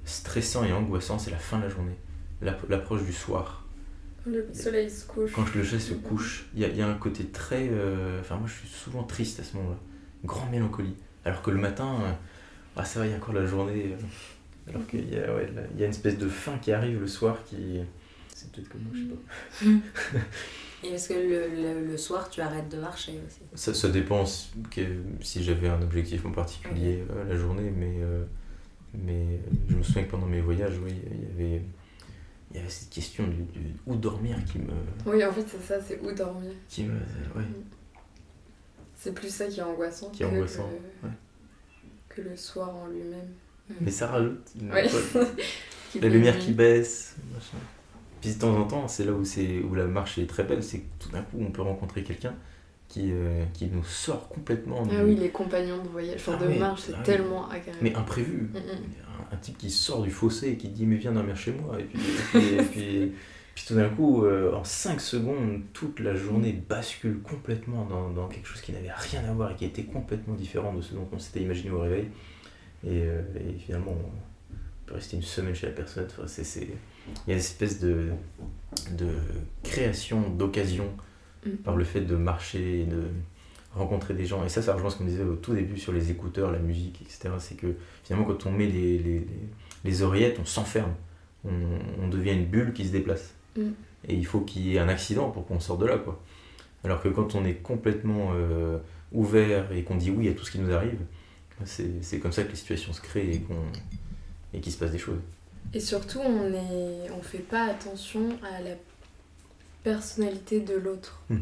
stressant 0.05 0.63
et 0.63 0.71
angoissant, 0.71 1.17
c'est 1.17 1.31
la 1.31 1.37
fin 1.37 1.57
de 1.57 1.63
la 1.63 1.69
journée, 1.69 1.95
l'app- 2.41 2.69
l'approche 2.69 3.03
du 3.03 3.13
soir. 3.13 3.62
Le 4.25 4.47
soleil 4.53 4.89
se 4.89 5.05
couche. 5.05 5.31
Quand 5.33 5.53
le 5.53 5.63
soleil 5.63 5.81
se 5.81 5.93
couche, 5.93 6.45
il 6.53 6.61
y 6.61 6.65
a, 6.65 6.69
il 6.69 6.77
y 6.77 6.81
a 6.81 6.87
un 6.87 6.93
côté 6.95 7.25
très. 7.25 7.67
euh, 7.71 8.19
Enfin, 8.21 8.37
moi, 8.37 8.47
je 8.47 8.53
suis 8.53 8.67
souvent 8.67 9.03
triste 9.03 9.39
à 9.39 9.43
ce 9.43 9.55
moment-là. 9.57 9.77
Grande 10.23 10.51
mélancolie. 10.51 10.95
Alors 11.25 11.41
que 11.41 11.51
le 11.51 11.59
matin, 11.59 11.97
euh, 12.03 12.11
ah, 12.77 12.85
ça 12.85 12.99
va, 12.99 13.05
il 13.07 13.11
y 13.11 13.13
a 13.13 13.17
encore 13.17 13.33
la 13.33 13.45
journée. 13.45 13.93
euh, 13.93 14.69
alors 14.69 14.87
qu'il 14.87 15.13
y, 15.13 15.17
a, 15.17 15.35
ouais, 15.35 15.51
là, 15.53 15.61
y 15.77 15.83
a 15.83 15.85
une 15.85 15.91
espèce 15.91 16.17
de 16.17 16.29
fin 16.29 16.57
qui 16.57 16.71
arrive 16.71 16.99
le 17.01 17.07
soir 17.07 17.43
qui. 17.45 17.79
C'est 18.33 18.51
peut-être 18.51 18.69
comme 18.69 18.81
moi, 18.81 18.93
je 18.93 19.65
sais 19.65 19.79
pas. 19.81 20.19
Et 20.85 20.87
est-ce 20.89 21.09
que 21.09 21.13
le, 21.13 21.47
le- 21.81 21.85
le 21.91 21.97
soir, 21.97 22.29
tu 22.29 22.41
arrêtes 22.41 22.67
de 22.69 22.77
marcher 22.77 23.13
aussi 23.25 23.39
Ça, 23.55 23.73
ça 23.73 23.87
dépend 23.89 24.25
si, 24.25 24.49
que- 24.71 25.01
si 25.21 25.41
j'avais 25.43 25.69
un 25.69 25.81
objectif 25.81 26.25
en 26.25 26.31
particulier 26.31 27.03
euh, 27.11 27.23
la 27.29 27.35
journée, 27.37 27.71
mais, 27.75 27.95
euh, 28.01 28.23
mais 28.93 29.39
je 29.69 29.75
me 29.75 29.83
souviens 29.83 30.03
que 30.03 30.11
pendant 30.11 30.25
mes 30.27 30.41
voyages, 30.41 30.77
oui, 30.83 30.91
il 31.11 31.21
y 31.45 31.47
avait, 31.47 31.61
il 32.53 32.57
y 32.57 32.59
avait 32.59 32.69
cette 32.69 32.89
question 32.89 33.25
du, 33.27 33.43
du- 33.43 33.73
où 33.87 33.95
dormir 33.95 34.37
qui 34.45 34.59
me. 34.59 34.71
Oui, 35.05 35.23
en 35.25 35.31
fait, 35.31 35.45
c'est 35.47 35.61
ça, 35.61 35.81
c'est 35.81 35.99
où 36.01 36.11
dormir. 36.11 36.51
Qui 36.69 36.83
me 36.83 36.93
ouais. 36.93 37.43
C'est 38.95 39.13
plus 39.13 39.33
ça 39.33 39.47
qui 39.47 39.59
est 39.59 39.63
angoissant, 39.63 40.09
Qui 40.11 40.23
est 40.23 40.27
que, 40.27 40.31
angoissant, 40.33 40.69
ouais. 41.03 41.09
que 42.09 42.21
le 42.21 42.35
soir 42.37 42.73
en 42.75 42.87
lui-même. 42.87 43.29
Mais 43.81 43.91
ça 43.91 44.07
rajoute 44.07 44.47
Ouais. 44.71 44.87
La 46.01 46.09
lumière 46.09 46.37
qui 46.39 46.53
baisse, 46.53 47.15
machin. 47.33 47.57
Puis 48.21 48.33
de 48.33 48.39
temps 48.39 48.55
en 48.55 48.65
temps, 48.65 48.87
c'est 48.87 49.03
là 49.03 49.11
où, 49.11 49.23
où 49.23 49.75
la 49.75 49.85
marche 49.85 50.17
est 50.17 50.27
très 50.27 50.43
belle, 50.43 50.63
c'est 50.63 50.79
que 50.79 50.85
tout 50.99 51.09
d'un 51.09 51.21
coup, 51.21 51.37
on 51.39 51.51
peut 51.51 51.61
rencontrer 51.61 52.03
quelqu'un 52.03 52.33
qui, 52.93 53.11
euh, 53.11 53.43
qui 53.53 53.65
nous 53.67 53.83
sort 53.83 54.29
complètement. 54.29 54.83
Ah 54.91 55.03
oui, 55.03 55.15
les 55.15 55.29
compagnons 55.29 55.81
de 55.81 55.87
voyage, 55.89 56.15
enfin 56.17 56.37
Ah 56.39 56.43
de 56.43 56.47
oui, 56.51 56.59
marche, 56.59 56.81
c'est 56.85 56.93
ah 56.93 56.97
oui. 56.99 57.03
tellement 57.03 57.49
agréable. 57.49 57.79
Mais 57.81 57.95
imprévu. 57.95 58.51
Mm, 58.53 58.57
mm. 58.57 59.31
Un, 59.31 59.35
un 59.35 59.37
type 59.37 59.57
qui 59.57 59.71
sort 59.71 60.03
du 60.03 60.11
fossé 60.11 60.49
et 60.49 60.57
qui 60.57 60.67
dit 60.67 60.85
mais 60.85 60.97
viens 60.97 61.11
dormir 61.11 61.35
chez 61.35 61.53
moi. 61.53 61.79
Et 61.79 61.83
puis, 61.85 61.99
et 61.99 62.03
puis, 62.31 62.55
et 62.59 62.61
puis- 62.63 63.11
puis 63.55 63.65
tout 63.67 63.75
d'un 63.75 63.89
coup, 63.89 64.25
euh, 64.25 64.53
en 64.53 64.63
5 64.63 64.99
secondes, 65.01 65.61
toute 65.73 65.99
la 65.99 66.15
journée 66.15 66.53
bascule 66.69 67.19
complètement 67.21 67.85
dans, 67.85 68.09
dans 68.09 68.27
quelque 68.27 68.47
chose 68.47 68.61
qui 68.61 68.71
n'avait 68.73 68.91
rien 68.91 69.23
à 69.27 69.33
voir 69.33 69.51
et 69.51 69.55
qui 69.55 69.65
était 69.65 69.83
complètement 69.83 70.33
différent 70.35 70.73
de 70.73 70.81
ce 70.81 70.93
dont 70.93 71.07
on 71.11 71.17
s'était 71.19 71.41
imaginé 71.41 71.71
au 71.71 71.79
réveil. 71.79 72.09
Et, 72.83 73.03
euh, 73.03 73.21
et 73.39 73.57
finalement, 73.59 73.91
on 73.95 74.55
peut 74.87 74.95
rester 74.95 75.17
une 75.17 75.23
semaine 75.23 75.55
chez 75.55 75.67
la 75.67 75.73
personne. 75.73 76.05
Enfin, 76.09 76.23
c'est... 76.27 76.43
Il 76.63 76.69
y 77.27 77.31
a 77.31 77.33
une 77.33 77.39
espèce 77.39 77.79
de, 77.79 78.09
de 78.97 79.07
création 79.63 80.29
d'occasion 80.29 80.87
Mm. 81.45 81.49
par 81.63 81.75
le 81.75 81.83
fait 81.83 82.01
de 82.01 82.15
marcher 82.15 82.81
et 82.81 82.85
de 82.85 83.03
rencontrer 83.75 84.13
des 84.13 84.25
gens. 84.25 84.43
Et 84.45 84.49
ça, 84.49 84.61
ça 84.61 84.73
rejoint 84.73 84.89
ce 84.89 84.97
qu'on 84.97 85.05
disait 85.05 85.23
au 85.23 85.35
tout 85.35 85.53
début 85.53 85.77
sur 85.79 85.91
les 85.93 86.11
écouteurs, 86.11 86.51
la 86.51 86.59
musique, 86.59 87.01
etc. 87.01 87.33
C'est 87.39 87.55
que 87.55 87.75
finalement, 88.03 88.25
quand 88.27 88.45
on 88.45 88.51
met 88.51 88.67
les, 88.67 88.99
les, 88.99 89.25
les- 89.83 90.01
oreillettes, 90.03 90.37
on 90.39 90.45
s'enferme. 90.45 90.93
On, 91.45 91.49
on 92.01 92.07
devient 92.07 92.31
une 92.33 92.45
bulle 92.45 92.71
qui 92.73 92.85
se 92.85 92.91
déplace. 92.91 93.33
Mm. 93.57 93.61
Et 94.07 94.15
il 94.15 94.25
faut 94.25 94.41
qu'il 94.41 94.63
y 94.67 94.75
ait 94.75 94.79
un 94.79 94.89
accident 94.89 95.29
pour 95.31 95.45
qu'on 95.47 95.59
sorte 95.59 95.81
de 95.81 95.85
là. 95.87 95.97
Quoi. 95.97 96.21
Alors 96.83 97.01
que 97.01 97.09
quand 97.09 97.35
on 97.35 97.45
est 97.45 97.55
complètement 97.55 98.31
euh, 98.33 98.77
ouvert 99.11 99.71
et 99.71 99.83
qu'on 99.83 99.95
dit 99.95 100.11
oui 100.11 100.27
à 100.29 100.33
tout 100.33 100.45
ce 100.45 100.51
qui 100.51 100.59
nous 100.59 100.71
arrive, 100.71 100.99
C'est 101.65 102.19
comme 102.19 102.31
ça 102.33 102.43
que 102.43 102.49
les 102.49 102.55
situations 102.57 102.93
se 102.93 103.01
créent 103.01 103.41
et 104.53 104.59
qu'il 104.59 104.71
se 104.71 104.77
passe 104.77 104.91
des 104.91 104.97
choses. 104.99 105.19
Et 105.73 105.79
surtout, 105.79 106.19
on 106.19 106.51
est, 106.53 107.09
on 107.17 107.21
fait 107.21 107.37
pas 107.39 107.65
attention 107.69 108.29
à 108.43 108.61
la 108.61 108.75
personnalité 109.83 110.59
de 110.59 110.75
l'autre. 110.75 111.21
Hmm. 111.29 111.39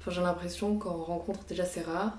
Enfin, 0.00 0.10
j'ai 0.10 0.20
l'impression 0.22 0.78
qu'on 0.78 1.02
rencontre, 1.02 1.40
déjà 1.48 1.64
c'est 1.64 1.82
rare, 1.82 2.18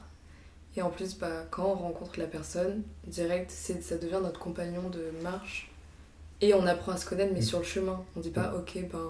et 0.76 0.82
en 0.82 0.90
plus, 0.90 1.18
bah, 1.18 1.46
quand 1.50 1.66
on 1.66 1.76
rencontre 1.76 2.20
la 2.20 2.28
personne, 2.28 2.84
direct, 3.08 3.50
c'est, 3.52 3.82
ça 3.82 3.98
devient 3.98 4.20
notre 4.22 4.40
compagnon 4.40 4.90
de 4.90 5.12
marche. 5.24 5.72
Et 6.40 6.54
on 6.54 6.68
apprend 6.68 6.92
à 6.92 6.98
se 6.98 7.06
connaître, 7.10 7.34
mais 7.34 7.40
Mm. 7.40 7.44
sur 7.44 7.60
le 7.60 7.66
chemin. 7.66 8.04
On 8.16 8.20
dit 8.20 8.30
pas, 8.30 8.54
ok, 8.56 8.78
ben, 8.92 9.10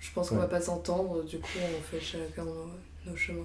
je 0.00 0.10
pense 0.12 0.30
qu'on 0.30 0.36
Ouais. 0.36 0.40
va 0.42 0.48
pas 0.48 0.62
s'entendre, 0.62 1.22
du 1.24 1.38
coup, 1.38 1.48
on 1.78 1.82
fait 1.82 2.00
chacun 2.00 2.44
nos, 2.44 2.68
nos 3.04 3.16
chemins. 3.16 3.44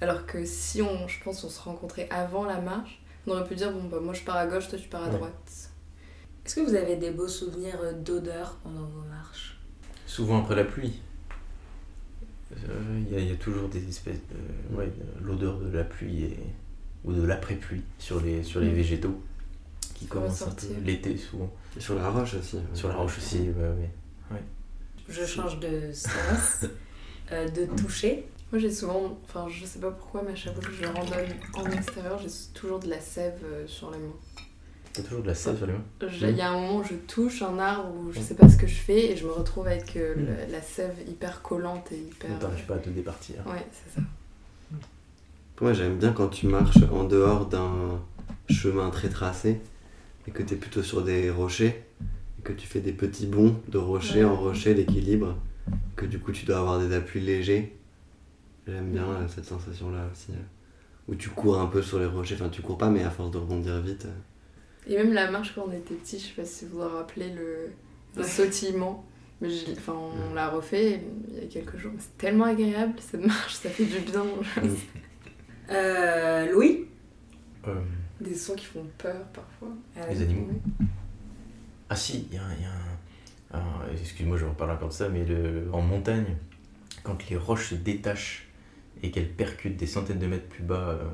Alors 0.00 0.24
que 0.26 0.44
si 0.44 0.80
on, 0.80 1.08
je 1.08 1.22
pense, 1.24 1.42
on 1.42 1.48
se 1.50 1.60
rencontrait 1.60 2.08
avant 2.10 2.44
la 2.44 2.60
marche, 2.60 3.02
on 3.26 3.32
aurait 3.32 3.44
pu 3.48 3.56
dire, 3.56 3.72
bon, 3.72 3.84
bah, 3.88 3.98
moi 4.00 4.14
je 4.14 4.22
pars 4.22 4.36
à 4.36 4.46
gauche, 4.46 4.68
toi 4.68 4.78
tu 4.78 4.88
pars 4.88 5.02
à 5.02 5.06
Ouais. 5.08 5.16
droite. 5.16 5.70
Est-ce 6.46 6.54
que 6.54 6.60
vous 6.60 6.74
avez 6.74 6.96
des 6.96 7.10
beaux 7.10 7.28
souvenirs 7.28 7.78
d'odeur 7.98 8.56
pendant 8.62 8.84
vos 8.86 9.02
marches? 9.10 9.58
Souvent 10.06 10.40
après 10.42 10.54
la 10.54 10.64
pluie. 10.64 11.00
Euh, 12.52 13.00
Il 13.06 13.12
y, 13.12 13.16
a- 13.16 13.20
il 13.20 13.28
y 13.28 13.32
a 13.32 13.36
toujours 13.36 13.68
des 13.68 13.86
espèces 13.88 14.20
de. 14.30 14.76
Ouais, 14.76 14.86
de- 14.86 15.24
l'odeur 15.26 15.58
de 15.58 15.70
la 15.70 15.84
pluie 15.84 16.24
et, 16.24 16.38
ou 17.04 17.12
de 17.12 17.22
l'après-pluie 17.22 17.82
sur 17.98 18.20
les, 18.20 18.42
sur 18.42 18.60
les 18.60 18.70
Mm. 18.70 18.74
végétaux 18.74 19.22
qui 19.94 20.06
commencent 20.06 20.38
sortir. 20.38 20.70
l'été 20.84 21.16
souvent. 21.16 21.50
Et 21.76 21.80
sur 21.80 21.94
la 21.94 22.08
roche 22.10 22.34
aussi. 22.34 22.56
ouais. 22.56 22.62
Sur 22.74 22.88
la 22.88 22.94
roche 22.96 23.18
aussi, 23.18 23.38
ouais, 23.40 23.52
ouais. 24.32 24.40
Je 25.08 25.24
change 25.24 25.58
de 25.60 25.92
sens, 25.92 26.66
euh, 27.32 27.48
de 27.48 27.66
toucher. 27.80 28.24
Moi 28.52 28.60
j'ai 28.60 28.70
souvent, 28.70 29.18
enfin 29.24 29.46
je 29.48 29.64
sais 29.64 29.78
pas 29.78 29.90
pourquoi, 29.92 30.22
mais 30.24 30.32
à 30.32 30.36
chaque 30.36 30.54
fois 30.54 30.62
que 30.62 30.72
je 30.72 30.84
randonne 30.84 31.28
en 31.54 31.70
extérieur, 31.70 32.18
j'ai 32.20 32.28
toujours 32.54 32.78
de 32.80 32.88
la 32.88 33.00
sève 33.00 33.38
euh, 33.44 33.66
sur 33.66 33.90
les 33.92 33.98
mains. 33.98 34.14
T'as 34.92 35.02
toujours 35.02 35.22
de 35.22 35.28
la 35.28 35.34
sève 35.34 35.56
sur 35.56 35.66
les 35.66 35.72
mains 35.72 35.84
Mm. 36.02 36.06
Il 36.30 36.36
y 36.36 36.40
a 36.40 36.50
un 36.50 36.60
moment 36.60 36.78
où 36.78 36.84
je 36.84 36.94
touche 37.06 37.42
un 37.42 37.58
arbre 37.58 37.88
où 37.94 38.12
je 38.12 38.20
sais 38.20 38.34
pas 38.34 38.48
ce 38.48 38.56
que 38.56 38.66
je 38.66 38.74
fais 38.74 39.12
et 39.12 39.16
je 39.16 39.24
me 39.26 39.30
retrouve 39.32 39.66
avec 39.68 39.96
euh, 39.96 40.14
Mm. 40.16 40.18
le- 40.46 40.52
la 40.52 40.60
sève 40.62 40.94
hyper 41.08 41.42
collante 41.42 41.92
et 41.92 41.98
hyper. 41.98 42.38
T'arrives 42.38 42.66
pas 42.66 42.74
à 42.74 42.78
te 42.78 42.90
départir. 42.90 43.36
Ouais, 43.46 43.64
c'est 43.72 44.00
ça. 44.00 44.06
Moi 45.60 45.72
j'aime 45.74 45.98
bien 45.98 46.12
quand 46.12 46.28
tu 46.28 46.46
marches 46.46 46.78
en 46.90 47.04
dehors 47.04 47.46
d'un 47.46 48.00
chemin 48.48 48.88
très 48.90 49.08
tracé 49.10 49.60
et 50.26 50.30
que 50.30 50.42
tu 50.42 50.54
es 50.54 50.56
plutôt 50.56 50.82
sur 50.82 51.02
des 51.04 51.30
rochers 51.30 51.84
et 52.38 52.42
que 52.42 52.52
tu 52.54 52.66
fais 52.66 52.80
des 52.80 52.92
petits 52.92 53.26
bonds 53.26 53.54
de 53.68 53.76
rocher 53.78 54.20
Ouais. 54.24 54.30
en 54.30 54.36
rocher, 54.36 54.72
l'équilibre, 54.74 55.36
que 55.96 56.06
du 56.06 56.18
coup 56.18 56.32
tu 56.32 56.46
dois 56.46 56.58
avoir 56.58 56.80
des 56.80 56.94
appuis 56.94 57.20
légers. 57.20 57.76
J'aime 58.66 58.90
bien 58.90 59.04
euh, 59.04 59.28
cette 59.28 59.44
sensation 59.44 59.90
là 59.90 60.06
aussi. 60.10 60.32
euh, 60.32 60.42
Où 61.08 61.14
tu 61.14 61.28
cours 61.28 61.60
un 61.60 61.66
peu 61.66 61.82
sur 61.82 61.98
les 61.98 62.06
rochers, 62.06 62.36
enfin 62.36 62.48
tu 62.48 62.62
cours 62.62 62.78
pas 62.78 62.88
mais 62.88 63.02
à 63.04 63.10
force 63.10 63.30
de 63.30 63.36
rebondir 63.38 63.80
vite. 63.82 64.06
Et 64.90 64.96
même 64.96 65.12
la 65.14 65.30
marche 65.30 65.54
quand 65.54 65.64
on 65.68 65.72
était 65.72 65.94
petit, 65.94 66.18
je 66.18 66.26
sais 66.26 66.32
pas 66.34 66.44
si 66.44 66.64
vous 66.66 66.78
vous 66.80 66.88
rappelez 66.88 67.30
le, 67.30 67.70
le 68.16 68.22
Ouais. 68.22 68.28
sautillement. 68.28 69.04
Mais 69.40 69.48
je- 69.48 69.70
enfin, 69.72 69.94
on 69.94 70.34
l'a 70.34 70.48
refait 70.50 71.00
il 71.28 71.38
y 71.38 71.44
a 71.44 71.46
quelques 71.46 71.78
jours. 71.78 71.92
C'est 71.98 72.18
tellement 72.18 72.44
agréable 72.44 72.94
cette 72.98 73.24
marche, 73.24 73.54
ça 73.54 73.70
fait 73.70 73.84
du 73.86 74.00
bien. 74.00 74.24
Euh, 75.70 76.50
Louis 76.52 76.86
Euh, 77.68 77.74
Des 78.20 78.34
sons 78.34 78.54
qui 78.56 78.64
font 78.66 78.84
peur 78.98 79.24
parfois. 79.32 79.68
Les 80.10 80.20
animaux. 80.22 80.48
Ah 81.88 81.94
si, 81.96 82.26
il 82.30 82.34
y 82.34 82.38
a, 82.38 82.42
un- 82.44 82.54
il 82.54 82.62
y 82.62 82.64
a 82.64 83.58
un... 83.58 83.60
un- 83.60 83.92
Excuse-moi, 83.92 84.36
je 84.36 84.46
reparle 84.46 84.72
encore 84.72 84.88
de 84.88 84.92
ça, 84.94 85.08
mais 85.08 85.24
le... 85.24 85.68
en 85.72 85.80
montagne, 85.80 86.36
quand 87.04 87.28
les 87.30 87.36
roches 87.36 87.70
se 87.70 87.74
détachent 87.76 88.48
et 89.02 89.10
qu'elles 89.10 89.30
percutent 89.30 89.76
des 89.76 89.86
centaines 89.86 90.18
de 90.18 90.26
mètres 90.26 90.48
plus 90.48 90.62
bas 90.64 90.88
euh, 90.88 91.04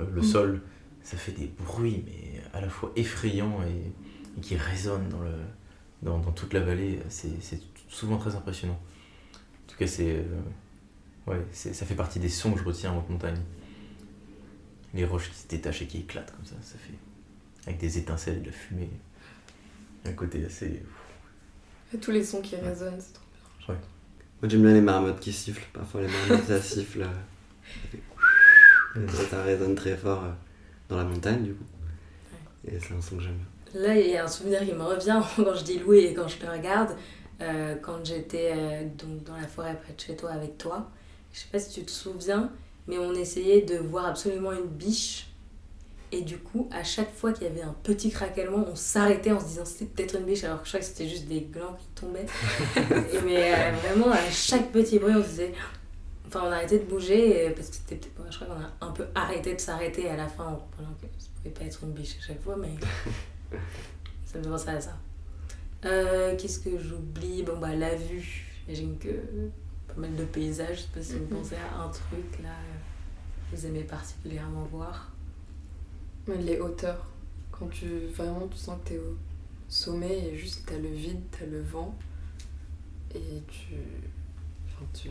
euh, 0.00 0.06
le 0.14 0.20
Mm. 0.22 0.24
sol, 0.24 0.60
ça 1.04 1.16
fait 1.16 1.32
des 1.32 1.46
bruits, 1.46 2.04
mais 2.06 2.40
à 2.52 2.60
la 2.60 2.68
fois 2.68 2.92
effrayants 2.96 3.62
et, 3.64 4.38
et 4.38 4.40
qui 4.40 4.56
résonnent 4.56 5.08
dans, 5.08 5.20
le... 5.20 5.32
dans, 6.02 6.18
dans 6.18 6.32
toute 6.32 6.52
la 6.54 6.60
vallée. 6.60 7.00
C'est 7.08 7.30
c'est 7.42 7.60
souvent 7.88 8.18
très 8.18 8.34
impressionnant. 8.34 8.78
En 9.34 9.70
tout 9.70 9.76
cas, 9.76 9.86
c'est... 9.86 10.16
euh, 10.16 10.40
Ouais, 11.26 11.40
ça 11.52 11.86
fait 11.86 11.94
partie 11.94 12.18
des 12.18 12.28
sons 12.28 12.52
que 12.52 12.58
je 12.58 12.64
retiens 12.64 12.90
en 12.92 12.98
haute 12.98 13.08
montagne. 13.08 13.38
Les 14.92 15.04
roches 15.04 15.30
qui 15.30 15.38
se 15.38 15.46
détachent 15.46 15.82
et 15.82 15.86
qui 15.86 15.98
éclatent 15.98 16.32
comme 16.34 16.44
ça, 16.44 16.56
ça 16.62 16.76
fait... 16.78 16.94
Avec 17.66 17.78
des 17.78 17.96
étincelles 17.98 18.38
et 18.38 18.40
de 18.40 18.46
la 18.46 18.52
fumée. 18.52 18.90
Un 20.04 20.12
côté 20.14 20.44
assez... 20.44 20.82
Et 21.94 21.98
tous 21.98 22.10
les 22.10 22.24
sons 22.24 22.40
qui 22.40 22.56
résonnent, 22.56 22.98
c'est 23.00 23.12
trop 23.12 23.24
bien. 23.68 23.76
Moi 24.40 24.48
j'aime 24.48 24.62
bien 24.62 24.72
les 24.72 24.80
marmottes 24.80 25.20
qui 25.20 25.32
sifflent, 25.32 25.68
parfois 25.72 26.00
les 26.00 26.08
marmottes 26.08 26.46
ça 26.48 26.60
siffle. 26.60 27.06
Ça, 28.94 29.24
ça 29.30 29.42
résonne 29.44 29.74
très 29.74 29.96
fort 29.96 30.24
euh, 30.24 30.32
dans 30.88 30.96
la 30.96 31.04
montagne 31.04 31.42
du 31.42 31.54
coup. 31.54 31.64
Et 32.66 32.78
c'est 32.78 32.94
un 32.94 33.00
son 33.00 33.16
que 33.16 33.22
j'aime 33.22 33.36
bien. 33.36 33.80
Là, 33.80 33.98
il 33.98 34.10
y 34.10 34.16
a 34.16 34.24
un 34.24 34.28
souvenir 34.28 34.60
qui 34.60 34.72
me 34.72 34.82
revient 34.82 35.20
quand 35.36 35.54
je 35.54 35.64
dis 35.64 35.78
Louis 35.78 36.00
et 36.00 36.14
quand 36.14 36.28
je 36.28 36.36
te 36.36 36.46
regarde. 36.46 36.96
Euh, 37.40 37.74
quand 37.82 38.04
j'étais 38.04 38.52
euh, 38.54 38.84
donc 38.84 39.24
dans 39.24 39.36
la 39.36 39.48
forêt 39.48 39.76
près 39.82 39.94
de 39.94 40.00
chez 40.00 40.14
toi 40.14 40.30
avec 40.30 40.58
toi, 40.58 40.88
je 41.32 41.40
sais 41.40 41.46
pas 41.50 41.58
si 41.58 41.72
tu 41.72 41.84
te 41.84 41.90
souviens, 41.90 42.52
mais 42.86 42.98
on 42.98 43.12
essayait 43.14 43.62
de 43.62 43.78
voir 43.78 44.06
absolument 44.06 44.52
une 44.52 44.66
biche. 44.66 45.28
Et 46.12 46.20
du 46.20 46.36
coup, 46.38 46.68
à 46.70 46.84
chaque 46.84 47.12
fois 47.12 47.32
qu'il 47.32 47.44
y 47.44 47.50
avait 47.50 47.62
un 47.62 47.74
petit 47.82 48.10
craquellement, 48.10 48.66
on 48.70 48.76
s'arrêtait 48.76 49.32
en 49.32 49.40
se 49.40 49.46
disant 49.46 49.64
c'était 49.64 49.86
peut-être 49.86 50.16
une 50.16 50.26
biche, 50.26 50.44
alors 50.44 50.60
que 50.60 50.66
je 50.66 50.72
crois 50.72 50.80
que 50.80 50.86
c'était 50.86 51.08
juste 51.08 51.26
des 51.26 51.40
glands 51.40 51.74
qui 51.78 51.86
tombaient. 52.00 52.26
Et 53.12 53.20
mais 53.24 53.54
euh, 53.54 53.72
vraiment, 53.82 54.12
à 54.12 54.30
chaque 54.30 54.70
petit 54.70 54.98
bruit, 54.98 55.14
on 55.16 55.22
se 55.22 55.28
disait. 55.28 55.54
Enfin, 56.34 56.46
on 56.48 56.52
arrêtait 56.52 56.78
de 56.78 56.84
bouger, 56.84 57.44
et- 57.46 57.50
parce 57.50 57.68
que 57.68 57.74
c'était 57.76 57.96
peut-être. 57.96 58.32
Je 58.32 58.38
crois 58.38 58.54
qu'on 58.56 58.62
a 58.62 58.88
un 58.88 58.92
peu 58.92 59.04
arrêté 59.14 59.54
de 59.54 59.60
s'arrêter 59.60 60.08
à 60.08 60.16
la 60.16 60.28
fin 60.28 60.46
en 60.46 60.56
comprenant 60.56 60.94
que 60.94 61.06
ça 61.18 61.28
pouvait 61.36 61.50
pas 61.54 61.64
être 61.64 61.84
une 61.84 61.92
biche 61.92 62.16
à 62.18 62.26
chaque 62.26 62.40
fois, 62.42 62.56
mais. 62.56 62.74
Ça 64.24 64.38
me 64.38 64.44
fait 64.44 64.48
penser 64.50 64.68
à 64.70 64.80
ça. 64.80 64.96
Euh, 65.84 66.34
Qu'est-ce 66.38 66.60
que 66.60 66.78
j'oublie? 66.78 67.42
Bon, 67.42 67.58
bah, 67.58 67.74
la 67.74 67.94
vue. 67.94 68.46
J'imagine 68.66 68.96
que 68.98 69.10
pas 69.88 69.94
mal 70.00 70.14
de 70.16 70.24
paysages. 70.24 70.76
Je 70.76 70.82
sais 70.82 70.88
pas 70.94 71.02
si 71.02 71.12
vous 71.18 71.24
Mhm. 71.24 71.38
pensez 71.42 71.56
à 71.56 71.82
un 71.82 71.88
truc 71.90 72.38
là 72.42 72.48
euh, 72.48 73.50
que 73.50 73.56
vous 73.56 73.66
aimez 73.66 73.82
particulièrement 73.84 74.62
voir. 74.72 75.10
Les 76.28 76.58
hauteurs. 76.60 77.04
Quand 77.50 77.66
tu 77.68 78.06
vraiment 78.14 78.48
tu 78.48 78.56
sens 78.56 78.78
que 78.82 78.88
t'es 78.90 78.98
au 78.98 79.16
sommet 79.68 80.28
et 80.28 80.36
juste 80.36 80.62
t'as 80.66 80.78
le 80.78 80.88
vide, 80.88 81.20
t'as 81.30 81.44
le 81.46 81.60
vent 81.60 81.94
et 83.14 83.42
tu, 83.48 83.74
enfin, 84.66 84.86
tu 84.94 85.10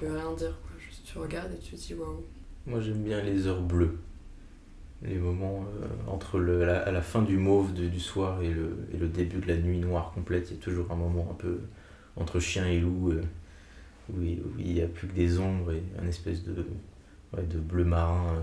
peux 0.00 0.12
rien 0.12 0.32
dire 0.34 0.56
quoi. 0.62 0.70
Juste 0.78 1.02
tu 1.04 1.18
regardes 1.18 1.52
et 1.52 1.58
tu 1.58 1.72
te 1.76 1.80
dis 1.80 1.94
waouh. 1.94 2.24
Moi 2.66 2.80
j'aime 2.80 3.02
bien 3.02 3.22
les 3.22 3.46
heures 3.46 3.62
bleues. 3.62 3.98
Les 5.02 5.16
moments 5.16 5.64
euh, 5.80 5.86
entre 6.12 6.38
le, 6.40 6.64
la, 6.64 6.80
à 6.82 6.90
la 6.90 7.02
fin 7.02 7.22
du 7.22 7.36
mauve 7.38 7.72
de- 7.72 7.86
du 7.86 8.00
soir 8.00 8.42
et 8.42 8.50
le, 8.52 8.76
et 8.92 8.96
le 8.96 9.06
début 9.08 9.38
de 9.38 9.46
la 9.46 9.56
nuit 9.56 9.78
noire 9.78 10.10
complète, 10.12 10.50
il 10.50 10.56
y 10.56 10.60
a 10.60 10.62
toujours 10.62 10.90
un 10.90 10.96
moment 10.96 11.28
un 11.30 11.34
peu 11.34 11.60
entre 12.16 12.40
chien 12.40 12.66
et 12.66 12.80
loup 12.80 13.12
euh, 13.12 13.22
où, 14.12 14.22
il- 14.22 14.40
où 14.40 14.50
il 14.58 14.74
n'y 14.74 14.82
a 14.82 14.88
plus 14.88 15.06
que 15.06 15.14
des 15.14 15.38
ombres 15.38 15.72
et 15.72 15.82
un 16.02 16.06
espèce 16.08 16.42
de, 16.44 16.66
ouais, 17.36 17.44
de 17.44 17.58
bleu 17.58 17.84
marin 17.84 18.34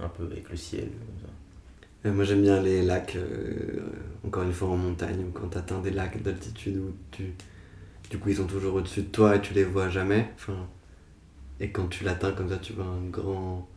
euh, 0.00 0.04
un 0.04 0.08
peu 0.08 0.24
avec 0.24 0.48
le 0.50 0.56
ciel. 0.56 0.84
comme 0.88 1.28
ça. 1.28 2.12
Moi 2.12 2.22
j'aime 2.24 2.42
bien 2.42 2.62
les 2.62 2.82
lacs, 2.82 3.16
euh, 3.16 3.80
encore 4.24 4.44
une 4.44 4.52
fois 4.52 4.68
en 4.68 4.76
montagne, 4.76 5.24
ou 5.28 5.32
quand 5.32 5.48
tu 5.48 5.58
atteins 5.58 5.80
des 5.80 5.90
lacs 5.90 6.22
d'altitude 6.22 6.76
où 6.76 6.92
tu. 7.10 7.32
Du 8.10 8.18
coup 8.18 8.28
ils 8.30 8.36
sont 8.36 8.46
toujours 8.46 8.74
au-dessus 8.74 9.02
de 9.02 9.08
toi 9.08 9.36
et 9.36 9.40
tu 9.40 9.54
les 9.54 9.64
vois 9.64 9.88
jamais. 9.88 10.30
Enfin, 10.36 10.68
et 11.60 11.70
quand 11.70 11.88
tu 11.88 12.04
l'atteins 12.04 12.32
comme 12.32 12.48
ça, 12.50 12.58
tu 12.58 12.72
vois 12.74 12.84
un 12.86 13.04
grand, 13.10 13.68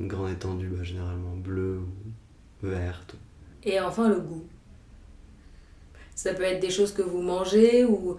une 0.00 0.08
grande 0.08 0.30
étendue, 0.30 0.68
bah, 0.68 0.84
généralement 0.84 1.36
bleue 1.36 1.80
ou 1.80 2.66
verte. 2.66 3.16
Et 3.62 3.80
enfin, 3.80 4.08
le 4.08 4.20
goût. 4.20 4.44
Ça 6.14 6.34
peut 6.34 6.42
être 6.42 6.60
des 6.60 6.70
choses 6.70 6.92
que 6.92 7.02
vous 7.02 7.22
mangez 7.22 7.84
ou, 7.84 8.16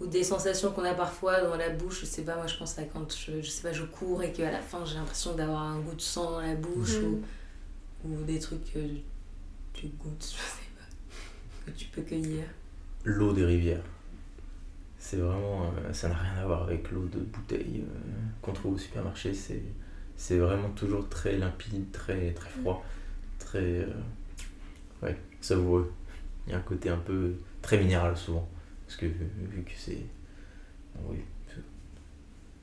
ou 0.00 0.06
des 0.06 0.24
sensations 0.24 0.72
qu'on 0.72 0.84
a 0.84 0.94
parfois 0.94 1.42
dans 1.42 1.56
la 1.56 1.70
bouche. 1.70 2.00
Je 2.02 2.06
sais 2.06 2.22
pas, 2.24 2.36
moi 2.36 2.46
je 2.46 2.56
pense 2.56 2.78
à 2.78 2.84
quand 2.84 3.12
je, 3.16 3.42
je 3.42 3.50
sais 3.50 3.62
pas, 3.62 3.72
je 3.72 3.84
cours 3.84 4.22
et 4.22 4.32
qu'à 4.32 4.50
la 4.52 4.60
fin 4.60 4.84
j'ai 4.84 4.96
l'impression 4.96 5.34
d'avoir 5.34 5.62
un 5.62 5.80
goût 5.80 5.94
de 5.94 6.00
sang 6.00 6.32
dans 6.32 6.40
la 6.40 6.54
bouche 6.56 7.02
Mhm. 7.02 7.22
ou, 8.04 8.08
ou 8.08 8.24
des 8.24 8.38
trucs 8.38 8.72
que 8.72 8.80
tu 9.72 9.88
goûtes, 9.88 10.22
je 10.22 10.36
sais 10.36 10.70
pas, 10.78 11.72
que 11.72 11.76
tu 11.76 11.86
peux 11.86 12.02
cueillir. 12.02 12.44
L'eau 13.04 13.32
des 13.32 13.44
rivières. 13.44 13.84
C'est 15.04 15.18
vraiment. 15.18 15.64
euh, 15.66 15.92
ça 15.92 16.08
n'a 16.08 16.14
rien 16.16 16.32
à 16.42 16.46
voir 16.46 16.62
avec 16.62 16.90
l'eau 16.90 17.04
de 17.12 17.18
bouteille 17.20 17.82
euh, 17.86 17.98
qu'on 18.40 18.54
trouve 18.54 18.74
au 18.74 18.78
supermarché. 18.78 19.34
C'est, 19.34 19.60
c'est 20.16 20.38
vraiment 20.38 20.70
toujours 20.70 21.08
très 21.10 21.36
limpide, 21.36 21.90
très, 21.92 22.32
très 22.32 22.48
froid, 22.48 22.82
très. 23.38 23.58
euh, 23.60 23.86
ouais, 25.02 25.16
savoureux. 25.42 25.92
Il 26.46 26.52
y 26.52 26.54
a 26.54 26.58
un 26.58 26.62
côté 26.62 26.88
un 26.88 26.96
peu 26.98 27.34
très 27.62 27.78
minéral 27.78 28.16
souvent. 28.16 28.48
Parce 28.86 28.96
que 28.96 29.06
vu 29.06 29.62
que 29.64 29.72
c'est. 29.76 30.06
Oui, 31.08 31.18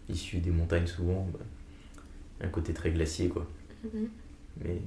issu 0.09 0.39
des 0.39 0.51
montagnes 0.51 0.87
souvent, 0.87 1.27
bah, 1.33 1.39
un 2.41 2.49
côté 2.49 2.73
très 2.73 2.91
glacier 2.91 3.29
quoi. 3.29 3.47
Mais 4.63 4.81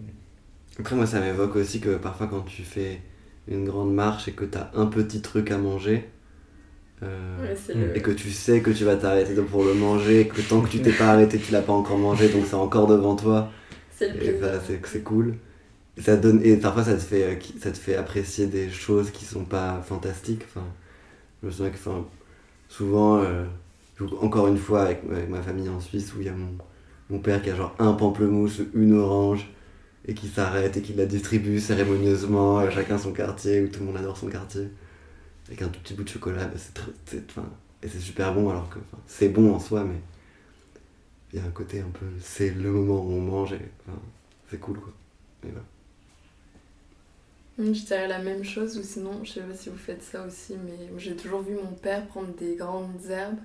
Après, 0.79 0.97
moi, 0.97 1.07
ça 1.07 1.21
m'évoque 1.21 1.57
aussi 1.57 1.81
que 1.81 1.97
parfois, 1.97 2.27
quand 2.29 2.43
tu 2.43 2.63
fais 2.65 3.01
une 3.49 3.65
grande 3.65 3.95
marche 3.95 4.29
et 4.29 4.33
que 4.33 4.45
tu 4.45 4.59
as 4.59 4.71
un 4.75 4.87
petit 4.87 5.23
truc 5.23 5.51
à 5.51 5.59
manger, 5.59 6.09
euh, 7.05 7.55
Mm. 7.75 7.81
le- 7.81 7.97
et 7.97 8.03
que 8.03 8.11
tu 8.11 8.31
sais 8.31 8.61
que 8.63 8.71
tu 8.71 8.85
vas 8.85 8.97
t'arrêter 8.97 9.35
pour 9.43 9.65
le 9.65 9.75
manger, 9.75 10.29
que 10.29 10.41
tant 10.41 10.61
que 10.63 10.69
tu 10.69 10.81
t'es 10.81 10.93
pas 10.93 11.09
arrêté, 11.13 11.39
tu 11.39 11.53
l'as 11.53 11.63
pas 11.63 11.73
encore 11.73 11.99
mangé, 11.99 12.29
donc 12.29 12.47
c'est 12.47 12.55
encore 12.55 12.87
devant 12.87 13.17
toi, 13.17 13.51
C'est 13.91 14.81
c'est 14.87 15.03
cool. 15.03 15.37
Et, 15.97 16.03
ça 16.03 16.17
donne, 16.17 16.41
et 16.45 16.57
parfois, 16.57 16.85
ça 16.85 16.95
te, 16.95 17.01
fait, 17.03 17.25
euh, 17.25 17.37
ça 17.61 17.71
te 17.73 17.79
fait 17.79 17.97
apprécier 17.97 18.47
des 18.47 18.71
choses 18.71 19.11
qui 19.11 19.25
sont 19.25 19.45
pas 19.45 19.83
fantastiques. 19.83 20.43
Enfin, 20.45 20.67
je 21.43 21.47
me 21.49 21.53
souviens 21.53 21.71
que 21.71 21.77
enfin, 21.77 22.07
souvent, 22.69 23.19
euh, 23.23 23.45
encore 24.21 24.49
une 24.49 24.59
fois, 24.59 24.83
avec, 24.85 25.03
avec 25.11 25.29
ma 25.29 25.43
famille 25.43 25.69
en 25.69 25.81
Suisse, 25.81 26.15
où 26.15 26.21
il 26.21 26.27
y 26.27 26.29
a 26.29 26.33
mon, 26.35 26.59
mon 27.11 27.19
père 27.21 27.43
qui 27.43 27.51
a 27.51 27.57
genre 27.57 27.75
un 27.79 27.93
pamplemousse, 27.95 28.63
une 28.75 28.95
orange, 28.95 29.49
et 30.07 30.15
qui 30.15 30.29
s'arrête 30.29 30.77
et 30.77 30.83
qui 30.83 30.95
la 30.95 31.07
distribue 31.07 31.61
cérémonieusement 31.61 32.59
à 32.59 32.71
chacun 32.71 32.99
son 32.99 33.13
quartier, 33.13 33.63
où 33.63 33.69
tout 33.69 33.81
le 33.81 33.87
monde 33.87 33.97
adore 33.99 34.17
son 34.19 34.29
quartier. 34.29 34.69
Avec 35.47 35.63
un 35.63 35.69
tout 35.69 35.81
petit 35.81 35.95
bout 35.95 36.05
de 36.05 36.09
chocolat, 36.09 36.47
bah, 36.47 36.59
c'est 37.07 37.31
enfin, 37.31 37.49
et 37.83 37.89
c'est 37.89 38.01
super 38.01 38.35
bon, 38.35 38.49
alors 38.49 38.69
que 38.71 38.79
c'est 39.07 39.29
bon 39.29 39.55
en 39.55 39.61
soi, 39.61 39.85
mais 39.85 40.01
il 41.33 41.39
y 41.39 41.43
a 41.43 41.45
un 41.45 41.51
côté 41.51 41.81
un 41.81 41.91
peu. 41.91 42.07
C'est 42.21 42.51
le 42.51 42.71
moment 42.71 43.05
où 43.05 43.13
on 43.13 43.21
mange, 43.21 43.53
et 43.53 43.61
enfin, 43.87 43.99
c'est 44.51 44.59
cool 44.59 44.81
quoi. 44.81 44.93
Je 47.59 47.71
dirais 47.71 48.09
la 48.09 48.19
même 48.19 48.43
chose, 48.43 48.77
ou 48.79 48.83
sinon, 48.83 49.23
je 49.23 49.33
sais 49.33 49.41
pas 49.41 49.55
si 49.55 49.69
vous 49.69 49.77
faites 49.77 50.03
ça 50.03 50.27
aussi, 50.27 50.55
mais 50.65 50.99
j'ai 50.99 51.15
toujours 51.15 51.43
vu 51.43 51.55
mon 51.55 51.73
père 51.73 52.07
prendre 52.07 52.35
des 52.35 52.57
grandes 52.57 53.05
herbes 53.09 53.39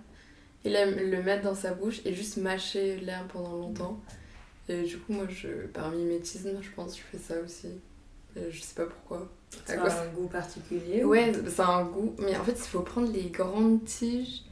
et 0.65 0.69
le 0.69 1.21
mettre 1.21 1.43
dans 1.43 1.55
sa 1.55 1.73
bouche 1.73 2.01
et 2.05 2.13
juste 2.13 2.37
mâcher 2.37 2.99
l'herbe 3.01 3.27
pendant 3.27 3.55
longtemps. 3.55 3.99
Et 4.67 4.83
du 4.83 4.97
coup, 4.97 5.13
moi, 5.13 5.27
je, 5.29 5.67
par 5.67 5.91
mimétisme, 5.91 6.59
je 6.61 6.69
pense 6.71 6.95
que 6.95 7.01
je 7.01 7.17
fais 7.17 7.23
ça 7.23 7.39
aussi. 7.39 7.67
Et 8.35 8.51
je 8.51 8.61
sais 8.61 8.75
pas 8.75 8.85
pourquoi. 8.85 9.27
Ça 9.65 9.73
À 9.73 9.75
a 9.75 9.79
quoi 9.79 9.91
un 10.01 10.07
goût 10.09 10.27
particulier 10.27 11.03
ou- 11.03 11.09
Ouais, 11.09 11.31
a 11.57 11.63
un 11.67 11.83
goût. 11.85 12.13
Mais 12.19 12.35
en 12.37 12.43
fait, 12.43 12.51
il 12.53 12.67
faut 12.69 12.81
prendre 12.81 13.11
les 13.11 13.29
grandes 13.29 13.83
tiges 13.85 14.43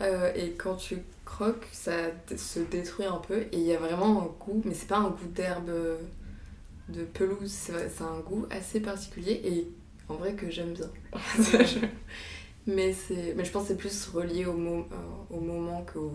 euh, 0.00 0.32
et 0.34 0.52
quand 0.52 0.76
tu 0.76 0.98
croques, 1.24 1.66
ça 1.72 1.92
se 2.36 2.60
détruit 2.60 3.06
un 3.06 3.18
peu. 3.18 3.40
Et 3.40 3.48
il 3.58 3.62
y 3.62 3.72
a 3.74 3.78
vraiment 3.78 4.22
un 4.22 4.26
goût, 4.44 4.62
mais 4.64 4.74
c'est 4.74 4.88
pas 4.88 4.98
un 4.98 5.10
goût 5.10 5.28
d'herbe 5.34 5.68
euh, 5.70 5.96
de 6.88 7.04
pelouse, 7.04 7.50
c'est 7.50 7.88
c'est 7.88 8.04
un 8.04 8.20
goût 8.20 8.46
assez 8.50 8.80
particulier 8.80 9.40
et 9.44 9.68
en 10.08 10.14
vrai 10.16 10.34
que 10.34 10.50
j'aime 10.50 10.74
bien. 10.74 10.90
mais, 12.66 12.92
c'est, 12.92 13.34
mais 13.36 13.44
je 13.44 13.50
pense 13.50 13.62
que 13.64 13.68
c'est 13.68 13.76
plus 13.76 14.06
relié 14.08 14.46
au, 14.46 14.54
mo- 14.54 14.86
euh, 14.92 15.34
au 15.36 15.40
moment 15.40 15.84
qu'au 15.90 16.12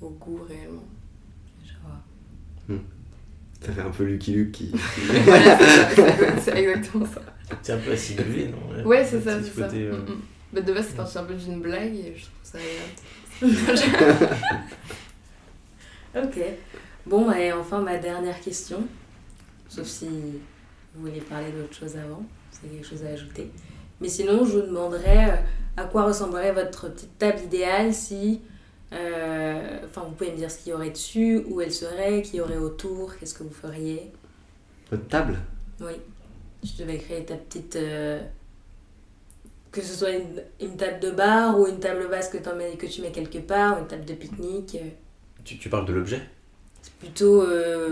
au 0.00 0.10
goût 0.10 0.42
réellement. 0.48 0.84
Je 1.64 1.72
vois. 1.82 2.78
Ça 3.60 3.72
fait 3.72 3.80
un 3.80 3.90
peu 3.90 4.04
Lucky 4.04 4.32
Luke 4.32 4.52
qui. 4.52 4.72
Voilà, 5.24 5.58
c'est 6.40 6.56
exactement 6.56 7.06
ça. 7.06 7.22
C'est 7.62 7.72
un 7.72 7.78
peu 7.78 7.92
assimilé, 7.92 8.48
non 8.48 8.84
Ouais, 8.84 9.04
c'est 9.04 9.20
ça, 9.20 9.42
c'est 9.42 9.50
ça. 9.58 9.66
côté, 9.66 9.82
euh, 9.86 9.92
Mm, 9.96 10.10
mm. 10.12 10.20
Mais 10.52 10.62
de 10.62 10.72
base, 10.72 10.86
c'est 10.88 10.96
parti 10.96 11.18
un 11.18 11.24
peu 11.24 11.34
d'une 11.34 11.60
blague 11.60 11.94
et 11.94 12.14
je 12.16 12.24
trouve 12.24 12.32
ça 12.42 12.58
agréable. 12.58 14.36
Ok. 16.16 16.40
Bon, 17.06 17.30
et 17.32 17.52
enfin, 17.52 17.80
ma 17.80 17.98
dernière 17.98 18.40
question. 18.40 18.78
Sauf 19.68 19.86
si 19.86 20.06
vous 20.94 21.00
voulez 21.06 21.20
parler 21.20 21.50
d'autre 21.52 21.74
chose 21.74 21.96
avant, 21.96 22.24
c'est 22.50 22.68
quelque 22.68 22.86
chose 22.86 23.04
à 23.04 23.08
ajouter. 23.08 23.50
Mais 24.00 24.08
sinon, 24.08 24.44
je 24.44 24.52
vous 24.52 24.62
demanderais 24.62 25.30
euh, 25.30 25.36
à 25.76 25.84
quoi 25.84 26.04
ressemblerait 26.04 26.52
votre 26.52 26.90
petite 26.90 27.18
table 27.18 27.40
idéale 27.44 27.92
si. 27.92 28.40
Euh, 28.92 29.78
Enfin, 29.84 30.02
vous 30.02 30.12
pouvez 30.14 30.32
me 30.32 30.36
dire 30.36 30.50
ce 30.50 30.58
qu'il 30.58 30.70
y 30.70 30.74
aurait 30.74 30.90
dessus, 30.90 31.42
où 31.48 31.60
elle 31.60 31.72
serait, 31.72 32.22
qui 32.22 32.36
y 32.36 32.40
aurait 32.40 32.56
autour, 32.56 33.16
qu'est-ce 33.16 33.34
que 33.34 33.42
vous 33.42 33.50
feriez? 33.54 34.10
Votre 34.90 35.08
table? 35.08 35.38
Oui. 35.80 35.92
Tu 36.62 36.82
devais 36.82 36.98
créer 36.98 37.24
ta 37.24 37.36
petite. 37.36 37.76
euh, 37.76 38.20
que 39.72 39.82
ce 39.82 39.94
soit 39.94 40.10
une, 40.10 40.42
une 40.60 40.76
table 40.76 41.00
de 41.00 41.10
bar 41.10 41.58
ou 41.60 41.66
une 41.66 41.78
table 41.78 42.08
basse 42.08 42.28
que, 42.30 42.38
tu 42.86 43.02
mets 43.02 43.12
quelque 43.12 43.38
part, 43.38 43.76
ou 43.76 43.80
une 43.82 43.86
table 43.86 44.04
de 44.06 44.14
pique-nique. 44.14 44.76
euh, 44.76 44.88
Tu, 45.44 45.58
tu 45.58 45.68
parles 45.68 45.84
de 45.86 45.92
l'objet? 45.92 46.22
C'est 46.80 46.94
plutôt 46.94 47.42
euh, 47.42 47.90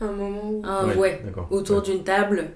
Un 0.00 0.12
moment 0.12 0.50
où. 0.50 0.62
un 0.64 0.96
ouais, 0.96 1.20
D'accord. 1.24 1.48
autour 1.50 1.76
Ouais. 1.78 1.82
d'une 1.82 2.02
table 2.04 2.50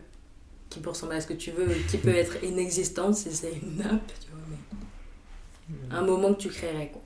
qui 0.70 0.80
peut 0.80 0.90
ressembler 0.90 1.16
à 1.16 1.20
ce 1.20 1.26
que 1.26 1.34
tu 1.34 1.50
veux, 1.50 1.66
qui 1.90 1.98
peut 1.98 2.08
être 2.14 2.42
inexistante 2.42 3.14
si 3.16 3.30
c'est 3.32 3.52
une 3.52 3.76
nappe, 3.78 4.12
tu 4.20 4.30
vois, 4.30 4.40
mais 4.48 5.94
un 5.96 6.02
moment 6.02 6.32
que 6.32 6.40
tu 6.40 6.48
créerais 6.48 6.88
quoi. 6.92 7.02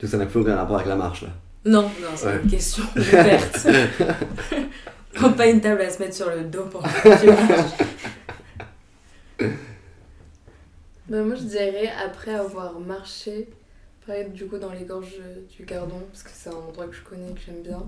Tout 0.00 0.06
ça 0.06 0.16
n'a 0.16 0.26
plus 0.26 0.40
aucun 0.40 0.56
rapport 0.56 0.76
avec 0.76 0.88
la 0.88 0.96
marche 0.96 1.22
là. 1.22 1.28
Non, 1.66 1.82
non, 1.82 2.08
c'est 2.16 2.26
Ouais. 2.26 2.40
une 2.42 2.50
question 2.50 2.82
ouverte. 2.96 3.66
Non, 5.20 5.32
pas 5.32 5.48
une 5.48 5.60
table 5.60 5.80
à 5.82 5.90
se 5.90 5.98
mettre 5.98 6.14
sur 6.14 6.30
le 6.30 6.42
dos 6.44 6.64
pendant 6.70 6.86
que 6.88 7.20
tu 7.20 7.26
marches. 7.26 7.72
Bah, 11.08 11.22
moi 11.22 11.34
je 11.34 11.42
dirais 11.42 11.90
après 12.04 12.32
avoir 12.34 12.78
marché, 12.78 13.48
pareil 14.06 14.28
du 14.30 14.46
coup 14.46 14.58
dans 14.58 14.72
les 14.72 14.84
gorges 14.84 15.18
du 15.56 15.64
Gardon, 15.64 16.00
parce 16.12 16.22
que 16.22 16.30
c'est 16.32 16.48
un 16.50 16.52
endroit 16.52 16.86
que 16.86 16.94
je 16.94 17.02
connais, 17.02 17.32
que 17.32 17.40
j'aime 17.44 17.62
bien. 17.62 17.82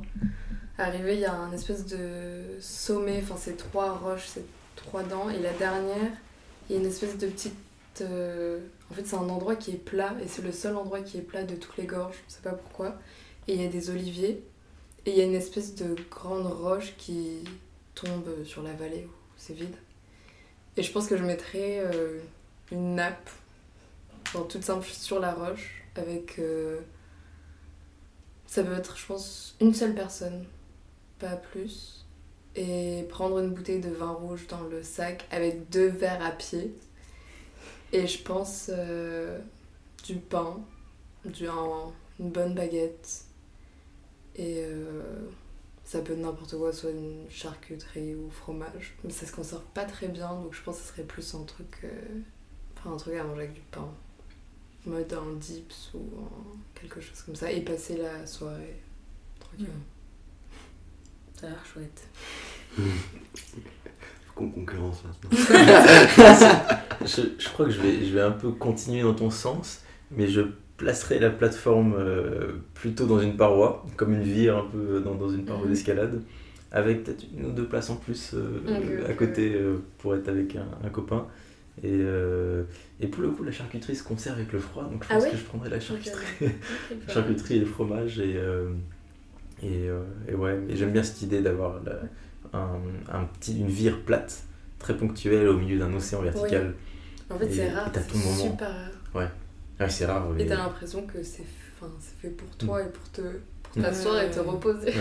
Arrivé, 0.78 1.14
il 1.14 1.20
y 1.20 1.24
a 1.24 1.32
un 1.34 1.52
espèce 1.52 1.86
de 1.86 2.42
sommet, 2.60 3.20
enfin 3.22 3.36
c'est 3.38 3.56
trois 3.56 3.92
roches, 3.92 4.26
c'est 4.26 4.44
trois 4.74 5.04
dents, 5.04 5.30
et 5.30 5.38
la 5.38 5.52
dernière, 5.52 6.10
il 6.68 6.74
y 6.74 6.78
a 6.78 6.82
une 6.82 6.88
espèce 6.88 7.16
de 7.18 7.26
petite. 7.28 7.54
euh, 8.00 8.58
En 8.92 8.94
fait, 8.94 9.06
c'est 9.06 9.16
un 9.16 9.30
endroit 9.30 9.56
qui 9.56 9.70
est 9.70 9.82
plat, 9.82 10.14
et 10.22 10.28
c'est 10.28 10.42
le 10.42 10.52
seul 10.52 10.76
endroit 10.76 11.00
qui 11.00 11.16
est 11.16 11.22
plat 11.22 11.44
de 11.44 11.56
toutes 11.56 11.78
les 11.78 11.86
gorges, 11.86 12.22
je 12.28 12.34
sais 12.34 12.42
pas 12.42 12.52
pourquoi. 12.52 12.98
Et 13.48 13.54
il 13.54 13.62
y 13.62 13.64
a 13.64 13.68
des 13.70 13.88
oliviers, 13.88 14.44
et 15.06 15.12
il 15.12 15.16
y 15.16 15.22
a 15.22 15.24
une 15.24 15.34
espèce 15.34 15.74
de 15.74 15.96
grande 16.10 16.46
roche 16.46 16.94
qui 16.98 17.42
tombe 17.94 18.44
sur 18.44 18.62
la 18.62 18.74
vallée 18.74 19.06
où 19.06 19.14
c'est 19.38 19.54
vide. 19.54 19.74
Et 20.76 20.82
je 20.82 20.92
pense 20.92 21.06
que 21.06 21.16
je 21.16 21.24
mettrais 21.24 21.78
euh, 21.80 22.20
une 22.70 22.96
nappe, 22.96 23.30
toute 24.50 24.62
simple 24.62 24.86
sur 24.86 25.20
la 25.20 25.32
roche, 25.32 25.82
avec. 25.96 26.38
euh, 26.38 26.78
ça 28.44 28.62
peut 28.62 28.74
être, 28.74 28.98
je 28.98 29.06
pense, 29.06 29.56
une 29.62 29.72
seule 29.72 29.94
personne, 29.94 30.44
pas 31.18 31.36
plus. 31.36 32.04
Et 32.56 33.06
prendre 33.08 33.38
une 33.38 33.48
bouteille 33.48 33.80
de 33.80 33.88
vin 33.88 34.10
rouge 34.10 34.46
dans 34.48 34.60
le 34.64 34.82
sac 34.82 35.24
avec 35.30 35.70
deux 35.70 35.88
verres 35.88 36.22
à 36.22 36.32
pied. 36.32 36.74
Et 37.92 38.06
je 38.06 38.22
pense 38.22 38.70
euh, 38.72 39.38
du 40.04 40.16
pain, 40.16 40.60
du, 41.24 41.46
un- 41.46 41.92
une 42.18 42.30
bonne 42.30 42.54
baguette. 42.54 43.24
Et 44.34 44.64
euh, 44.64 45.28
ça 45.84 46.00
peut 46.00 46.14
être 46.14 46.18
n'importe 46.20 46.56
quoi, 46.56 46.72
soit 46.72 46.90
une 46.90 47.26
charcuterie 47.30 48.14
ou 48.14 48.30
fromage. 48.30 48.94
Mais 49.04 49.10
ça 49.10 49.26
se 49.26 49.32
conserve 49.32 49.62
pas 49.74 49.84
très 49.84 50.08
bien, 50.08 50.32
donc 50.34 50.54
je 50.54 50.62
pense 50.62 50.76
que 50.78 50.82
ce 50.82 50.88
serait 50.88 51.02
plus 51.04 51.34
un 51.34 51.44
truc. 51.44 51.80
euh, 51.84 51.90
Enfin, 52.78 52.94
un 52.94 52.96
truc 52.96 53.14
à 53.14 53.22
manger 53.24 53.42
avec 53.42 53.52
du 53.54 53.60
pain. 53.70 53.88
En 54.86 54.90
mode 54.90 55.12
un 55.12 55.32
dips 55.34 55.90
ou 55.94 56.00
un- 56.20 56.56
quelque 56.80 57.00
chose 57.00 57.22
comme 57.22 57.36
ça. 57.36 57.52
Et 57.52 57.60
passer 57.60 57.96
la 57.98 58.26
soirée 58.26 58.80
tranquille. 59.38 59.68
Ça 61.38 61.46
a 61.46 61.50
l'air 61.50 61.64
chouette. 61.66 62.08
Qu'on 64.34 64.50
concurrence 64.50 65.02
maintenant. 65.04 65.30
Je, 67.04 67.22
je 67.38 67.48
crois 67.48 67.66
que 67.66 67.72
je 67.72 67.80
vais, 67.80 68.04
je 68.04 68.14
vais 68.14 68.20
un 68.20 68.30
peu 68.30 68.50
continuer 68.52 69.02
dans 69.02 69.14
ton 69.14 69.30
sens, 69.30 69.82
mais 70.16 70.28
je 70.28 70.42
placerai 70.76 71.18
la 71.18 71.30
plateforme 71.30 71.94
euh, 71.98 72.52
plutôt 72.74 73.06
dans 73.06 73.18
une 73.20 73.36
paroi, 73.36 73.84
comme 73.96 74.12
une 74.14 74.22
vire 74.22 74.56
un 74.56 74.64
peu 74.70 75.00
dans, 75.00 75.14
dans 75.14 75.28
une 75.28 75.44
paroi 75.44 75.64
Mhm. 75.64 75.70
d'escalade, 75.72 76.22
avec 76.70 77.04
peut-être 77.04 77.24
une 77.36 77.46
ou 77.46 77.50
deux 77.50 77.66
places 77.66 77.90
en 77.90 77.96
plus 77.96 78.32
euh, 78.34 79.04
à 79.08 79.12
côté 79.14 79.52
euh, 79.54 79.78
pour 79.98 80.14
être 80.14 80.28
avec 80.28 80.56
un, 80.56 80.66
un 80.84 80.88
copain. 80.90 81.26
Et, 81.82 81.88
euh, 81.90 82.62
et 83.00 83.08
pour 83.08 83.22
le 83.22 83.30
coup, 83.30 83.42
la 83.44 83.50
charcuterie 83.52 83.96
se 83.96 84.04
conserve 84.04 84.36
avec 84.36 84.52
le 84.52 84.58
froid, 84.60 84.84
donc 84.84 85.02
je 85.04 85.08
Ah 85.10 85.14
pense 85.14 85.24
ouais 85.24 85.30
que 85.30 85.36
je 85.36 85.42
prendrai 85.44 85.70
la 85.70 85.80
charcuterie. 85.80 86.26
La 87.08 87.08
charcuterie 87.14 87.56
et 87.56 87.60
le 87.60 87.66
fromage 87.66 88.20
et, 88.20 88.34
euh, 88.36 88.68
et, 89.62 89.88
euh, 89.88 90.02
et 90.28 90.34
ouais 90.34 90.58
et 90.68 90.76
j'aime 90.76 90.92
bien 90.92 91.02
cette 91.02 91.22
idée 91.22 91.40
d'avoir 91.42 91.80
la- 91.84 92.00
un, 92.52 92.78
un 93.12 93.24
petit, 93.24 93.58
une 93.60 93.68
vire 93.68 94.00
plate 94.04 94.42
très 94.78 94.96
ponctuelle 94.96 95.48
au 95.48 95.56
milieu 95.56 95.78
d'un 95.78 95.92
océan 95.94 96.22
vertical 96.22 96.74
En 97.30 97.38
fait, 97.38 97.46
Et- 97.46 97.52
c'est 97.54 97.66
et 97.66 97.70
rare. 97.70 97.90
t'as 97.92 98.00
ton 98.00 98.14
c'est 98.18 98.24
moment. 98.24 98.50
super 98.52 98.68
rare. 98.68 98.88
ouais, 99.14 99.88
c'est 99.88 100.06
rare 100.06 100.26
Et 100.32 100.34
mais- 100.42 100.46
t'as 100.46 100.56
l'impression 100.56 101.02
que 101.06 101.22
c'est 101.22 101.44
enfin, 101.80 101.92
c'est 102.00 102.16
fait 102.28 102.34
pour 102.36 102.48
toi 102.56 102.82
et 102.82 102.88
pour 102.88 103.08
te 103.10 103.20
pour 103.62 103.78
Mm. 103.78 103.82
t'asseoir 103.82 104.22
et 104.22 104.30
te 104.30 104.38
Ouais. 104.40 104.46
reposer. 104.46 104.92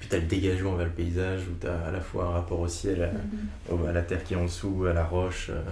puis 0.00 0.08
t'as 0.08 0.16
le 0.18 0.26
dégagement 0.26 0.74
vers 0.76 0.86
le 0.86 0.92
paysage 0.92 1.42
où 1.42 1.52
t'as 1.60 1.78
à 1.80 1.90
la 1.90 2.00
fois 2.00 2.24
un 2.26 2.30
rapport 2.30 2.60
au 2.60 2.68
ciel 2.68 3.02
à, 3.02 3.88
à 3.88 3.92
la 3.92 4.02
terre 4.02 4.24
qui 4.24 4.32
est 4.34 4.36
en 4.36 4.44
dessous 4.44 4.86
à 4.86 4.92
la 4.94 5.04
roche 5.04 5.48
euh, 5.50 5.62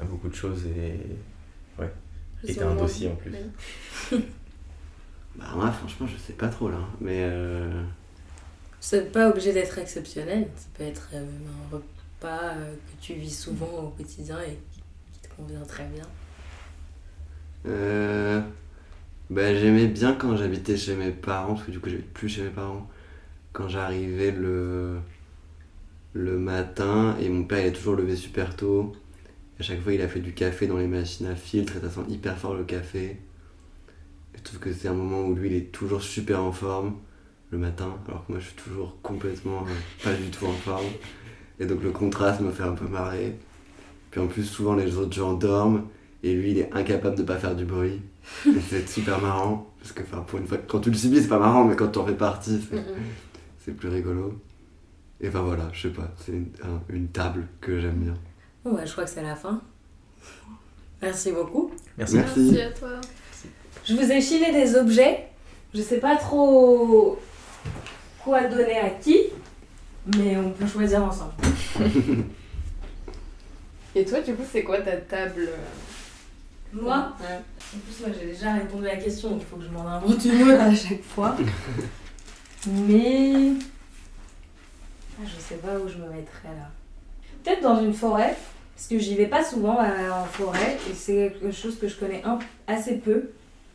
à 0.00 0.04
beaucoup 0.04 0.28
de 0.28 0.34
choses 0.34 0.66
et 0.66 0.96
Et 2.44 2.52
Ce 2.54 2.58
t'as 2.58 2.66
un 2.68 2.74
dossier 2.74 3.08
en 3.08 3.14
plus. 3.14 3.32
Bah, 5.36 5.44
moi, 5.54 5.70
franchement, 5.70 6.06
je 6.06 6.16
sais 6.18 6.32
pas 6.34 6.48
trop 6.48 6.68
là. 6.68 6.76
Mais. 7.00 7.20
Euh... 7.22 7.82
C'est 8.84 9.12
pas 9.12 9.30
obligé 9.30 9.52
d'être 9.52 9.78
exceptionnel, 9.78 10.48
ça 10.56 10.66
peut 10.74 10.82
être 10.82 11.10
euh, 11.14 11.22
un 11.22 11.72
repas 11.72 12.56
euh, 12.56 12.74
que 12.74 13.00
tu 13.00 13.12
vis 13.14 13.30
souvent 13.30 13.84
au 13.84 13.88
quotidien 13.90 14.36
et 14.40 14.58
qui 15.12 15.20
te 15.20 15.32
convient 15.36 15.60
très 15.60 15.84
bien. 15.84 16.02
Euh, 17.66 18.40
bah, 19.30 19.54
j'aimais 19.54 19.86
bien 19.86 20.14
quand 20.14 20.36
j'habitais 20.36 20.76
chez 20.76 20.96
mes 20.96 21.12
parents, 21.12 21.54
parce 21.54 21.66
que 21.66 21.70
du 21.70 21.78
coup 21.78 21.90
j'habite 21.90 22.12
plus 22.12 22.28
chez 22.28 22.42
mes 22.42 22.50
parents. 22.50 22.90
Quand 23.52 23.68
j'arrivais 23.68 24.32
le, 24.32 24.98
le 26.12 26.38
matin, 26.40 27.16
et 27.20 27.28
mon 27.28 27.44
père 27.44 27.60
il 27.60 27.66
est 27.68 27.72
toujours 27.72 27.94
levé 27.94 28.16
super 28.16 28.56
tôt. 28.56 28.96
À 29.60 29.62
chaque 29.62 29.80
fois 29.80 29.92
il 29.92 30.02
a 30.02 30.08
fait 30.08 30.18
du 30.18 30.34
café 30.34 30.66
dans 30.66 30.78
les 30.78 30.88
machines 30.88 31.26
à 31.26 31.36
filtre, 31.36 31.76
et 31.76 31.80
ça 31.80 31.88
sent 31.88 32.10
hyper 32.10 32.36
fort 32.36 32.54
le 32.54 32.64
café. 32.64 33.16
Je 34.34 34.42
trouve 34.42 34.58
que 34.58 34.72
c'est 34.72 34.88
un 34.88 34.94
moment 34.94 35.20
où 35.24 35.36
lui 35.36 35.50
il 35.50 35.54
est 35.54 35.70
toujours 35.70 36.02
super 36.02 36.42
en 36.42 36.50
forme. 36.50 36.96
Le 37.52 37.58
matin, 37.58 37.94
alors 38.08 38.26
que 38.26 38.32
moi 38.32 38.40
je 38.40 38.46
suis 38.46 38.56
toujours 38.56 38.96
complètement 39.02 39.64
euh, 39.68 40.02
pas 40.04 40.14
du 40.14 40.30
tout 40.30 40.46
en 40.46 40.52
forme. 40.52 40.86
Et 41.60 41.66
donc 41.66 41.82
le 41.82 41.90
contraste 41.90 42.40
me 42.40 42.50
fait 42.50 42.62
un 42.64 42.72
peu 42.72 42.86
marrer. 42.88 43.36
Puis 44.10 44.20
en 44.20 44.26
plus, 44.26 44.44
souvent 44.44 44.74
les 44.74 44.96
autres 44.96 45.12
gens 45.12 45.34
dorment 45.34 45.84
et 46.22 46.34
lui 46.34 46.50
il 46.52 46.58
est 46.58 46.72
incapable 46.72 47.14
de 47.16 47.22
pas 47.22 47.36
faire 47.36 47.54
du 47.54 47.64
bruit. 47.64 48.00
C'est 48.68 48.88
super 48.88 49.20
marrant. 49.20 49.68
Parce 49.80 49.92
que 49.92 50.02
enfin, 50.02 50.22
pour 50.26 50.38
une 50.38 50.46
fois, 50.46 50.58
quand 50.58 50.80
tu 50.80 50.90
le 50.90 50.96
subis, 50.96 51.20
c'est 51.22 51.28
pas 51.28 51.38
marrant, 51.38 51.64
mais 51.64 51.76
quand 51.76 51.88
t'en 51.88 52.06
fais 52.06 52.14
partie, 52.14 52.60
c'est, 52.70 52.82
c'est 53.64 53.72
plus 53.72 53.88
rigolo. 53.88 54.38
Et 55.20 55.28
enfin 55.28 55.42
voilà, 55.42 55.68
je 55.72 55.88
sais 55.88 55.94
pas, 55.94 56.10
c'est 56.24 56.32
une, 56.32 56.48
un- 56.64 56.82
une 56.88 57.08
table 57.08 57.46
que 57.60 57.80
j'aime 57.80 57.96
bien. 57.96 58.14
Bon, 58.64 58.72
bah, 58.74 58.84
je 58.86 58.92
crois 58.92 59.04
que 59.04 59.10
c'est 59.10 59.22
la 59.22 59.36
fin. 59.36 59.60
Merci 61.02 61.32
beaucoup. 61.32 61.70
Merci. 61.98 62.16
Merci. 62.16 62.40
Merci 62.40 62.60
à 62.62 62.70
toi. 62.70 62.88
Je 63.84 63.94
vous 63.94 64.10
ai 64.12 64.20
filé 64.20 64.52
des 64.52 64.76
objets. 64.76 65.26
Je 65.74 65.82
sais 65.82 65.98
pas 65.98 66.16
trop 66.16 67.18
quoi 68.22 68.44
donner 68.44 68.78
à 68.78 68.90
qui, 68.90 69.18
mais 70.18 70.36
on 70.36 70.50
peut 70.50 70.66
choisir 70.66 71.02
ensemble. 71.04 71.32
Et 73.94 74.04
toi, 74.04 74.20
du 74.20 74.34
coup, 74.34 74.42
c'est 74.50 74.62
quoi 74.62 74.80
ta 74.80 74.96
table 74.96 75.48
euh, 75.48 75.56
Moi, 76.72 77.12
Ouais. 77.20 77.36
en 77.36 77.78
plus, 77.78 78.00
moi 78.00 78.08
j'ai 78.18 78.26
déjà 78.28 78.54
répondu 78.54 78.86
à 78.88 78.94
la 78.94 79.00
question, 79.00 79.30
donc 79.30 79.42
il 79.42 79.46
faut 79.46 79.56
que 79.56 79.64
je 79.64 79.68
m'en 79.68 79.86
invente 79.86 80.24
une 80.24 80.42
autre 80.42 80.60
à 80.62 80.74
chaque 80.74 81.02
fois. 81.02 81.36
Mais. 82.66 83.52
Ah, 85.18 85.24
je 85.26 85.40
sais 85.40 85.56
pas 85.56 85.74
où 85.78 85.88
je 85.88 85.98
me 85.98 86.08
mettrais 86.08 86.48
là. 86.48 86.70
Peut-être 87.44 87.60
dans 87.62 87.82
une 87.82 87.92
forêt, 87.92 88.34
parce 88.74 88.88
que 88.88 88.98
j'y 88.98 89.14
vais 89.14 89.26
pas 89.26 89.44
souvent 89.44 89.78
euh, 89.80 90.10
en 90.10 90.24
forêt, 90.24 90.78
et 90.90 90.94
c'est 90.94 91.34
quelque 91.40 91.52
chose 91.52 91.78
que 91.78 91.86
je 91.88 91.96
connais 91.96 92.22
un, 92.24 92.38
assez 92.66 92.96
peu. 92.96 93.30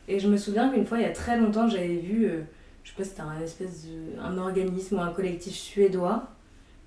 Et 0.07 0.19
je 0.19 0.27
me 0.27 0.37
souviens 0.37 0.69
qu'une 0.69 0.85
fois, 0.85 0.97
il 0.97 1.03
y 1.03 1.05
a 1.07 1.11
très 1.11 1.37
longtemps, 1.37 1.67
j'avais 1.69 1.97
vu, 1.97 2.25
euh, 2.25 2.39
je 2.87 2.93
sais 2.93 2.95
pas 2.97 3.03
si 3.03 3.09
c'était 3.09 3.21
un 3.21 3.41
espèce 3.41 3.85
de, 3.85 4.19
un 4.21 4.37
organisme 4.37 4.97
ou 4.97 5.01
un 5.01 5.11
collectif 5.11 5.53
suédois, 5.53 6.23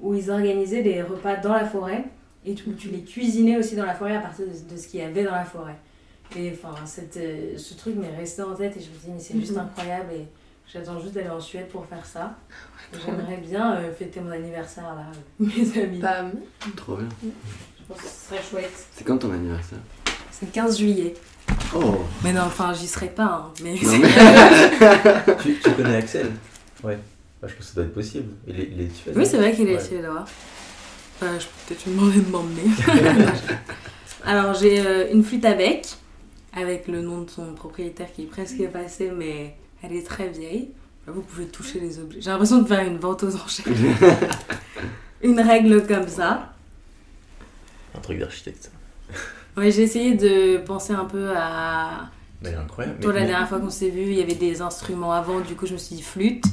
où 0.00 0.14
ils 0.14 0.30
organisaient 0.30 0.82
des 0.82 1.02
repas 1.02 1.36
dans 1.36 1.52
la 1.52 1.66
forêt, 1.66 2.04
et 2.46 2.54
où 2.66 2.72
tu 2.72 2.88
les 2.88 3.02
cuisinais 3.04 3.58
aussi 3.58 3.76
dans 3.76 3.84
la 3.84 3.94
forêt 3.94 4.16
à 4.16 4.20
partir 4.20 4.46
de, 4.46 4.74
de 4.74 4.80
ce 4.80 4.88
qu'il 4.88 5.00
y 5.00 5.02
avait 5.02 5.24
dans 5.24 5.32
la 5.34 5.44
forêt. 5.44 5.76
Et 6.36 6.52
enfin, 6.52 6.74
euh, 7.18 7.58
ce 7.58 7.74
truc 7.74 7.96
m'est 7.96 8.16
resté 8.16 8.40
en 8.42 8.54
tête 8.54 8.76
et 8.76 8.80
je 8.80 8.88
me 8.88 8.94
suis 8.94 9.06
dit, 9.08 9.12
mais 9.12 9.20
c'est 9.20 9.38
juste 9.38 9.52
Mhm. 9.52 9.58
incroyable 9.58 10.12
et 10.14 10.26
j'attends 10.72 10.98
juste 11.00 11.12
d'aller 11.14 11.28
en 11.28 11.40
Suède 11.40 11.68
pour 11.68 11.84
faire 11.84 12.06
ça. 12.06 12.34
J'aimerais 13.04 13.36
bien 13.36 13.74
euh, 13.76 13.92
fêter 13.92 14.20
mon 14.20 14.30
anniversaire 14.30 14.94
là, 14.94 15.06
mes 15.38 15.78
amis. 15.82 15.98
Bam. 15.98 16.32
Trop 16.76 16.96
bien. 16.96 17.08
Je 17.22 17.84
pense 17.86 17.98
que 17.98 18.08
ce 18.08 18.28
serait 18.28 18.42
chouette. 18.42 18.86
C'est 18.92 19.04
quand 19.04 19.18
ton 19.18 19.32
anniversaire? 19.32 19.78
C'est 20.30 20.46
le 20.46 20.52
15 20.52 20.78
juillet. 20.78 21.14
Oh 21.74 22.04
Mais 22.24 22.32
non, 22.32 22.42
enfin, 22.42 22.72
j'y 22.72 22.86
serai 22.88 23.08
pas, 23.08 23.24
hein, 23.48 23.52
mais. 23.62 23.74
Non 23.82 23.98
mais. 23.98 25.36
tu, 25.42 25.58
tu 25.62 25.70
connais 25.72 25.96
Axel? 25.96 26.30
Ouais. 26.82 26.98
Bah, 27.40 27.48
je 27.48 27.54
pense 27.54 27.56
que 27.56 27.62
ça 27.64 27.74
doit 27.76 27.84
être 27.84 27.94
possible. 27.94 28.28
Il 28.46 28.60
est, 28.60 28.68
il 28.72 28.80
est 28.80 28.94
suédois. 28.94 29.22
Oui, 29.22 29.28
c'est 29.28 29.36
vrai 29.38 29.52
qu'il 29.54 29.68
est 29.68 29.76
Ouais. 29.76 29.84
suédois. 29.84 30.24
Je 31.22 31.26
peux 31.26 31.36
peut-être 31.68 31.84
lui 31.86 31.92
demander 31.94 32.20
de 32.20 32.30
m'emmener. 32.30 32.62
Alors, 34.24 34.54
j'ai 34.54 34.80
euh, 34.80 35.12
une 35.12 35.22
flûte 35.22 35.44
à 35.44 35.54
bec, 35.54 35.86
avec 36.54 36.88
le 36.88 37.02
nom 37.02 37.22
de 37.22 37.30
son 37.30 37.52
propriétaire 37.54 38.08
qui 38.14 38.22
est 38.22 38.26
presque 38.26 38.66
passé, 38.68 39.10
mais 39.16 39.54
elle 39.82 39.92
est 39.92 40.06
très 40.06 40.28
vieille. 40.28 40.70
Là, 41.06 41.12
Vous 41.14 41.22
pouvez 41.22 41.46
toucher 41.46 41.78
les 41.80 41.98
objets. 41.98 42.20
J'ai 42.20 42.30
l'impression 42.30 42.60
de 42.62 42.66
faire 42.68 42.86
une 42.86 42.98
vente 42.98 43.22
aux 43.22 43.34
enchères. 43.36 43.66
une 45.22 45.40
règle 45.40 45.86
comme 45.86 46.08
ça. 46.08 46.52
Un 47.94 48.00
truc 48.00 48.18
d'architecte. 48.18 48.70
Ouais, 49.60 49.70
j'ai 49.70 49.82
essayé 49.82 50.14
de 50.14 50.56
penser 50.58 50.92
un 50.94 51.04
peu 51.04 51.30
à. 51.36 52.08
Mais 52.42 52.54
incroyable. 52.54 52.98
Toi, 53.00 53.12
Mais- 53.12 53.20
la 53.20 53.26
dernière 53.26 53.48
fois 53.48 53.58
qu'on 53.60 53.68
s'est 53.70 53.90
vu, 53.90 54.00
il 54.02 54.14
y 54.14 54.22
avait 54.22 54.34
des 54.34 54.62
instruments 54.62 55.12
avant, 55.12 55.40
du 55.40 55.54
coup, 55.54 55.66
je 55.66 55.74
me 55.74 55.78
suis 55.78 55.96
dit 55.96 56.02
flûte. 56.02 56.44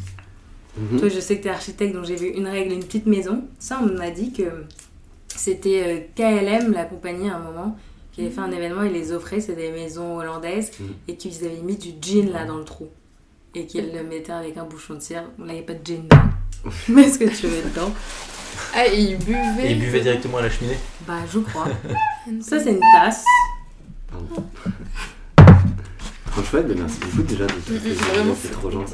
Mhm. 0.77 0.99
Toi, 0.99 1.07
je 1.09 1.19
sais 1.21 1.37
que 1.37 1.43
tu 1.43 1.47
es 1.47 1.51
architecte, 1.51 1.95
donc 1.95 2.03
j'ai 2.05 2.17
vu 2.17 2.27
une 2.27 2.47
règle, 2.47 2.73
une 2.73 2.83
petite 2.83 3.05
maison. 3.05 3.45
Ça, 3.59 3.79
on 3.81 3.85
m'a 3.97 4.09
dit 4.11 4.33
que 4.33 4.43
c'était 5.29 5.83
euh, 5.85 5.99
KLM, 6.15 6.73
la 6.73 6.83
compagnie, 6.83 7.29
à 7.29 7.37
un 7.37 7.39
moment, 7.39 7.77
qui 8.11 8.21
avait 8.21 8.29
fait 8.29 8.41
un 8.41 8.51
événement, 8.51 8.83
ils 8.83 8.91
les 8.91 9.11
offraient, 9.13 9.39
c'est 9.39 9.55
des 9.55 9.71
maisons 9.71 10.17
hollandaises, 10.17 10.71
Mhm. 10.79 10.87
et 11.07 11.15
qu'ils 11.15 11.45
avaient 11.45 11.61
mis 11.63 11.77
du 11.77 11.91
gin 12.01 12.29
là 12.31 12.45
dans 12.45 12.57
le 12.57 12.65
trou. 12.65 12.89
Et 13.55 13.65
qu'ils 13.65 13.91
le 13.93 14.03
mettaient 14.03 14.33
avec 14.33 14.57
un 14.57 14.65
bouchon 14.65 14.95
de 14.95 14.99
cire. 14.99 15.23
Là, 15.39 15.45
il 15.47 15.53
n'y 15.53 15.59
a 15.59 15.63
pas 15.63 15.73
de 15.73 15.85
gin 15.85 16.03
dedans. 16.03 16.21
Mais 16.89 17.09
ce 17.09 17.17
que 17.19 17.23
tu 17.25 17.47
veux 17.47 17.63
dedans? 17.69 17.91
Ah, 18.75 18.87
et 18.87 18.99
il 18.99 19.17
buvait. 19.17 19.39
Et 19.67 19.71
il 19.71 19.79
buvait 19.79 20.01
directement 20.01 20.37
à 20.37 20.41
la 20.43 20.49
cheminée 20.49 20.77
Bah, 21.07 21.19
je 21.31 21.39
crois. 21.39 21.67
Ça, 22.41 22.59
c'est 22.59 22.71
une 22.71 22.79
tasse. 22.93 23.23
Pardon. 24.11 24.43
Trop 26.31 26.43
chouette, 26.43 26.65
mais 26.69 26.75
merci 26.75 26.99
beaucoup 26.99 27.23
déjà 27.23 27.45
de 27.47 27.51
tout 27.51 27.73
ces 27.81 27.93
vraiment, 27.93 28.35
c'est 28.39 28.51
trop 28.51 28.69
gentil. 28.69 28.93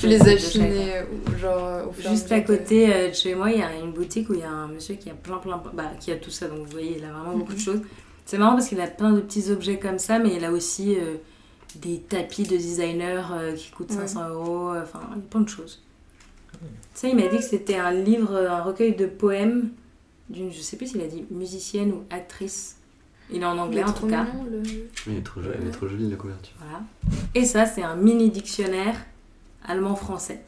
Tu 0.00 0.06
les 0.06 0.22
as 0.22 0.38
chinés, 0.38 0.96
euh, 0.96 1.38
genre, 1.38 1.88
au 1.88 2.00
Juste 2.00 2.32
à 2.32 2.40
côté 2.40 2.90
euh, 2.94 3.08
de 3.10 3.14
chez 3.14 3.34
moi, 3.34 3.50
il 3.50 3.58
y 3.58 3.62
a 3.62 3.74
une 3.76 3.92
boutique 3.92 4.30
où 4.30 4.34
il 4.34 4.40
y 4.40 4.44
a 4.44 4.50
un 4.50 4.68
monsieur 4.68 4.94
qui 4.94 5.10
a 5.10 5.14
plein, 5.14 5.36
plein, 5.36 5.62
bah, 5.74 5.90
qui 6.00 6.10
a 6.10 6.16
tout 6.16 6.30
ça. 6.30 6.48
Donc 6.48 6.60
vous 6.60 6.70
voyez, 6.72 6.96
il 6.98 7.04
a 7.04 7.12
vraiment 7.12 7.36
beaucoup 7.36 7.52
de 7.52 7.58
choses. 7.60 7.80
C'est 8.24 8.38
marrant 8.38 8.52
parce 8.54 8.68
qu'il 8.68 8.80
a 8.80 8.86
plein 8.86 9.12
de 9.12 9.20
petits 9.20 9.50
objets 9.50 9.78
comme 9.78 9.98
ça, 9.98 10.18
mais 10.18 10.34
il 10.36 10.44
a 10.44 10.52
aussi 10.52 10.96
euh, 10.96 11.16
des 11.76 11.98
tapis 11.98 12.44
de 12.44 12.56
designer 12.56 13.30
euh, 13.38 13.54
qui 13.54 13.70
coûtent 13.72 13.90
Ouais. 13.90 14.06
500 14.06 14.28
euros. 14.30 14.72
Enfin, 14.82 15.00
plein 15.30 15.40
de 15.40 15.48
choses. 15.48 15.82
Ça, 16.94 17.08
il 17.08 17.16
m'a 17.16 17.26
dit 17.28 17.38
que 17.38 17.42
c'était 17.42 17.76
un 17.76 17.92
livre, 17.92 18.36
un 18.36 18.62
recueil 18.62 18.94
de 18.94 19.06
poèmes 19.06 19.70
d'une, 20.28 20.52
je 20.52 20.60
sais 20.60 20.76
plus 20.76 20.88
s'il 20.88 21.00
a 21.00 21.06
dit 21.06 21.24
musicienne 21.30 21.92
ou 21.92 22.04
actrice. 22.10 22.76
Il 23.32 23.42
est 23.42 23.44
en 23.44 23.54
Il 23.54 23.60
anglais 23.60 23.80
est 23.80 23.84
en 23.84 23.92
tout 23.92 24.06
cas. 24.08 24.24
mignon, 24.24 24.44
le- 24.50 24.58
Oui, 24.62 24.88
il 25.06 25.16
est 25.18 25.22
trop 25.22 25.40
joli, 25.40 25.56
elle 25.60 25.68
est 25.68 25.70
trop 25.70 25.88
jolie 25.88 26.10
la 26.10 26.16
couverture. 26.16 26.54
Voilà. 26.58 26.82
Et 27.34 27.44
ça, 27.44 27.64
c'est 27.66 27.82
un 27.82 27.94
mini 27.96 28.28
dictionnaire 28.30 28.96
allemand-français. 29.64 30.42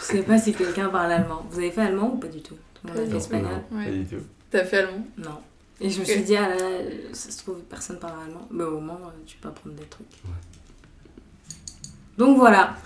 Je 0.00 0.04
sais 0.16 0.22
pas 0.22 0.38
si 0.38 0.52
quelqu'un 0.52 0.88
parle 0.88 1.12
allemand. 1.12 1.46
Vous 1.50 1.58
avez 1.58 1.70
fait 1.70 1.82
allemand 1.82 2.12
ou 2.14 2.16
pas 2.18 2.26
du 2.28 2.40
tout? 2.42 2.56
Tout 2.74 2.80
le 2.86 2.88
monde 2.90 2.98
a 2.98 3.00
Pas 3.02 3.06
fait 3.06 3.10
du 3.12 3.16
espagnol 3.16 3.50
Ouais. 3.70 3.84
Pas 3.84 3.90
du 3.92 4.04
tout. 4.06 4.22
T'as 4.50 4.64
fait 4.64 4.78
allemand? 4.78 5.06
Non. 5.18 5.38
Et 5.80 5.90
je 5.90 6.00
me 6.00 6.04
suis 6.04 6.22
dit, 6.22 6.36
ah 6.36 6.48
là, 6.48 6.56
là, 6.56 6.78
ça 7.12 7.30
se 7.30 7.38
trouve, 7.38 7.58
personne 7.68 7.98
parle 7.98 8.14
allemand. 8.26 8.46
Mais 8.50 8.64
au 8.64 8.80
moins, 8.80 9.00
euh, 9.04 9.10
tu 9.26 9.36
peux 9.38 9.48
apprendre 9.48 9.74
des 9.76 9.84
trucs. 9.84 10.06
Donc 12.18 12.36
voilà. 12.36 12.76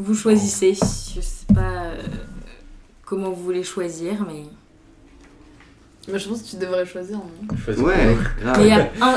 Vous 0.00 0.14
choisissez. 0.14 0.72
Je 0.74 1.20
sais 1.20 1.46
pas 1.54 1.60
euh, 1.60 2.02
comment 3.04 3.30
vous 3.30 3.42
voulez 3.42 3.62
choisir, 3.62 4.24
mais. 4.26 4.44
Bah, 6.10 6.18
je 6.18 6.28
pense 6.28 6.42
que 6.42 6.48
tu 6.48 6.56
devrais 6.56 6.86
choisir. 6.86 7.18
non 7.18 7.56
Choisis. 7.64 7.82
Ouais, 7.82 8.16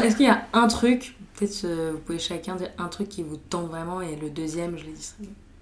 est-ce 0.06 0.16
qu'il 0.16 0.26
y 0.26 0.30
a 0.30 0.44
un 0.54 0.68
truc 0.68 1.16
Peut-être 1.36 1.62
euh, 1.66 1.92
vous 1.94 2.00
pouvez 2.00 2.20
chacun 2.20 2.56
dire 2.56 2.70
un 2.78 2.88
truc 2.88 3.10
qui 3.10 3.24
vous 3.24 3.38
tente 3.38 3.68
vraiment 3.70 4.02
et 4.02 4.16
le 4.22 4.30
deuxième, 4.30 4.78
je 4.78 4.84
l'ai 4.84 4.92
dit. 4.92 5.14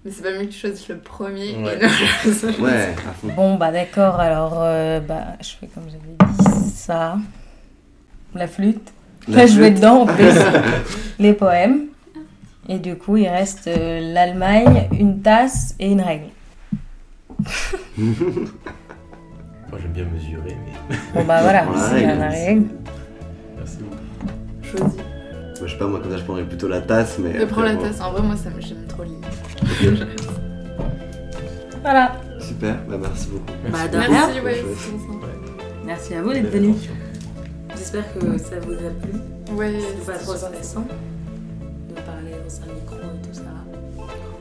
Mais 0.04 0.10
c'est 0.10 0.22
pas 0.22 0.32
mieux 0.32 0.40
que 0.46 0.52
tu 0.52 0.58
choisisses 0.58 0.88
le 0.88 0.98
premier 0.98 1.56
Ouais. 1.56 1.78
et 1.78 2.28
le 2.28 2.62
Ouais, 2.62 2.94
à 3.08 3.12
fond. 3.12 3.28
Bon, 3.34 3.54
bah 3.56 3.70
d'accord, 3.70 4.16
alors 4.16 4.54
euh, 4.58 5.00
bah, 5.00 5.28
je 5.40 5.50
fais 5.60 5.68
comme 5.68 5.84
j'avais 5.86 6.42
dit 6.42 6.70
ça. 6.74 7.16
La 8.34 8.48
flûte. 8.48 8.92
La 9.28 9.36
Pas 9.42 9.46
jouer 9.46 9.66
flûte. 9.66 9.76
dedans 9.76 10.00
en 10.02 10.06
plus. 10.06 10.32
Les 11.20 11.32
poèmes. 11.32 11.86
Et 12.68 12.78
du 12.78 12.96
coup, 12.96 13.16
il 13.16 13.28
reste 13.28 13.66
euh, 13.68 14.12
l'Allemagne, 14.12 14.88
une 14.92 15.20
tasse 15.20 15.74
et 15.80 15.90
une 15.90 16.00
règle. 16.00 16.26
Moi 17.98 19.78
j'aime 19.80 19.92
bien 19.92 20.04
mesurer, 20.04 20.56
mais 20.88 20.96
Bon, 21.14 21.24
bah 21.24 21.40
voilà, 21.42 21.64
la 21.74 21.80
c'est 21.88 22.06
la 22.06 22.28
règle. 22.28 22.66
merci 23.56 23.78
beaucoup. 23.78 23.96
Choisis. 24.62 24.96
Moi, 24.98 25.66
je 25.66 25.72
sais 25.72 25.78
pas, 25.78 25.86
moi, 25.86 26.00
comme 26.00 26.10
ça, 26.10 26.16
je 26.18 26.24
prendrais 26.24 26.44
plutôt 26.44 26.68
la 26.68 26.80
tasse, 26.82 27.18
mais. 27.18 27.32
Mais 27.32 27.46
prends 27.46 27.62
la 27.62 27.76
tasse. 27.76 28.00
En 28.00 28.10
vrai, 28.12 28.22
moi, 28.22 28.36
ça 28.36 28.50
me- 28.50 28.60
j'aime 28.60 28.86
trop 28.88 29.02
lire. 29.04 29.16
Voilà. 31.82 32.12
Super, 32.38 32.76
bah 32.88 32.96
merci 33.00 33.26
beaucoup. 33.28 33.44
Bah, 33.72 33.88
de 33.88 33.98
beaucoup. 33.98 34.12
rien. 34.12 34.26
Merci, 34.28 34.40
ouais, 34.40 34.54
c'est 34.76 34.90
sympa. 35.12 35.26
Merci 35.84 36.14
à 36.14 36.22
vous 36.22 36.32
d'être 36.32 36.42
Belle 36.44 36.60
venus. 36.62 36.76
attention. 36.76 36.92
J'espère 37.76 38.14
que 38.14 38.38
ça 38.38 38.60
vous 38.64 38.72
a 38.74 38.90
plu. 39.02 39.54
Ouais, 39.56 39.80
C'était 39.80 40.12
pas 40.12 40.18
c'est 40.18 40.24
trop 40.24 40.34
de 40.34 40.38
parler 42.60 42.72
dans 42.72 42.72
un 42.72 42.74
micro 42.74 42.96
et 42.96 43.28
tout 43.28 43.34
ça. 43.34 43.42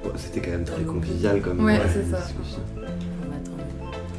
Bon, 0.03 0.11
C'était 0.15 0.41
quand 0.41 0.51
même 0.51 0.63
très 0.65 0.83
convivial 0.83 1.41
comme 1.41 1.63
Ouais, 1.63 1.79
euh, 1.79 1.87
c'est 1.91 2.11
ça. 2.11 2.23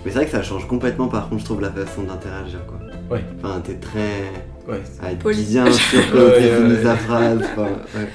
Mais 0.05 0.11
c'est 0.11 0.17
vrai 0.17 0.25
que 0.25 0.33
ça 0.33 0.43
change 0.43 0.67
complètement, 0.67 1.09
par 1.09 1.29
contre, 1.29 1.41
je 1.41 1.45
trouve, 1.45 1.61
la 1.61 1.71
façon 1.71 2.03
d'interagir, 2.03 2.61
quoi. 2.67 2.79
Ouais. 3.11 3.25
Enfin, 3.39 3.61
t'es 3.61 3.75
très. 3.75 4.33
Ouais. 4.69 4.81
à 5.03 5.13
être 5.13 5.19
Poli. 5.19 5.43
bien 5.45 5.71
sûr 5.71 6.01
tu 6.11 6.43
finis 6.43 6.97
phrase. 6.97 7.41
Enfin, 7.53 7.69
ouais. 7.97 8.09